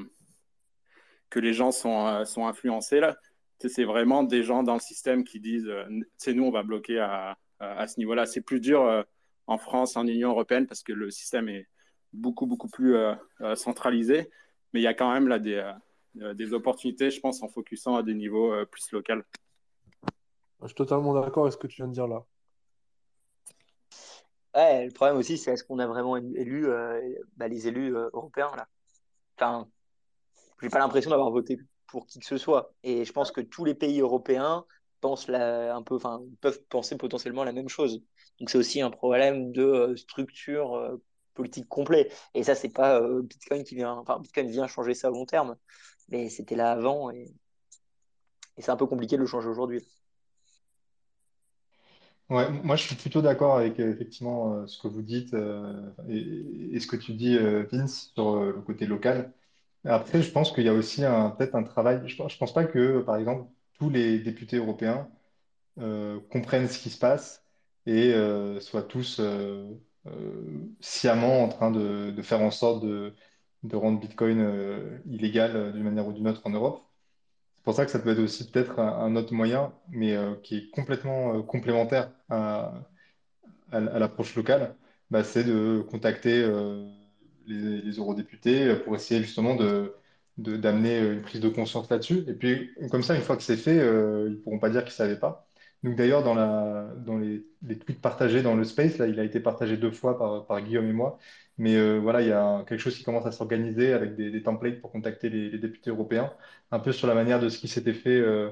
que 1.30 1.40
les 1.40 1.52
gens 1.52 1.72
sont, 1.72 2.24
sont 2.24 2.46
influencés. 2.46 3.00
Là. 3.00 3.18
C'est 3.58 3.84
vraiment 3.84 4.22
des 4.22 4.44
gens 4.44 4.62
dans 4.62 4.74
le 4.74 4.80
système 4.80 5.24
qui 5.24 5.40
disent 5.40 5.68
c'est 6.16 6.32
nous, 6.32 6.44
on 6.44 6.50
va 6.52 6.62
bloquer 6.62 7.00
à, 7.00 7.36
euh, 7.60 7.74
à 7.76 7.88
ce 7.88 7.98
niveau-là. 7.98 8.24
C'est 8.24 8.40
plus 8.40 8.60
dur 8.60 8.82
euh, 8.82 9.02
en 9.48 9.58
France, 9.58 9.96
en 9.96 10.06
Union 10.06 10.30
européenne, 10.30 10.66
parce 10.66 10.84
que 10.84 10.92
le 10.92 11.10
système 11.10 11.48
est 11.48 11.66
beaucoup, 12.12 12.46
beaucoup 12.46 12.68
plus 12.68 12.94
euh, 12.94 13.16
centralisé. 13.56 14.30
Mais 14.72 14.80
il 14.80 14.84
y 14.84 14.86
a 14.86 14.94
quand 14.94 15.12
même 15.12 15.26
là 15.26 15.38
des, 15.38 15.72
des 16.14 16.52
opportunités, 16.52 17.10
je 17.10 17.20
pense, 17.20 17.42
en 17.42 17.48
focusant 17.48 17.96
à 17.96 18.02
des 18.02 18.14
niveaux 18.14 18.52
plus 18.66 18.92
locaux. 18.92 19.24
Je 20.60 20.66
suis 20.66 20.74
totalement 20.74 21.14
d'accord 21.14 21.44
avec 21.44 21.54
ce 21.54 21.58
que 21.58 21.66
tu 21.66 21.76
viens 21.76 21.88
de 21.88 21.94
dire 21.94 22.06
là. 22.06 22.24
Le 24.54 24.90
problème 24.92 25.16
aussi, 25.16 25.38
c'est 25.38 25.52
est-ce 25.52 25.64
qu'on 25.64 25.78
a 25.78 25.86
vraiment 25.86 26.16
élu 26.16 26.68
euh, 26.68 27.00
bah, 27.36 27.48
les 27.48 27.68
élus 27.68 27.94
euh, 27.96 28.10
européens 28.12 28.50
là? 28.56 28.68
Enfin, 29.36 29.68
j'ai 30.62 30.68
pas 30.68 30.78
l'impression 30.78 31.10
d'avoir 31.10 31.30
voté 31.30 31.58
pour 31.86 32.06
qui 32.06 32.18
que 32.18 32.26
ce 32.26 32.36
soit. 32.36 32.72
Et 32.82 33.04
je 33.04 33.12
pense 33.12 33.30
que 33.30 33.40
tous 33.40 33.64
les 33.64 33.74
pays 33.74 34.00
européens 34.00 34.64
pensent 35.00 35.28
la, 35.28 35.74
un 35.74 35.82
peu, 35.82 35.94
enfin, 35.94 36.20
peuvent 36.40 36.62
penser 36.68 36.96
potentiellement 36.96 37.44
la 37.44 37.52
même 37.52 37.68
chose. 37.68 38.02
Donc 38.40 38.50
c'est 38.50 38.58
aussi 38.58 38.80
un 38.80 38.90
problème 38.90 39.52
de 39.52 39.62
euh, 39.62 39.96
structure 39.96 40.98
politique 41.34 41.68
complet. 41.68 42.10
Et 42.34 42.42
ça, 42.42 42.54
c'est 42.54 42.68
pas 42.68 43.00
Bitcoin 43.22 43.62
qui 43.62 43.76
vient, 43.76 43.92
enfin, 43.92 44.18
Bitcoin 44.18 44.48
vient 44.48 44.66
changer 44.66 44.94
ça 44.94 45.10
au 45.10 45.14
long 45.14 45.26
terme, 45.26 45.56
mais 46.08 46.28
c'était 46.28 46.56
là 46.56 46.72
avant 46.72 47.10
et 48.58 48.62
c'est 48.62 48.70
un 48.72 48.76
peu 48.76 48.86
compliqué 48.86 49.16
de 49.16 49.20
le 49.20 49.26
changer 49.26 49.48
aujourd'hui. 49.48 49.86
Ouais, 52.30 52.50
moi 52.50 52.76
je 52.76 52.82
suis 52.84 52.94
plutôt 52.94 53.22
d'accord 53.22 53.56
avec 53.56 53.80
euh, 53.80 53.90
effectivement 53.90 54.52
euh, 54.52 54.66
ce 54.66 54.78
que 54.82 54.86
vous 54.88 55.00
dites 55.00 55.32
euh, 55.32 55.90
et, 56.10 56.78
ce 56.78 56.86
que 56.86 56.96
tu 56.96 57.14
dis, 57.14 57.38
Vince, 57.72 58.10
sur 58.14 58.40
le 58.42 58.60
côté 58.62 58.86
local. 58.86 59.32
Après, 59.84 60.22
je 60.22 60.30
pense 60.32 60.52
qu'il 60.52 60.64
y 60.64 60.68
a 60.68 60.74
aussi 60.74 61.04
un, 61.04 61.30
peut-être 61.30 61.54
un 61.56 61.62
travail. 61.64 62.02
Je, 62.08 62.16
pense- 62.16 62.36
pense 62.38 62.52
pas 62.54 62.64
que, 62.66 63.00
par 63.02 63.16
exemple, 63.16 63.50
tous 63.78 63.90
les 63.90 64.18
députés 64.20 64.56
européens 64.58 65.08
comprennent 66.30 66.68
ce 66.68 66.78
qui 66.78 66.90
se 66.90 66.98
passe 66.98 67.44
et 67.86 68.12
soient 68.60 68.82
tous 68.82 69.20
sciemment 70.80 71.42
en 71.44 71.48
train 71.48 71.70
de, 71.70 72.14
faire 72.22 72.40
en 72.42 72.50
sorte 72.50 72.84
de, 72.84 73.14
rendre 73.72 74.00
Bitcoin 74.00 75.00
illégal 75.06 75.72
d'une 75.72 75.82
manière 75.84 76.06
ou 76.06 76.12
d'une 76.12 76.28
autre 76.28 76.42
en 76.44 76.50
Europe. 76.50 76.87
C'est 77.68 77.72
pour 77.72 77.76
ça 77.76 77.84
que 77.84 77.90
ça 77.90 77.98
peut 77.98 78.12
être 78.12 78.20
aussi 78.20 78.50
peut-être 78.50 78.78
un, 78.80 79.14
autre 79.14 79.34
moyen, 79.34 79.74
mais 79.90 80.16
euh, 80.16 80.34
qui 80.42 80.56
est 80.56 80.70
complètement 80.70 81.36
euh, 81.36 81.42
complémentaire 81.42 82.10
à, 82.30 82.72
à, 83.70 83.80
l'approche 83.80 84.34
locale, 84.36 84.74
bah, 85.10 85.22
c'est 85.22 85.44
de 85.44 85.84
contacter 85.90 86.42
euh, 86.42 86.88
les, 87.46 87.90
eurodéputés 87.98 88.74
pour 88.76 88.96
essayer 88.96 89.22
justement 89.22 89.54
de, 89.54 89.94
d'amener 90.38 90.98
une 90.98 91.20
prise 91.20 91.42
de 91.42 91.50
conscience 91.50 91.90
là-dessus. 91.90 92.24
Et 92.26 92.32
puis, 92.32 92.70
comme 92.90 93.02
ça, 93.02 93.14
une 93.14 93.20
fois 93.20 93.36
que 93.36 93.42
c'est 93.42 93.58
fait, 93.58 93.76
ils 93.76 94.30
ne 94.30 94.36
pourront 94.36 94.58
pas 94.58 94.70
dire 94.70 94.80
qu'ils 94.84 94.92
ne 94.92 94.96
savaient 94.96 95.20
pas. 95.20 95.47
Donc 95.84 95.94
d'ailleurs, 95.96 96.24
dans 96.24 97.18
les, 97.18 97.46
tweets 97.76 98.00
partagés 98.00 98.42
dans 98.42 98.56
le 98.56 98.64
space, 98.64 98.98
là, 98.98 99.06
il 99.06 99.20
a 99.20 99.24
été 99.24 99.38
partagé 99.40 99.76
deux 99.76 99.92
fois 99.92 100.18
par, 100.46 100.60
Guillaume 100.62 100.88
et 100.88 100.92
moi. 100.92 101.18
Mais 101.56 101.76
euh, 101.76 101.98
voilà, 101.98 102.22
il 102.22 102.28
y 102.28 102.32
a 102.32 102.64
quelque 102.66 102.80
chose 102.80 102.96
qui 102.96 103.04
commence 103.04 103.26
à 103.26 103.32
s'organiser 103.32 103.92
avec 103.92 104.16
des, 104.16 104.42
templates 104.42 104.80
pour 104.80 104.90
contacter 104.92 105.28
les, 105.30 105.58
députés 105.58 105.90
européens, 105.90 106.32
un 106.70 106.80
peu 106.80 106.92
sur 106.92 107.06
la 107.06 107.14
manière 107.14 107.40
de 107.40 107.48
ce 107.48 107.58
qui 107.58 107.68
s'était 107.68 107.94
fait 107.94 108.18
euh, 108.18 108.50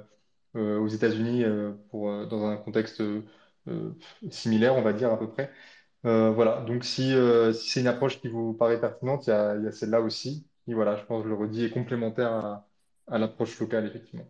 euh, 0.57 0.79
aux 0.79 0.89
États-Unis 0.89 1.45
dans 1.93 2.47
un 2.47 2.57
contexte 2.57 3.03
similaire, 4.31 4.77
on 4.77 4.83
va 4.83 4.93
dire 4.93 5.13
à 5.13 5.19
peu 5.19 5.29
près. 5.29 5.51
Voilà, 6.05 6.63
donc 6.67 6.85
si, 6.85 7.15
c'est 7.55 7.81
une 7.81 7.89
approche 7.89 8.21
qui 8.21 8.29
vous 8.29 8.55
paraît 8.55 8.81
pertinente, 8.81 9.27
il 9.27 9.31
y 9.31 9.33
a, 9.33 9.73
celle-là 9.73 10.01
aussi. 10.01 10.47
Et 10.69 10.75
voilà, 10.75 10.97
je 10.97 11.05
pense, 11.05 11.25
je 11.25 11.29
le 11.29 11.35
redis, 11.35 11.65
est 11.65 11.71
complémentaire 11.71 12.63
à 13.09 13.19
l'approche 13.19 13.59
locale, 13.61 13.87
effectivement. 13.87 14.27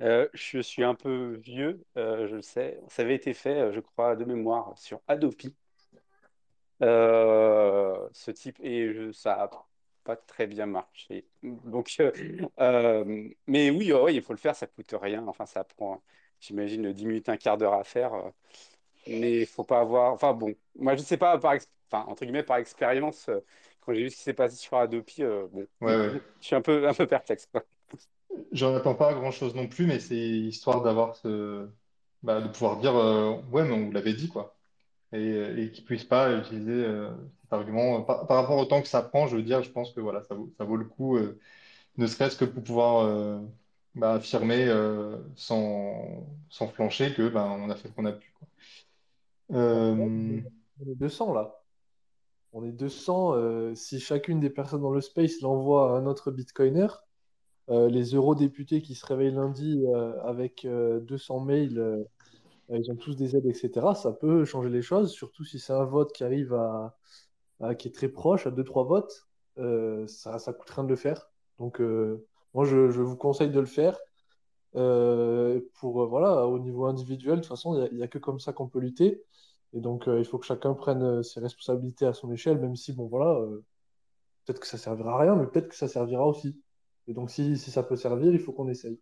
Euh, 0.00 0.28
je 0.34 0.58
suis 0.60 0.82
un 0.84 0.94
peu 0.94 1.34
vieux, 1.36 1.84
euh, 1.96 2.26
je 2.28 2.36
le 2.36 2.42
sais. 2.42 2.80
Ça 2.88 3.02
avait 3.02 3.14
été 3.14 3.32
fait, 3.34 3.60
euh, 3.60 3.72
je 3.72 3.80
crois, 3.80 4.16
de 4.16 4.24
mémoire 4.24 4.76
sur 4.78 5.00
Adopi. 5.08 5.56
Euh, 6.82 8.08
ce 8.12 8.30
type, 8.30 8.58
et 8.62 8.92
je- 8.92 9.12
ça 9.12 9.34
a 9.44 9.50
pas 10.04 10.16
très 10.16 10.46
bien 10.46 10.66
marché. 10.66 11.26
Donc, 11.42 11.88
mais 13.46 13.70
oui, 13.70 13.92
oui, 13.92 14.14
il 14.16 14.22
faut 14.22 14.32
le 14.32 14.38
faire, 14.38 14.56
ça 14.56 14.66
coûte 14.66 14.94
rien. 15.00 15.26
Enfin, 15.28 15.46
ça 15.46 15.64
prend, 15.64 16.02
j'imagine, 16.40 16.92
10 16.92 17.06
minutes, 17.06 17.28
un 17.28 17.36
quart 17.36 17.56
d'heure 17.58 17.74
à 17.74 17.84
faire. 17.84 18.12
mais 19.06 19.40
il 19.42 19.46
faut 19.46 19.64
pas 19.64 19.80
avoir. 19.80 20.12
Enfin, 20.14 20.34
bon, 20.34 20.54
moi, 20.76 20.96
je 20.96 21.02
sais 21.02 21.16
pas, 21.18 21.38
par, 21.38 21.54
ex- 21.54 21.68
enfin, 21.92 22.06
entre 22.10 22.24
guillemets, 22.24 22.42
par 22.44 22.58
expérience, 22.58 23.30
quand 23.80 23.94
j'ai 23.94 24.04
vu 24.04 24.10
ce 24.10 24.16
qui 24.16 24.22
s'est 24.22 24.34
passé 24.34 24.56
sur 24.56 24.76
Adopi, 24.78 25.22
bon, 25.24 25.66
Ouais, 25.80 25.96
ouais. 25.96 26.14
je 26.40 26.46
suis 26.46 26.56
un 26.56 26.62
peu, 26.62 26.88
un 26.88 26.94
peu 26.94 27.06
perplexe, 27.06 27.46
quoi. 27.52 27.64
J'en 28.52 28.74
attends 28.74 28.94
pas 28.94 29.14
grand-chose 29.14 29.54
non 29.54 29.68
plus, 29.68 29.86
mais 29.86 30.00
c'est 30.00 30.16
histoire 30.16 30.82
d'avoir 30.82 31.16
ce, 31.16 31.68
bah, 32.22 32.40
de 32.40 32.48
pouvoir 32.48 32.78
dire, 32.78 32.96
euh, 32.96 33.36
ouais, 33.52 33.64
mais 33.64 33.72
on 33.72 33.86
vous 33.86 33.92
l'avait 33.92 34.14
dit, 34.14 34.28
quoi. 34.28 34.56
Et, 35.12 35.36
et 35.58 35.70
qu'ils 35.70 35.84
puissent 35.84 36.04
pas 36.04 36.32
utiliser 36.36 36.84
euh, 36.84 37.10
cet 37.42 37.52
argument. 37.52 38.02
Par, 38.02 38.26
rapport 38.28 38.58
au 38.58 38.64
temps 38.64 38.82
que 38.82 38.88
ça 38.88 39.02
prend, 39.02 39.26
je 39.26 39.36
veux 39.36 39.42
dire, 39.42 39.62
je 39.62 39.70
pense 39.70 39.92
que 39.92 40.00
voilà, 40.00 40.22
ça 40.22 40.34
vaut, 40.34 40.76
le 40.76 40.84
coup, 40.84 41.16
euh, 41.16 41.38
ne 41.98 42.06
serait-ce 42.06 42.36
que 42.36 42.44
pour 42.44 42.62
pouvoir 42.64 43.04
euh, 43.04 43.38
bah, 43.94 44.14
affirmer 44.14 44.66
euh, 44.66 45.16
sans, 45.36 46.26
sans 46.48 46.68
flancher 46.68 47.14
que 47.14 47.28
bah, 47.28 47.46
on 47.58 47.70
a 47.70 47.76
fait 47.76 47.88
ce 47.88 47.92
qu'on 47.92 48.06
a 48.06 48.12
pu. 48.12 48.34
Euh, 49.52 49.94
On 50.80 50.90
est 50.90 50.94
200 50.96 51.34
là. 51.34 51.60
On 52.52 52.64
est 52.64 52.72
200. 52.72 53.34
euh, 53.34 53.74
si 53.74 54.00
chacune 54.00 54.40
des 54.40 54.50
personnes 54.50 54.82
dans 54.82 54.92
le 54.92 55.00
space 55.00 55.40
l'envoie 55.42 55.94
à 55.94 55.98
un 55.98 56.06
autre 56.06 56.30
bitcoiner, 56.30 56.86
euh, 56.86 57.03
les 57.68 58.14
eurodéputés 58.14 58.82
qui 58.82 58.94
se 58.94 59.06
réveillent 59.06 59.34
lundi 59.34 59.82
euh, 59.86 60.20
avec 60.22 60.64
euh, 60.64 61.00
200 61.00 61.40
mails, 61.40 61.78
euh, 61.78 62.04
ils 62.70 62.90
ont 62.90 62.96
tous 62.96 63.16
des 63.16 63.36
aides, 63.36 63.46
etc. 63.46 63.94
Ça 63.94 64.12
peut 64.12 64.44
changer 64.44 64.70
les 64.70 64.82
choses, 64.82 65.12
surtout 65.12 65.44
si 65.44 65.58
c'est 65.58 65.72
un 65.72 65.84
vote 65.84 66.12
qui 66.12 66.24
arrive 66.24 66.54
à, 66.54 66.96
qui 67.78 67.88
est 67.88 67.92
très 67.92 68.08
proche, 68.08 68.46
à 68.46 68.50
deux 68.50 68.64
trois 68.64 68.84
votes. 68.84 69.26
Euh, 69.58 70.06
ça, 70.06 70.38
coûte 70.52 70.70
rien 70.70 70.84
de 70.84 70.88
le 70.88 70.96
faire. 70.96 71.30
Donc, 71.58 71.80
euh, 71.80 72.26
moi, 72.54 72.64
je, 72.64 72.76
vous 72.76 73.16
conseille 73.16 73.50
de 73.50 73.60
le 73.60 73.66
faire. 73.66 73.98
Euh, 74.76 75.60
pour, 75.74 76.02
euh, 76.02 76.06
voilà, 76.06 76.46
au 76.48 76.58
niveau 76.58 76.86
individuel, 76.86 77.36
de 77.36 77.40
toute 77.40 77.48
façon, 77.48 77.86
il 77.90 77.96
n'y 77.96 78.02
a, 78.02 78.08
que 78.08 78.18
comme 78.18 78.40
ça 78.40 78.52
qu'on 78.52 78.68
peut 78.68 78.80
lutter. 78.80 79.22
Et 79.72 79.80
donc, 79.80 80.08
euh, 80.08 80.18
il 80.20 80.24
faut 80.24 80.38
que 80.38 80.46
chacun 80.46 80.74
prenne 80.74 81.02
euh, 81.02 81.22
ses 81.22 81.40
responsabilités 81.40 82.06
à 82.06 82.12
son 82.12 82.32
échelle, 82.32 82.58
même 82.58 82.76
si, 82.76 82.92
bon, 82.92 83.06
voilà, 83.06 83.32
euh, 83.40 83.64
peut-être 84.44 84.60
que 84.60 84.66
ça 84.66 84.78
servira 84.78 85.14
à 85.14 85.18
rien, 85.18 85.36
mais 85.36 85.46
peut-être 85.46 85.68
que 85.68 85.76
ça 85.76 85.88
servira 85.88 86.26
aussi. 86.26 86.60
Et 87.06 87.12
donc, 87.12 87.30
si, 87.30 87.56
si 87.58 87.70
ça 87.70 87.82
peut 87.82 87.96
servir, 87.96 88.32
il 88.32 88.38
faut 88.40 88.52
qu'on 88.52 88.68
essaye. 88.68 88.98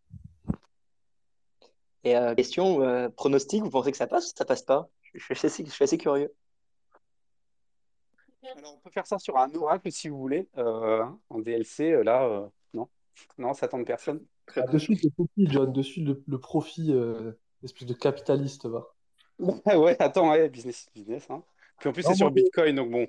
Et 2.04 2.16
euh, 2.16 2.34
question, 2.34 2.82
euh, 2.82 3.08
pronostic, 3.08 3.62
vous 3.62 3.70
pensez 3.70 3.92
que 3.92 3.96
ça 3.96 4.06
passe 4.06 4.32
ou 4.32 4.36
ça 4.36 4.44
passe 4.44 4.62
pas? 4.62 4.88
Je, 5.02 5.18
je 5.18 5.34
suis 5.34 5.46
assez, 5.46 5.64
je 5.64 5.70
suis 5.70 5.84
assez 5.84 5.98
curieux. 5.98 6.32
Alors, 8.56 8.74
on 8.76 8.80
peut 8.80 8.90
faire 8.90 9.06
ça 9.06 9.18
sur 9.18 9.36
un 9.38 9.54
oracle 9.54 9.92
si 9.92 10.08
vous 10.08 10.18
voulez, 10.18 10.48
euh, 10.58 11.04
en 11.30 11.38
DLC, 11.38 12.02
là, 12.02 12.24
euh, 12.24 12.46
non, 12.74 12.88
non, 13.38 13.54
ça 13.54 13.68
tente 13.68 13.86
personne. 13.86 14.20
Ah, 14.56 14.62
de 14.62 14.78
suite, 14.78 15.02
le 15.04 15.10
profit, 15.10 15.46
John, 15.46 15.72
de 15.72 15.82
suite, 15.82 16.04
le, 16.04 16.22
le 16.26 16.38
profit, 16.40 16.92
euh, 16.92 17.32
espèce 17.62 17.86
de 17.86 17.94
capitaliste, 17.94 18.66
va. 18.66 18.84
Ouais, 19.38 19.96
attends, 20.02 20.30
ouais, 20.30 20.48
business, 20.48 20.88
is 20.88 21.00
business, 21.00 21.30
hein. 21.30 21.42
Puis 21.78 21.88
en 21.88 21.92
plus, 21.92 22.02
c'est 22.02 22.14
sur 22.14 22.26
moi, 22.26 22.34
Bitcoin, 22.34 22.76
donc 22.76 22.90
bon. 22.90 23.06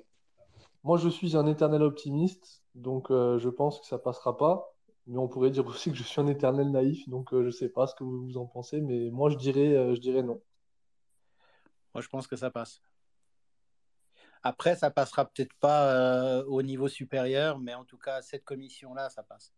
moi, 0.84 0.98
je 0.98 1.08
suis 1.08 1.36
un 1.36 1.46
éternel 1.46 1.82
optimiste, 1.82 2.62
donc 2.74 3.10
euh, 3.10 3.38
je 3.38 3.48
pense 3.48 3.80
que 3.80 3.86
ça 3.86 3.98
passera 3.98 4.36
pas. 4.36 4.73
Mais 5.06 5.18
on 5.18 5.28
pourrait 5.28 5.50
dire 5.50 5.66
aussi 5.66 5.90
que 5.90 5.96
je 5.96 6.02
suis 6.02 6.20
un 6.20 6.26
éternel 6.28 6.70
naïf, 6.70 7.06
donc 7.08 7.32
euh, 7.34 7.44
je 7.44 7.50
sais 7.50 7.68
pas 7.68 7.86
ce 7.86 7.94
que 7.94 8.04
vous, 8.04 8.24
vous 8.24 8.36
en 8.38 8.46
pensez, 8.46 8.80
mais 8.80 9.10
moi, 9.10 9.28
je 9.30 9.36
dirais, 9.36 9.74
euh, 9.76 9.94
je 9.94 10.00
dirais 10.00 10.22
non. 10.22 10.40
Moi, 11.94 12.00
je 12.02 12.08
pense 12.08 12.26
que 12.26 12.36
ça 12.36 12.50
passe. 12.50 12.80
Après, 14.42 14.76
ça 14.76 14.90
passera 14.90 15.24
peut-être 15.26 15.54
pas 15.54 15.90
euh, 15.94 16.44
au 16.46 16.62
niveau 16.62 16.88
supérieur, 16.88 17.58
mais 17.58 17.74
en 17.74 17.84
tout 17.84 17.98
cas, 17.98 18.20
cette 18.22 18.44
commission-là, 18.44 19.10
ça 19.10 19.22
passe. 19.22 19.52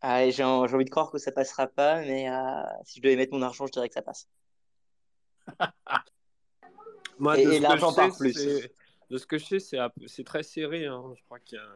Ah, 0.00 0.28
j'ai 0.30 0.42
en- 0.44 0.66
j'ai 0.66 0.74
envie 0.74 0.84
de 0.84 0.90
croire 0.90 1.10
que 1.10 1.18
ça 1.18 1.30
passera 1.32 1.66
pas, 1.66 2.00
mais 2.00 2.30
euh, 2.30 2.62
si 2.84 2.98
je 2.98 3.02
devais 3.02 3.16
mettre 3.16 3.32
mon 3.34 3.42
argent, 3.42 3.66
je 3.66 3.72
dirais 3.72 3.88
que 3.88 3.94
ça 3.94 4.02
passe. 4.02 4.28
Moi, 7.18 7.38
Et, 7.38 7.44
de 7.44 7.50
et 7.50 7.54
ce 7.56 7.58
que 7.58 7.62
l'argent 7.62 7.90
je 7.90 7.96
par 7.96 8.10
sais, 8.12 8.18
plus. 8.18 8.32
c'est 8.32 8.72
de 9.10 9.18
ce 9.18 9.26
que 9.26 9.38
je 9.38 9.58
sais, 9.58 9.78
c'est 10.06 10.24
très 10.24 10.42
serré. 10.42 10.86
hein. 10.86 11.12
Je 11.16 11.22
crois 11.24 11.38
qu'il 11.40 11.58
y 11.58 11.60
a, 11.60 11.66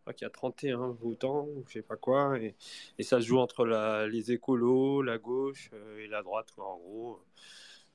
crois 0.00 0.12
qu'il 0.12 0.24
y 0.24 0.28
a 0.28 0.30
31 0.30 0.88
votants, 1.00 1.46
ou 1.46 1.64
je 1.68 1.74
sais 1.74 1.82
pas 1.82 1.96
quoi, 1.96 2.38
et, 2.38 2.54
ça 3.02 3.20
se 3.20 3.26
joue 3.26 3.38
entre 3.38 3.66
les 4.06 4.32
écolos, 4.32 5.02
la 5.02 5.18
gauche 5.18 5.70
euh, 5.72 6.04
et 6.04 6.08
la 6.08 6.22
droite, 6.22 6.48
en 6.58 6.76
gros. 6.78 7.20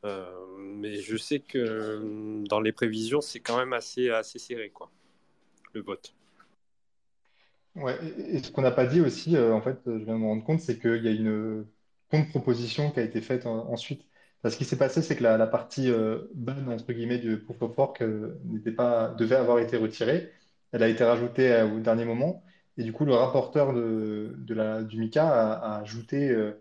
Euh, 0.03 0.26
mais 0.60 0.95
je 1.02 1.18
sais 1.18 1.40
que 1.40 1.57
euh, 1.57 2.44
dans 2.48 2.60
les 2.60 2.72
prévisions, 2.72 3.22
c'est 3.22 3.40
quand 3.40 3.57
même 3.57 3.73
assez, 3.73 4.10
assez 4.10 4.40
serré, 4.40 4.69
quoi, 4.69 4.91
le 5.73 5.82
vote. 5.82 6.14
Ouais, 7.76 7.98
et 8.30 8.41
ce 8.41 8.52
qu'on 8.52 8.61
n'a 8.61 8.72
pas 8.72 8.86
dit 8.86 9.02
aussi, 9.02 9.38
en 9.38 9.61
fait, 9.61 9.80
je 9.86 9.91
viens 9.91 10.14
de 10.14 10.19
me 10.19 10.27
rendre 10.27 10.45
compte, 10.45 10.61
c'est 10.61 10.80
qu'il 10.80 11.03
y 11.03 11.07
a 11.07 11.11
une 11.11 11.65
contre-proposition 12.10 12.91
qui 12.91 12.99
a 12.99 13.03
été 13.03 13.22
faite 13.22 13.45
en- 13.45 13.69
ensuite. 13.69 14.06
Ce 14.49 14.57
qui 14.57 14.65
s'est 14.65 14.77
passé, 14.77 15.02
c'est 15.02 15.15
que 15.15 15.23
la, 15.23 15.48
partie 15.48 15.90
euh, 15.90 16.19
ban, 16.36 16.68
entre 16.68 16.94
guillemets, 16.94 17.18
du 17.18 17.40
proof 17.40 17.61
of 17.64 17.99
n'était 18.45 18.72
pas, 18.72 19.10
devait 19.10 19.36
avoir 19.36 19.60
été 19.60 19.77
retirée. 19.77 20.32
Elle 20.76 20.84
a 20.84 20.90
été 20.90 21.06
rajoutée 21.06 21.54
euh, 21.54 21.68
au 21.70 21.80
dernier 21.80 22.04
moment. 22.04 22.44
Et 22.78 22.84
du 22.84 22.92
coup, 22.92 23.06
le 23.06 23.14
rapporteur 23.16 23.74
de, 23.74 24.36
la, 24.50 24.84
du 24.84 25.00
MICA 25.00 25.26
a, 25.56 25.80
ajouté 25.80 26.30
euh, 26.30 26.52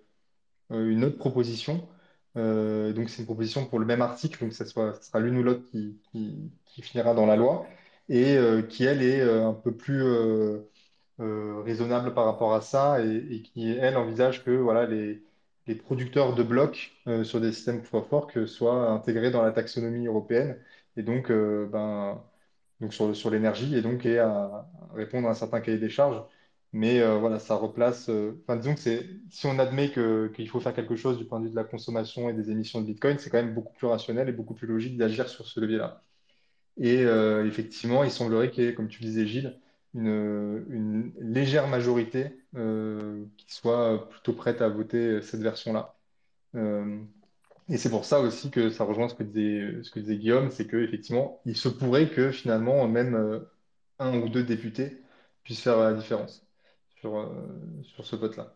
euh, 0.72 0.90
une 0.90 1.04
autre 1.04 1.18
proposition. 1.18 1.88
Donc, 2.36 3.10
c'est 3.10 3.20
une 3.20 3.26
proposition 3.26 3.66
pour 3.66 3.80
le 3.80 3.86
même 3.86 4.02
article, 4.02 4.40
donc 4.40 4.52
ça 4.52 4.66
sera 4.66 5.20
l'une 5.20 5.38
ou 5.38 5.42
l'autre 5.44 5.64
qui, 5.70 6.00
finira 6.82 7.14
dans 7.14 7.26
la 7.26 7.36
loi, 7.36 7.66
et 8.08 8.36
qui, 8.68 8.84
elle, 8.84 9.02
est 9.02 9.22
un 9.22 9.52
peu 9.52 9.72
plus 9.72 10.02
raisonnable 11.18 12.12
par 12.14 12.24
rapport 12.24 12.54
à 12.54 12.60
ça, 12.60 13.04
et, 13.04 13.16
et 13.30 13.42
qui, 13.42 13.70
elle, 13.70 13.96
envisage 13.96 14.44
que 14.44 14.50
voilà, 14.50 14.86
les, 14.86 15.22
les 15.68 15.74
producteurs 15.76 16.34
de 16.34 16.42
blocs 16.42 16.92
sur 17.22 17.40
des 17.40 17.52
systèmes 17.52 17.82
proof 17.82 18.02
of 18.02 18.12
work 18.12 18.48
soient 18.48 18.90
intégrés 18.90 19.30
dans 19.30 19.42
la 19.42 19.52
taxonomie 19.52 20.06
européenne 20.06 20.58
et 20.96 21.02
donc, 21.04 21.30
ben, 21.30 22.20
sur, 22.92 23.30
l'énergie 23.30 23.76
et 23.76 23.82
donc 23.82 24.04
et 24.06 24.18
à 24.18 24.68
répondre 24.94 25.28
à 25.28 25.30
un 25.32 25.34
certain 25.34 25.60
cahier 25.60 25.78
des 25.78 25.88
charges. 25.88 26.22
Mais 26.72 27.00
voilà, 27.18 27.38
ça 27.38 27.54
replace. 27.54 28.10
Enfin, 28.42 28.56
disons 28.56 28.74
que 28.74 28.80
c'est 28.80 29.08
si 29.30 29.46
on 29.46 29.58
admet 29.58 29.90
qu'il 29.92 30.48
faut 30.48 30.60
faire 30.60 30.74
quelque 30.74 30.96
chose 30.96 31.18
du 31.18 31.24
point 31.24 31.38
de 31.38 31.44
vue 31.44 31.50
de 31.50 31.56
la 31.56 31.64
consommation 31.64 32.28
et 32.28 32.32
des 32.32 32.50
émissions 32.50 32.80
de 32.80 32.86
Bitcoin, 32.86 33.18
c'est 33.18 33.30
quand 33.30 33.42
même 33.42 33.54
beaucoup 33.54 33.72
plus 33.74 33.86
rationnel 33.86 34.28
et 34.28 34.32
beaucoup 34.32 34.54
plus 34.54 34.66
logique 34.66 34.96
d'agir 34.96 35.28
sur 35.28 35.46
ce 35.46 35.60
levier-là. 35.60 36.02
Et 36.76 37.02
effectivement, 37.46 38.02
il 38.04 38.10
semblerait 38.10 38.50
qu'il 38.50 38.64
y 38.64 38.66
ait, 38.66 38.74
comme 38.74 38.88
tu 38.88 39.02
disais, 39.02 39.26
Gilles, 39.26 39.60
une 39.94 41.12
légère 41.20 41.68
majorité 41.68 42.36
qui 42.52 43.54
soit 43.54 44.08
plutôt 44.08 44.32
prête 44.32 44.60
à 44.60 44.68
voter 44.68 45.22
cette 45.22 45.42
version-là. 45.42 45.94
Et 47.68 47.76
c'est 47.78 47.90
pour 47.90 48.04
ça 48.04 48.20
aussi 48.20 48.50
que 48.50 48.70
ça 48.70 48.84
rejoint 48.84 49.08
ce 49.08 49.14
que 49.14 49.22
disait, 49.22 49.82
ce 49.82 49.90
que 49.90 50.00
disait 50.00 50.16
Guillaume, 50.16 50.50
c'est 50.50 50.66
qu'effectivement, 50.66 51.40
il 51.46 51.56
se 51.56 51.68
pourrait 51.68 52.10
que 52.10 52.30
finalement, 52.30 52.86
même 52.88 53.44
un 53.98 54.18
ou 54.20 54.28
deux 54.28 54.44
députés 54.44 55.02
puissent 55.42 55.62
faire 55.62 55.78
la 55.78 55.94
différence 55.94 56.46
sur, 57.04 57.18
euh, 57.18 57.28
sur 57.82 58.06
ce 58.06 58.16
vote-là. 58.16 58.54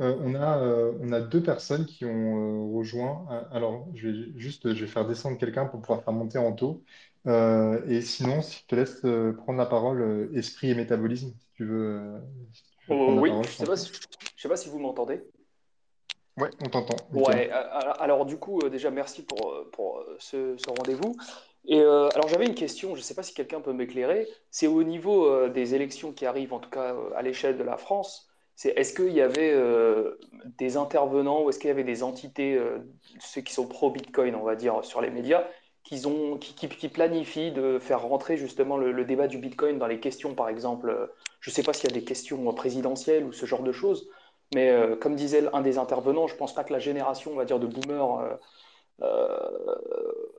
Euh, 0.00 0.16
on 0.20 0.34
a, 0.34 0.58
euh, 0.58 0.92
on 1.00 1.12
a 1.12 1.20
deux 1.20 1.42
personnes 1.42 1.84
qui 1.84 2.04
ont 2.04 2.72
rejoint. 2.72 3.26
Alors, 3.50 3.86
je 3.94 4.08
vais 4.08 4.38
juste 4.38 4.74
je 4.74 4.80
vais 4.84 4.90
faire 4.90 5.06
descendre 5.06 5.38
quelqu'un 5.38 5.66
pour 5.66 5.80
pouvoir 5.80 6.02
faire 6.02 6.14
monter 6.14 6.38
en 6.38 6.52
taux. 6.52 6.82
et 7.26 8.00
sinon, 8.00 8.42
si 8.42 8.62
je 8.62 8.66
te 8.66 8.74
laisse 8.74 9.00
prendre 9.36 9.58
la 9.58 9.66
parole, 9.66 10.30
esprit 10.34 10.70
et 10.70 10.74
métabolisme, 10.74 11.32
si 11.38 11.48
tu 11.54 11.66
veux. 11.66 12.14
Oh, 12.88 13.18
oui, 13.20 13.30
je 13.30 13.36
ne 13.36 13.76
sais, 13.76 13.92
sais, 14.36 14.48
pas 14.48 14.56
si 14.56 14.68
vous 14.70 14.78
m'entendez. 14.78 15.22
Ouais, 16.38 16.48
on 16.64 16.68
t'entend. 16.68 16.96
Ouais, 17.12 17.50
alors 18.00 18.24
du 18.24 18.38
coup, 18.38 18.58
déjà, 18.70 18.90
merci 18.90 19.22
pour, 19.22 19.54
pour 19.72 20.02
ce, 20.18 20.56
rendez-vous. 20.78 21.14
Et 21.64 21.80
euh, 21.80 22.08
alors 22.14 22.28
j'avais 22.28 22.46
une 22.46 22.54
question, 22.54 22.94
je 22.94 23.00
ne 23.00 23.04
sais 23.04 23.14
pas 23.14 23.22
si 23.22 23.34
quelqu'un 23.34 23.60
peut 23.60 23.72
m'éclairer. 23.72 24.26
C'est 24.50 24.66
au 24.66 24.82
niveau 24.82 25.26
euh, 25.26 25.48
des 25.48 25.74
élections 25.74 26.12
qui 26.12 26.26
arrivent, 26.26 26.52
en 26.52 26.58
tout 26.58 26.70
cas 26.70 26.94
euh, 26.94 27.10
à 27.16 27.22
l'échelle 27.22 27.56
de 27.56 27.62
la 27.62 27.76
France, 27.76 28.28
c'est 28.54 28.70
est-ce 28.76 28.92
qu'il 28.92 29.12
y 29.12 29.20
avait 29.20 29.56
des 30.58 30.76
intervenants 30.76 31.42
ou 31.42 31.48
est-ce 31.48 31.58
qu'il 31.58 31.68
y 31.68 31.70
avait 31.70 31.84
des 31.84 32.02
entités, 32.02 32.60
ceux 33.18 33.40
qui 33.40 33.52
sont 33.52 33.66
pro-Bitcoin, 33.66 34.34
on 34.34 34.42
va 34.42 34.56
dire, 34.56 34.84
sur 34.84 35.00
les 35.00 35.10
médias, 35.10 35.48
qui, 35.82 36.06
ont, 36.06 36.36
qui, 36.36 36.68
qui, 36.68 36.88
planifient 36.88 37.50
de 37.50 37.78
faire 37.78 38.02
rentrer 38.02 38.36
justement 38.36 38.76
le, 38.76 39.04
débat 39.06 39.26
du 39.26 39.38
Bitcoin 39.38 39.78
dans 39.78 39.86
les 39.86 40.00
questions, 40.00 40.34
par 40.34 40.50
exemple, 40.50 41.10
je 41.40 41.50
ne 41.50 41.54
sais 41.54 41.62
pas 41.62 41.72
s'il 41.72 41.90
y 41.90 41.92
a 41.92 41.98
des 41.98 42.04
questions 42.04 42.52
présidentielles 42.52 43.24
ou 43.24 43.32
ce 43.32 43.46
genre 43.46 43.62
de 43.62 43.72
choses, 43.72 44.06
mais 44.54 44.74
comme 45.00 45.14
disait 45.14 45.44
un 45.52 45.60
des 45.60 45.78
intervenants, 45.78 46.26
je 46.26 46.34
ne 46.34 46.38
pense 46.38 46.54
pas 46.54 46.64
que 46.64 46.72
la 46.72 46.78
génération, 46.78 47.32
on 47.32 47.36
va 47.36 47.44
dire, 47.44 47.58
de 47.58 47.66
boomers 47.66 48.38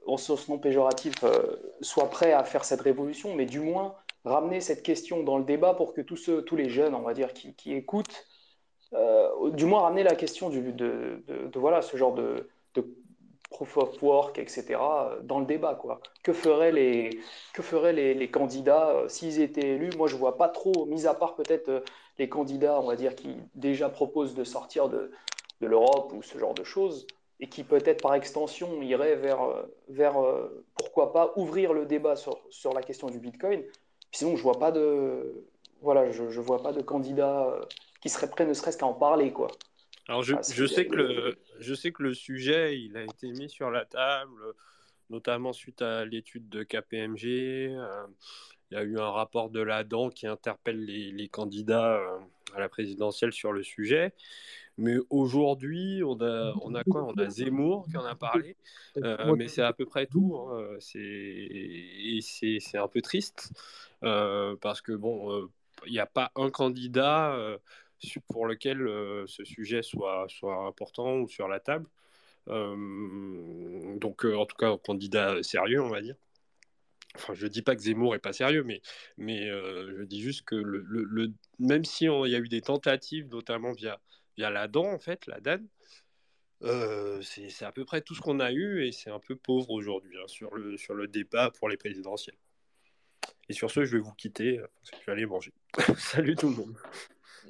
en 0.05 0.17
sens 0.17 0.47
non 0.49 0.57
péjoratif, 0.57 1.15
euh, 1.23 1.55
soit 1.81 2.09
prêt 2.09 2.33
à 2.33 2.43
faire 2.43 2.65
cette 2.65 2.81
révolution, 2.81 3.35
mais 3.35 3.45
du 3.45 3.59
moins 3.59 3.95
ramener 4.25 4.61
cette 4.61 4.83
question 4.83 5.23
dans 5.23 5.37
le 5.37 5.43
débat 5.43 5.73
pour 5.73 5.93
que 5.93 6.01
tous, 6.01 6.55
les 6.55 6.69
jeunes, 6.69 6.95
on 6.95 7.01
va 7.01 7.13
dire, 7.13 7.33
qui, 7.33 7.73
écoutent, 7.73 8.25
euh, 8.93 9.51
du 9.51 9.65
moins 9.65 9.81
ramener 9.81 10.03
la 10.03 10.15
question 10.15 10.49
de, 10.49 11.23
voilà, 11.55 11.81
ce 11.81 11.97
genre 11.97 12.13
de, 12.13 12.49
de, 12.75 12.85
proof 13.49 13.77
of 13.77 14.01
work, 14.01 14.39
etc., 14.39 14.79
dans 15.23 15.39
le 15.39 15.45
débat. 15.45 15.75
Quoi. 15.75 15.99
Que 16.23 16.33
feraient 16.33 16.71
les, 16.71 18.31
candidats 18.31 18.89
euh, 18.89 19.07
s'ils 19.07 19.41
étaient 19.41 19.75
élus? 19.75 19.91
Moi, 19.95 20.07
je 20.07 20.15
ne 20.15 20.19
vois 20.19 20.37
pas 20.37 20.49
trop, 20.49 20.85
mis 20.85 21.05
à 21.05 21.13
part 21.13 21.35
peut-être 21.35 21.83
les 22.17 22.29
candidats, 22.29 22.79
on 22.79 22.87
va 22.87 22.95
dire, 22.95 23.15
qui 23.15 23.35
déjà 23.55 23.89
proposent 23.89 24.35
de 24.35 24.43
sortir 24.43 24.89
de, 24.89 25.11
de 25.61 25.67
l'Europe 25.67 26.13
ou 26.13 26.21
ce 26.21 26.37
genre 26.37 26.53
de 26.53 26.63
choses 26.63 27.07
et 27.39 27.47
qui 27.47 27.63
peut-être 27.63 28.01
par 28.01 28.13
extension 28.15 28.81
irait 28.81 29.15
vers, 29.15 29.41
euh, 29.41 29.63
vers 29.89 30.21
euh, 30.21 30.65
pourquoi 30.77 31.11
pas 31.11 31.33
ouvrir 31.35 31.73
le 31.73 31.85
débat 31.85 32.15
sur, 32.15 32.39
sur 32.49 32.73
la 32.73 32.81
question 32.81 33.07
du 33.07 33.19
Bitcoin. 33.19 33.63
sinon, 34.11 34.35
je 34.35 34.43
vois 34.43 34.59
pas 34.59 34.71
de 34.71 35.45
voilà, 35.81 36.09
je, 36.11 36.29
je 36.29 36.39
vois 36.39 36.63
pas 36.63 36.71
de 36.71 36.81
candidat 36.81 37.45
euh, 37.47 37.61
qui 38.01 38.07
serait 38.07 38.29
prêt 38.29 38.45
ne 38.45 38.53
serait-ce 38.53 38.77
qu'à 38.77 38.85
en 38.85 38.93
parler 38.93 39.33
quoi. 39.33 39.49
Alors 40.07 40.23
je, 40.23 40.35
je, 40.53 40.65
sais 40.65 40.85
que 40.85 40.95
le, 40.95 41.37
je 41.59 41.73
sais 41.73 41.91
que 41.91 42.03
le 42.03 42.13
sujet 42.13 42.79
il 42.79 42.95
a 42.95 43.03
été 43.03 43.31
mis 43.31 43.49
sur 43.49 43.69
la 43.71 43.83
table, 43.83 44.53
notamment 45.09 45.51
suite 45.51 45.81
à 45.81 46.05
l'étude 46.05 46.47
de 46.49 46.63
KPMG. 46.63 47.75
Il 48.73 48.75
y 48.75 48.79
a 48.79 48.83
eu 48.83 48.97
un 48.97 49.11
rapport 49.11 49.51
de 49.51 49.61
l'ADAN 49.61 50.09
qui 50.09 50.25
interpelle 50.25 50.83
les, 50.83 51.27
candidats 51.27 52.01
à 52.55 52.59
la 52.59 52.69
présidentielle 52.69 53.31
sur 53.31 53.51
le 53.51 53.61
sujet. 53.61 54.13
Mais 54.77 54.95
aujourd'hui, 55.11 56.01
on 56.03 56.19
a, 56.19 56.83
quoi? 56.89 57.03
On 57.03 57.13
a 57.13 57.29
Zemmour 57.29 57.85
qui 57.87 57.97
en 57.97 58.05
a 58.05 58.15
parlé, 58.15 58.57
euh, 58.97 59.35
mais 59.35 59.47
c'est 59.47 59.61
à 59.61 59.73
peu 59.73 59.85
près 59.85 60.07
tout. 60.07 60.35
Hein. 60.35 60.77
C'est, 60.79 62.19
c'est, 62.59 62.77
un 62.79 62.87
peu 62.87 63.01
triste 63.01 63.51
euh, 64.03 64.55
parce 64.59 64.81
que 64.81 64.93
bon, 64.93 65.31
euh, 65.31 65.51
il 65.85 65.91
n'y 65.91 65.99
a 65.99 66.07
pas 66.07 66.31
un 66.35 66.49
candidat 66.49 67.37
pour 68.29 68.47
lequel 68.47 68.79
ce 69.27 69.43
sujet 69.43 69.83
soit, 69.83 70.25
soit 70.29 70.65
important 70.65 71.17
ou 71.17 71.27
sur 71.27 71.47
la 71.47 71.59
table. 71.59 71.85
donc, 72.47 74.25
en 74.25 74.45
tout 74.47 74.55
cas, 74.57 74.71
un 74.71 74.77
candidat 74.77 75.43
sérieux, 75.43 75.83
on 75.83 75.89
va 75.89 76.01
dire. 76.01 76.15
Enfin, 77.15 77.33
je 77.33 77.47
dis 77.47 77.61
pas 77.61 77.75
que 77.75 77.81
Zemmour 77.81 78.15
est 78.15 78.19
pas 78.19 78.33
sérieux, 78.33 78.63
mais, 78.63 78.81
mais 79.17 79.47
je 79.47 80.03
dis 80.03 80.21
juste 80.21 80.43
que 80.45 80.55
le, 80.55 80.83
le, 80.87 81.31
même 81.59 81.85
si 81.85 82.05
il 82.05 82.31
y 82.31 82.35
a 82.35 82.39
eu 82.39 82.49
des 82.49 82.61
tentatives, 82.61 83.27
notamment 83.27 83.71
via 83.71 83.99
via 84.37 84.49
la 84.49 84.67
dent, 84.67 84.91
en 84.91 84.99
fait, 84.99 85.25
la 85.27 85.39
DAN. 85.39 85.59
Euh, 86.63 87.21
c'est 87.21 87.65
à 87.65 87.71
peu 87.73 87.83
près 87.83 88.01
tout 88.01 88.15
ce 88.15 88.21
qu'on 88.21 88.39
a 88.39 88.51
eu 88.51 88.85
et 88.85 88.93
c'est 88.93 89.09
un 89.09 89.19
peu 89.19 89.35
pauvre 89.35 89.69
aujourd'hui 89.71 90.17
hein, 90.17 90.27
sur, 90.27 90.55
le, 90.55 90.77
sur 90.77 90.93
le 90.93 91.07
débat 91.07 91.51
pour 91.51 91.67
les 91.67 91.75
présidentielles. 91.75 92.37
Et 93.49 93.53
sur 93.53 93.69
ce, 93.69 93.83
je 93.83 93.97
vais 93.97 94.01
vous 94.01 94.13
quitter 94.13 94.59
euh, 94.59 94.67
parce 94.79 94.91
que 94.91 94.97
je 95.01 95.05
vais 95.07 95.11
aller 95.11 95.25
manger. 95.25 95.51
Salut 95.97 96.35
tout 96.35 96.49
le 96.49 96.55
monde. 96.55 96.77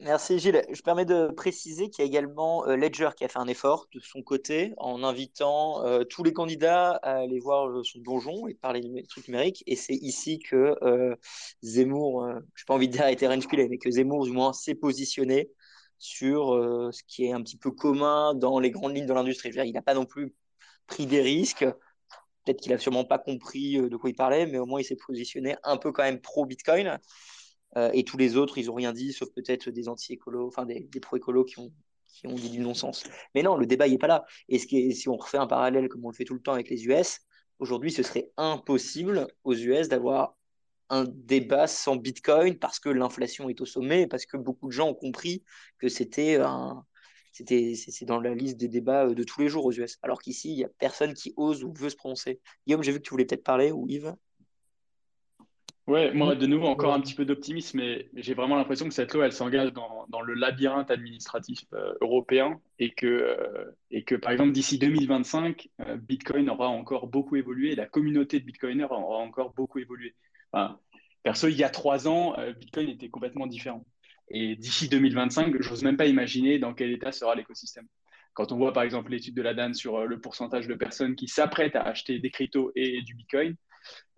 Merci 0.02 0.40
Gilles. 0.40 0.64
Je 0.72 0.82
permets 0.82 1.06
de 1.06 1.28
préciser 1.28 1.90
qu'il 1.90 2.04
y 2.04 2.06
a 2.06 2.08
également 2.08 2.68
euh, 2.68 2.76
Ledger 2.76 3.10
qui 3.16 3.24
a 3.24 3.30
fait 3.30 3.40
un 3.40 3.48
effort 3.48 3.88
de 3.94 4.00
son 4.00 4.22
côté 4.22 4.74
en 4.78 5.04
invitant 5.04 5.84
tous 6.10 6.24
les 6.24 6.34
candidats 6.34 6.92
à 7.04 7.20
aller 7.20 7.40
voir 7.40 7.86
son 7.86 8.00
donjon 8.00 8.48
et 8.48 8.54
parler 8.54 8.82
des 8.82 9.04
trucs 9.04 9.28
numériques. 9.28 9.64
Et 9.68 9.76
c'est 9.76 9.94
ici 9.94 10.40
que 10.40 10.76
Zemmour, 11.62 12.28
je 12.28 12.36
n'ai 12.36 12.66
pas 12.68 12.74
envie 12.74 12.88
de 12.88 12.94
dire 12.94 13.04
a 13.04 13.12
été 13.12 13.28
mais 13.28 13.78
que 13.78 13.92
Zemmour 13.92 14.26
du 14.26 14.32
moins 14.32 14.52
s'est 14.52 14.76
positionné 14.76 15.50
sur 16.04 16.54
euh, 16.54 16.92
ce 16.92 17.02
qui 17.08 17.26
est 17.26 17.32
un 17.32 17.42
petit 17.42 17.56
peu 17.56 17.72
commun 17.72 18.34
dans 18.34 18.60
les 18.60 18.72
grandes 18.72 18.94
lignes 18.94 19.06
de 19.06 19.14
l'industrie. 19.14 19.52
Il 19.56 19.72
n'a 19.72 19.82
pas 19.82 19.94
non 19.94 20.06
plus 20.06 20.36
pris 20.86 21.06
des 21.06 21.22
risques. 21.22 21.66
Peut-être 22.44 22.60
qu'il 22.60 22.74
n'a 22.74 22.78
sûrement 22.78 23.06
pas 23.06 23.20
compris 23.20 23.78
euh, 23.78 23.90
de 23.90 23.96
quoi 23.96 24.10
il 24.10 24.16
parlait, 24.16 24.46
mais 24.46 24.60
au 24.60 24.66
moins 24.66 24.82
il 24.82 24.84
s'est 24.84 24.98
positionné 24.98 25.56
un 25.64 25.78
peu 25.78 25.94
quand 25.94 26.04
même 26.04 26.20
pro-Bitcoin. 26.20 27.00
Euh, 27.78 27.90
et 27.94 28.04
tous 28.04 28.18
les 28.18 28.38
autres, 28.38 28.58
ils 28.58 28.68
n'ont 28.68 28.76
rien 28.76 28.94
dit, 28.94 29.14
sauf 29.14 29.30
peut-être 29.32 29.70
des 29.70 29.88
anti-écolos, 29.90 30.48
enfin 30.48 30.66
des, 30.66 30.88
pro-écolos 31.02 31.46
qui 31.46 31.60
ont, 31.60 31.72
dit 32.26 32.50
du 32.50 32.60
non-sens. 32.60 33.04
Mais 33.36 33.44
non, 33.44 33.58
le 33.58 33.66
débat, 33.66 33.88
n'est 33.88 33.98
pas 33.98 34.08
là. 34.08 34.26
Et 34.48 34.60
si 34.60 35.10
on 35.10 35.18
refait 35.18 35.38
un 35.38 35.48
parallèle 35.48 35.90
comme 35.90 36.06
on 36.06 36.10
le 36.10 36.16
fait 36.16 36.26
tout 36.26 36.36
le 36.36 36.42
temps 36.42 36.54
avec 36.54 36.70
les 36.70 36.86
US, 36.86 37.20
aujourd'hui, 37.60 37.92
ce 37.92 38.04
serait 38.04 38.32
impossible 38.38 39.28
aux 39.44 39.56
US 39.56 39.90
d'avoir 39.90 40.38
un 40.90 41.06
débat 41.06 41.68
sans 41.68 41.96
Bitcoin 41.96 42.60
parce 42.60 42.80
que 42.80 42.90
l'inflation 42.90 43.50
est 43.50 43.60
au 43.62 43.66
sommet, 43.66 44.06
parce 44.08 44.26
que 44.26 44.38
beaucoup 44.38 44.68
de 44.68 44.72
gens 44.72 44.90
ont 44.90 44.94
compris 44.94 45.44
que 45.80 45.90
c'était 45.90 46.38
c'est 47.34 48.06
dans 48.06 48.20
la 48.20 48.36
liste 48.36 48.58
des 48.58 48.68
débats 48.68 49.08
euh, 49.08 49.16
de 49.16 49.24
tous 49.24 49.42
les 49.42 49.50
jours 49.50 49.66
aux 49.66 49.72
US. 49.72 49.98
Alors 50.04 50.22
qu'ici, 50.22 50.52
il 50.52 50.58
n'y 50.58 50.64
a 50.64 50.70
personne 50.70 51.14
qui 51.14 51.34
ose 51.36 51.64
ou 51.64 51.74
veut 51.74 51.90
se 51.90 51.96
prononcer. 51.96 52.40
Guillaume, 52.68 52.84
j'ai 52.84 52.92
vu 52.92 53.00
que 53.00 53.04
tu 53.04 53.10
voulais 53.12 53.26
peut-être 53.26 53.44
parler, 53.44 53.72
ou 53.72 53.88
Yves? 53.90 54.16
Ouais, 55.86 56.14
moi, 56.14 56.36
de 56.36 56.46
nouveau, 56.46 56.68
encore 56.68 56.94
un 56.94 57.02
petit 57.02 57.14
peu 57.14 57.26
d'optimisme, 57.26 57.78
mais 57.78 58.10
j'ai 58.16 58.34
vraiment 58.34 58.56
l'impression 58.56 58.88
que 58.88 58.94
cette 58.94 59.14
loi, 59.14 59.26
elle 59.26 59.34
s'engage 59.34 59.74
dans, 59.74 60.06
dans, 60.08 60.22
le 60.22 60.34
labyrinthe 60.34 60.90
administratif 60.90 61.66
euh, 61.74 61.94
européen 62.00 62.62
et 62.80 62.92
que, 62.92 63.06
euh, 63.06 63.66
et 63.92 64.06
que, 64.06 64.16
par 64.16 64.32
exemple, 64.32 64.54
d'ici 64.54 64.80
2025, 64.80 65.68
Bitcoin 65.98 66.50
aura 66.50 66.70
encore 66.70 67.08
beaucoup 67.08 67.36
évolué, 67.36 67.76
la 67.76 67.86
communauté 67.86 68.40
de 68.40 68.46
Bitcoiners 68.46 68.92
aura 68.92 69.18
encore 69.18 69.54
beaucoup 69.54 69.80
évolué 69.80 70.16
perso, 71.24 71.48
il 71.48 71.56
y 71.56 71.64
a 71.64 71.70
trois 71.70 72.08
ans, 72.08 72.38
euh, 72.38 72.54
Bitcoin 72.54 72.90
était 72.90 73.10
complètement 73.10 73.48
différent. 73.48 73.86
Et 74.30 74.56
d'ici 74.56 74.90
2025, 74.90 75.62
j'ose 75.62 75.84
même 75.84 75.98
pas 75.98 76.06
imaginer 76.06 76.60
dans 76.60 76.74
quel 76.74 76.92
état 76.92 77.12
sera 77.12 77.36
l'écosystème. 77.36 77.88
Quand 78.34 78.52
on 78.52 78.58
voit 78.58 78.74
par 78.74 78.84
exemple 78.84 79.12
l'étude 79.12 79.36
de 79.36 79.42
la 79.42 79.54
DAN 79.54 79.74
sur 79.74 79.98
euh, 79.98 80.06
le 80.06 80.20
pourcentage 80.20 80.68
de 80.68 80.76
personnes 80.76 81.16
qui 81.16 81.28
s'apprêtent 81.28 81.76
à 81.76 81.84
acheter 81.84 82.20
des 82.20 82.30
cryptos 82.30 82.72
et 82.76 83.02
du 83.02 83.16
Bitcoin, 83.16 83.56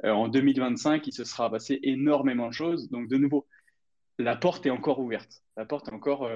euh, 0.04 0.12
en 0.12 0.28
2025, 0.28 1.06
il 1.08 1.14
se 1.14 1.24
sera 1.24 1.50
passé 1.50 1.80
énormément 1.84 2.48
de 2.48 2.54
choses. 2.54 2.90
Donc 2.90 3.08
de 3.08 3.18
nouveau, 3.18 3.46
la 4.18 4.36
porte 4.36 4.66
est 4.66 4.70
encore 4.70 5.00
ouverte. 5.00 5.44
La 5.58 5.66
porte 5.66 5.88
est 5.88 5.94
encore 5.94 6.30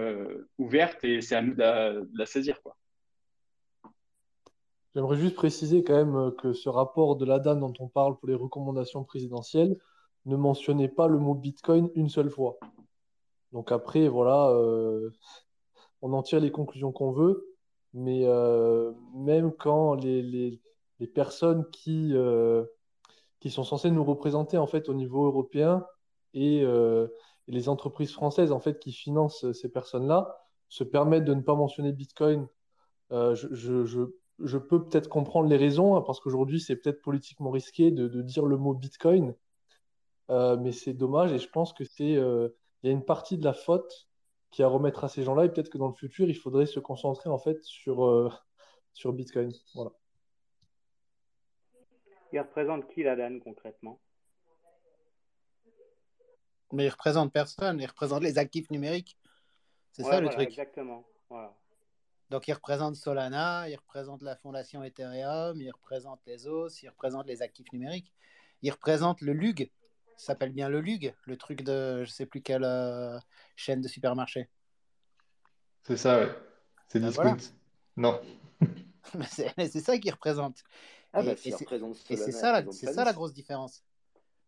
ouverte 0.58 1.04
et 1.04 1.22
c'est 1.22 1.36
à 1.36 1.42
nous 1.42 1.56
de 1.56 2.10
la, 2.14 2.26
saisir. 2.26 2.62
Quoi. 2.62 2.76
J'aimerais 4.96 5.18
juste 5.18 5.36
préciser 5.36 5.84
quand 5.84 5.94
même 5.94 6.32
que 6.36 6.54
ce 6.54 6.70
rapport 6.70 7.16
de 7.16 7.26
la 7.26 7.40
DAN 7.40 7.56
dont 7.58 7.74
on 7.80 7.88
parle 7.88 8.18
pour 8.18 8.28
les 8.28 8.36
recommandations 8.36 9.04
présidentielles, 9.04 9.78
ne 10.26 10.36
mentionnez 10.36 10.88
pas 10.88 11.08
le 11.08 11.20
mot 11.20 11.36
Bitcoin 11.36 11.90
une 11.96 12.10
seule 12.10 12.30
fois. 12.30 12.60
Donc 13.52 13.72
après, 13.72 14.08
voilà, 14.08 14.50
euh, 14.50 15.10
on 16.02 16.14
en 16.14 16.24
tire 16.24 16.40
les 16.40 16.52
conclusions 16.52 16.92
qu'on 16.92 17.12
veut. 17.12 17.56
mais 17.94 18.26
euh, 18.26 18.94
même 19.16 19.52
quand 19.52 19.96
les, 19.96 20.22
les, 20.22 20.62
les 21.00 21.08
personnes 21.08 21.66
qui, 21.72 22.12
euh, 22.14 22.64
qui 23.40 23.49
sont 23.49 23.64
censées 23.64 23.91
nous 23.91 24.03
représenter 24.03 24.57
en 24.57 24.68
fait 24.68 24.90
au 24.90 24.94
niveau 24.94 25.26
européen 25.26 25.86
et, 26.34 26.61
euh, 26.64 27.07
et 27.48 27.52
les 27.52 27.70
entreprises 27.70 28.11
françaises 28.11 28.52
en 28.52 28.60
fait 28.60 28.80
qui 28.80 28.91
financent 28.91 29.52
ces 29.53 29.70
personnes-là 29.70 30.45
se 30.68 30.84
permettent 30.84 31.26
de 31.26 31.34
ne 31.34 31.41
pas 31.41 31.56
mentionner 31.56 31.91
Bitcoin, 31.91 32.48
euh, 33.11 33.34
je, 33.34 34.57
peux 34.57 34.86
peut-être 34.86 35.10
comprendre 35.10 35.49
les 35.49 35.57
raisons, 35.57 35.95
hein, 35.95 36.02
parce 36.02 36.20
qu'aujourd'hui 36.20 36.60
c'est 36.60 36.76
peut-être 36.76 37.02
politiquement 37.02 37.49
risqué 37.49 37.90
de, 37.91 38.22
dire 38.22 38.45
le 38.45 38.57
mot 38.57 38.76
Bitcoin, 38.76 39.34
euh, 40.30 40.57
mais 40.57 40.72
c'est 40.72 40.94
dommage 40.94 41.32
et 41.32 41.40
je 41.40 41.49
pense 41.49 41.74
que 41.74 41.84
c'est 41.84 42.22
il 42.82 42.88
y 42.88 42.90
a 42.90 42.91
une 42.91 43.03
partie 43.03 43.38
de 43.38 43.44
la 43.44 43.53
faute 43.53 44.07
qui 44.52 44.64
à 44.64 44.68
remettre 44.68 45.03
à 45.03 45.10
ces 45.10 45.24
gens-là 45.24 45.45
et 45.45 45.49
peut-être 45.49 45.70
que 45.70 45.78
dans 45.78 45.88
le 45.88 45.94
futur 45.94 46.30
il 46.30 46.36
faudrait 46.36 46.66
se 46.66 46.80
concentrer 46.80 47.30
en 47.30 47.40
fait 47.40 47.64
sur 47.64 48.32
sur 48.94 49.14
Bitcoin. 49.14 49.52
Voilà. 49.76 49.91
Il 52.32 52.40
représente 52.40 52.88
qui 52.94 53.04
la 53.04 53.16
Dan 53.16 53.40
concrètement? 53.42 54.00
Mais 56.72 56.86
il 56.86 56.90
représente 56.90 57.34
personne, 57.34 57.80
il 57.80 57.88
représente 57.88 58.22
les 58.22 58.38
actifs 58.38 58.70
numériques. 58.70 59.18
C'est 59.92 60.04
Ouais, 60.04 60.12
ça 60.12 60.22
le 60.22 60.30
truc. 60.30 60.48
exactement. 60.50 61.04
Voilà. 61.30 61.56
Donc 62.30 62.48
il 62.48 62.54
représente 62.54 62.96
Solana, 62.96 63.68
il 63.70 63.76
représente 63.76 64.22
la 64.22 64.36
fondation 64.36 64.84
Ethereum, 64.84 65.60
il 65.60 65.72
représente 65.72 66.22
les 66.28 66.48
OS, 66.48 66.84
il 66.84 66.90
représente 66.90 67.26
les 67.26 67.42
actifs 67.42 67.72
numériques, 67.74 68.14
il 68.62 68.70
représente 68.72 69.22
le 69.22 69.34
LUG, 69.34 69.72
ça 70.16 70.28
s'appelle 70.28 70.52
bien 70.54 70.70
le 70.70 70.80
LUG, 70.80 71.16
le 71.26 71.38
truc 71.38 71.64
de 71.64 72.04
je 72.04 72.12
sais 72.12 72.28
plus 72.28 72.42
quelle 72.44 72.64
euh, 72.64 73.18
chaîne 73.56 73.82
de 73.82 73.88
supermarché. 73.88 74.48
C'est 75.82 75.98
ça, 75.98 76.20
ouais. 76.20 76.36
C'est 76.88 77.00
Ben 77.00 77.08
Discount. 77.08 77.24
voilà. 77.24 77.42
Non. 77.98 78.22
Mais 79.18 79.26
c'est 79.26 79.58
mais 79.58 79.68
c'est 79.68 79.80
ça 79.80 79.98
qu'il 79.98 80.12
représente. 80.12 80.64
Ah 81.14 81.22
Et, 81.22 81.26
bah, 81.26 81.34
c'est 81.36 82.30
et 82.30 82.31
ça, 82.31 82.52
la, 82.52 82.72
ça 82.73 83.14
grosse 83.14 83.34
différence. 83.34 83.84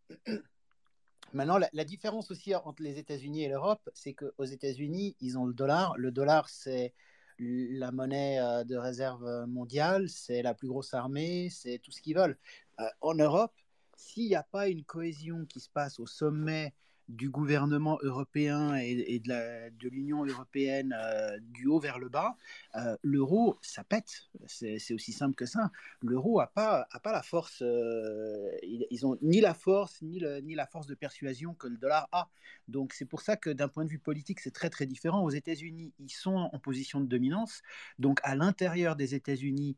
Maintenant, 1.33 1.57
la, 1.57 1.69
la 1.71 1.85
différence 1.85 2.29
aussi 2.29 2.53
entre 2.55 2.83
les 2.83 2.99
États-Unis 2.99 3.43
et 3.43 3.47
l'Europe, 3.47 3.89
c'est 3.93 4.13
qu'aux 4.13 4.43
États-Unis, 4.43 5.15
ils 5.21 5.37
ont 5.37 5.45
le 5.45 5.53
dollar. 5.53 5.97
Le 5.97 6.11
dollar, 6.11 6.49
c'est 6.49 6.93
la 7.39 7.91
monnaie 7.91 8.39
euh, 8.39 8.63
de 8.63 8.75
réserve 8.75 9.45
mondiale, 9.47 10.09
c'est 10.09 10.41
la 10.41 10.53
plus 10.53 10.67
grosse 10.67 10.93
armée, 10.93 11.49
c'est 11.49 11.79
tout 11.79 11.91
ce 11.91 12.01
qu'ils 12.01 12.15
veulent. 12.15 12.37
Euh, 12.79 12.87
en 13.01 13.15
Europe, 13.15 13.53
s'il 13.95 14.27
n'y 14.27 14.35
a 14.35 14.43
pas 14.43 14.67
une 14.67 14.83
cohésion 14.83 15.45
qui 15.45 15.59
se 15.59 15.69
passe 15.69 15.99
au 15.99 16.05
sommet 16.05 16.73
du 17.11 17.29
gouvernement 17.29 17.99
européen 18.01 18.75
et, 18.75 19.19
de 19.19 19.89
l'Union 19.89 20.25
européenne 20.25 20.95
euh, 20.97 21.37
du 21.41 21.67
haut 21.67 21.79
vers 21.79 21.99
le 21.99 22.09
bas, 22.09 22.35
euh, 22.75 22.95
l'euro, 23.03 23.57
ça 23.61 23.83
pète. 23.83 24.29
C'est 24.47 24.93
aussi 24.93 25.11
simple 25.11 25.35
que 25.35 25.45
ça. 25.45 25.71
L'euro 26.01 26.39
n'a 26.39 26.47
pas, 26.47 26.87
la 27.05 27.21
force, 27.21 27.61
euh, 27.61 28.49
ils, 28.63 28.87
ils 28.89 29.05
ont 29.05 29.17
ni 29.21 29.41
la 29.41 29.53
force, 29.53 30.01
ni, 30.01 30.19
la 30.19 30.65
force 30.65 30.87
de 30.87 30.95
persuasion 30.95 31.53
que 31.53 31.67
le 31.67 31.77
dollar 31.77 32.07
a. 32.11 32.29
Donc 32.67 32.93
c'est 32.93 33.05
pour 33.05 33.21
ça 33.21 33.35
que 33.35 33.49
d'un 33.49 33.67
point 33.67 33.83
de 33.83 33.89
vue 33.89 33.99
politique, 33.99 34.39
c'est 34.39 34.51
très 34.51 34.69
très 34.69 34.85
différent. 34.85 35.23
Aux 35.23 35.29
États-Unis, 35.29 35.93
ils 35.99 36.09
sont 36.09 36.49
en 36.51 36.59
position 36.59 37.01
de 37.01 37.07
dominance. 37.07 37.61
Donc 37.99 38.19
à 38.23 38.35
l'intérieur 38.35 38.95
des 38.95 39.15
États-Unis, 39.15 39.75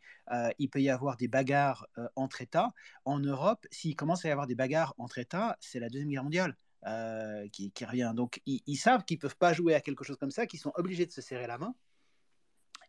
il 0.60 0.70
peut 0.70 0.82
y 0.82 0.90
avoir 0.90 1.18
des 1.18 1.28
bagarres 1.28 1.88
entre 2.16 2.42
États. 2.42 2.74
En 3.06 3.20
Europe, 3.20 3.66
s'il 3.72 3.96
commence 3.96 4.26
à 4.26 4.30
y 4.30 4.32
avoir 4.32 4.48
des 4.48 4.56
bagarres 4.56 4.94
entre 4.98 5.18
États, 5.18 5.58
c'est 5.60 5.80
la 5.80 5.90
Deuxième 5.90 6.10
Guerre 6.10 6.24
mondiale. 6.24 6.56
Euh, 6.86 7.48
qui, 7.50 7.72
revient. 7.86 8.14
Donc, 8.16 8.42
ils, 8.46 8.76
savent 8.76 9.06
qu'ils 9.06 9.18
ne 9.18 9.22
peuvent 9.22 9.38
pas 9.38 9.54
jouer 9.54 9.74
à 9.76 9.82
quelque 9.82 10.04
chose 10.04 10.18
comme 10.18 10.32
ça, 10.32 10.46
qu'ils 10.46 10.60
sont 10.60 10.74
obligés 10.76 11.06
de 11.06 11.12
se 11.12 11.22
serrer 11.22 11.48
la 11.48 11.58
main. 11.58 11.76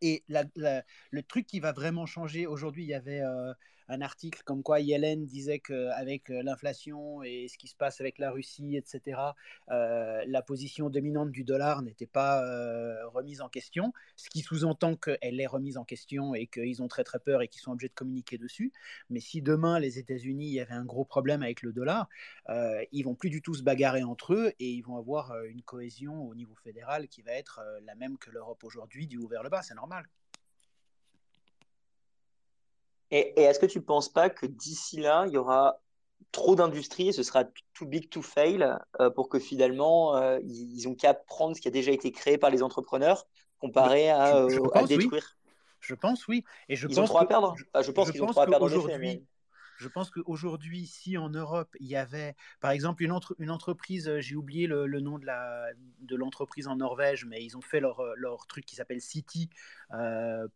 Et 0.00 0.24
le 0.28 1.20
truc 1.22 1.46
qui 1.46 1.60
va 1.60 1.72
vraiment 1.72 2.04
changer, 2.06 2.46
aujourd'hui, 2.46 2.84
il 2.84 2.88
y 2.88 2.94
avait 2.94 3.20
euh, 3.20 3.52
un 3.88 4.00
article 4.00 4.42
comme 4.44 4.62
quoi 4.62 4.80
Yellen 4.80 5.24
disait 5.26 5.60
qu'avec 5.60 6.28
l'inflation 6.28 7.22
et 7.22 7.46
ce 7.48 7.56
qui 7.56 7.68
se 7.68 7.76
passe 7.76 8.00
avec 8.00 8.18
la 8.18 8.30
Russie, 8.30 8.76
etc., 8.76 9.20
euh, 9.70 10.22
la 10.26 10.42
position 10.42 10.90
dominante 10.90 11.30
du 11.30 11.44
dollar 11.44 11.82
n'était 11.82 12.06
pas 12.06 12.44
euh, 12.44 13.06
remise 13.08 13.40
en 13.40 13.48
question, 13.48 13.92
ce 14.16 14.28
qui 14.28 14.40
sous-entend 14.40 14.96
qu'elle 14.96 15.40
est 15.40 15.46
remise 15.46 15.78
en 15.78 15.84
question 15.84 16.34
et 16.34 16.46
qu'ils 16.46 16.82
ont 16.82 16.88
très 16.88 17.04
très 17.04 17.20
peur 17.20 17.42
et 17.42 17.48
qu'ils 17.48 17.60
sont 17.60 17.72
obligés 17.72 17.88
de 17.88 17.94
communiquer 17.94 18.38
dessus. 18.38 18.72
Mais 19.10 19.20
si 19.20 19.40
demain 19.40 19.78
les 19.78 19.98
États-Unis, 19.98 20.48
il 20.48 20.52
y 20.52 20.64
un 20.74 20.84
gros 20.84 21.04
problème 21.04 21.42
avec 21.42 21.62
le 21.62 21.72
dollar, 21.72 22.08
euh, 22.48 22.84
ils 22.92 23.02
vont 23.02 23.14
plus 23.14 23.30
du 23.30 23.42
tout 23.42 23.54
se 23.54 23.62
bagarrer 23.62 24.02
entre 24.02 24.34
eux 24.34 24.52
et 24.58 24.70
ils 24.70 24.82
vont 24.82 24.96
avoir 24.96 25.32
euh, 25.32 25.44
une 25.44 25.62
cohésion 25.62 26.26
au 26.26 26.34
niveau 26.34 26.54
fédéral 26.56 27.08
qui 27.08 27.22
va 27.22 27.32
être 27.32 27.60
euh, 27.62 27.80
la 27.84 27.94
même 27.94 28.18
que 28.18 28.30
l'Europe 28.30 28.62
aujourd'hui, 28.64 29.06
du 29.06 29.18
haut 29.18 29.28
vers 29.28 29.42
le 29.42 29.50
bas, 29.50 29.62
c'est 29.62 29.74
normal. 29.74 30.08
Et, 33.10 33.40
et 33.40 33.42
est-ce 33.44 33.58
que 33.58 33.66
tu 33.66 33.78
ne 33.78 33.84
penses 33.84 34.08
pas 34.12 34.30
que 34.30 34.46
d'ici 34.46 34.98
là, 35.00 35.24
il 35.28 35.32
y 35.34 35.38
aura 35.38 35.80
trop 36.32 36.56
d'industries 36.56 37.08
et 37.08 37.12
ce 37.12 37.22
sera 37.22 37.44
too 37.74 37.86
big 37.86 38.10
to 38.10 38.22
fail 38.22 38.76
euh, 39.00 39.10
pour 39.10 39.28
que 39.28 39.38
finalement, 39.38 40.16
euh, 40.16 40.40
ils, 40.44 40.72
ils 40.78 40.88
ont 40.88 40.94
qu'à 40.94 41.14
prendre 41.14 41.54
ce 41.56 41.60
qui 41.60 41.68
a 41.68 41.70
déjà 41.70 41.92
été 41.92 42.12
créé 42.12 42.38
par 42.38 42.50
les 42.50 42.62
entrepreneurs 42.62 43.26
comparé 43.58 44.10
à, 44.10 44.30
Je, 44.30 44.48
je 44.48 44.60
à 44.72 44.82
pense 44.82 44.94
oui. 44.96 45.14
détruire? 45.14 45.36
Je 45.80 45.94
pense 45.94 46.26
oui. 46.28 46.44
Et 46.68 46.76
je 46.76 46.88
Ils 46.88 46.98
ont 47.00 47.04
pense 47.04 47.10
trop 47.10 47.18
à 47.18 47.28
perdre 47.28 47.54
je, 47.56 47.64
Je 47.80 47.90
pense 47.90 48.10
qu'ils 48.10 48.22
ont 48.22 48.26
trop 48.26 48.40
à 48.40 48.48
perdre 48.48 48.68
mais 48.98 49.22
je 49.76 49.88
pense 49.88 50.10
qu'aujourd'hui, 50.10 50.86
si 50.86 51.18
en 51.18 51.28
Europe, 51.30 51.74
il 51.80 51.88
y 51.88 51.96
avait, 51.96 52.36
par 52.60 52.70
exemple, 52.70 53.02
une, 53.02 53.10
entre- 53.10 53.34
une 53.40 53.50
entreprise, 53.50 54.08
euh, 54.08 54.20
j'ai 54.20 54.36
oublié 54.36 54.68
le, 54.68 54.86
le 54.86 55.00
nom 55.00 55.18
de 55.18 56.16
l'entreprise 56.16 56.68
en 56.68 56.76
Norvège, 56.76 57.24
mais 57.24 57.44
ils 57.44 57.56
ont 57.56 57.60
fait 57.60 57.80
leur, 57.80 58.00
leur 58.16 58.46
truc 58.46 58.64
qui 58.66 58.76
s'appelle 58.76 59.00
City 59.00 59.50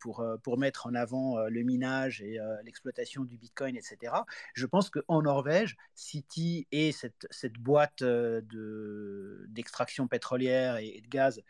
pour, 0.01 0.21
euh, 0.21 0.37
pour 0.39 0.59
mettre 0.59 0.87
en 0.87 0.95
avant 0.95 1.39
euh, 1.39 1.49
le 1.49 1.63
minage 1.63 2.23
et 2.23 2.41
euh, 2.41 2.57
l'exploitation 2.65 3.25
du 3.25 3.37
Bitcoin, 3.37 3.77
etc. 3.77 4.13
Je 4.55 4.67
pense 4.67 4.91
qu'en 4.91 5.23
Norvège, 5.23 5.77
City 5.95 6.67
et 6.73 6.93
cette, 6.93 7.15
boîte 7.59 8.03
euh, 8.03 8.41
de- 8.43 9.47
d'extraction 9.49 10.09
pétrolière 10.09 10.77
et, 10.77 11.01
de 11.01 11.09
gaz 11.09 11.43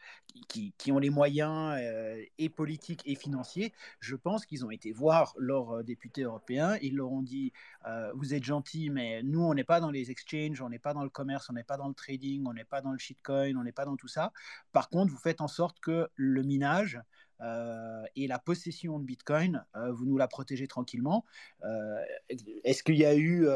qui, 0.48 0.92
ont 0.92 0.98
les 0.98 1.10
moyens 1.10 1.76
euh, 1.80 2.22
et 2.38 2.48
politiques 2.48 3.02
et 3.06 3.14
financiers, 3.14 3.72
je 4.00 4.16
pense 4.16 4.46
qu'ils 4.46 4.64
ont 4.64 4.70
été 4.70 4.92
voir 4.92 5.34
leurs 5.38 5.78
euh, 5.78 5.82
députés 5.82 6.22
européens, 6.22 6.76
ils 6.82 6.96
leur 6.96 7.10
ont 7.10 7.22
dit 7.22 7.52
euh, 7.86 8.12
vous 8.14 8.34
êtes 8.34 8.44
gentils, 8.44 8.90
mais 8.90 9.22
nous, 9.22 9.42
on 9.42 9.54
n'est 9.54 9.64
pas 9.64 9.80
dans 9.80 9.90
les 9.90 10.10
exchanges, 10.10 10.60
on 10.60 10.68
n'est 10.68 10.78
pas 10.78 10.94
dans 10.94 11.04
le 11.04 11.10
commerce, 11.10 11.48
on 11.50 11.54
n'est 11.54 11.64
pas 11.64 11.76
dans 11.76 11.88
le 11.88 11.94
trading, 11.94 12.44
on 12.46 12.52
n'est 12.52 12.64
pas 12.64 12.80
dans 12.80 12.92
le 12.92 12.98
shitcoin, 12.98 13.56
on 13.56 13.64
n'est 13.64 13.72
pas 13.72 13.84
dans 13.84 13.96
tout 13.96 14.08
ça. 14.08 14.32
Par 14.72 14.88
contre, 14.88 15.12
vous 15.12 15.18
faites 15.18 15.40
en 15.40 15.48
sorte 15.48 15.80
que 15.80 16.08
le 16.14 16.42
minage 16.42 17.00
euh, 17.40 18.04
et 18.16 18.26
la 18.26 18.38
possession 18.38 18.98
de 18.98 19.04
Bitcoin, 19.04 19.64
euh, 19.76 19.92
vous 19.92 20.06
nous 20.06 20.16
la 20.16 20.28
protégez 20.28 20.66
tranquillement. 20.66 21.24
Euh, 21.64 22.02
Est-ce 22.64 22.82
qu'il 22.82 22.96
y 22.96 23.04
a 23.04 23.14
eu... 23.14 23.48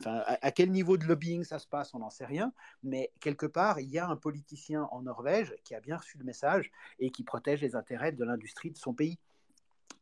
Enfin, 0.00 0.22
à, 0.26 0.46
à 0.46 0.50
quel 0.50 0.72
niveau 0.72 0.96
de 0.96 1.04
lobbying 1.04 1.44
ça 1.44 1.60
se 1.60 1.68
passe, 1.68 1.94
on 1.94 2.00
n'en 2.00 2.10
sait 2.10 2.24
rien, 2.24 2.52
mais 2.82 3.12
quelque 3.20 3.46
part, 3.46 3.78
il 3.78 3.88
y 3.88 4.00
a 4.00 4.08
un 4.08 4.16
politicien 4.16 4.88
en 4.90 5.02
Norvège 5.02 5.54
qui 5.62 5.76
a 5.76 5.80
bien 5.80 5.96
reçu 5.96 6.18
le 6.18 6.24
message 6.24 6.72
et 6.98 7.10
qui 7.10 7.22
protège 7.22 7.60
les 7.60 7.76
intérêts 7.76 8.10
de 8.10 8.24
l'industrie 8.24 8.72
de 8.72 8.78
son 8.78 8.94
pays. 8.94 9.18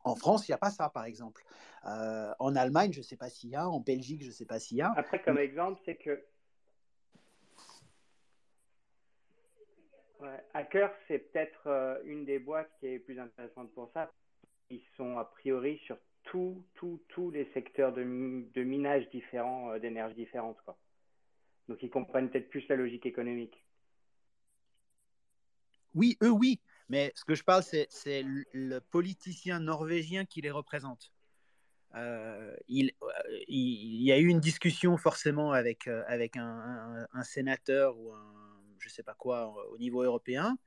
En 0.03 0.15
France, 0.15 0.49
il 0.49 0.53
n'y 0.53 0.55
a 0.55 0.59
pas 0.59 0.71
ça, 0.71 0.89
par 0.89 1.05
exemple. 1.05 1.45
En 1.85 2.57
Allemagne, 2.57 2.93
je 2.95 3.01
ne 3.01 3.05
sais 3.05 3.17
pas 3.17 3.29
s'il 3.29 3.51
y 3.51 3.57
a. 3.57 3.69
En 3.69 3.81
Belgique, 3.81 4.23
je 4.23 4.29
ne 4.29 4.33
sais 4.33 4.47
pas 4.47 4.59
s'il 4.59 4.79
y 4.79 4.83
a. 4.83 4.91
Après, 4.97 5.21
comme 5.21 5.37
exemple, 5.37 5.79
c'est 5.85 5.97
que 5.97 6.25
ouais, 10.21 10.45
Hacker, 10.55 10.91
c'est 11.09 11.19
peut-être 11.19 11.67
euh, 11.67 11.99
une 12.05 12.25
des 12.25 12.39
boîtes 12.39 12.71
qui 12.81 12.87
est 12.87 12.99
plus 12.99 13.19
intéressante 13.19 13.73
pour 13.75 13.91
ça. 13.93 14.13
Ils 14.71 14.83
sont 14.97 15.19
a 15.19 15.25
priori 15.25 15.79
sur 15.85 15.97
tous 16.25 16.65
tous 16.75 17.01
tous 17.09 17.31
les 17.31 17.51
secteurs 17.55 17.93
de, 17.93 18.03
mi- 18.03 18.49
de 18.55 18.63
minage 18.63 19.09
différents, 19.11 19.73
euh, 19.73 19.79
d'énergie 19.79 20.15
différentes. 20.15 20.59
Quoi. 20.65 20.79
Donc, 21.69 21.83
ils 21.83 21.91
comprennent 21.91 22.31
peut-être 22.31 22.49
plus 22.51 22.67
la 22.69 22.77
logique 22.77 23.07
économique. 23.07 23.65
Oui, 25.95 26.17
eux, 26.23 26.31
oui. 26.31 26.61
Mais 26.89 27.13
ce 27.15 27.25
que 27.25 27.35
je 27.35 27.45
parle, 27.45 27.63
c'est 27.63 28.23
le- 28.23 28.81
politicien 28.91 29.61
norvégien 29.61 30.25
qui 30.25 30.41
les 30.41 30.51
représente. 30.51 31.13
Euh, 31.97 32.55
il, 32.69 32.93
euh, 33.03 33.09
il, 33.49 34.03
y 34.03 34.13
a 34.13 34.19
eu 34.19 34.27
une 34.27 34.39
discussion 34.41 34.97
forcément 34.97 35.53
avec, 35.53 35.89
avec 35.89 36.37
un 36.37 37.23
sénateur 37.25 37.99
ou 37.99 38.13
un, 38.13 38.50
je 38.81 38.89
sais 38.89 39.03
pas 39.03 39.15
quoi, 39.15 39.55
au 39.71 39.79
niveau 39.79 40.03
européen. 40.03 40.59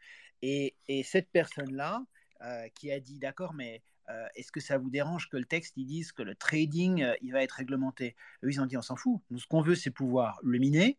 Et, 0.41 0.76
et 0.88 1.03
cette 1.03 1.30
personne-là 1.31 2.03
euh, 2.41 2.68
qui 2.76 2.91
a 2.91 2.99
dit, 2.99 3.19
d'accord, 3.19 3.53
mais 3.53 3.81
euh, 4.10 4.27
est-ce 4.35 4.52
que 4.52 4.60
ça 4.60 4.77
vous 4.77 4.90
dérange 4.90 5.30
que 5.30 5.38
le 5.38 5.45
texte 5.45 5.73
il 5.77 5.85
dise 5.85 6.11
que 6.11 6.23
le 6.23 6.35
trading 6.35 7.03
euh, 7.03 7.15
il 7.22 7.31
va 7.31 7.44
être 7.44 7.53
réglementé? 7.53 8.15
Eux, 8.44 8.52
ils 8.52 8.60
ont 8.60 8.65
dit, 8.65 8.77
on 8.77 8.81
s'en 8.81 8.95
fout. 8.95 9.22
Nous, 9.30 9.40
ce 9.40 9.48
qu'on 9.48 9.61
veut, 9.61 9.76
c'est 9.76 9.91
pouvoir 9.91 10.40
le 10.44 10.60
miner, 10.60 10.98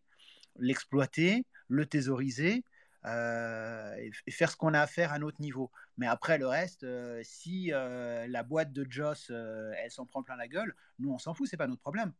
l'exploiter, 0.56 1.44
le 1.68 1.86
thésauriser 1.86 2.64
euh, 3.06 3.94
et, 4.26 4.30
faire 4.30 4.50
ce 4.50 4.56
qu'on 4.56 4.74
a 4.74 4.80
à 4.80 4.86
faire 4.86 5.12
à 5.12 5.18
notre 5.18 5.40
niveau. 5.40 5.70
Mais 5.96 6.06
après, 6.06 6.38
le 6.38 6.46
reste, 6.46 6.84
euh, 6.84 7.20
si 7.22 7.72
euh, 7.72 8.26
la 8.28 8.42
boîte 8.42 8.72
de 8.72 8.86
Joss, 8.88 9.28
euh, 9.30 9.72
elle 9.78 9.90
s'en 9.90 10.06
prend 10.06 10.22
plein 10.22 10.36
la 10.36 10.48
gueule, 10.48 10.74
nous, 10.98 11.12
on 11.12 11.18
s'en 11.18 11.34
fout, 11.34 11.46
c'est 11.48 11.56
pas 11.56 11.66
notre 11.66 11.82
problème. 11.82 12.12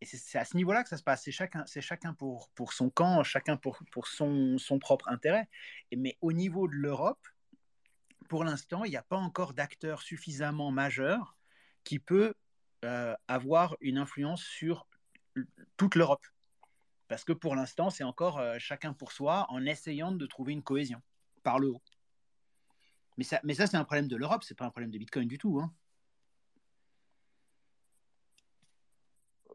Et 0.00 0.04
c'est 0.04 0.38
à 0.38 0.44
ce 0.44 0.56
niveau-là 0.56 0.82
que 0.82 0.88
ça 0.88 0.98
se 0.98 1.02
passe. 1.02 1.22
C'est 1.24 1.32
chacun, 1.32 1.64
chacun 1.66 2.12
pour, 2.12 2.50
pour 2.50 2.72
son 2.72 2.90
camp, 2.90 3.22
chacun 3.22 3.56
pour, 3.56 3.78
pour 3.92 4.08
son, 4.08 4.58
son 4.58 4.78
propre 4.78 5.08
intérêt. 5.08 5.48
Mais 5.96 6.18
au 6.20 6.32
niveau 6.32 6.68
de 6.68 6.74
l'Europe, 6.74 7.26
pour 8.28 8.44
l'instant, 8.44 8.84
il 8.84 8.90
n'y 8.90 8.96
a 8.96 9.02
pas 9.02 9.16
encore 9.16 9.54
d'acteur 9.54 10.02
suffisamment 10.02 10.70
majeur 10.70 11.36
qui 11.84 11.98
peut 11.98 12.34
euh, 12.84 13.14
avoir 13.28 13.76
une 13.80 13.96
influence 13.96 14.42
sur 14.42 14.86
toute 15.76 15.94
l'Europe. 15.94 16.26
Parce 17.08 17.24
que 17.24 17.32
pour 17.32 17.54
l'instant, 17.54 17.88
c'est 17.88 18.04
encore 18.04 18.38
euh, 18.38 18.56
chacun 18.58 18.92
pour 18.92 19.12
soi 19.12 19.46
en 19.48 19.64
essayant 19.64 20.12
de 20.12 20.26
trouver 20.26 20.52
une 20.52 20.62
cohésion 20.62 21.00
par 21.42 21.58
le 21.58 21.68
haut. 21.68 21.82
Mais 23.16 23.24
ça, 23.24 23.40
mais 23.44 23.54
ça 23.54 23.66
c'est 23.66 23.76
un 23.76 23.84
problème 23.84 24.08
de 24.08 24.16
l'Europe, 24.16 24.42
c'est 24.44 24.56
pas 24.56 24.66
un 24.66 24.70
problème 24.70 24.90
de 24.90 24.98
Bitcoin 24.98 25.26
du 25.26 25.38
tout. 25.38 25.58
Hein. 25.60 25.72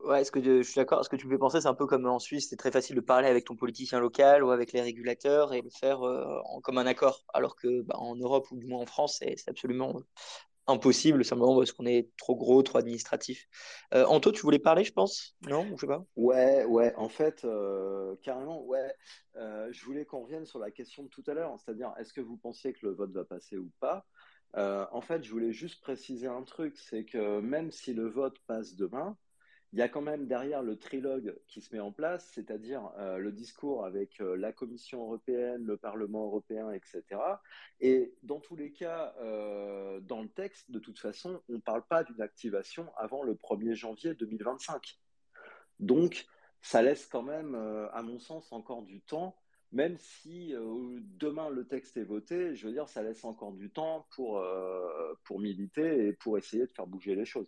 Ouais, 0.04 0.24
ce 0.24 0.32
que 0.32 0.42
je 0.42 0.64
suis 0.64 0.76
d'accord. 0.76 1.04
Ce 1.06 1.10
que 1.10 1.16
tu 1.16 1.28
me 1.28 1.38
penser, 1.38 1.62
c'est 1.62 1.68
un 1.68 1.76
peu 1.76 1.86
comme 1.86 2.06
en 2.08 2.20
Suisse, 2.20 2.48
c'est 2.50 2.56
très 2.56 2.72
facile 2.72 2.96
de 2.96 3.02
parler 3.02 3.28
avec 3.28 3.46
ton 3.46 3.56
politicien 3.56 4.00
local 4.00 4.44
ou 4.44 4.50
avec 4.52 4.74
les 4.74 4.82
régulateurs 4.82 5.54
et 5.54 5.62
le 5.62 5.70
faire 5.70 6.02
euh, 6.04 6.40
comme 6.64 6.78
un 6.78 6.86
accord. 6.86 7.24
Alors 7.34 7.56
que 7.56 7.82
bah, 7.82 7.96
en 7.98 8.16
Europe 8.16 8.50
ou 8.52 8.58
du 8.58 8.66
moins 8.66 8.82
en 8.82 8.86
France, 8.86 9.18
c'est 9.20 9.48
absolument 9.48 10.02
impossible, 10.68 11.24
simplement 11.26 11.56
parce 11.58 11.72
qu'on 11.72 11.86
est 11.86 12.10
trop 12.18 12.36
gros, 12.36 12.62
trop 12.64 12.78
administratif. 12.78 13.48
Euh, 13.94 14.06
Anto, 14.06 14.32
tu 14.32 14.42
voulais 14.42 14.60
parler, 14.60 14.84
je 14.84 14.94
pense? 14.94 15.36
Non 15.42 15.66
Je 15.76 15.82
sais 15.82 15.88
pas? 15.88 16.04
Ouais, 16.16 16.66
ouais, 16.66 16.94
en 16.96 17.10
fait, 17.10 17.44
euh, 17.46 18.16
carrément, 18.24 18.64
ouais. 18.64 18.94
Euh, 19.36 19.70
je 19.72 19.86
voulais 19.86 20.06
qu'on 20.06 20.22
revienne 20.22 20.46
sur 20.46 20.60
la 20.60 20.72
question 20.72 21.04
de 21.04 21.10
tout 21.10 21.24
à 21.28 21.34
l'heure, 21.34 21.56
c'est-à-dire, 21.60 21.94
est-ce 22.00 22.14
que 22.14 22.22
vous 22.22 22.38
pensiez 22.38 22.74
que 22.74 22.86
le 22.86 22.94
vote 22.94 23.12
va 23.12 23.24
passer 23.24 23.58
ou 23.58 23.70
pas? 23.80 24.06
En 24.56 25.02
fait, 25.02 25.24
je 25.24 25.32
voulais 25.32 25.54
juste 25.54 25.82
préciser 25.82 26.28
un 26.28 26.44
truc, 26.44 26.78
c'est 26.78 27.06
que 27.06 27.40
même 27.40 27.72
si 27.72 27.94
le 27.94 28.08
vote 28.08 28.38
passe 28.48 28.76
demain, 28.76 29.18
il 29.74 29.80
y 29.80 29.82
a 29.82 29.88
quand 29.88 30.02
même 30.02 30.28
derrière 30.28 30.64
le 30.64 30.78
trilogue 30.78 31.38
qui 31.48 31.62
se 31.62 31.74
met 31.74 31.80
en 31.80 31.94
place, 31.94 32.30
c'est-à-dire 32.34 32.92
euh, 32.98 33.18
le 33.18 33.32
discours 33.32 33.86
avec 33.86 34.20
euh, 34.20 34.36
la 34.36 34.52
Commission 34.52 35.02
européenne, 35.04 35.64
le 35.64 35.78
Parlement 35.78 36.26
européen, 36.26 36.72
etc. 36.72 37.04
Et 37.80 38.14
dans 38.22 38.42
tous 38.42 38.58
les 38.58 38.74
cas, 38.74 39.16
euh, 39.22 40.02
dans 40.02 40.22
le 40.22 40.28
texte, 40.28 40.72
de 40.72 40.80
toute 40.80 41.00
façon, 41.00 41.42
on 41.48 41.54
ne 41.54 41.58
parle 41.60 41.84
pas 41.88 42.04
d'une 42.04 42.22
activation 42.22 42.92
avant 42.98 43.24
le 43.24 43.34
1er 43.34 43.74
janvier 43.74 44.14
2025. 44.14 45.00
Donc, 45.80 46.26
ça 46.62 46.82
laisse 46.82 47.08
quand 47.08 47.24
même, 47.24 47.56
à 47.56 48.04
mon 48.04 48.20
sens, 48.20 48.52
encore 48.52 48.84
du 48.84 49.02
temps, 49.02 49.36
même 49.72 49.98
si 49.98 50.54
demain 51.18 51.50
le 51.50 51.66
texte 51.66 51.98
est 51.98 52.04
voté, 52.04 52.56
je 52.56 52.68
veux 52.68 52.74
dire, 52.74 52.88
ça 52.88 53.02
laisse 53.02 53.24
encore 53.26 53.54
du 53.54 53.72
temps 53.72 54.06
pour, 54.12 54.46
pour 55.24 55.40
militer 55.40 56.06
et 56.06 56.14
pour 56.14 56.38
essayer 56.38 56.68
de 56.68 56.72
faire 56.72 56.86
bouger 56.86 57.16
les 57.16 57.26
choses. 57.26 57.48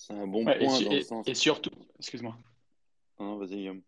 C'est 0.00 0.14
un 0.14 0.26
bon 0.26 0.44
point 0.44 0.54
et, 0.54 0.64
dans 0.64 0.90
le 0.90 1.00
sens. 1.02 1.28
Et 1.28 1.34
surtout, 1.34 1.70
excuse-moi. 1.98 2.34
Non, 3.18 3.36
vas-y, 3.36 3.56
Guillaume. 3.56 3.82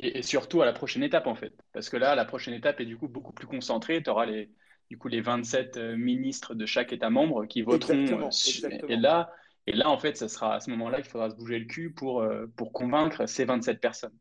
Et, 0.00 0.22
surtout 0.22 0.60
à 0.60 0.66
la 0.66 0.72
prochaine 0.72 1.04
étape, 1.04 1.28
en 1.28 1.36
fait. 1.36 1.52
Parce 1.72 1.88
que 1.88 1.96
là, 1.96 2.16
la 2.16 2.24
prochaine 2.24 2.52
étape 2.52 2.80
est 2.80 2.84
du 2.84 2.96
coup 2.96 3.06
beaucoup 3.06 3.32
plus 3.32 3.46
concentrée. 3.46 4.02
Tu 4.02 4.10
auras 4.10 4.26
les, 4.26 4.50
du 4.90 4.98
coup, 4.98 5.06
les 5.06 5.20
27 5.20 5.76
euh, 5.76 5.96
ministres 5.96 6.56
de 6.56 6.66
chaque 6.66 6.92
État 6.92 7.10
membre 7.10 7.46
qui 7.46 7.62
voteront. 7.62 7.92
Exactement, 7.92 8.26
euh, 8.26 8.48
exactement. 8.48 8.88
Et 8.88 8.96
là, 8.96 9.32
et 9.68 9.72
là, 9.72 9.88
en 9.88 9.98
fait, 9.98 10.16
ça 10.16 10.28
sera 10.28 10.56
à 10.56 10.60
ce 10.60 10.68
moment-là 10.70 11.00
qu'il 11.00 11.10
faudra 11.12 11.30
se 11.30 11.36
bouger 11.36 11.60
le 11.60 11.66
cul 11.66 11.92
pour, 11.92 12.22
euh, 12.22 12.46
pour 12.56 12.72
convaincre 12.72 13.26
ces 13.26 13.44
27 13.44 13.80
personnes. 13.80 14.18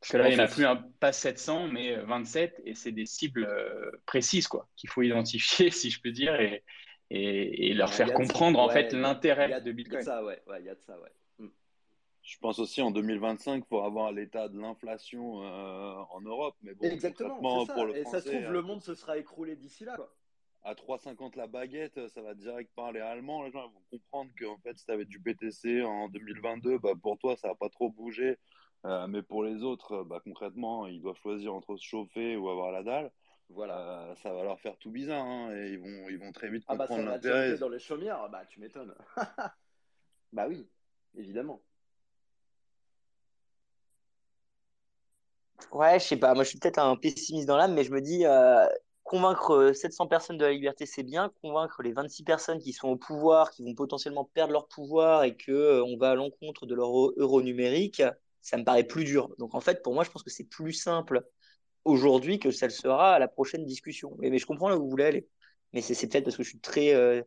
Parce 0.00 0.12
que 0.12 0.16
là, 0.16 0.30
il 0.30 0.34
n'y 0.34 0.40
en 0.40 0.44
a 0.44 0.48
plus 0.48 0.64
un, 0.64 0.76
pas 0.98 1.12
700, 1.12 1.68
mais 1.68 1.96
27, 1.96 2.62
et 2.64 2.74
c'est 2.74 2.92
des 2.92 3.06
cibles 3.06 3.48
précises 4.06 4.48
quoi, 4.48 4.66
qu'il 4.76 4.88
faut 4.88 5.02
identifier, 5.02 5.70
si 5.70 5.90
je 5.90 6.00
peux 6.00 6.10
dire, 6.10 6.40
et, 6.40 6.62
et, 7.14 7.68
et 7.70 7.74
leur 7.74 7.90
Ouais, 7.90 7.94
faire 7.94 8.08
il 8.08 8.12
comprendre 8.12 8.58
en 8.60 8.66
ouais, 8.66 8.72
fait 8.72 8.92
il 8.92 9.00
l'intérêt 9.00 9.46
il 9.46 9.50
y 9.50 9.54
a 9.54 9.60
de 9.60 9.70
Il 9.70 9.92
y 9.92 9.96
a 9.96 9.98
Bitcoin. 9.98 10.00
de 10.00 10.04
ça, 10.04 10.24
ouais. 10.24 10.42
Ouais, 10.46 10.60
il 10.60 10.66
y 10.66 10.68
a 10.70 10.74
de 10.74 10.80
ça, 10.82 10.98
ouais. 11.00 11.12
Mm. 11.38 11.48
Je 12.22 12.38
pense 12.38 12.58
aussi 12.58 12.82
en 12.82 12.90
2025 12.90 13.66
pour 13.66 13.84
avoir 13.84 14.12
l'état 14.12 14.48
de 14.48 14.58
l'inflation 14.58 15.42
euh, 15.44 15.94
en 16.10 16.20
Europe. 16.22 16.56
Mais 16.62 16.74
bon, 16.74 16.84
Exactement, 16.84 17.66
ça. 17.66 17.74
pour 17.74 17.84
le 17.86 17.96
Et 17.96 18.04
ça 18.04 18.20
se 18.20 18.28
trouve, 18.28 18.44
euh, 18.44 18.50
le 18.50 18.62
monde 18.62 18.82
se 18.82 18.94
sera 18.94 19.18
écroulé 19.18 19.56
d'ici 19.56 19.84
là, 19.84 19.96
quoi. 19.96 20.14
à 20.62 20.74
3,50 20.74 21.36
la 21.36 21.46
baguette, 21.46 22.08
ça 22.08 22.22
va 22.22 22.34
direct 22.34 22.70
parler 22.74 23.00
allemand. 23.00 23.42
Les 23.44 23.50
gens 23.52 23.68
vont 23.68 23.82
comprendre 23.90 24.30
qu'en 24.38 24.56
fait, 24.58 24.76
si 24.78 24.86
tu 24.86 24.92
avais 24.92 25.04
du 25.04 25.18
BTC 25.18 25.82
en 25.82 26.08
2022, 26.08 26.78
bah, 26.78 26.92
pour 27.00 27.18
toi, 27.18 27.36
ça 27.36 27.48
va 27.48 27.54
pas 27.54 27.68
trop 27.68 27.90
bouger. 27.90 28.38
Euh, 28.86 29.06
mais 29.06 29.22
pour 29.22 29.44
les 29.44 29.62
autres, 29.62 30.02
bah, 30.04 30.20
concrètement, 30.24 30.86
ils 30.86 31.00
doivent 31.00 31.16
choisir 31.22 31.54
entre 31.54 31.76
se 31.76 31.84
chauffer 31.84 32.36
ou 32.36 32.48
avoir 32.50 32.70
la 32.72 32.82
dalle. 32.82 33.10
Voilà. 33.50 33.78
Euh, 34.10 34.14
ça 34.16 34.32
va 34.32 34.42
leur 34.42 34.58
faire 34.60 34.76
tout 34.78 34.90
bizarre. 34.90 35.24
hein, 35.24 35.54
et 35.54 35.70
ils 35.72 35.78
vont, 35.78 36.08
ils 36.08 36.18
vont 36.18 36.32
très 36.32 36.48
vite 36.50 36.64
Ah 36.66 36.74
bah 36.74 36.86
ça 36.86 36.88
comprendre 36.88 37.08
va 37.10 37.14
l'intérêt. 37.16 37.56
dans 37.58 37.68
les 37.68 37.78
chaumières, 37.78 38.28
bah 38.30 38.44
tu 38.48 38.60
m'étonnes. 38.60 38.94
Bah 40.32 40.46
oui, 40.48 40.66
évidemment. 41.16 41.60
Ouais, 45.72 45.98
je 46.00 46.04
sais 46.04 46.16
pas. 46.16 46.34
Moi, 46.34 46.44
je 46.44 46.50
suis 46.50 46.58
peut-être 46.58 46.78
un 46.78 46.96
pessimiste 46.96 47.46
dans 47.46 47.56
l'âme, 47.56 47.74
mais 47.74 47.84
je 47.84 47.92
me 47.92 48.00
dis, 48.00 48.26
euh, 48.26 48.66
convaincre 49.04 49.52
euh, 49.54 49.72
700 49.72 50.06
personnes 50.08 50.36
de 50.38 50.44
la 50.44 50.52
liberté, 50.52 50.86
c'est 50.86 51.02
bien. 51.02 51.30
Convaincre 51.42 51.82
les 51.82 51.92
26 51.92 52.24
personnes 52.24 52.58
qui 52.58 52.72
sont 52.72 52.88
au 52.88 52.96
pouvoir, 52.96 53.50
qui 53.50 53.62
vont 53.64 53.74
potentiellement 53.74 54.24
perdre 54.24 54.52
leur 54.52 54.66
pouvoir 54.68 55.24
et 55.24 55.36
que 55.36 55.52
euh, 55.52 55.84
on 55.84 55.96
va 55.96 56.10
à 56.10 56.14
l'encontre 56.14 56.66
de 56.66 56.74
leur 56.74 56.88
euro, 56.88 57.12
euro 57.16 57.42
numérique, 57.42 58.02
ça 58.42 58.56
me 58.56 58.64
paraît 58.64 58.84
plus 58.84 59.04
dur. 59.04 59.34
Donc, 59.38 59.54
en 59.54 59.60
fait, 59.60 59.82
pour 59.82 59.94
moi, 59.94 60.04
je 60.04 60.10
pense 60.10 60.22
que 60.22 60.30
c'est 60.30 60.44
plus 60.48 60.72
simple 60.72 61.24
aujourd'hui 61.84 62.38
que 62.38 62.50
ça 62.50 62.66
le 62.66 62.72
sera 62.72 63.14
à 63.14 63.18
la 63.18 63.28
prochaine 63.28 63.64
discussion. 63.64 64.14
Mais, 64.18 64.30
mais 64.30 64.38
je 64.38 64.46
comprends 64.46 64.68
là 64.68 64.76
où 64.76 64.82
vous 64.82 64.90
voulez 64.90 65.04
aller. 65.04 65.28
Mais 65.72 65.80
c'est 65.80 66.06
peut-être 66.08 66.24
parce 66.24 66.36
que 66.36 66.42
je 66.42 66.48
suis 66.50 66.60
très. 66.60 66.94
euh, 66.94 67.22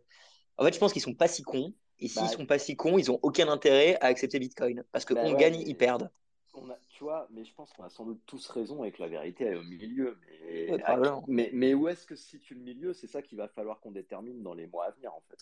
En 0.57 0.63
fait, 0.65 0.73
je 0.73 0.79
pense 0.79 0.93
qu'ils 0.93 1.01
sont 1.01 1.13
pas 1.15 1.27
si 1.27 1.43
cons. 1.43 1.73
Et 1.99 2.07
s'ils 2.07 2.21
Bah, 2.21 2.27
sont 2.29 2.45
pas 2.45 2.59
si 2.59 2.75
cons, 2.75 2.97
ils 2.99 3.11
ont 3.11 3.19
aucun 3.23 3.47
intérêt 3.49 3.95
à 4.01 4.05
accepter 4.05 4.39
Bitcoin. 4.39 4.83
Parce 4.91 5.03
que 5.03 5.13
Bah 5.15 5.23
ouais, 5.23 5.35
gagne, 5.35 5.57
mais- 5.57 5.63
ils 5.65 5.75
perdent. 5.75 6.09
On 6.53 6.69
a, 6.69 6.77
tu 6.89 7.03
vois, 7.03 7.27
mais 7.31 7.43
je 7.45 7.53
pense 7.53 7.71
qu'on 7.73 7.83
a 7.83 7.89
sans 7.89 8.05
doute 8.05 8.21
tous 8.25 8.47
raison 8.49 8.83
et 8.83 8.91
que 8.91 9.01
la 9.01 9.07
vérité 9.07 9.43
elle 9.45 9.53
est 9.53 9.57
au 9.57 9.63
milieu. 9.63 10.17
Mais, 10.21 10.71
Ouais, 10.71 10.79
probablement. 10.79 11.23
mais, 11.27 11.49
mais 11.53 11.73
où 11.75 11.87
est-ce 11.87 12.05
que 12.07 12.15
se 12.15 12.27
situe 12.27 12.55
le 12.55 12.61
milieu? 12.61 12.93
C'est 12.93 13.05
ça 13.07 13.21
qu'il 13.21 13.37
va 13.37 13.47
falloir 13.47 13.79
qu'on 13.79 13.91
détermine 13.91 14.41
dans 14.41 14.53
les 14.55 14.65
mois 14.67 14.85
à 14.85 14.91
venir, 14.91 15.13
en 15.13 15.21
fait. 15.29 15.37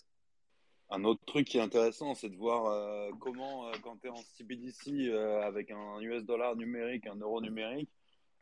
Un 0.90 1.04
autre 1.04 1.24
truc 1.24 1.48
qui 1.48 1.58
est 1.58 1.62
intéressant, 1.62 2.14
c'est 2.14 2.28
de 2.28 2.36
voir 2.36 2.66
euh, 2.66 3.10
comment, 3.20 3.66
euh, 3.68 3.72
quand 3.82 3.96
tu 3.96 4.06
es 4.06 4.10
en 4.10 4.16
CBDC 4.16 5.08
euh, 5.08 5.40
avec 5.42 5.70
un 5.70 6.00
US 6.00 6.22
dollar 6.24 6.54
numérique, 6.54 7.06
un 7.06 7.16
euro 7.16 7.40
numérique, 7.40 7.90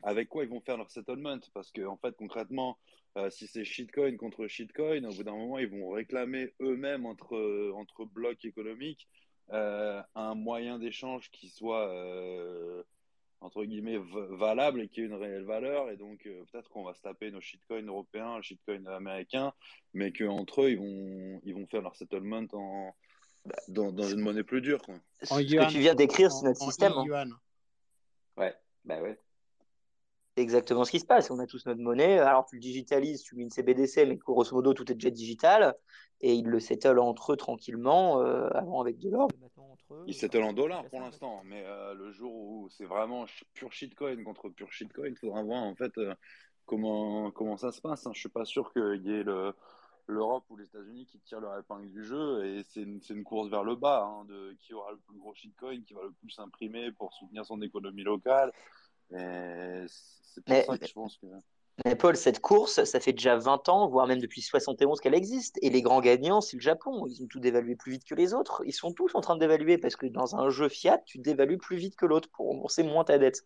avec 0.05 0.29
quoi 0.29 0.43
ils 0.45 0.49
vont 0.49 0.61
faire 0.61 0.77
leur 0.77 0.89
settlement. 0.89 1.39
Parce 1.53 1.71
que, 1.71 1.85
en 1.85 1.97
fait, 1.97 2.15
concrètement, 2.15 2.77
euh, 3.17 3.29
si 3.29 3.47
c'est 3.47 3.65
shitcoin 3.65 4.15
contre 4.17 4.47
shitcoin, 4.47 5.03
au 5.03 5.13
bout 5.13 5.23
d'un 5.23 5.35
moment, 5.35 5.57
ils 5.59 5.67
vont 5.67 5.89
réclamer 5.89 6.53
eux-mêmes 6.61 7.05
entre, 7.05 7.71
entre 7.75 8.05
blocs 8.05 8.45
économiques 8.45 9.07
euh, 9.51 10.01
un 10.15 10.35
moyen 10.35 10.79
d'échange 10.79 11.29
qui 11.31 11.49
soit, 11.49 11.87
euh, 11.89 12.83
entre 13.41 13.63
guillemets, 13.63 13.99
valable 14.31 14.81
et 14.81 14.87
qui 14.89 15.01
ait 15.01 15.05
une 15.05 15.13
réelle 15.13 15.43
valeur. 15.45 15.89
Et 15.91 15.97
donc, 15.97 16.25
euh, 16.25 16.43
peut-être 16.51 16.69
qu'on 16.69 16.83
va 16.83 16.93
se 16.93 17.01
taper 17.01 17.31
nos 17.31 17.41
shitcoins 17.41 17.85
européens, 17.85 18.41
shitcoins 18.41 18.85
américains, 18.87 19.53
mais 19.93 20.11
qu'entre 20.11 20.63
eux, 20.63 20.71
ils 20.71 20.77
vont, 20.77 21.41
ils 21.43 21.53
vont 21.53 21.67
faire 21.67 21.81
leur 21.81 21.95
settlement 21.95 22.43
en, 22.53 22.95
dans, 23.67 23.91
dans 23.91 24.07
une 24.07 24.21
monnaie 24.21 24.43
plus 24.43 24.61
dure. 24.61 24.81
Quoi. 24.81 24.95
Ce 25.21 25.33
que 25.33 25.71
tu 25.71 25.79
viens 25.79 25.95
d'écrire, 25.95 26.31
c'est 26.31 26.45
notre 26.45 26.61
en 26.61 26.65
système. 26.65 26.93
hein. 26.93 27.03
e-yuan. 27.05 27.31
Ouais, 28.37 28.55
bah 28.83 29.01
ouais. 29.01 29.17
C'est 30.35 30.43
exactement 30.43 30.83
ce 30.83 30.91
qui 30.91 30.99
se 30.99 31.05
passe. 31.05 31.31
On 31.31 31.39
a 31.39 31.47
tous 31.47 31.65
notre 31.65 31.79
monnaie. 31.79 32.19
Alors, 32.19 32.45
tu 32.45 32.55
le 32.55 32.61
digitalises, 32.61 33.23
tu 33.23 33.35
mets 33.35 33.43
une 33.43 33.49
CBDC, 33.49 34.05
mais 34.05 34.17
grosso 34.17 34.53
modo, 34.53 34.73
tout 34.73 34.91
est 34.91 34.95
déjà 34.95 35.09
digital. 35.09 35.75
Et 36.19 36.33
ils 36.33 36.45
le 36.45 36.59
settlent 36.59 36.99
entre 36.99 37.33
eux 37.33 37.37
tranquillement, 37.37 38.21
euh, 38.21 38.49
avant 38.53 38.81
avec 38.81 38.99
de 38.99 39.09
l'or. 39.09 39.29
Maintenant, 39.41 39.69
entre 39.71 39.93
eux. 39.93 40.03
Ils 40.07 40.13
settlent 40.13 40.43
en 40.43 40.53
dollars 40.53 40.83
pour 40.89 40.99
l'instant, 40.99 41.41
mais 41.45 41.63
euh, 41.65 41.93
le 41.93 42.11
jour 42.11 42.33
où 42.33 42.69
c'est 42.69 42.85
vraiment 42.85 43.25
pur 43.53 43.71
shitcoin 43.71 44.23
contre 44.23 44.49
pur 44.49 44.71
shitcoin, 44.71 45.07
il 45.07 45.15
faudra 45.15 45.41
voir 45.43 45.63
en 45.63 45.75
fait 45.75 45.97
euh, 45.97 46.13
comment, 46.65 47.31
comment 47.31 47.57
ça 47.57 47.71
se 47.71 47.79
passe. 47.79 48.05
hein. 48.05 48.11
Je 48.13 48.19
suis 48.19 48.29
pas 48.29 48.45
sûr 48.45 48.73
qu'il 48.73 49.01
y 49.05 49.11
ait 49.11 49.23
le, 49.23 49.53
l'Europe 50.07 50.45
ou 50.49 50.57
les 50.57 50.65
États-Unis 50.65 51.05
qui 51.05 51.19
tirent 51.19 51.39
leur 51.39 51.57
épingle 51.57 51.89
du 51.89 52.03
jeu 52.03 52.45
et 52.45 52.63
c'est 52.63 52.81
une, 52.81 53.23
course 53.23 53.49
vers 53.49 53.63
le 53.63 53.75
bas 53.75 54.03
hein, 54.05 54.25
de 54.25 54.55
qui 54.59 54.73
aura 54.73 54.91
le 54.91 54.97
plus 54.97 55.17
gros 55.17 55.33
shitcoin, 55.33 55.81
qui 55.83 55.93
va 55.93 56.03
le 56.03 56.11
plus 56.11 56.29
s'imprimer 56.29 56.91
pour 56.91 57.13
soutenir 57.13 57.45
son 57.45 57.61
économie 57.61 58.03
locale. 58.03 58.51
C'est 59.11 60.43
pour 60.43 60.53
Mais- 60.53 60.63
ça 60.63 60.77
que 60.77 60.85
je 60.85 60.93
pense 60.93 61.17
que. 61.17 61.27
Mais 61.83 61.95
Paul, 61.97 62.15
cette 62.15 62.39
course, 62.39 62.85
ça 62.85 62.99
fait 63.01 63.11
déjà 63.11 63.35
20 63.35 63.67
ans, 63.67 63.89
voire 63.89 64.07
même 64.07 64.21
depuis 64.21 64.41
71 64.41 65.01
qu'elle 65.01 65.13
existe. 65.13 65.59
Et 65.61 65.69
les 65.69 65.81
grands 65.81 65.99
gagnants, 65.99 66.39
c'est 66.39 66.55
le 66.55 66.61
Japon. 66.61 67.05
Ils 67.05 67.21
ont 67.21 67.27
tout 67.27 67.41
dévalué 67.41 67.75
plus 67.75 67.91
vite 67.91 68.05
que 68.05 68.15
les 68.15 68.33
autres. 68.33 68.61
Ils 68.65 68.71
sont 68.71 68.93
tous 68.93 69.13
en 69.13 69.19
train 69.19 69.35
de 69.35 69.41
dévaluer 69.41 69.77
parce 69.77 69.97
que 69.97 70.05
dans 70.05 70.37
un 70.37 70.49
jeu 70.49 70.69
fiat, 70.69 70.99
tu 70.99 71.17
dévalues 71.17 71.57
plus 71.57 71.75
vite 71.75 71.97
que 71.97 72.05
l'autre 72.05 72.29
pour 72.31 72.47
rembourser 72.47 72.83
moins 72.83 73.03
ta 73.03 73.17
dette. 73.17 73.45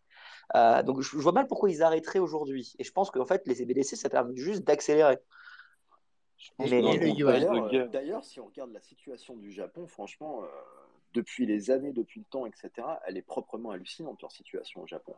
Euh, 0.56 0.84
donc 0.84 1.02
je, 1.02 1.10
je 1.10 1.18
vois 1.18 1.32
mal 1.32 1.48
pourquoi 1.48 1.72
ils 1.72 1.82
arrêteraient 1.82 2.20
aujourd'hui. 2.20 2.76
Et 2.78 2.84
je 2.84 2.92
pense 2.92 3.10
qu'en 3.10 3.26
fait, 3.26 3.48
les 3.48 3.56
CBDC, 3.56 3.96
ça 3.96 4.10
permet 4.10 4.36
juste 4.36 4.64
d'accélérer. 4.64 5.18
Mais- 6.60 6.82
euh, 7.74 7.88
d'ailleurs, 7.88 8.24
si 8.24 8.40
on 8.40 8.46
regarde 8.46 8.72
la 8.72 8.82
situation 8.82 9.36
du 9.38 9.52
Japon, 9.52 9.88
franchement, 9.88 10.44
euh, 10.44 10.48
depuis 11.14 11.48
les 11.48 11.72
années, 11.72 11.94
depuis 11.94 12.20
le 12.20 12.26
temps, 12.26 12.46
etc., 12.46 12.70
elle 13.08 13.18
est 13.18 13.24
proprement 13.24 13.72
hallucinante, 13.72 14.22
leur 14.22 14.32
situation 14.32 14.84
au 14.84 14.88
Japon. 14.88 15.16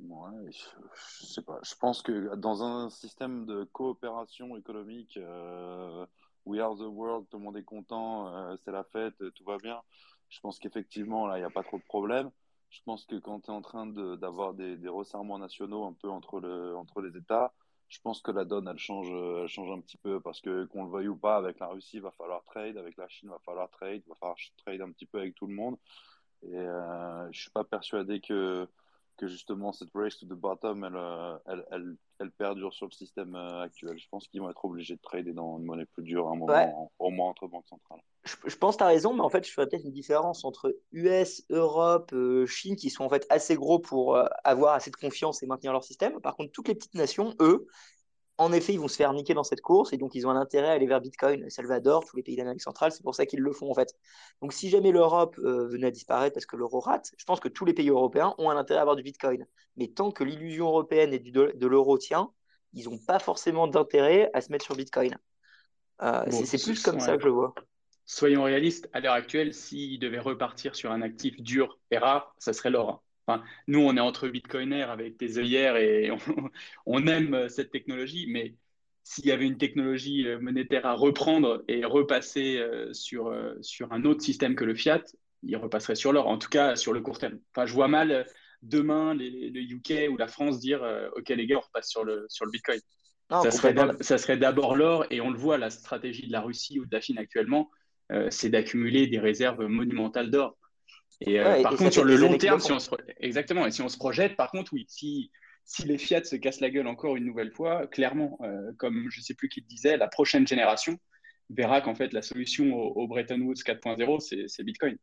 Ouais, 0.00 0.50
je, 0.52 1.26
sais 1.26 1.42
pas. 1.42 1.58
Je 1.62 1.74
pense 1.74 2.02
que 2.02 2.34
dans 2.36 2.62
un 2.62 2.88
système 2.88 3.46
de 3.46 3.64
coopération 3.64 4.56
économique, 4.56 5.16
euh, 5.16 6.06
we 6.44 6.60
are 6.60 6.76
the 6.76 6.82
world, 6.82 7.26
tout 7.28 7.38
le 7.38 7.44
monde 7.44 7.56
est 7.56 7.64
content, 7.64 8.32
euh, 8.34 8.56
c'est 8.64 8.70
la 8.70 8.84
fête, 8.84 9.16
tout 9.34 9.44
va 9.44 9.56
bien. 9.58 9.82
Je 10.28 10.38
pense 10.40 10.58
qu'effectivement, 10.58 11.26
là, 11.26 11.36
il 11.38 11.40
n'y 11.40 11.46
a 11.46 11.50
pas 11.50 11.64
trop 11.64 11.78
de 11.78 11.84
problème. 11.84 12.30
je 12.70 12.80
pense 12.84 13.06
que 13.06 13.16
quand 13.16 13.40
tu 13.40 13.46
es 13.50 13.54
en 13.54 13.62
train 13.62 13.86
d'avoir 13.86 14.54
des, 14.54 14.76
des 14.76 14.88
resserrements 14.88 15.38
nationaux 15.38 15.84
un 15.84 15.94
peu 15.94 16.08
entre, 16.08 16.40
le, 16.40 16.76
entre 16.76 17.00
les 17.00 17.16
États, 17.16 17.52
je 17.88 18.00
pense 18.00 18.20
que 18.20 18.30
la 18.30 18.44
donne, 18.44 18.68
elle 18.68 18.78
change, 18.78 19.08
elle 19.10 19.48
change 19.48 19.70
un 19.70 19.80
petit 19.80 19.96
peu 19.96 20.20
parce 20.20 20.40
que 20.40 20.66
qu'on 20.66 20.84
le 20.84 20.90
veuille 20.90 21.08
ou 21.08 21.16
pas, 21.16 21.36
avec 21.36 21.58
la 21.58 21.68
Russie, 21.68 21.96
il 21.96 22.02
va 22.02 22.10
falloir 22.12 22.44
trade, 22.44 22.76
avec 22.76 22.96
la 22.98 23.08
Chine, 23.08 23.30
il 23.30 23.32
va 23.32 23.38
falloir 23.40 23.70
trade, 23.70 24.02
il 24.06 24.08
va 24.08 24.14
falloir 24.16 24.36
trade 24.58 24.80
un 24.82 24.92
petit 24.92 25.06
peu 25.06 25.18
avec 25.18 25.34
tout 25.34 25.46
le 25.46 25.54
monde. 25.54 25.76
Et 26.42 26.56
euh, 26.56 27.32
je 27.32 27.40
suis 27.40 27.50
pas 27.50 27.64
persuadé 27.64 28.20
que, 28.20 28.68
que 29.18 29.26
justement 29.28 29.72
cette 29.72 29.90
race 29.94 30.16
to 30.18 30.26
the 30.26 30.30
bottom, 30.38 30.84
elle, 30.84 30.96
euh, 30.96 31.36
elle, 31.46 31.64
elle, 31.70 31.96
elle 32.20 32.30
perdure 32.30 32.72
sur 32.72 32.86
le 32.86 32.92
système 32.92 33.34
euh, 33.34 33.62
actuel. 33.62 33.98
Je 33.98 34.08
pense 34.10 34.26
qu'ils 34.28 34.40
vont 34.40 34.48
être 34.48 34.64
obligés 34.64 34.94
de 34.96 35.00
trader 35.02 35.32
dans 35.32 35.58
une 35.58 35.64
monnaie 35.64 35.84
plus 35.84 36.02
dure 36.02 36.28
à 36.28 36.32
un 36.32 36.36
moment, 36.36 36.46
Ouais. 36.52 36.72
au 36.98 37.10
moins 37.10 37.28
entre 37.28 37.46
banques 37.48 37.66
centrales. 37.68 38.00
Je, 38.24 38.34
je 38.46 38.56
pense 38.56 38.76
que 38.76 38.78
tu 38.78 38.84
as 38.84 38.88
raison, 38.88 39.12
mais 39.12 39.20
en 39.20 39.28
fait, 39.28 39.46
je 39.46 39.52
ferais 39.52 39.66
peut-être 39.68 39.84
une 39.84 39.92
différence 39.92 40.44
entre 40.44 40.74
US, 40.92 41.44
Europe, 41.50 42.10
euh, 42.14 42.46
Chine, 42.46 42.76
qui 42.76 42.90
sont 42.90 43.04
en 43.04 43.08
fait 43.10 43.26
assez 43.28 43.54
gros 43.56 43.78
pour 43.78 44.16
euh, 44.16 44.24
avoir 44.44 44.74
assez 44.74 44.90
de 44.90 44.96
confiance 44.96 45.42
et 45.42 45.46
maintenir 45.46 45.72
leur 45.72 45.84
système. 45.84 46.20
Par 46.20 46.36
contre, 46.36 46.52
toutes 46.52 46.68
les 46.68 46.74
petites 46.74 46.94
nations, 46.94 47.34
eux, 47.40 47.66
en 48.38 48.52
effet, 48.52 48.72
ils 48.72 48.80
vont 48.80 48.88
se 48.88 48.96
faire 48.96 49.12
niquer 49.12 49.34
dans 49.34 49.42
cette 49.44 49.60
course 49.60 49.92
et 49.92 49.98
donc 49.98 50.14
ils 50.14 50.26
ont 50.26 50.30
un 50.30 50.40
intérêt 50.40 50.68
à 50.68 50.72
aller 50.72 50.86
vers 50.86 51.00
Bitcoin. 51.00 51.50
Salvador, 51.50 52.04
tous 52.04 52.16
les 52.16 52.22
pays 52.22 52.36
d'Amérique 52.36 52.62
centrale, 52.62 52.92
c'est 52.92 53.02
pour 53.02 53.14
ça 53.14 53.26
qu'ils 53.26 53.40
le 53.40 53.52
font 53.52 53.70
en 53.70 53.74
fait. 53.74 53.94
Donc 54.40 54.52
si 54.52 54.70
jamais 54.70 54.92
l'Europe 54.92 55.36
euh, 55.40 55.66
venait 55.68 55.88
à 55.88 55.90
disparaître 55.90 56.34
parce 56.34 56.46
que 56.46 56.56
l'euro 56.56 56.80
rate, 56.80 57.12
je 57.18 57.24
pense 57.24 57.40
que 57.40 57.48
tous 57.48 57.64
les 57.64 57.74
pays 57.74 57.90
européens 57.90 58.34
ont 58.38 58.48
un 58.50 58.56
intérêt 58.56 58.78
à 58.78 58.82
avoir 58.82 58.96
du 58.96 59.02
Bitcoin. 59.02 59.44
Mais 59.76 59.88
tant 59.88 60.12
que 60.12 60.24
l'illusion 60.24 60.66
européenne 60.68 61.12
et 61.12 61.18
du 61.18 61.32
de 61.32 61.66
l'euro 61.66 61.98
tient, 61.98 62.30
ils 62.72 62.88
n'ont 62.88 62.98
pas 62.98 63.18
forcément 63.18 63.66
d'intérêt 63.66 64.30
à 64.34 64.40
se 64.40 64.52
mettre 64.52 64.64
sur 64.64 64.76
Bitcoin. 64.76 65.18
Euh, 66.02 66.24
Bon, 66.26 66.44
c'est 66.44 66.62
plus 66.62 66.82
comme 66.82 67.00
ça 67.00 67.16
que 67.16 67.22
je 67.22 67.26
le 67.26 67.32
vois. 67.32 67.54
Soyons 68.06 68.44
réalistes, 68.44 68.88
à 68.92 69.00
l'heure 69.00 69.14
actuelle, 69.14 69.52
s'ils 69.52 69.98
devaient 69.98 70.18
repartir 70.18 70.74
sur 70.74 70.92
un 70.92 71.02
actif 71.02 71.40
dur 71.42 71.78
et 71.90 71.98
rare, 71.98 72.34
ça 72.38 72.52
serait 72.52 72.70
l'or. 72.70 73.02
Enfin, 73.28 73.44
nous, 73.68 73.80
on 73.80 73.96
est 73.96 74.00
entre 74.00 74.28
bitcoiners 74.28 74.82
avec 74.84 75.18
des 75.18 75.38
œillères 75.38 75.76
et 75.76 76.10
on, 76.12 76.18
on 76.86 77.06
aime 77.06 77.48
cette 77.50 77.70
technologie, 77.70 78.26
mais 78.28 78.56
s'il 79.04 79.26
y 79.26 79.32
avait 79.32 79.46
une 79.46 79.58
technologie 79.58 80.26
euh, 80.26 80.38
monétaire 80.40 80.86
à 80.86 80.94
reprendre 80.94 81.64
et 81.68 81.84
repasser 81.84 82.58
euh, 82.58 82.92
sur, 82.92 83.28
euh, 83.28 83.54
sur 83.62 83.92
un 83.92 84.04
autre 84.04 84.22
système 84.22 84.54
que 84.54 84.64
le 84.64 84.74
fiat, 84.74 85.02
il 85.42 85.56
repasserait 85.56 85.94
sur 85.94 86.12
l'or, 86.12 86.26
en 86.28 86.38
tout 86.38 86.48
cas 86.48 86.76
sur 86.76 86.92
le 86.92 87.00
court 87.00 87.18
terme. 87.18 87.38
Enfin, 87.54 87.66
je 87.66 87.72
vois 87.74 87.88
mal 87.88 88.10
euh, 88.10 88.24
demain 88.62 89.14
les- 89.14 89.50
le 89.50 89.60
UK 89.60 90.08
ou 90.10 90.16
la 90.16 90.28
France 90.28 90.58
dire 90.60 90.82
euh, 90.82 91.08
OK, 91.16 91.28
les 91.30 91.46
gars, 91.46 91.56
on 91.58 91.60
repasse 91.60 91.88
sur 91.88 92.04
le, 92.04 92.26
sur 92.28 92.44
le 92.44 92.50
bitcoin. 92.50 92.80
Non, 93.30 93.36
Ça 93.44 93.50
serait 93.50 93.74
ça 94.02 94.36
d'abord 94.36 94.74
l'or, 94.76 95.06
et 95.10 95.20
on 95.20 95.30
le 95.30 95.38
voit, 95.38 95.58
la 95.58 95.70
stratégie 95.70 96.26
de 96.26 96.32
la 96.32 96.40
Russie 96.40 96.80
ou 96.80 96.86
de 96.86 96.94
la 96.94 97.00
Chine 97.00 97.18
actuellement, 97.18 97.70
euh, 98.12 98.28
c'est 98.30 98.48
d'accumuler 98.50 99.06
des 99.06 99.18
réserves 99.18 99.64
monumentales 99.66 100.30
d'or. 100.30 100.56
Et, 101.20 101.40
euh, 101.40 101.44
Ouais, 101.44 101.62
par 101.62 101.72
et 101.74 101.76
contre, 101.76 101.92
sur 101.92 102.04
le 102.04 102.16
long 102.16 102.36
terme, 102.38 102.60
si 102.60 102.72
on 102.72 102.78
se, 102.78 102.90
exactement, 103.18 103.66
et 103.66 103.70
si 103.70 103.82
on 103.82 103.88
se 103.88 103.96
projette, 103.96 104.36
par 104.36 104.50
contre, 104.50 104.72
oui, 104.72 104.86
si, 104.88 105.30
si 105.64 105.84
les 105.84 105.98
Fiat 105.98 106.24
se 106.24 106.36
cassent 106.36 106.60
la 106.60 106.70
gueule 106.70 106.86
encore 106.86 107.16
une 107.16 107.24
nouvelle 107.24 107.52
fois, 107.52 107.86
clairement, 107.86 108.38
euh, 108.42 108.72
comme 108.78 109.08
je 109.10 109.20
sais 109.20 109.34
plus 109.34 109.48
qui 109.48 109.60
le 109.60 109.66
disait, 109.66 109.96
la 109.96 110.08
prochaine 110.08 110.46
génération 110.46 110.98
verra 111.50 111.80
qu'en 111.80 111.94
fait, 111.94 112.12
la 112.12 112.22
solution 112.22 112.72
au, 112.74 113.02
au 113.02 113.08
Bretton 113.08 113.40
Woods 113.40 113.62
4.0, 113.64 114.20
c'est 114.20 114.44
c'est 114.48 114.62
Bitcoin. 114.62 114.96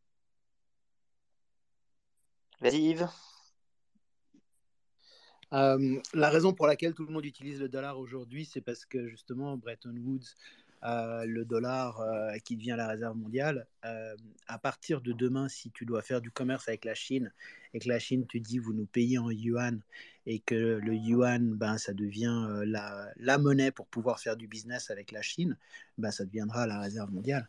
Vas-y 2.62 2.82
Yves. 2.82 3.08
Euh, 5.54 6.02
la 6.14 6.30
raison 6.30 6.54
pour 6.54 6.68
laquelle 6.68 6.94
tout 6.94 7.06
le 7.06 7.14
monde 7.14 7.26
utilise 7.26 7.60
le 7.60 7.70
dollar 7.70 8.00
aujourd'hui, 8.00 8.46
c'est 8.46 8.62
parce 8.62 8.86
que 8.86 9.08
justement, 9.08 9.58
Bretton 9.58 9.96
Woods, 9.96 10.36
le 10.86 11.44
dollar 11.46 12.00
euh, 12.02 12.38
qui 12.44 12.56
devient 12.56 12.76
la 12.78 12.88
réserve 12.88 13.18
mondiale, 13.18 13.68
euh, 13.86 14.16
à 14.48 14.60
partir 14.60 15.02
de 15.02 15.14
demain, 15.14 15.48
si 15.48 15.72
tu 15.72 15.86
dois 15.86 16.02
faire 16.02 16.22
du 16.22 16.32
commerce 16.32 16.68
avec 16.68 16.86
la 16.86 16.94
Chine 16.94 17.32
et 17.74 17.80
que 17.80 17.90
la 17.90 18.00
Chine 18.00 18.28
te 18.28 18.38
dit 18.38 18.60
vous 18.60 18.74
nous 18.74 18.86
payez 18.86 19.18
en 19.18 19.32
yuan 19.32 19.82
et 20.26 20.40
que 20.40 20.80
le 20.84 20.94
yuan, 20.94 21.56
ben, 21.56 21.78
ça 21.78 21.94
devient 21.94 22.48
euh, 22.50 22.66
la, 22.66 23.12
la 23.18 23.38
monnaie 23.38 23.72
pour 23.72 23.88
pouvoir 23.88 24.20
faire 24.20 24.38
du 24.38 24.48
business 24.48 24.92
avec 24.92 25.12
la 25.12 25.22
Chine, 25.22 25.58
ben, 25.98 26.12
ça 26.12 26.26
deviendra 26.26 26.68
la 26.68 26.80
réserve 26.80 27.12
mondiale. 27.12 27.48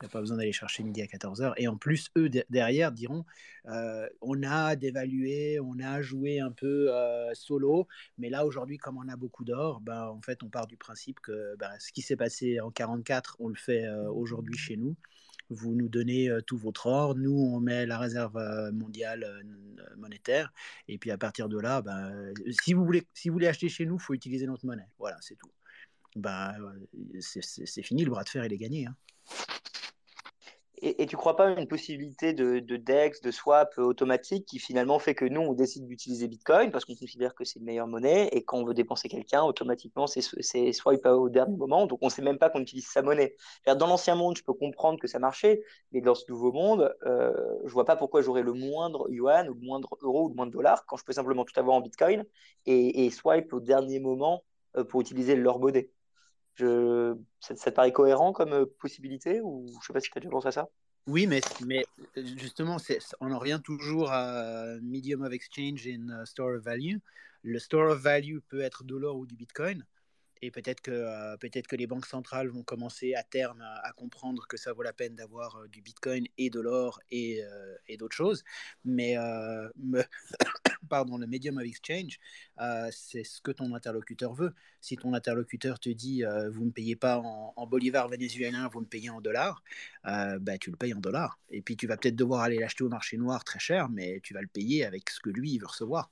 Il 0.00 0.04
n'y 0.04 0.10
a 0.10 0.12
pas 0.12 0.20
besoin 0.20 0.36
d'aller 0.36 0.52
chercher 0.52 0.84
midi 0.84 1.02
à 1.02 1.06
14h. 1.06 1.54
Et 1.56 1.66
en 1.66 1.76
plus, 1.76 2.10
eux, 2.16 2.28
de- 2.28 2.44
derrière, 2.50 2.92
diront, 2.92 3.24
euh, 3.66 4.08
on 4.20 4.44
a 4.44 4.76
dévalué, 4.76 5.58
on 5.58 5.76
a 5.80 6.02
joué 6.02 6.38
un 6.38 6.52
peu 6.52 6.94
euh, 6.94 7.34
solo, 7.34 7.88
mais 8.16 8.30
là, 8.30 8.46
aujourd'hui, 8.46 8.78
comme 8.78 8.96
on 8.96 9.08
a 9.08 9.16
beaucoup 9.16 9.42
d'or, 9.44 9.80
ben, 9.80 10.06
en 10.06 10.22
fait, 10.22 10.44
on 10.44 10.48
part 10.50 10.68
du 10.68 10.76
principe 10.76 11.18
que 11.18 11.56
ben, 11.56 11.70
ce 11.80 11.90
qui 11.90 12.02
s'est 12.02 12.14
passé 12.14 12.60
en 12.60 12.70
44, 12.70 13.36
on 13.40 13.48
le 13.48 13.56
fait 13.56 13.86
euh, 13.86 14.08
aujourd'hui 14.08 14.56
chez 14.56 14.76
nous. 14.76 14.94
Vous 15.50 15.74
nous 15.74 15.88
donnez 15.88 16.30
tout 16.46 16.58
votre 16.58 16.86
or, 16.86 17.16
nous, 17.16 17.32
on 17.32 17.58
met 17.58 17.86
la 17.86 17.98
réserve 17.98 18.38
mondiale 18.72 19.26
monétaire, 19.96 20.52
et 20.88 20.98
puis 20.98 21.10
à 21.10 21.16
partir 21.16 21.48
de 21.48 21.58
là, 21.58 21.80
ben, 21.80 22.34
si, 22.62 22.74
vous 22.74 22.84
voulez, 22.84 23.06
si 23.14 23.30
vous 23.30 23.32
voulez 23.32 23.46
acheter 23.46 23.70
chez 23.70 23.86
nous, 23.86 23.96
il 23.96 24.00
faut 24.00 24.12
utiliser 24.14 24.46
notre 24.46 24.66
monnaie. 24.66 24.86
Voilà, 24.98 25.16
c'est 25.22 25.36
tout. 25.36 25.50
Ben, 26.16 26.54
c'est 27.20 27.82
fini, 27.82 28.04
le 28.04 28.10
bras 28.10 28.24
de 28.24 28.28
fer, 28.28 28.44
il 28.44 28.52
est 28.52 28.58
gagné. 28.58 28.86
hein. 28.86 28.94
Et, 30.80 31.02
et 31.02 31.06
tu 31.06 31.16
crois 31.16 31.36
pas 31.36 31.48
à 31.48 31.60
une 31.60 31.66
possibilité 31.66 32.32
de, 32.32 32.58
de 32.60 32.76
DEX, 32.76 33.20
de 33.20 33.30
swap 33.30 33.76
automatique 33.78 34.46
qui 34.46 34.58
finalement 34.58 34.98
fait 34.98 35.14
que 35.14 35.24
nous, 35.24 35.40
on 35.40 35.52
décide 35.52 35.86
d'utiliser 35.86 36.28
Bitcoin 36.28 36.70
parce 36.70 36.84
qu'on 36.84 36.94
considère 36.94 37.34
que 37.34 37.44
c'est 37.44 37.58
une 37.58 37.64
meilleure 37.64 37.86
monnaie 37.86 38.28
et 38.28 38.44
quand 38.44 38.58
on 38.58 38.64
veut 38.64 38.74
dépenser 38.74 39.08
quelqu'un, 39.08 39.42
automatiquement, 39.42 40.06
c'est 40.06 40.72
swipe 40.72 41.06
au 41.06 41.28
dernier 41.28 41.56
moment. 41.56 41.86
Donc, 41.86 41.98
on 42.02 42.08
sait 42.08 42.22
même 42.22 42.38
pas 42.38 42.50
qu'on 42.50 42.60
utilise 42.60 42.86
sa 42.86 43.02
monnaie. 43.02 43.34
Dans 43.66 43.86
l'ancien 43.86 44.14
monde, 44.14 44.36
je 44.36 44.44
peux 44.44 44.52
comprendre 44.52 44.98
que 45.00 45.06
ça 45.06 45.18
marchait, 45.18 45.62
mais 45.92 46.00
dans 46.00 46.14
ce 46.14 46.24
nouveau 46.28 46.52
monde, 46.52 46.94
euh, 47.06 47.32
je 47.64 47.72
vois 47.72 47.84
pas 47.84 47.96
pourquoi 47.96 48.22
j'aurais 48.22 48.42
le 48.42 48.52
moindre 48.52 49.10
yuan 49.10 49.48
ou 49.48 49.54
le 49.54 49.60
moindre 49.60 49.96
euro 50.02 50.26
ou 50.26 50.28
le 50.28 50.34
moindre 50.34 50.52
dollar 50.52 50.86
quand 50.86 50.96
je 50.96 51.04
peux 51.04 51.12
simplement 51.12 51.44
tout 51.44 51.58
avoir 51.58 51.76
en 51.76 51.80
Bitcoin 51.80 52.24
et, 52.66 53.06
et 53.06 53.10
swipe 53.10 53.52
au 53.52 53.60
dernier 53.60 54.00
moment 54.00 54.44
euh, 54.76 54.84
pour 54.84 55.00
utiliser 55.00 55.34
leur 55.34 55.58
monnaie. 55.58 55.90
Je... 56.58 57.14
Ça, 57.40 57.54
te 57.54 57.70
paraît 57.70 57.92
cohérent 57.92 58.32
comme 58.32 58.52
euh, 58.52 58.66
possibilité 58.80 59.40
ou 59.40 59.66
je 59.80 59.86
sais 59.86 59.92
pas 59.92 60.00
si 60.00 60.10
tu 60.10 60.18
as 60.18 60.20
déjà 60.20 60.30
pensé 60.30 60.48
à 60.48 60.52
ça? 60.52 60.68
Oui, 61.06 61.26
mais, 61.26 61.40
mais 61.64 61.86
euh, 62.16 62.22
justement, 62.36 62.76
on 63.20 63.32
en 63.32 63.38
revient 63.38 63.60
toujours 63.62 64.10
à 64.10 64.64
medium 64.82 65.22
of 65.22 65.32
exchange 65.32 65.86
and 65.86 66.08
uh, 66.10 66.26
store 66.26 66.56
of 66.56 66.64
value. 66.64 66.96
Le 67.42 67.58
store 67.58 67.92
of 67.92 68.00
value 68.00 68.38
peut 68.48 68.60
être 68.60 68.84
de 68.84 68.96
l'or 68.96 69.16
ou 69.16 69.26
du 69.26 69.36
bitcoin. 69.36 69.84
Et 70.42 70.50
peut-être 70.50 70.80
que, 70.80 70.90
euh, 70.90 71.36
peut-être 71.36 71.66
que 71.66 71.76
les 71.76 71.86
banques 71.86 72.06
centrales 72.06 72.48
vont 72.48 72.62
commencer 72.62 73.14
à 73.14 73.22
terme 73.22 73.60
à, 73.60 73.92
comprendre 73.92 74.46
que 74.46 74.56
ça 74.56 74.72
vaut 74.72 74.82
la 74.82 74.92
peine 74.92 75.14
d'avoir 75.14 75.56
euh, 75.56 75.68
du 75.68 75.82
bitcoin 75.82 76.26
et 76.36 76.50
de 76.50 76.60
l'or 76.60 77.00
et, 77.10 77.42
euh, 77.44 77.96
d'autres 77.98 78.14
choses. 78.14 78.44
Mais 78.84 79.16
me- 79.76 80.04
pardon, 80.88 81.18
le 81.18 81.26
medium 81.26 81.58
of 81.58 81.64
exchange, 81.64 82.18
c'est 82.92 83.24
ce 83.24 83.40
que 83.40 83.50
ton 83.50 83.74
interlocuteur 83.74 84.34
veut. 84.34 84.54
Si 84.80 84.96
ton 84.96 85.14
interlocuteur 85.14 85.80
te 85.80 85.88
dit 85.88 86.22
vous 86.52 86.60
ne 86.60 86.66
me 86.66 86.70
payez 86.70 86.94
pas 86.96 87.18
en, 87.18 87.52
en 87.56 87.66
bolivar 87.66 88.08
vénézuélien, 88.08 88.68
vous 88.68 88.80
me 88.80 88.86
payez 88.86 89.10
en 89.10 89.20
dollars, 89.20 89.62
bah, 90.04 90.58
tu 90.60 90.70
le 90.70 90.76
payes 90.76 90.94
en 90.94 91.00
dollars. 91.00 91.40
Et 91.50 91.62
puis 91.62 91.76
tu 91.76 91.86
vas 91.88 91.96
peut-être 91.96 92.16
devoir 92.16 92.42
aller 92.42 92.58
l'acheter 92.58 92.84
au 92.84 92.88
marché 92.88 93.16
noir 93.16 93.42
très 93.44 93.58
cher, 93.58 93.88
mais 93.88 94.20
tu 94.22 94.34
vas 94.34 94.40
le 94.42 94.48
payer 94.48 94.84
avec 94.84 95.10
ce 95.10 95.20
que 95.20 95.30
lui 95.30 95.52
il 95.52 95.58
veut 95.58 95.66
recevoir. 95.66 96.10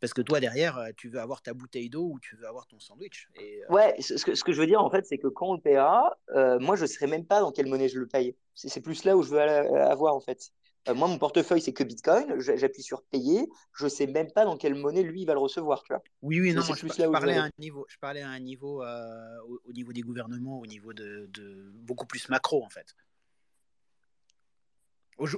Parce 0.00 0.14
que 0.14 0.22
toi, 0.22 0.40
derrière, 0.40 0.78
euh, 0.78 0.90
tu 0.96 1.08
veux 1.08 1.20
avoir 1.20 1.42
ta 1.42 1.52
bouteille 1.52 1.90
d'eau 1.90 2.04
ou 2.12 2.18
tu 2.20 2.36
veux 2.36 2.46
avoir 2.46 2.66
ton 2.66 2.78
sandwich. 2.80 3.28
Et, 3.36 3.62
euh, 3.62 3.72
Ouais, 3.72 3.94
ce 4.00 4.24
que, 4.24 4.34
ce 4.34 4.42
que 4.42 4.52
je 4.52 4.60
veux 4.60 4.66
dire, 4.66 4.82
en 4.82 4.90
fait, 4.90 5.04
c'est 5.06 5.18
que 5.18 5.28
quand 5.28 5.48
on 5.48 5.54
le 5.54 5.60
paiera, 5.60 6.16
euh, 6.34 6.58
moi, 6.58 6.76
je 6.76 6.82
ne 6.82 6.86
saurais 6.86 7.06
même 7.10 7.26
pas 7.26 7.40
dans 7.40 7.52
quelle 7.52 7.66
monnaie 7.66 7.88
je 7.88 7.98
le 7.98 8.06
paye. 8.06 8.34
C'est 8.54 8.80
plus 8.80 9.04
là 9.04 9.16
où 9.16 9.22
je 9.22 9.30
veux 9.30 9.40
avoir, 9.40 10.14
en 10.14 10.20
fait. 10.20 10.50
Euh, 10.88 10.94
moi, 10.94 11.08
mon 11.08 11.18
portefeuille, 11.18 11.60
c'est 11.60 11.74
que 11.74 11.84
Bitcoin. 11.84 12.40
J'a- 12.40 12.56
J'appuie 12.56 12.82
sur 12.82 13.02
payer. 13.02 13.46
Je 13.74 13.84
ne 13.84 13.90
sais 13.90 14.06
même 14.06 14.32
pas 14.32 14.46
dans 14.46 14.56
quelle 14.56 14.74
monnaie 14.74 15.02
lui 15.02 15.22
il 15.22 15.26
va 15.26 15.34
le 15.34 15.38
recevoir, 15.40 15.82
tu 15.82 15.92
vois. 15.92 16.02
Oui, 16.22 16.40
oui, 16.40 16.54
non, 16.54 16.62
je, 16.62 16.72
plus 16.72 16.94
je 16.94 17.02
là 17.02 17.10
où 17.10 17.12
je 17.14 17.18
veux 17.18 17.26
parlais 17.26 17.36
à 17.36 17.44
un 17.44 17.50
niveau, 17.58 17.84
je 17.88 17.98
parlais 17.98 18.22
à 18.22 18.28
un 18.30 18.40
niveau, 18.40 18.82
au, 18.82 19.60
au 19.66 19.72
niveau 19.72 19.92
des 19.92 20.00
gouvernements, 20.00 20.58
au 20.58 20.66
niveau 20.66 20.94
de, 20.94 21.28
de 21.30 21.70
beaucoup 21.74 22.06
plus 22.06 22.28
macro, 22.30 22.64
en 22.64 22.70
fait. 22.70 22.94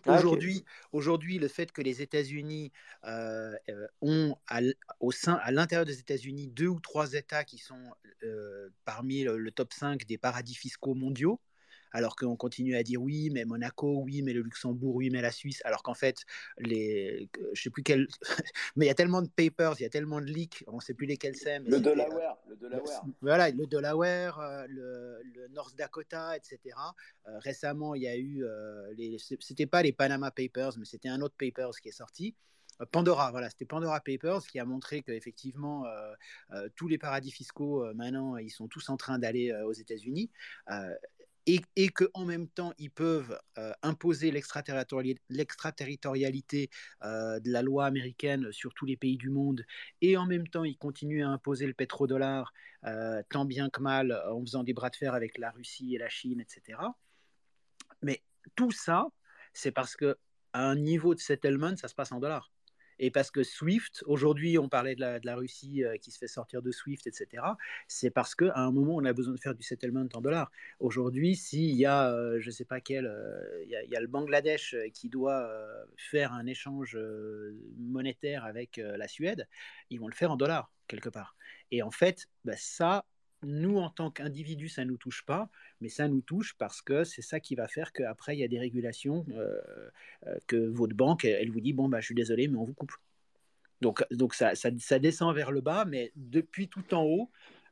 Ah. 0.07 0.19
Aujourd'hui, 0.19 0.65
aujourd'hui, 0.93 1.39
le 1.39 1.49
fait 1.49 1.73
que 1.73 1.83
les 1.83 2.03
États-Unis 2.03 2.73
euh, 3.05 3.55
euh, 3.69 3.87
ont 4.01 4.37
à, 4.49 4.61
au 5.01 5.11
sein, 5.13 5.35
à 5.43 5.51
l'intérieur 5.51 5.87
des 5.87 5.99
États-Unis 5.99 6.49
deux 6.49 6.69
ou 6.69 6.81
trois 6.81 7.15
États 7.15 7.45
qui 7.45 7.59
sont 7.59 7.91
euh, 8.23 8.69
parmi 8.85 9.25
le, 9.25 9.39
le 9.39 9.51
top 9.51 9.73
5 9.73 10.07
des 10.07 10.19
paradis 10.19 10.55
fiscaux 10.55 10.95
mondiaux, 10.95 11.41
alors 11.93 12.17
qu'on 12.17 12.37
continue 12.37 12.77
à 12.77 12.83
dire 12.83 13.01
oui, 13.03 13.31
mais 13.31 13.45
Monaco, 13.45 14.01
oui, 14.05 14.23
mais 14.23 14.33
le 14.33 14.43
Luxembourg, 14.43 14.95
oui, 14.95 15.11
mais 15.11 15.21
la 15.21 15.31
Suisse, 15.31 15.61
alors 15.65 15.83
qu'en 15.83 15.95
fait, 15.95 16.25
les, 16.59 17.29
je 17.53 17.63
sais 17.63 17.71
plus 17.71 17.83
quel, 17.83 18.07
mais 18.77 18.87
il 18.87 18.89
y 18.89 18.91
a 18.91 18.95
tellement 18.95 19.23
de 19.23 19.29
papers, 19.29 19.75
il 19.79 19.83
y 19.83 19.87
a 19.87 19.91
tellement 19.91 20.21
de 20.21 20.27
leaks, 20.27 20.65
on 20.67 20.77
ne 20.77 20.81
sait 20.81 20.95
plus 20.95 21.07
lesquels 21.07 21.37
c'est, 21.37 21.59
Le 21.61 21.77
c'était, 21.77 21.89
euh, 21.89 21.95
Delaware, 21.95 22.37
le 22.49 22.57
Delaware. 22.57 23.05
voilà, 23.21 23.51
le 23.51 23.67
Delaware, 23.67 24.41
euh, 24.41 24.67
le, 24.69 25.23
le 25.35 25.49
North 25.49 25.77
Dakota, 25.77 26.37
etc. 26.37 26.59
Euh, 27.29 27.39
récemment, 27.39 27.95
il 27.95 28.03
y 28.03 28.09
a 28.09 28.17
eu, 28.17 28.45
les, 28.97 29.17
c'était 29.19 29.67
pas 29.67 29.83
les 29.83 29.93
Panama 29.93 30.31
Papers, 30.31 30.73
mais 30.79 30.85
c'était 30.85 31.09
un 31.09 31.21
autre 31.21 31.35
Papers 31.39 31.73
qui 31.81 31.89
est 31.89 31.93
sorti. 31.93 32.35
Pandora, 32.91 33.31
voilà, 33.31 33.49
c'était 33.51 33.65
Pandora 33.65 34.01
Papers 34.01 34.47
qui 34.47 34.59
a 34.59 34.65
montré 34.65 35.03
qu'effectivement, 35.03 35.87
euh, 35.87 36.13
euh, 36.53 36.69
tous 36.75 36.89
les 36.89 36.99
paradis 36.99 37.31
fiscaux, 37.31 37.85
euh, 37.85 37.95
maintenant, 37.95 38.37
ils 38.37 38.51
sont 38.51 38.69
tous 38.69 38.89
en 38.89 38.97
train 38.97 39.19
d'aller 39.19 39.53
aux 39.65 39.73
États-Unis. 39.73 40.31
Et, 41.47 41.61
et 41.75 41.89
qu'en 41.89 42.25
même 42.25 42.49
temps, 42.49 42.73
ils 42.79 42.91
peuvent 42.91 43.37
euh, 43.59 43.73
imposer 43.83 44.31
l'extraterritorialité 44.31 46.71
euh, 47.03 47.41
de 47.41 47.51
la 47.51 47.63
loi 47.63 47.87
américaine 47.87 48.53
sur 48.53 48.73
tous 48.75 48.87
les 48.87 48.97
pays 48.97 49.17
du 49.17 49.29
monde, 49.29 49.65
et 50.01 50.17
en 50.17 50.27
même 50.27 50.47
temps, 50.47 50.65
ils 50.65 50.79
continuent 50.79 51.25
à 51.25 51.29
imposer 51.29 51.67
le 51.67 51.75
pétrodollar 51.75 52.53
euh, 52.85 53.23
tant 53.31 53.45
bien 53.45 53.71
que 53.71 53.81
mal 53.81 54.13
en 54.31 54.41
faisant 54.41 54.63
des 54.63 54.73
bras 54.73 54.91
de 54.91 54.97
fer 54.97 55.15
avec 55.15 55.39
la 55.39 55.51
Russie 55.51 55.95
et 55.95 55.99
la 55.99 56.09
Chine, 56.09 56.41
etc. 56.41 56.79
Mais 58.03 58.23
tout 58.55 58.71
ça, 58.71 59.09
c'est 59.53 59.73
parce 59.73 59.97
que 59.97 60.17
à 60.53 60.65
un 60.65 60.77
niveau 60.77 61.15
de 61.15 61.21
settlement, 61.21 61.77
ça 61.77 61.89
se 61.89 61.95
passe 61.95 62.13
en 62.13 62.21
dollars. 62.21 62.52
Et 63.05 63.11
parce 63.11 63.33
que 63.33 63.43
SWIFT, 63.43 64.05
aujourd'hui, 64.07 64.59
on 64.59 64.69
parlait 64.69 64.95
de 64.95 65.21
la, 65.25 65.35
Russie 65.35 65.83
euh, 65.83 65.97
qui 65.97 66.13
se 66.13 66.19
fait 66.19 66.29
sortir 66.29 66.63
de 66.63 66.71
SWIFT, 66.71 67.09
etc. 67.09 67.43
C'est 67.89 68.11
parce 68.11 68.37
qu'à 68.37 68.53
un 68.55 68.71
moment, 68.71 68.95
on 68.95 69.05
a 69.05 69.13
besoin 69.13 69.35
de 69.35 69.41
faire 69.41 69.57
du 69.57 69.65
settlement 69.65 70.07
en 70.15 70.21
dollars. 70.21 70.53
Aujourd'hui, 70.79 71.35
s'il 71.35 71.75
y 71.75 71.85
a, 71.85 72.13
euh, 72.13 72.39
je 72.39 72.47
ne 72.47 72.53
sais 72.53 72.65
pas 72.65 72.81
quel, 72.81 73.07
euh, 73.07 73.65
il 73.65 73.71
y, 73.91 73.97
a 73.97 74.01
le 74.01 74.07
Bangladesh 74.07 74.77
qui 74.95 75.09
doit 75.09 75.51
faire 75.97 76.33
un 76.33 76.47
échange 76.47 76.97
monétaire 77.77 78.45
avec 78.45 78.77
la 78.77 79.09
Suède, 79.09 79.49
ils 79.91 79.99
vont 79.99 80.07
le 80.07 80.15
faire 80.15 80.31
en 80.31 80.37
dollars, 80.37 80.71
quelque 80.87 81.09
part. 81.09 81.35
Et 81.73 81.83
en 81.83 81.91
fait, 81.91 82.29
bah, 82.45 82.55
ça, 82.57 83.05
nous, 83.43 83.79
en 83.79 83.91
tant 83.91 84.11
qu'individus, 84.11 84.69
ça 84.69 84.85
ne 84.85 84.91
nous 84.91 84.97
touche 84.97 85.25
pas, 85.25 85.51
mais 85.81 85.89
ça 85.89 86.09
nous 86.09 86.21
touche 86.21 86.55
parce 86.59 86.83
que 86.83 87.05
c'est 87.05 87.23
ça 87.23 87.41
qui 87.41 87.55
va 87.55 87.69
faire 87.69 87.93
qu'après, 87.93 88.37
il 88.37 88.41
y 88.41 88.45
a 88.45 88.49
des 88.49 88.59
régulations, 88.59 89.25
euh, 89.31 89.61
euh, 90.27 90.37
que 90.47 90.57
votre 90.57 90.95
banque, 90.95 91.25
elle, 91.25 91.51
vous 91.51 91.61
dit, 91.61 91.73
bon, 91.73 91.89
bah, 91.89 92.01
je 92.01 92.07
suis 92.07 92.15
désolé, 92.15 92.49
mais 92.49 92.57
on 92.57 92.65
vous 92.65 92.75
coupe. 92.75 92.93
Donc, 93.81 94.05
donc 94.13 94.35
ça, 94.35 94.55
ça, 94.55 94.71
ça, 94.79 94.99
descend 94.99 95.35
vers 95.35 95.51
le 95.51 95.61
bas, 95.61 95.85
mais 95.85 96.13
depuis 96.15 96.69
tout 96.69 96.95
en 96.95 97.03
haut, 97.03 97.31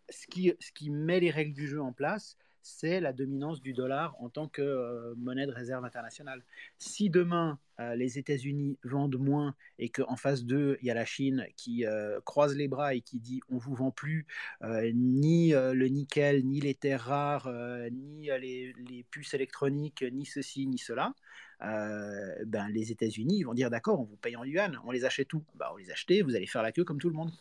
ce 0.08 0.26
qui, 0.26 0.52
ce 0.58 0.72
qui 0.72 0.90
met 0.90 1.20
les 1.20 1.30
règles 1.30 1.54
du 1.54 1.68
jeu 1.68 1.80
en 1.80 1.92
place, 1.92 2.36
c'est 2.62 3.00
la 3.00 3.12
dominance 3.12 3.60
du 3.60 3.72
dollar 3.72 4.14
en 4.20 4.28
tant 4.28 4.48
que 4.48 4.62
euh, 4.62 5.14
monnaie 5.16 5.46
de 5.46 5.52
réserve 5.52 5.84
internationale. 5.84 6.42
Si 6.78 7.10
demain 7.10 7.58
euh, 7.80 7.94
les 7.94 8.18
États-Unis 8.18 8.78
vendent 8.84 9.18
moins 9.18 9.54
et 9.78 9.88
qu'en 9.88 10.16
face 10.16 10.44
d'eux, 10.44 10.78
il 10.82 10.86
y 10.86 10.90
a 10.90 10.94
la 10.94 11.04
Chine 11.04 11.46
qui 11.56 11.86
euh, 11.86 12.20
croise 12.24 12.54
les 12.54 12.68
bras 12.68 12.94
et 12.94 13.00
qui 13.00 13.18
dit 13.18 13.40
on 13.48 13.58
vous 13.58 13.74
vend 13.74 13.90
plus 13.90 14.26
ni 14.62 15.50
le 15.52 15.86
nickel, 15.86 16.44
ni 16.44 16.60
les 16.60 16.74
terres 16.74 17.02
rares, 17.02 17.50
ni 17.90 18.26
les, 18.26 18.74
les, 18.88 19.04
puces 19.10 19.34
électroniques, 19.34 20.04
ni 20.12 20.26
ceci, 20.26 20.66
ni 20.66 20.78
cela, 20.78 21.14
ben, 21.60 22.68
les 22.72 22.92
États-Unis 22.92 23.42
vont 23.42 23.54
dire 23.54 23.70
d'accord, 23.70 24.00
on 24.00 24.04
vous 24.04 24.16
paye 24.16 24.36
en 24.36 24.44
yuan, 24.44 24.78
on 24.84 24.90
les 24.90 25.04
achète 25.04 25.28
tout. 25.28 25.44
Ben, 25.54 25.66
on 25.72 25.76
les 25.76 25.90
achète, 25.90 26.22
vous 26.22 26.36
allez 26.36 26.46
faire 26.46 26.62
la 26.62 26.72
queue 26.72 26.84
comme 26.84 26.98
tout 26.98 27.10
le 27.10 27.16
monde. 27.16 27.32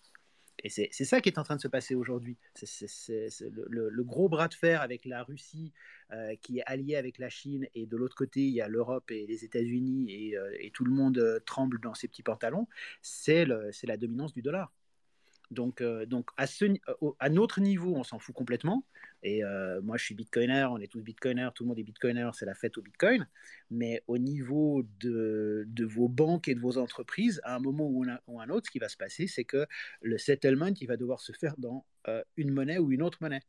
Et 0.64 0.70
c'est 0.70 1.06
ça 1.06 1.22
qui 1.22 1.30
est 1.30 1.38
en 1.38 1.44
train 1.44 1.56
de 1.56 1.62
se 1.62 1.68
passer 1.68 1.96
aujourd'hui. 1.96 2.38
Le, 2.62 4.04
gros 4.04 4.30
bras 4.30 4.48
de 4.48 4.54
fer 4.54 4.82
avec 4.82 5.06
la 5.06 5.24
Russie 5.24 5.72
euh, 6.12 6.36
qui 6.42 6.60
est 6.60 6.64
alliée 6.66 6.96
avec 6.96 7.18
la 7.18 7.30
Chine, 7.30 7.68
et 7.76 7.86
de 7.86 7.96
l'autre 7.96 8.16
côté, 8.16 8.42
il 8.42 8.54
y 8.54 8.62
a 8.62 8.68
l'Europe 8.68 9.10
et 9.12 9.26
les 9.28 9.46
États-Unis, 9.46 10.08
et, 10.10 10.38
euh, 10.38 10.52
tout 10.74 10.84
le 10.84 10.92
monde 10.92 11.18
euh, 11.18 11.40
tremble 11.46 11.80
dans 11.80 11.94
ses 11.94 12.08
petits 12.08 12.24
pantalons. 12.24 12.68
C'est 13.02 13.46
la 13.46 13.98
dominance 13.98 14.34
du 14.34 14.42
dollar. 14.42 14.74
Donc, 15.52 15.82
donc 15.82 16.30
à, 16.38 16.46
ce, 16.46 16.66
à 17.18 17.30
notre 17.30 17.60
niveau, 17.60 17.96
on 17.96 18.04
s'en 18.04 18.20
fout 18.20 18.36
complètement. 18.36 18.86
Et 19.22 19.44
euh, 19.44 19.82
moi, 19.82 19.98
je 19.98 20.06
suis 20.06 20.16
bitcoiner, 20.16 20.68
on 20.72 20.78
est 20.78 20.88
tous 20.88 21.02
bitcoiners, 21.02 21.50
tout 21.54 21.64
le 21.64 21.70
monde 21.70 21.80
est 21.80 21.84
bitcoiner, 21.84 22.30
c'est 22.34 22.46
la 22.46 22.56
fête 22.56 22.78
au 22.78 22.82
bitcoin. 22.82 23.28
Mais 23.70 24.02
au 24.08 24.18
niveau 24.18 24.84
de, 25.00 25.68
vos 25.86 26.08
banques 26.08 26.48
et 26.48 26.56
de 26.56 26.60
vos 26.60 26.78
entreprises, 26.78 27.42
à 27.44 27.56
un 27.56 27.60
moment 27.60 27.88
ou 27.88 28.06
un, 28.06 28.20
un 28.40 28.50
autre, 28.50 28.68
ce 28.68 28.72
qui 28.72 28.80
va 28.80 28.90
se 28.90 28.98
passer, 28.98 29.28
c'est 29.28 29.44
que 29.44 29.66
le 30.02 30.18
settlement, 30.18 30.72
il 30.80 30.88
va 30.88 30.98
devoir 30.98 31.20
se 31.20 31.34
faire 31.34 31.56
dans 31.58 31.86
euh, 32.08 32.24
une 32.38 32.52
monnaie 32.52 32.78
ou 32.78 32.92
une 32.92 33.02
autre 33.02 33.18
monnaie. 33.22 33.42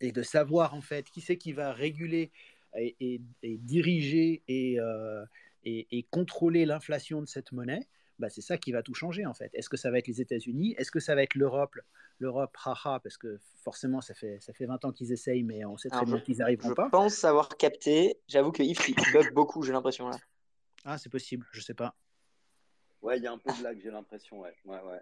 Et 0.00 0.10
de 0.10 0.22
savoir, 0.22 0.74
en 0.74 0.80
fait, 0.80 1.08
qui 1.10 1.20
c'est 1.20 1.36
qui 1.36 1.52
va 1.52 1.72
réguler 1.72 2.32
et, 2.74 3.20
diriger 3.42 4.42
et, 4.48 4.78
et 5.64 6.02
contrôler 6.10 6.64
l'inflation 6.64 7.20
de 7.20 7.26
cette 7.26 7.52
monnaie, 7.52 7.86
bah, 8.22 8.30
c'est 8.30 8.40
ça 8.40 8.56
qui 8.56 8.70
va 8.70 8.84
tout 8.84 8.94
changer 8.94 9.26
en 9.26 9.34
fait. 9.34 9.50
Est-ce 9.52 9.68
que 9.68 9.76
ça 9.76 9.90
va 9.90 9.98
être 9.98 10.06
les 10.06 10.20
États-Unis? 10.20 10.76
Est-ce 10.78 10.92
que 10.92 11.00
ça 11.00 11.16
va 11.16 11.24
être 11.24 11.34
l'Europe? 11.34 11.76
L'Europe, 12.20 12.56
haha, 12.64 13.00
parce 13.00 13.18
que 13.18 13.40
forcément, 13.64 14.00
ça 14.00 14.14
fait, 14.14 14.38
ça 14.40 14.52
fait 14.52 14.64
20 14.64 14.84
ans 14.84 14.92
qu'ils 14.92 15.10
essayent, 15.10 15.42
mais 15.42 15.64
on 15.64 15.76
sait 15.76 15.90
très 15.90 16.04
bien 16.04 16.20
qu'ils 16.20 16.36
n'arriveront 16.36 16.72
pas. 16.72 16.84
Je 16.84 16.90
pense 16.90 17.24
avoir 17.24 17.48
capté. 17.48 18.20
J'avoue 18.28 18.52
que 18.52 18.62
Yves, 18.62 18.78
il 18.88 19.12
bug 19.12 19.34
beaucoup, 19.34 19.64
j'ai 19.64 19.72
l'impression 19.72 20.08
là. 20.08 20.16
Ah, 20.84 20.98
c'est 20.98 21.10
possible, 21.10 21.44
je 21.50 21.60
sais 21.60 21.74
pas. 21.74 21.96
Ouais, 23.02 23.16
il 23.16 23.24
y 23.24 23.26
a 23.26 23.32
un 23.32 23.38
peu 23.38 23.52
de 23.52 23.60
lag, 23.64 23.76
j'ai 23.82 23.90
l'impression, 23.90 24.38
ouais. 24.38 24.54
ouais, 24.66 24.80
ouais. 24.80 25.00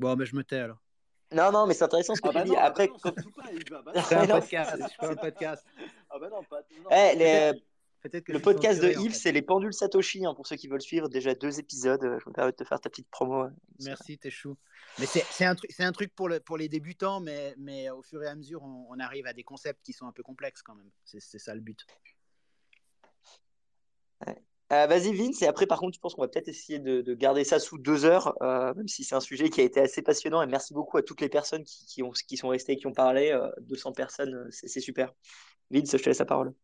Bon, 0.00 0.16
mais 0.16 0.26
je 0.26 0.34
me 0.34 0.42
tais 0.42 0.56
alors. 0.56 0.82
Non, 1.30 1.52
non, 1.52 1.68
mais 1.68 1.74
c'est 1.74 1.84
intéressant 1.84 2.16
ce 2.16 2.20
que 2.20 2.30
ah 2.30 2.32
tu 2.32 2.38
bah 2.38 2.44
dis. 2.44 2.50
non, 2.50 2.58
Après, 2.58 2.88
bah 2.88 2.94
non, 3.70 3.82
pas, 3.82 3.92
bah 3.92 4.02
c'est 4.02 4.16
un 4.16 4.26
podcast. 4.26 4.82
C'est 4.98 5.06
un 5.06 5.14
podcast. 5.14 5.64
Ah 6.10 6.18
bah 6.18 6.28
non, 6.30 6.42
pas. 6.42 6.62
Non, 6.82 6.90
eh, 6.90 7.14
les, 7.16 7.52
le 8.04 8.38
podcast 8.38 8.82
de 8.82 8.90
Yves, 8.90 9.14
c'est 9.14 9.32
les 9.32 9.42
pendules 9.42 9.72
Satoshi, 9.72 10.26
hein, 10.26 10.34
pour 10.34 10.46
ceux 10.46 10.56
qui 10.56 10.68
veulent 10.68 10.82
suivre. 10.82 11.08
Déjà 11.08 11.34
deux 11.34 11.58
épisodes. 11.58 12.00
Je 12.02 12.28
me 12.28 12.32
permets 12.32 12.52
de 12.52 12.56
te 12.56 12.64
faire 12.64 12.80
ta 12.80 12.90
petite 12.90 13.08
promo. 13.08 13.46
Merci, 13.80 14.18
t'es 14.18 14.30
chou. 14.30 14.56
Mais 14.98 15.06
c'est 15.06 15.44
un, 15.44 15.56
un, 15.78 15.92
truc 15.92 16.14
pour, 16.14 16.28
le, 16.28 16.40
pour 16.40 16.56
les 16.56 16.68
débutants, 16.68 17.20
mais, 17.20 17.54
mais 17.58 17.90
au 17.90 18.02
fur 18.02 18.22
et 18.22 18.28
à 18.28 18.34
mesure, 18.34 18.62
on, 18.62 18.86
on, 18.90 18.98
arrive 19.00 19.26
à 19.26 19.32
des 19.32 19.42
concepts 19.42 19.80
qui 19.82 19.92
sont 19.92 20.06
un 20.06 20.12
peu 20.12 20.22
complexes 20.22 20.62
quand 20.62 20.74
même. 20.74 20.90
C'est 21.04 21.38
ça 21.38 21.54
le 21.54 21.60
but. 21.60 21.86
Ouais. 24.26 24.36
Euh, 24.72 24.86
Vas-y, 24.86 25.14
Vince. 25.14 25.42
Et 25.42 25.46
après, 25.46 25.66
par 25.66 25.78
contre, 25.78 25.94
je 25.94 26.00
pense 26.00 26.14
qu'on 26.14 26.22
va 26.22 26.28
peut-être 26.28 26.48
essayer 26.48 26.78
de, 26.78 27.00
de, 27.02 27.14
garder 27.14 27.44
ça 27.44 27.58
sous 27.58 27.78
deux 27.78 28.04
heures, 28.04 28.34
euh, 28.42 28.74
même 28.74 28.88
si 28.88 29.04
c'est 29.04 29.14
un 29.14 29.20
sujet 29.20 29.50
qui 29.50 29.60
a 29.60 29.64
été 29.64 29.80
assez 29.80 30.02
passionnant. 30.02 30.42
Et 30.42 30.46
merci 30.46 30.74
beaucoup 30.74 30.96
à 30.96 31.02
toutes 31.02 31.20
les 31.20 31.28
personnes 31.28 31.64
qui, 31.64 31.86
qui, 31.86 32.02
ont, 32.02 32.10
qui 32.10 32.36
sont 32.36 32.48
restées 32.48 32.72
et 32.72 32.76
qui 32.76 32.86
ont 32.86 32.92
parlé. 32.92 33.30
Euh, 33.30 33.50
200 33.62 33.92
personnes, 33.92 34.48
c'est 34.50 34.80
super. 34.80 35.12
Vince, 35.70 35.90
je 35.92 36.02
te 36.02 36.08
laisse 36.08 36.18
la 36.18 36.24
parole. 36.24 36.54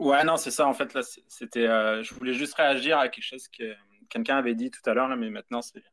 Ouais, 0.00 0.24
non, 0.24 0.38
c'est 0.38 0.50
ça. 0.50 0.66
En 0.66 0.72
fait, 0.72 0.94
là, 0.94 1.02
c'était. 1.28 1.66
Euh, 1.66 2.02
je 2.02 2.14
voulais 2.14 2.32
juste 2.32 2.54
réagir 2.54 2.98
à 2.98 3.10
quelque 3.10 3.22
chose 3.22 3.48
que 3.48 3.74
quelqu'un 4.08 4.38
avait 4.38 4.54
dit 4.54 4.70
tout 4.70 4.80
à 4.88 4.94
l'heure, 4.94 5.14
mais 5.14 5.28
maintenant, 5.28 5.60
c'est. 5.60 5.84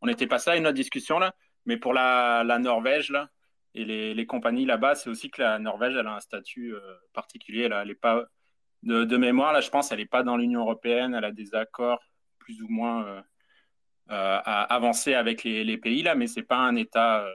On 0.00 0.06
était 0.06 0.28
passé 0.28 0.50
à 0.50 0.56
une 0.56 0.64
autre 0.66 0.76
discussion 0.76 1.18
là, 1.18 1.34
mais 1.66 1.76
pour 1.76 1.92
la, 1.92 2.44
la 2.44 2.60
Norvège 2.60 3.10
là 3.10 3.30
et 3.74 3.84
les, 3.84 4.14
les 4.14 4.26
compagnies 4.26 4.64
là-bas, 4.64 4.94
c'est 4.94 5.10
aussi 5.10 5.28
que 5.28 5.42
la 5.42 5.58
Norvège, 5.58 5.96
elle 5.96 6.06
a 6.06 6.14
un 6.14 6.20
statut 6.20 6.72
euh, 6.72 6.80
particulier 7.12 7.68
là. 7.68 7.82
Elle 7.82 7.90
est 7.90 7.94
pas 7.96 8.26
de, 8.84 9.16
mémoire 9.16 9.52
là, 9.52 9.60
je 9.60 9.70
pense, 9.70 9.90
elle 9.90 9.98
n'est 9.98 10.06
pas 10.06 10.22
dans 10.22 10.36
l'Union 10.36 10.60
européenne. 10.60 11.14
Elle 11.14 11.24
a 11.24 11.32
des 11.32 11.56
accords 11.56 12.00
plus 12.38 12.62
ou 12.62 12.68
moins 12.68 13.06
euh, 13.06 13.22
à 14.08 14.62
avancer 14.72 15.14
avec 15.14 15.42
les, 15.42 15.64
les, 15.64 15.78
pays 15.78 16.02
là, 16.04 16.14
mais 16.14 16.28
c'est 16.28 16.42
pas 16.42 16.58
un 16.58 16.76
État 16.76 17.26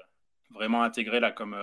vraiment 0.51 0.83
intégré 0.83 1.19
là 1.19 1.31
comme 1.31 1.57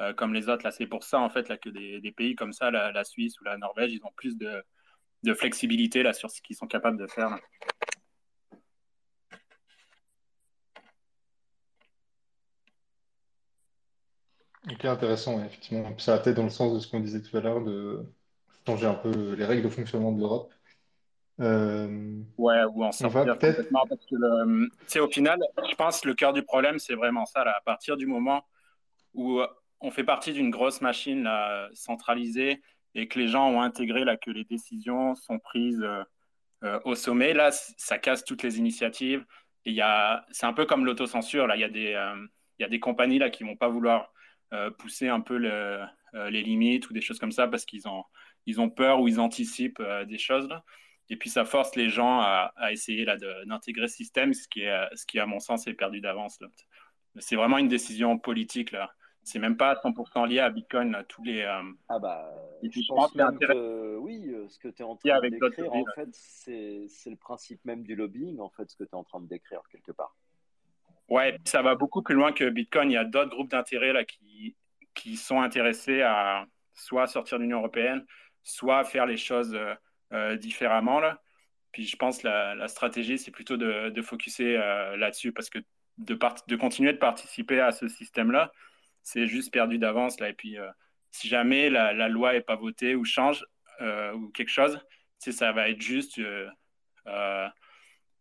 euh, 0.00 0.12
comme 0.12 0.34
les 0.34 0.48
autres. 0.48 0.64
Là, 0.64 0.70
c'est 0.70 0.86
pour 0.86 1.04
ça 1.04 1.18
en 1.20 1.30
fait 1.30 1.48
là 1.48 1.56
que 1.56 1.68
des, 1.70 2.00
des 2.00 2.12
pays 2.12 2.34
comme 2.34 2.52
ça, 2.52 2.70
la, 2.70 2.92
la, 2.92 3.04
Suisse 3.04 3.40
ou 3.40 3.44
la 3.44 3.56
Norvège, 3.56 3.92
ils 3.92 4.04
ont 4.04 4.12
plus 4.16 4.36
de, 4.36 4.62
de 5.24 5.34
flexibilité 5.34 6.02
là 6.02 6.12
sur 6.12 6.30
ce 6.30 6.40
qu'ils 6.40 6.56
sont 6.56 6.66
capables 6.66 6.98
de 6.98 7.06
faire. 7.06 7.30
Là. 7.30 7.38
Ok, 14.70 14.84
intéressant, 14.84 15.42
effectivement. 15.44 15.96
Ça 15.98 16.14
a 16.14 16.18
été 16.18 16.34
dans 16.34 16.44
le 16.44 16.50
sens 16.50 16.74
de 16.74 16.78
ce 16.78 16.88
qu'on 16.88 17.00
disait 17.00 17.22
tout 17.22 17.36
à 17.36 17.40
l'heure, 17.40 17.62
de 17.62 18.04
changer 18.66 18.86
un 18.86 18.94
peu 18.94 19.32
les 19.34 19.44
règles 19.44 19.62
de 19.62 19.68
fonctionnement 19.68 20.12
de 20.12 20.20
l'Europe. 20.20 20.52
Euh... 21.40 22.20
Ouais, 22.36 22.64
ou 22.64 22.84
en 22.84 22.92
sortir 22.92 23.32
complètement. 23.32 23.86
Parce 23.88 24.04
que 24.04 24.16
le, 24.16 25.00
au 25.00 25.08
final, 25.08 25.38
je 25.70 25.74
pense 25.74 26.00
que 26.00 26.08
le 26.08 26.14
cœur 26.14 26.32
du 26.32 26.42
problème, 26.42 26.78
c'est 26.78 26.94
vraiment 26.94 27.24
ça. 27.24 27.44
Là, 27.44 27.54
à 27.56 27.60
partir 27.62 27.96
du 27.96 28.06
moment 28.06 28.44
où 29.14 29.40
on 29.80 29.90
fait 29.90 30.04
partie 30.04 30.32
d'une 30.32 30.50
grosse 30.50 30.80
machine 30.80 31.28
centralisée 31.74 32.60
et 32.94 33.08
que 33.08 33.18
les 33.18 33.28
gens 33.28 33.48
ont 33.48 33.60
intégré 33.60 34.04
là, 34.04 34.16
que 34.16 34.30
les 34.30 34.44
décisions 34.44 35.14
sont 35.14 35.38
prises 35.38 35.82
euh, 35.82 36.02
euh, 36.64 36.80
au 36.84 36.94
sommet, 36.94 37.34
là, 37.34 37.50
ça 37.52 37.98
casse 37.98 38.24
toutes 38.24 38.42
les 38.42 38.58
initiatives. 38.58 39.24
Y 39.64 39.80
a, 39.80 40.24
c'est 40.30 40.46
un 40.46 40.52
peu 40.52 40.66
comme 40.66 40.84
l'autocensure. 40.84 41.48
Il 41.54 41.60
y 41.60 41.64
a 41.64 41.68
des, 41.68 41.92
euh, 41.94 42.26
y 42.58 42.64
a 42.64 42.68
des 42.68 42.80
compagnies 42.80 43.18
là 43.18 43.30
qui 43.30 43.44
vont 43.44 43.56
pas 43.56 43.68
vouloir 43.68 44.12
pousser 44.78 45.08
un 45.08 45.20
peu 45.20 45.36
le, 45.36 45.84
les 46.30 46.42
limites 46.42 46.88
ou 46.88 46.94
des 46.94 47.02
choses 47.02 47.18
comme 47.18 47.32
ça 47.32 47.46
parce 47.48 47.66
qu'ils 47.66 47.86
ont, 47.86 48.02
ils 48.46 48.62
ont 48.62 48.70
peur 48.70 48.98
ou 49.02 49.06
ils 49.06 49.20
anticipent 49.20 49.82
des 50.06 50.16
choses. 50.16 50.48
Et 51.10 51.16
puis 51.16 51.28
ça 51.28 51.44
force 51.44 51.76
les 51.76 51.90
gens 51.90 52.20
à, 52.22 52.50
essayer 52.70 53.04
d'intégrer 53.44 53.88
ce 53.88 53.96
système, 53.96 54.32
ce 54.32 54.48
qui, 54.48 54.62
est, 54.62 54.96
ce 54.96 55.04
qui, 55.04 55.18
à 55.18 55.26
mon 55.26 55.38
sens, 55.38 55.66
est 55.66 55.74
perdu 55.74 56.00
d'avance. 56.00 56.38
C'est 57.18 57.36
vraiment 57.36 57.58
une 57.58 57.68
décision 57.68 58.18
politique 58.18 58.72
là 58.72 58.90
c'est 59.28 59.38
même 59.38 59.56
pas 59.56 59.74
100% 59.74 60.26
lié 60.26 60.40
à 60.40 60.50
Bitcoin, 60.50 61.04
tous 61.08 61.22
les. 61.22 61.42
Euh... 61.42 61.62
Ah 61.88 61.98
bah, 61.98 62.34
je, 62.62 62.80
pense, 62.88 63.14
même 63.14 63.38
que 63.38 63.96
oui, 63.98 64.34
ce 64.48 64.58
que 64.58 64.68
tu 64.68 64.82
es 64.82 64.84
en 64.84 64.96
train 64.96 65.20
de 65.20 65.28
décrire, 65.28 65.72
en 65.72 65.84
fait, 65.94 66.08
c'est 66.12 67.10
le 67.10 67.16
principe 67.16 67.62
même 67.64 67.82
du 67.82 67.94
lobbying, 67.94 68.40
en 68.40 68.48
fait, 68.50 68.70
ce 68.70 68.76
que 68.76 68.84
tu 68.84 68.90
es 68.90 68.94
en 68.94 69.04
train 69.04 69.20
de 69.20 69.28
décrire 69.28 69.60
quelque 69.70 69.92
part. 69.92 70.16
Ouais, 71.08 71.38
ça 71.44 71.62
va 71.62 71.74
beaucoup 71.74 72.02
plus 72.02 72.14
loin 72.14 72.32
que 72.32 72.48
Bitcoin. 72.48 72.90
Il 72.90 72.94
y 72.94 72.98
a 72.98 73.04
d'autres 73.04 73.30
groupes 73.30 73.50
d'intérêt 73.50 73.92
là 73.92 74.04
qui, 74.04 74.56
qui 74.94 75.16
sont 75.16 75.40
intéressés 75.40 76.02
à 76.02 76.46
soit 76.74 77.06
sortir 77.06 77.38
de 77.38 77.42
l'Union 77.42 77.58
européenne, 77.58 78.04
soit 78.42 78.84
faire 78.84 79.06
les 79.06 79.16
choses 79.16 79.58
euh, 80.12 80.36
différemment 80.36 81.00
là. 81.00 81.20
Puis 81.72 81.86
je 81.86 81.96
pense 81.96 82.18
que 82.18 82.28
la, 82.28 82.54
la 82.54 82.68
stratégie, 82.68 83.18
c'est 83.18 83.30
plutôt 83.30 83.56
de, 83.56 83.90
de 83.90 84.02
focuser 84.02 84.56
euh, 84.56 84.96
là-dessus 84.96 85.32
parce 85.32 85.50
que 85.50 85.58
de, 85.98 86.18
de 86.46 86.56
continuer 86.56 86.92
de 86.92 86.98
participer 86.98 87.60
à 87.60 87.72
ce 87.72 87.88
système-là, 87.88 88.52
c'est 89.08 89.26
juste 89.26 89.52
perdu 89.52 89.78
d'avance. 89.78 90.20
Et 90.20 90.32
puis, 90.34 90.56
si 91.10 91.28
jamais 91.28 91.70
la, 91.70 92.08
loi 92.08 92.34
n'est 92.34 92.42
pas 92.42 92.56
votée 92.56 92.94
ou 92.94 93.04
change 93.04 93.44
ou 93.80 94.28
quelque 94.30 94.50
chose, 94.50 94.78
ça 95.18 95.52
va 95.52 95.70
être 95.70 95.80
juste 95.80 96.20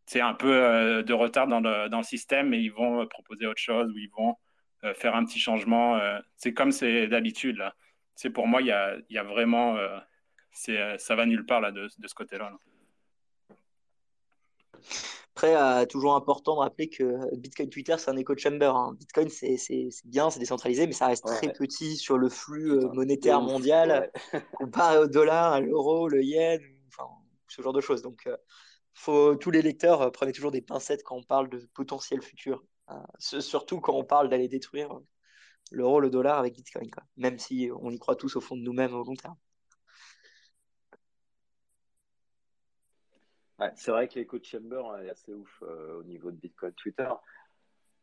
c'est 0.05 0.21
un 0.21 0.33
peu 0.33 1.03
de 1.03 1.13
retard 1.13 1.47
dans 1.47 1.59
le, 1.59 1.89
dans 1.89 1.97
le 1.97 2.03
système, 2.03 2.49
mais 2.49 2.61
ils 2.61 2.71
vont 2.71 3.05
proposer 3.07 3.45
autre 3.45 3.59
chose 3.59 3.91
ou 3.91 3.97
ils 3.97 4.09
vont 4.17 4.35
faire 4.95 5.15
un 5.15 5.25
petit 5.25 5.39
changement. 5.39 5.99
c'est 6.37 6.53
comme 6.53 6.71
c'est 6.71 7.07
d'habitude. 7.07 7.63
Pour 8.33 8.47
moi, 8.47 8.61
il 8.61 8.67
y 8.67 8.71
a, 8.71 8.95
y 9.09 9.17
a, 9.17 9.23
vraiment. 9.23 9.77
ça 10.53 11.15
va 11.15 11.25
nulle 11.25 11.45
part 11.45 11.59
là, 11.59 11.71
de 11.71 11.89
ce 11.89 12.15
côté-là. 12.15 12.53
Après, 15.37 15.55
euh, 15.55 15.85
toujours 15.85 16.15
important 16.15 16.55
de 16.55 16.61
rappeler 16.61 16.89
que 16.89 17.03
Bitcoin 17.35 17.69
Twitter, 17.69 17.95
c'est 17.99 18.09
un 18.09 18.17
echo 18.17 18.35
chamber. 18.35 18.71
Hein. 18.75 18.95
Bitcoin, 18.97 19.29
c'est 19.29 19.59
bien, 20.05 20.31
c'est 20.31 20.39
décentralisé, 20.39 20.87
mais 20.87 20.93
ça 20.93 21.05
reste 21.05 21.27
très 21.27 21.53
petit 21.53 21.95
sur 21.95 22.17
le 22.17 22.27
flux 22.27 22.71
euh, 22.71 22.89
monétaire 22.91 23.39
mondial, 23.39 24.11
comparé 24.53 24.97
au 24.97 25.05
dollar, 25.05 25.53
à 25.53 25.59
l'euro, 25.59 26.07
le 26.07 26.23
yen, 26.23 26.59
enfin, 26.87 27.07
ce 27.47 27.61
genre 27.61 27.73
de 27.73 27.81
choses. 27.81 28.01
Donc, 28.01 28.25
euh, 28.25 28.35
faut, 28.95 29.35
tous 29.35 29.51
les 29.51 29.61
lecteurs 29.61 30.11
prenez 30.11 30.31
toujours 30.31 30.49
des 30.49 30.63
pincettes 30.63 31.03
quand 31.03 31.17
on 31.17 31.23
parle 31.23 31.49
de 31.49 31.69
potentiel 31.75 32.23
futur. 32.23 32.63
surtout 33.19 33.79
quand 33.79 33.93
on 33.93 34.03
parle 34.03 34.29
d'aller 34.29 34.47
détruire 34.47 34.89
l'euro, 35.69 35.99
le 35.99 36.09
dollar 36.09 36.39
avec 36.39 36.55
Bitcoin, 36.55 36.89
quoi. 36.89 37.03
même 37.15 37.37
si 37.37 37.69
on 37.79 37.91
y 37.91 37.99
croit 37.99 38.15
tous 38.15 38.37
au 38.37 38.41
fond 38.41 38.57
de 38.57 38.63
nous-mêmes 38.63 38.95
au 38.95 39.03
long 39.03 39.15
terme. 39.15 39.35
C'est 43.75 43.91
vrai 43.91 44.07
que 44.07 44.15
l'écho 44.15 44.37
chamber 44.41 44.83
est 45.03 45.09
assez 45.09 45.33
ouf 45.33 45.63
euh, 45.63 45.99
au 45.99 46.03
niveau 46.03 46.31
de 46.31 46.37
Bitcoin 46.37 46.73
Twitter. 46.73 47.09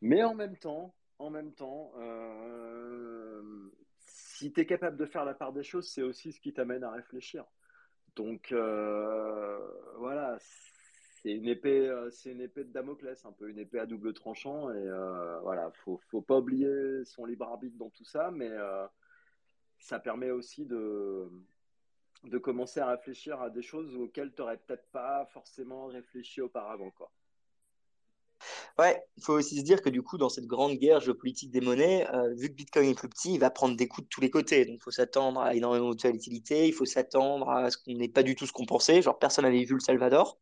Mais 0.00 0.22
en 0.22 0.34
même 0.34 0.56
temps, 0.56 0.94
en 1.18 1.30
même 1.30 1.52
temps, 1.54 1.92
euh, 1.98 3.70
si 4.00 4.52
tu 4.52 4.60
es 4.60 4.66
capable 4.66 4.96
de 4.96 5.06
faire 5.06 5.24
la 5.24 5.34
part 5.34 5.52
des 5.52 5.62
choses, 5.62 5.88
c'est 5.88 6.02
aussi 6.02 6.32
ce 6.32 6.40
qui 6.40 6.52
t'amène 6.52 6.84
à 6.84 6.90
réfléchir. 6.90 7.44
Donc 8.16 8.52
euh, 8.52 9.58
voilà, 9.98 10.36
c'est 10.40 11.32
une 11.32 11.46
épée, 11.46 11.92
c'est 12.10 12.32
une 12.32 12.40
épée 12.40 12.64
de 12.64 12.72
Damoclès, 12.72 13.24
un 13.24 13.32
peu 13.32 13.48
une 13.48 13.58
épée 13.58 13.78
à 13.78 13.86
double 13.86 14.12
tranchant. 14.12 14.70
Et 14.70 14.88
voilà, 15.42 15.70
faut, 15.84 16.00
faut 16.10 16.22
pas 16.22 16.38
oublier 16.38 17.04
son 17.04 17.24
libre 17.24 17.46
arbitre 17.46 17.78
dans 17.78 17.90
tout 17.90 18.04
ça, 18.04 18.30
mais 18.32 18.50
ça 19.78 20.00
permet 20.00 20.30
aussi 20.30 20.66
de, 20.66 21.30
de 22.22 22.38
commencer 22.38 22.80
à 22.80 22.88
réfléchir 22.88 23.40
à 23.40 23.50
des 23.50 23.62
choses 23.62 23.94
auxquelles 23.96 24.32
tu 24.34 24.40
n'aurais 24.40 24.56
peut-être 24.56 24.86
pas 24.92 25.26
forcément 25.26 25.86
réfléchi 25.86 26.40
auparavant. 26.40 26.90
Quoi. 26.90 27.10
Ouais, 28.78 29.02
il 29.16 29.22
faut 29.22 29.34
aussi 29.34 29.58
se 29.58 29.62
dire 29.64 29.82
que 29.82 29.88
du 29.88 30.02
coup, 30.02 30.18
dans 30.18 30.28
cette 30.28 30.46
grande 30.46 30.76
guerre 30.76 31.00
géopolitique 31.00 31.50
des 31.50 31.60
monnaies, 31.60 32.06
euh, 32.12 32.34
vu 32.34 32.48
que 32.48 32.54
Bitcoin 32.54 32.88
est 32.88 32.94
plus 32.94 33.08
petit, 33.08 33.34
il 33.34 33.40
va 33.40 33.50
prendre 33.50 33.76
des 33.76 33.86
coups 33.88 34.04
de 34.06 34.08
tous 34.08 34.20
les 34.20 34.30
côtés. 34.30 34.64
Donc, 34.64 34.76
il 34.80 34.82
faut 34.82 34.90
s'attendre 34.90 35.40
à 35.40 35.54
énormément 35.54 35.94
de 35.94 36.00
volatilité, 36.00 36.66
il 36.66 36.72
faut 36.72 36.84
s'attendre 36.84 37.48
à 37.50 37.70
ce 37.70 37.78
qu'on 37.78 37.92
n'ait 37.92 38.08
pas 38.08 38.22
du 38.22 38.34
tout 38.34 38.46
ce 38.46 38.52
qu'on 38.52 38.66
pensait. 38.66 39.02
Genre, 39.02 39.18
personne 39.18 39.44
n'avait 39.44 39.64
vu 39.64 39.74
le 39.74 39.80
Salvador, 39.80 40.38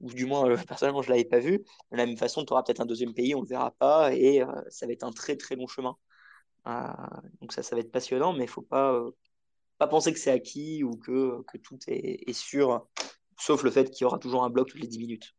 ou 0.00 0.12
du 0.12 0.26
moins, 0.26 0.48
euh, 0.50 0.56
personnellement, 0.68 1.02
je 1.02 1.08
ne 1.08 1.14
l'avais 1.14 1.28
pas 1.28 1.40
vu. 1.40 1.58
De 1.90 1.96
la 1.96 2.06
même 2.06 2.16
façon, 2.16 2.44
tu 2.44 2.52
auras 2.52 2.62
peut-être 2.62 2.80
un 2.80 2.86
deuxième 2.86 3.14
pays, 3.14 3.34
on 3.34 3.38
ne 3.38 3.44
le 3.44 3.48
verra 3.48 3.72
pas, 3.72 4.14
et 4.14 4.42
euh, 4.42 4.46
ça 4.68 4.86
va 4.86 4.92
être 4.92 5.04
un 5.04 5.12
très 5.12 5.36
très 5.36 5.56
long 5.56 5.66
chemin. 5.66 5.96
donc, 7.40 7.52
ça, 7.52 7.62
ça 7.62 7.74
va 7.76 7.80
être 7.80 7.92
passionnant, 7.92 8.32
mais 8.32 8.44
il 8.44 8.46
ne 8.46 8.50
faut 8.50 8.62
pas 8.62 9.02
pas 9.82 9.88
penser 9.88 10.12
que 10.12 10.18
c'est 10.20 10.30
acquis 10.30 10.84
ou 10.84 10.96
que, 10.96 11.42
que 11.42 11.58
tout 11.58 11.76
est, 11.88 12.28
est, 12.28 12.32
sûr, 12.32 12.86
sauf 13.36 13.64
le 13.64 13.70
fait 13.72 13.90
qu'il 13.90 14.04
y 14.04 14.06
aura 14.06 14.20
toujours 14.20 14.44
un 14.44 14.50
bloc 14.50 14.68
toutes 14.68 14.80
les 14.80 14.86
10 14.86 15.00
minutes. 15.00 15.34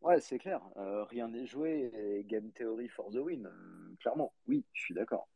Ouais, 0.00 0.20
c'est 0.20 0.40
clair. 0.40 0.60
Euh, 0.76 1.04
rien 1.04 1.28
n'est 1.28 1.46
joué 1.46 1.92
et 1.94 2.24
game 2.24 2.50
theory 2.50 2.88
for 2.88 3.08
the 3.12 3.18
win. 3.18 3.46
Euh, 3.46 3.94
clairement, 4.00 4.34
oui, 4.48 4.64
je 4.72 4.82
suis 4.82 4.94
d'accord. 4.94 5.28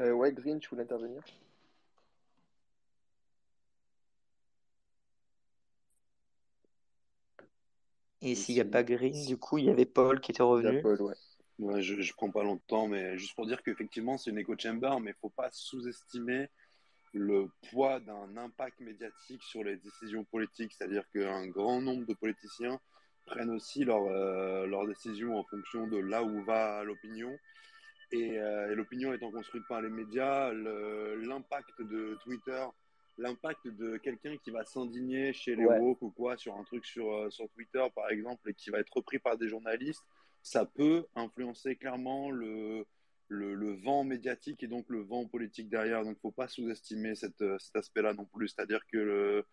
Euh, 0.00 0.12
ouais, 0.12 0.32
Green, 0.32 0.58
tu 0.58 0.70
voulais 0.70 0.84
intervenir? 0.84 1.22
Et 8.22 8.34
s'il 8.34 8.54
n'y 8.54 8.62
a 8.62 8.64
pas 8.64 8.82
Green, 8.82 9.26
du 9.26 9.36
coup, 9.36 9.58
il 9.58 9.66
y 9.66 9.70
avait 9.70 9.84
Paul 9.84 10.20
qui 10.20 10.30
était 10.30 10.42
revenu. 10.42 10.80
Paul, 10.80 11.02
ouais. 11.02 11.14
Ouais, 11.58 11.82
je, 11.82 12.00
je 12.00 12.12
prends 12.12 12.30
pas 12.30 12.44
longtemps, 12.44 12.86
mais 12.86 13.18
juste 13.18 13.34
pour 13.34 13.46
dire 13.46 13.62
qu'effectivement, 13.62 14.16
c'est 14.16 14.30
une 14.30 14.38
echo 14.38 14.54
chamber, 14.56 15.00
mais 15.00 15.10
il 15.10 15.16
faut 15.20 15.28
pas 15.30 15.50
sous-estimer 15.50 16.48
le 17.12 17.48
poids 17.70 18.00
d'un 18.00 18.36
impact 18.36 18.80
médiatique 18.80 19.42
sur 19.42 19.64
les 19.64 19.76
décisions 19.76 20.24
politiques. 20.24 20.72
C'est-à-dire 20.72 21.08
qu'un 21.10 21.46
grand 21.48 21.80
nombre 21.80 22.06
de 22.06 22.14
politiciens 22.14 22.78
prennent 23.26 23.50
aussi 23.50 23.84
euh, 23.88 24.66
leurs 24.66 24.86
décisions 24.86 25.36
en 25.36 25.44
fonction 25.44 25.86
de 25.88 25.98
là 25.98 26.22
où 26.22 26.44
va 26.44 26.84
l'opinion. 26.84 27.36
Et, 28.12 28.38
euh, 28.38 28.70
et 28.72 28.74
l'opinion 28.74 29.12
étant 29.12 29.30
construite 29.30 29.64
par 29.68 29.82
les 29.82 29.90
médias, 29.90 30.52
l'impact 30.52 31.82
de 31.82 32.16
Twitter, 32.22 32.64
l'impact 33.18 33.66
de 33.66 33.96
quelqu'un 33.98 34.36
qui 34.38 34.50
va 34.50 34.64
s'indigner 34.64 35.32
chez 35.32 35.56
les 35.56 35.64
Ouais. 35.66 35.78
woke 35.78 36.00
ou 36.02 36.10
quoi 36.10 36.36
sur 36.36 36.56
un 36.56 36.64
truc 36.64 36.86
sur, 36.86 37.12
euh, 37.12 37.30
sur 37.30 37.48
Twitter, 37.50 37.84
par 37.94 38.08
exemple, 38.10 38.48
et 38.48 38.54
qui 38.54 38.70
va 38.70 38.78
être 38.78 38.94
repris 38.94 39.18
par 39.18 39.36
des 39.36 39.48
journalistes, 39.48 40.04
ça 40.48 40.64
peut 40.64 41.06
influencer 41.14 41.76
clairement 41.76 42.30
le, 42.30 42.86
le, 43.28 43.54
le 43.54 43.72
vent 43.74 44.04
médiatique 44.04 44.62
et 44.62 44.68
donc 44.68 44.86
le 44.88 45.00
vent 45.00 45.26
politique 45.26 45.68
derrière. 45.68 46.04
Donc, 46.04 46.14
il 46.14 46.18
ne 46.18 46.20
faut 46.20 46.32
pas 46.32 46.48
sous-estimer 46.48 47.14
cet 47.14 47.42
aspect-là 47.74 48.14
non 48.14 48.24
plus. 48.24 48.48
C'est-à-dire 48.48 48.80
que 48.90 48.96
le, 48.96 49.46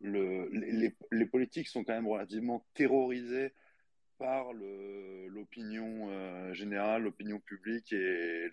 le, 0.00 0.48
les, 0.50 0.94
les 1.10 1.26
politiques 1.26 1.68
sont 1.68 1.84
quand 1.84 1.94
même 1.94 2.08
relativement 2.08 2.64
terrorisés 2.74 3.52
par 4.18 4.52
l'opinion 4.52 6.08
euh, 6.10 6.54
générale, 6.54 7.02
l'opinion 7.02 7.38
publique, 7.40 7.92
et 7.92 8.48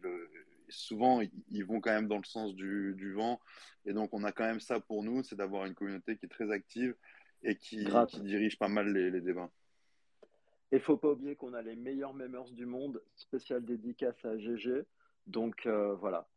souvent 0.70 1.22
ils, 1.52 1.66
vont 1.66 1.80
quand 1.80 1.94
même 1.94 2.08
dans 2.08 2.18
le 2.18 2.26
sens 2.26 2.54
du, 2.56 2.94
du 2.98 3.14
vent. 3.14 3.40
Et 3.86 3.94
donc 3.94 4.14
on 4.14 4.24
a 4.24 4.32
quand 4.32 4.46
même 4.46 4.60
ça 4.60 4.80
pour 4.80 5.04
nous, 5.04 5.24
c'est 5.24 5.36
d'avoir 5.36 5.66
une 5.66 5.74
communauté 5.74 6.18
qui 6.18 6.26
est 6.26 6.30
très 6.30 6.52
active 6.52 6.96
et 7.44 7.56
qui, 7.56 7.86
dirige 8.22 8.58
pas 8.58 8.68
mal 8.68 8.92
les, 8.92 9.10
les 9.10 9.22
débats. 9.22 9.52
Et 10.74 10.80
faut 10.80 10.98
pas 10.98 11.10
oublier 11.10 11.36
qu'on 11.36 11.54
a 11.54 11.62
les 11.62 11.76
meilleurs 11.76 12.16
memers 12.16 12.50
du 12.50 12.66
monde, 12.66 13.00
spécial 13.16 13.64
dédicace 13.64 14.16
à 14.26 14.36
GG. 14.40 14.82
Donc 15.28 15.68
euh, 15.68 15.94
voilà. 15.94 16.28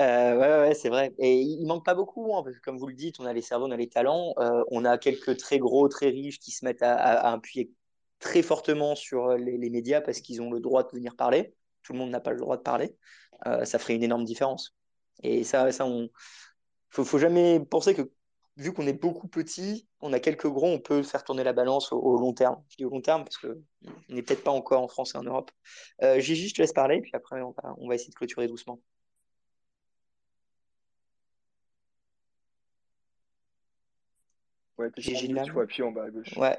Euh, 0.00 0.36
ouais, 0.36 0.68
ouais, 0.68 0.74
c'est 0.74 0.88
vrai. 0.88 1.14
Et 1.18 1.40
il 1.40 1.64
manque 1.64 1.84
pas 1.84 1.94
beaucoup, 1.94 2.34
hein, 2.34 2.42
parce 2.42 2.56
que 2.56 2.60
comme 2.62 2.76
vous 2.76 2.88
le 2.88 2.94
dites, 2.94 3.20
on 3.20 3.24
a 3.24 3.32
les 3.32 3.40
cerveaux, 3.40 3.68
on 3.68 3.70
a 3.70 3.76
les 3.76 3.88
talents. 3.88 4.34
Euh, 4.38 4.64
on 4.72 4.84
a 4.84 4.98
quelques 4.98 5.36
très 5.36 5.60
gros, 5.60 5.88
très 5.88 6.08
riches 6.08 6.40
qui 6.40 6.50
se 6.50 6.64
mettent 6.64 6.82
à, 6.82 6.96
appuyer 7.30 7.70
très 8.18 8.42
fortement 8.42 8.96
sur 8.96 9.36
les, 9.36 9.58
les 9.58 9.70
médias 9.70 10.00
parce 10.00 10.20
qu'ils 10.20 10.42
ont 10.42 10.50
le 10.50 10.58
droit 10.58 10.82
de 10.82 10.90
venir 10.90 11.14
parler. 11.14 11.54
Tout 11.84 11.92
le 11.92 12.00
monde 12.00 12.10
n'a 12.10 12.20
pas 12.20 12.32
le 12.32 12.38
droit 12.38 12.56
de 12.56 12.62
parler. 12.62 12.96
Euh, 13.46 13.64
ça 13.64 13.78
ferait 13.78 13.94
une 13.94 14.02
énorme 14.02 14.24
différence. 14.24 14.74
Et 15.22 15.44
ça, 15.44 15.70
ça 15.70 15.86
on 15.86 16.08
faut, 16.90 17.04
faut 17.04 17.18
jamais 17.18 17.60
penser 17.60 17.94
que 17.94 18.10
vu 18.56 18.72
qu'on 18.72 18.86
est 18.86 18.92
beaucoup 18.92 19.28
petit, 19.28 19.88
on 20.00 20.12
a 20.12 20.20
quelques 20.20 20.46
gros, 20.48 20.66
on 20.68 20.78
peut 20.80 21.02
faire 21.02 21.24
tourner 21.24 21.44
la 21.44 21.52
balance 21.52 21.92
au, 21.92 21.98
au 21.98 22.18
long 22.18 22.32
terme. 22.34 22.62
Je 22.68 22.76
dis 22.76 22.84
au 22.84 22.90
long 22.90 23.00
terme 23.00 23.24
parce 23.24 23.38
que 23.38 23.60
on 24.10 24.14
n'est 24.14 24.22
peut-être 24.22 24.44
pas 24.44 24.50
encore 24.50 24.82
en 24.82 24.88
France 24.88 25.14
et 25.14 25.18
en 25.18 25.22
Europe. 25.22 25.50
Euh, 26.02 26.20
Gigi, 26.20 26.48
je 26.48 26.54
te 26.54 26.62
laisse 26.62 26.72
parler, 26.72 27.00
puis 27.00 27.10
après 27.14 27.40
on 27.42 27.52
va, 27.52 27.74
on 27.78 27.88
va 27.88 27.94
essayer 27.94 28.10
de 28.10 28.14
clôturer 28.14 28.48
doucement. 28.48 28.80
Ouais, 34.78 34.90
Gigi 34.98 35.28
Lam. 35.28 35.44
il 35.46 35.50
faut 35.52 35.60
appuyer 35.60 35.84
en 35.88 35.92
bas 35.92 36.04
à 36.04 36.10
gauche. 36.10 36.36
Ouais. 36.36 36.58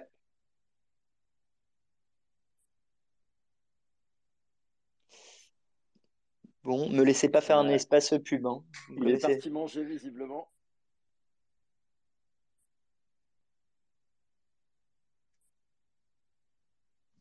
Bon, 6.63 6.89
me 6.89 7.03
laissez 7.03 7.29
pas 7.29 7.41
faire 7.41 7.57
un 7.57 7.69
espace 7.69 8.13
pub. 8.23 8.45
Hein. 8.45 8.63
Il 8.89 9.03
est 9.03 9.11
laissez- 9.13 9.27
parti 9.27 9.49
manger 9.49 9.83
visiblement. 9.83 10.49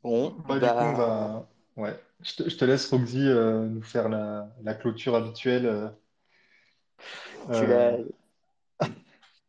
Bon, 0.04 0.34
Bah, 0.46 0.58
du 0.60 0.70
coup, 0.70 0.84
on 0.84 0.92
va. 0.94 1.48
Ouais. 1.76 1.98
Je 2.22 2.34
te, 2.36 2.48
je 2.48 2.56
te 2.56 2.64
laisse, 2.64 2.88
Roxy, 2.90 3.18
euh, 3.28 3.66
nous 3.68 3.82
faire 3.82 4.08
la, 4.08 4.48
la 4.62 4.74
clôture 4.74 5.14
habituelle. 5.16 5.66
euh, 5.66 5.88
tu 7.50 7.66
euh, 7.66 7.92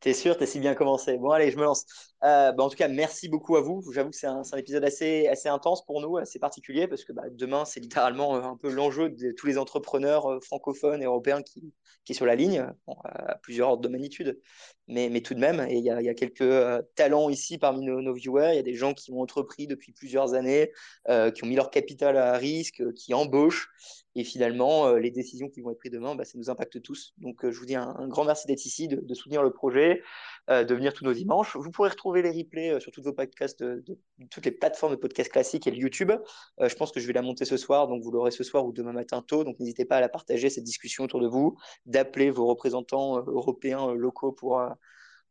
T'es 0.03 0.13
sûr, 0.13 0.35
t'es 0.35 0.45
si 0.45 0.59
bien 0.59 0.75
commencé. 0.75 1.17
Bon, 1.17 1.29
allez, 1.29 1.49
je 1.49 1.55
me 1.55 1.63
lance. 1.63 1.85
Euh, 2.25 2.51
bah, 2.51 2.65
en 2.65 2.69
tout 2.69 2.75
cas, 2.75 2.89
merci 2.89 3.29
beaucoup 3.29 3.55
à 3.55 3.61
vous. 3.61 3.89
J'avoue 3.93 4.09
que 4.09 4.17
c'est 4.17 4.27
un, 4.27 4.43
épisode 4.57 4.83
assez, 4.83 5.29
intense 5.45 5.85
pour 5.85 6.01
nous, 6.01 6.17
assez 6.17 6.39
particulier, 6.39 6.89
parce 6.89 7.05
que 7.05 7.13
bah, 7.13 7.23
demain, 7.31 7.63
c'est 7.63 7.79
littéralement 7.79 8.35
euh, 8.35 8.41
un 8.41 8.57
peu 8.57 8.69
l'enjeu 8.69 9.09
de 9.09 9.31
tous 9.31 9.47
les 9.47 9.57
entrepreneurs 9.57 10.29
euh, 10.29 10.39
francophones 10.41 11.01
et 11.01 11.05
européens 11.05 11.41
qui, 11.41 11.73
qui 12.03 12.11
est 12.11 12.15
sur 12.15 12.25
la 12.25 12.35
ligne, 12.35 12.67
à 13.05 13.35
plusieurs 13.41 13.69
ordres 13.69 13.81
de 13.81 13.87
magnitude. 13.87 14.41
mais, 14.89 15.21
tout 15.21 15.35
de 15.35 15.39
même, 15.39 15.65
il 15.69 15.79
y 15.79 15.89
a, 15.89 16.13
quelques 16.13 16.53
talents 16.95 17.29
ici 17.29 17.57
parmi 17.57 17.85
nos, 17.85 18.01
nos 18.01 18.13
viewers. 18.13 18.49
Il 18.51 18.55
y 18.57 18.59
a 18.59 18.63
des 18.63 18.75
gens 18.75 18.93
qui 18.93 19.13
ont 19.13 19.21
entrepris 19.21 19.67
depuis 19.67 19.93
plusieurs 19.93 20.33
années, 20.33 20.73
qui 21.07 21.43
ont 21.45 21.47
mis 21.47 21.55
leur 21.55 21.71
capital 21.71 22.17
à 22.17 22.35
risque, 22.35 22.83
qui 22.95 23.13
embauchent. 23.13 23.69
Et 24.15 24.23
finalement, 24.23 24.87
euh, 24.87 24.99
les 24.99 25.09
décisions 25.09 25.49
qui 25.49 25.61
vont 25.61 25.71
être 25.71 25.79
prises 25.79 25.91
demain, 25.91 26.15
bah, 26.15 26.23
ça 26.23 26.37
nous 26.37 26.49
impacte 26.49 26.81
tous. 26.81 27.13
Donc, 27.17 27.43
euh, 27.43 27.51
je 27.51 27.59
vous 27.59 27.65
dis 27.65 27.75
un, 27.75 28.07
grand 28.07 28.25
merci 28.25 28.45
d'être 28.47 28.63
ici, 28.65 28.87
de, 28.87 29.13
soutenir 29.13 29.41
le 29.41 29.51
projet, 29.51 30.03
euh, 30.49 30.63
de 30.63 30.75
venir 30.75 30.93
tous 30.93 31.03
nos 31.03 31.13
dimanches. 31.13 31.55
Vous 31.55 31.71
pourrez 31.71 31.89
retrouver 31.89 32.21
les 32.21 32.29
replays 32.31 32.79
sur 32.79 32.91
toutes 32.91 33.05
vos 33.05 33.13
podcasts, 33.13 33.63
de, 33.63 33.83
toutes 34.29 34.45
les 34.45 34.51
plateformes 34.51 34.93
de 34.93 34.97
podcasts 34.97 35.31
classiques 35.31 35.65
et 35.65 35.71
le 35.71 35.77
YouTube. 35.77 36.11
je 36.59 36.75
pense 36.75 36.91
que 36.91 36.99
je 36.99 37.07
vais 37.07 37.13
la 37.13 37.21
monter 37.21 37.45
ce 37.45 37.57
soir, 37.57 37.87
donc 37.87 38.03
vous 38.03 38.11
l'aurez 38.11 38.31
ce 38.31 38.43
soir 38.43 38.65
ou 38.65 38.71
demain 38.71 38.93
matin 38.93 39.23
tôt. 39.25 39.43
Donc, 39.43 39.59
n'hésitez 39.59 39.85
pas 39.85 39.97
à 39.97 40.01
la 40.01 40.09
partager, 40.09 40.49
cette 40.49 40.63
discussion 40.63 41.05
autour 41.05 41.19
de 41.19 41.27
vous, 41.27 41.57
d'appeler 41.85 42.29
vos 42.29 42.45
représentants 42.45 43.17
européens 43.17 43.93
locaux 43.93 44.31
pour 44.31 44.61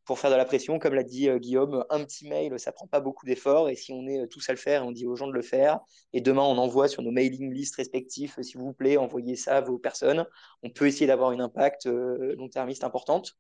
pour 0.05 0.19
faire 0.19 0.31
de 0.31 0.37
la 0.37 0.45
pression. 0.45 0.79
Comme 0.79 0.95
l'a 0.95 1.05
dit 1.05 1.29
euh, 1.29 1.39
Guillaume, 1.39 1.85
un 1.91 2.05
petit 2.05 2.29
mail, 2.29 2.59
ça 2.59 2.73
prend 2.73 2.87
pas 2.87 3.01
beaucoup 3.01 3.27
d'efforts. 3.27 3.69
Et 3.69 3.77
si 3.77 3.93
on 3.93 4.07
est 4.07 4.21
euh, 4.21 4.27
tous 4.27 4.49
à 4.49 4.53
le 4.53 4.59
faire, 4.59 4.87
on 4.87 4.93
dit 4.93 5.07
aux 5.07 5.17
gens 5.17 5.27
de 5.27 5.33
le 5.33 5.43
faire. 5.43 5.81
Et 6.13 6.21
demain, 6.21 6.43
on 6.43 6.59
envoie 6.59 6.89
sur 6.89 7.03
nos 7.03 7.11
mailing 7.11 7.53
lists 7.53 7.77
respectifs, 7.77 8.41
s'il 8.41 8.59
vous 8.59 8.73
plaît, 8.73 8.97
envoyez 8.97 9.37
ça 9.37 9.59
à 9.59 9.61
vos 9.61 9.79
personnes. 9.79 10.27
On 10.63 10.71
peut 10.71 10.87
essayer 10.87 11.07
d'avoir 11.07 11.31
un 11.31 11.41
impact 11.41 11.87
euh, 11.87 12.35
long-termiste 12.37 12.85
importante. 12.85 13.37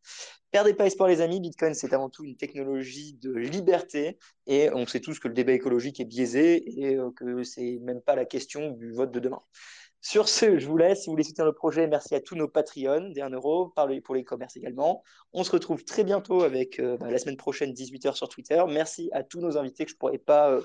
Perdez 0.50 0.74
pas 0.74 0.86
espoir, 0.86 1.08
les 1.08 1.20
amis. 1.20 1.40
Bitcoin, 1.40 1.74
c'est 1.74 1.92
avant 1.92 2.10
tout 2.10 2.24
une 2.24 2.36
technologie 2.36 3.14
de 3.14 3.32
liberté. 3.32 4.18
Et 4.46 4.70
on 4.72 4.86
sait 4.86 5.00
tous 5.00 5.18
que 5.18 5.28
le 5.28 5.34
débat 5.34 5.52
écologique 5.52 6.00
est 6.00 6.04
biaisé 6.04 6.62
et 6.66 6.98
que 7.16 7.42
c'est 7.42 7.78
même 7.82 8.02
pas 8.02 8.14
la 8.14 8.24
question 8.24 8.70
du 8.72 8.92
vote 8.92 9.12
de 9.12 9.20
demain. 9.20 9.40
Sur 10.04 10.28
ce, 10.28 10.58
je 10.58 10.66
vous 10.66 10.76
laisse. 10.76 11.02
Si 11.02 11.06
vous 11.06 11.12
voulez 11.12 11.22
soutenir 11.22 11.46
le 11.46 11.52
projet, 11.52 11.86
merci 11.86 12.16
à 12.16 12.20
tous 12.20 12.34
nos 12.34 12.48
Patreons, 12.48 13.10
des 13.10 13.20
1 13.20 13.30
euro, 13.30 13.72
pour 14.04 14.14
les 14.16 14.24
commerces 14.24 14.56
également. 14.56 15.04
On 15.32 15.44
se 15.44 15.52
retrouve 15.52 15.84
très 15.84 16.02
bientôt 16.02 16.42
avec 16.42 16.80
euh, 16.80 16.96
bah, 16.96 17.08
la 17.08 17.18
semaine 17.18 17.36
prochaine, 17.36 17.72
18h 17.72 18.14
sur 18.14 18.28
Twitter. 18.28 18.60
Merci 18.68 19.10
à 19.12 19.22
tous 19.22 19.40
nos 19.40 19.56
invités 19.56 19.84
que 19.84 19.90
je 19.90 19.94
ne 19.94 19.98
pourrais 20.00 20.18
pas 20.18 20.50
euh, 20.50 20.60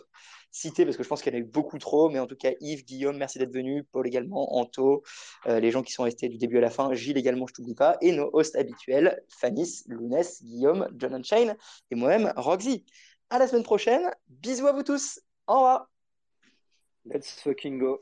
citer 0.50 0.86
parce 0.86 0.98
que 0.98 1.04
je 1.04 1.08
pense 1.08 1.22
qu'il 1.22 1.32
y 1.32 1.36
en 1.36 1.38
a 1.38 1.42
eu 1.42 1.46
beaucoup 1.46 1.78
trop. 1.78 2.10
Mais 2.10 2.18
en 2.18 2.26
tout 2.26 2.36
cas, 2.36 2.50
Yves, 2.62 2.84
Guillaume, 2.84 3.18
merci 3.18 3.38
d'être 3.38 3.54
venu. 3.54 3.84
Paul 3.84 4.08
également, 4.08 4.58
Anto, 4.58 5.04
euh, 5.46 5.60
les 5.60 5.70
gens 5.70 5.84
qui 5.84 5.94
sont 5.94 6.04
restés 6.04 6.30
du 6.30 6.40
début 6.40 6.58
à 6.58 6.62
la 6.62 6.72
fin. 6.72 6.92
Gilles 6.96 7.18
également, 7.20 7.46
je 7.46 7.54
ne 7.54 7.56
t'oublie 7.58 7.76
pas. 7.76 7.96
Et 8.02 8.14
nos 8.14 8.32
hosts 8.34 8.56
habituels, 8.56 9.22
Fanis, 9.30 9.84
Lounès, 9.86 10.42
Guillaume, 10.42 10.90
John 10.98 11.24
Shane 11.24 11.56
et 11.92 11.96
moi-même, 11.96 12.34
Roxy. 12.38 12.86
À 13.30 13.38
la 13.38 13.48
semaine 13.48 13.64
prochaine. 13.64 14.10
Bisous 14.30 14.66
à 14.66 14.72
vous 14.72 14.84
tous. 14.84 15.20
Au 15.46 15.54
revoir. 15.54 15.92
Let's 17.06 17.40
fucking 17.40 17.78
go. 17.78 18.02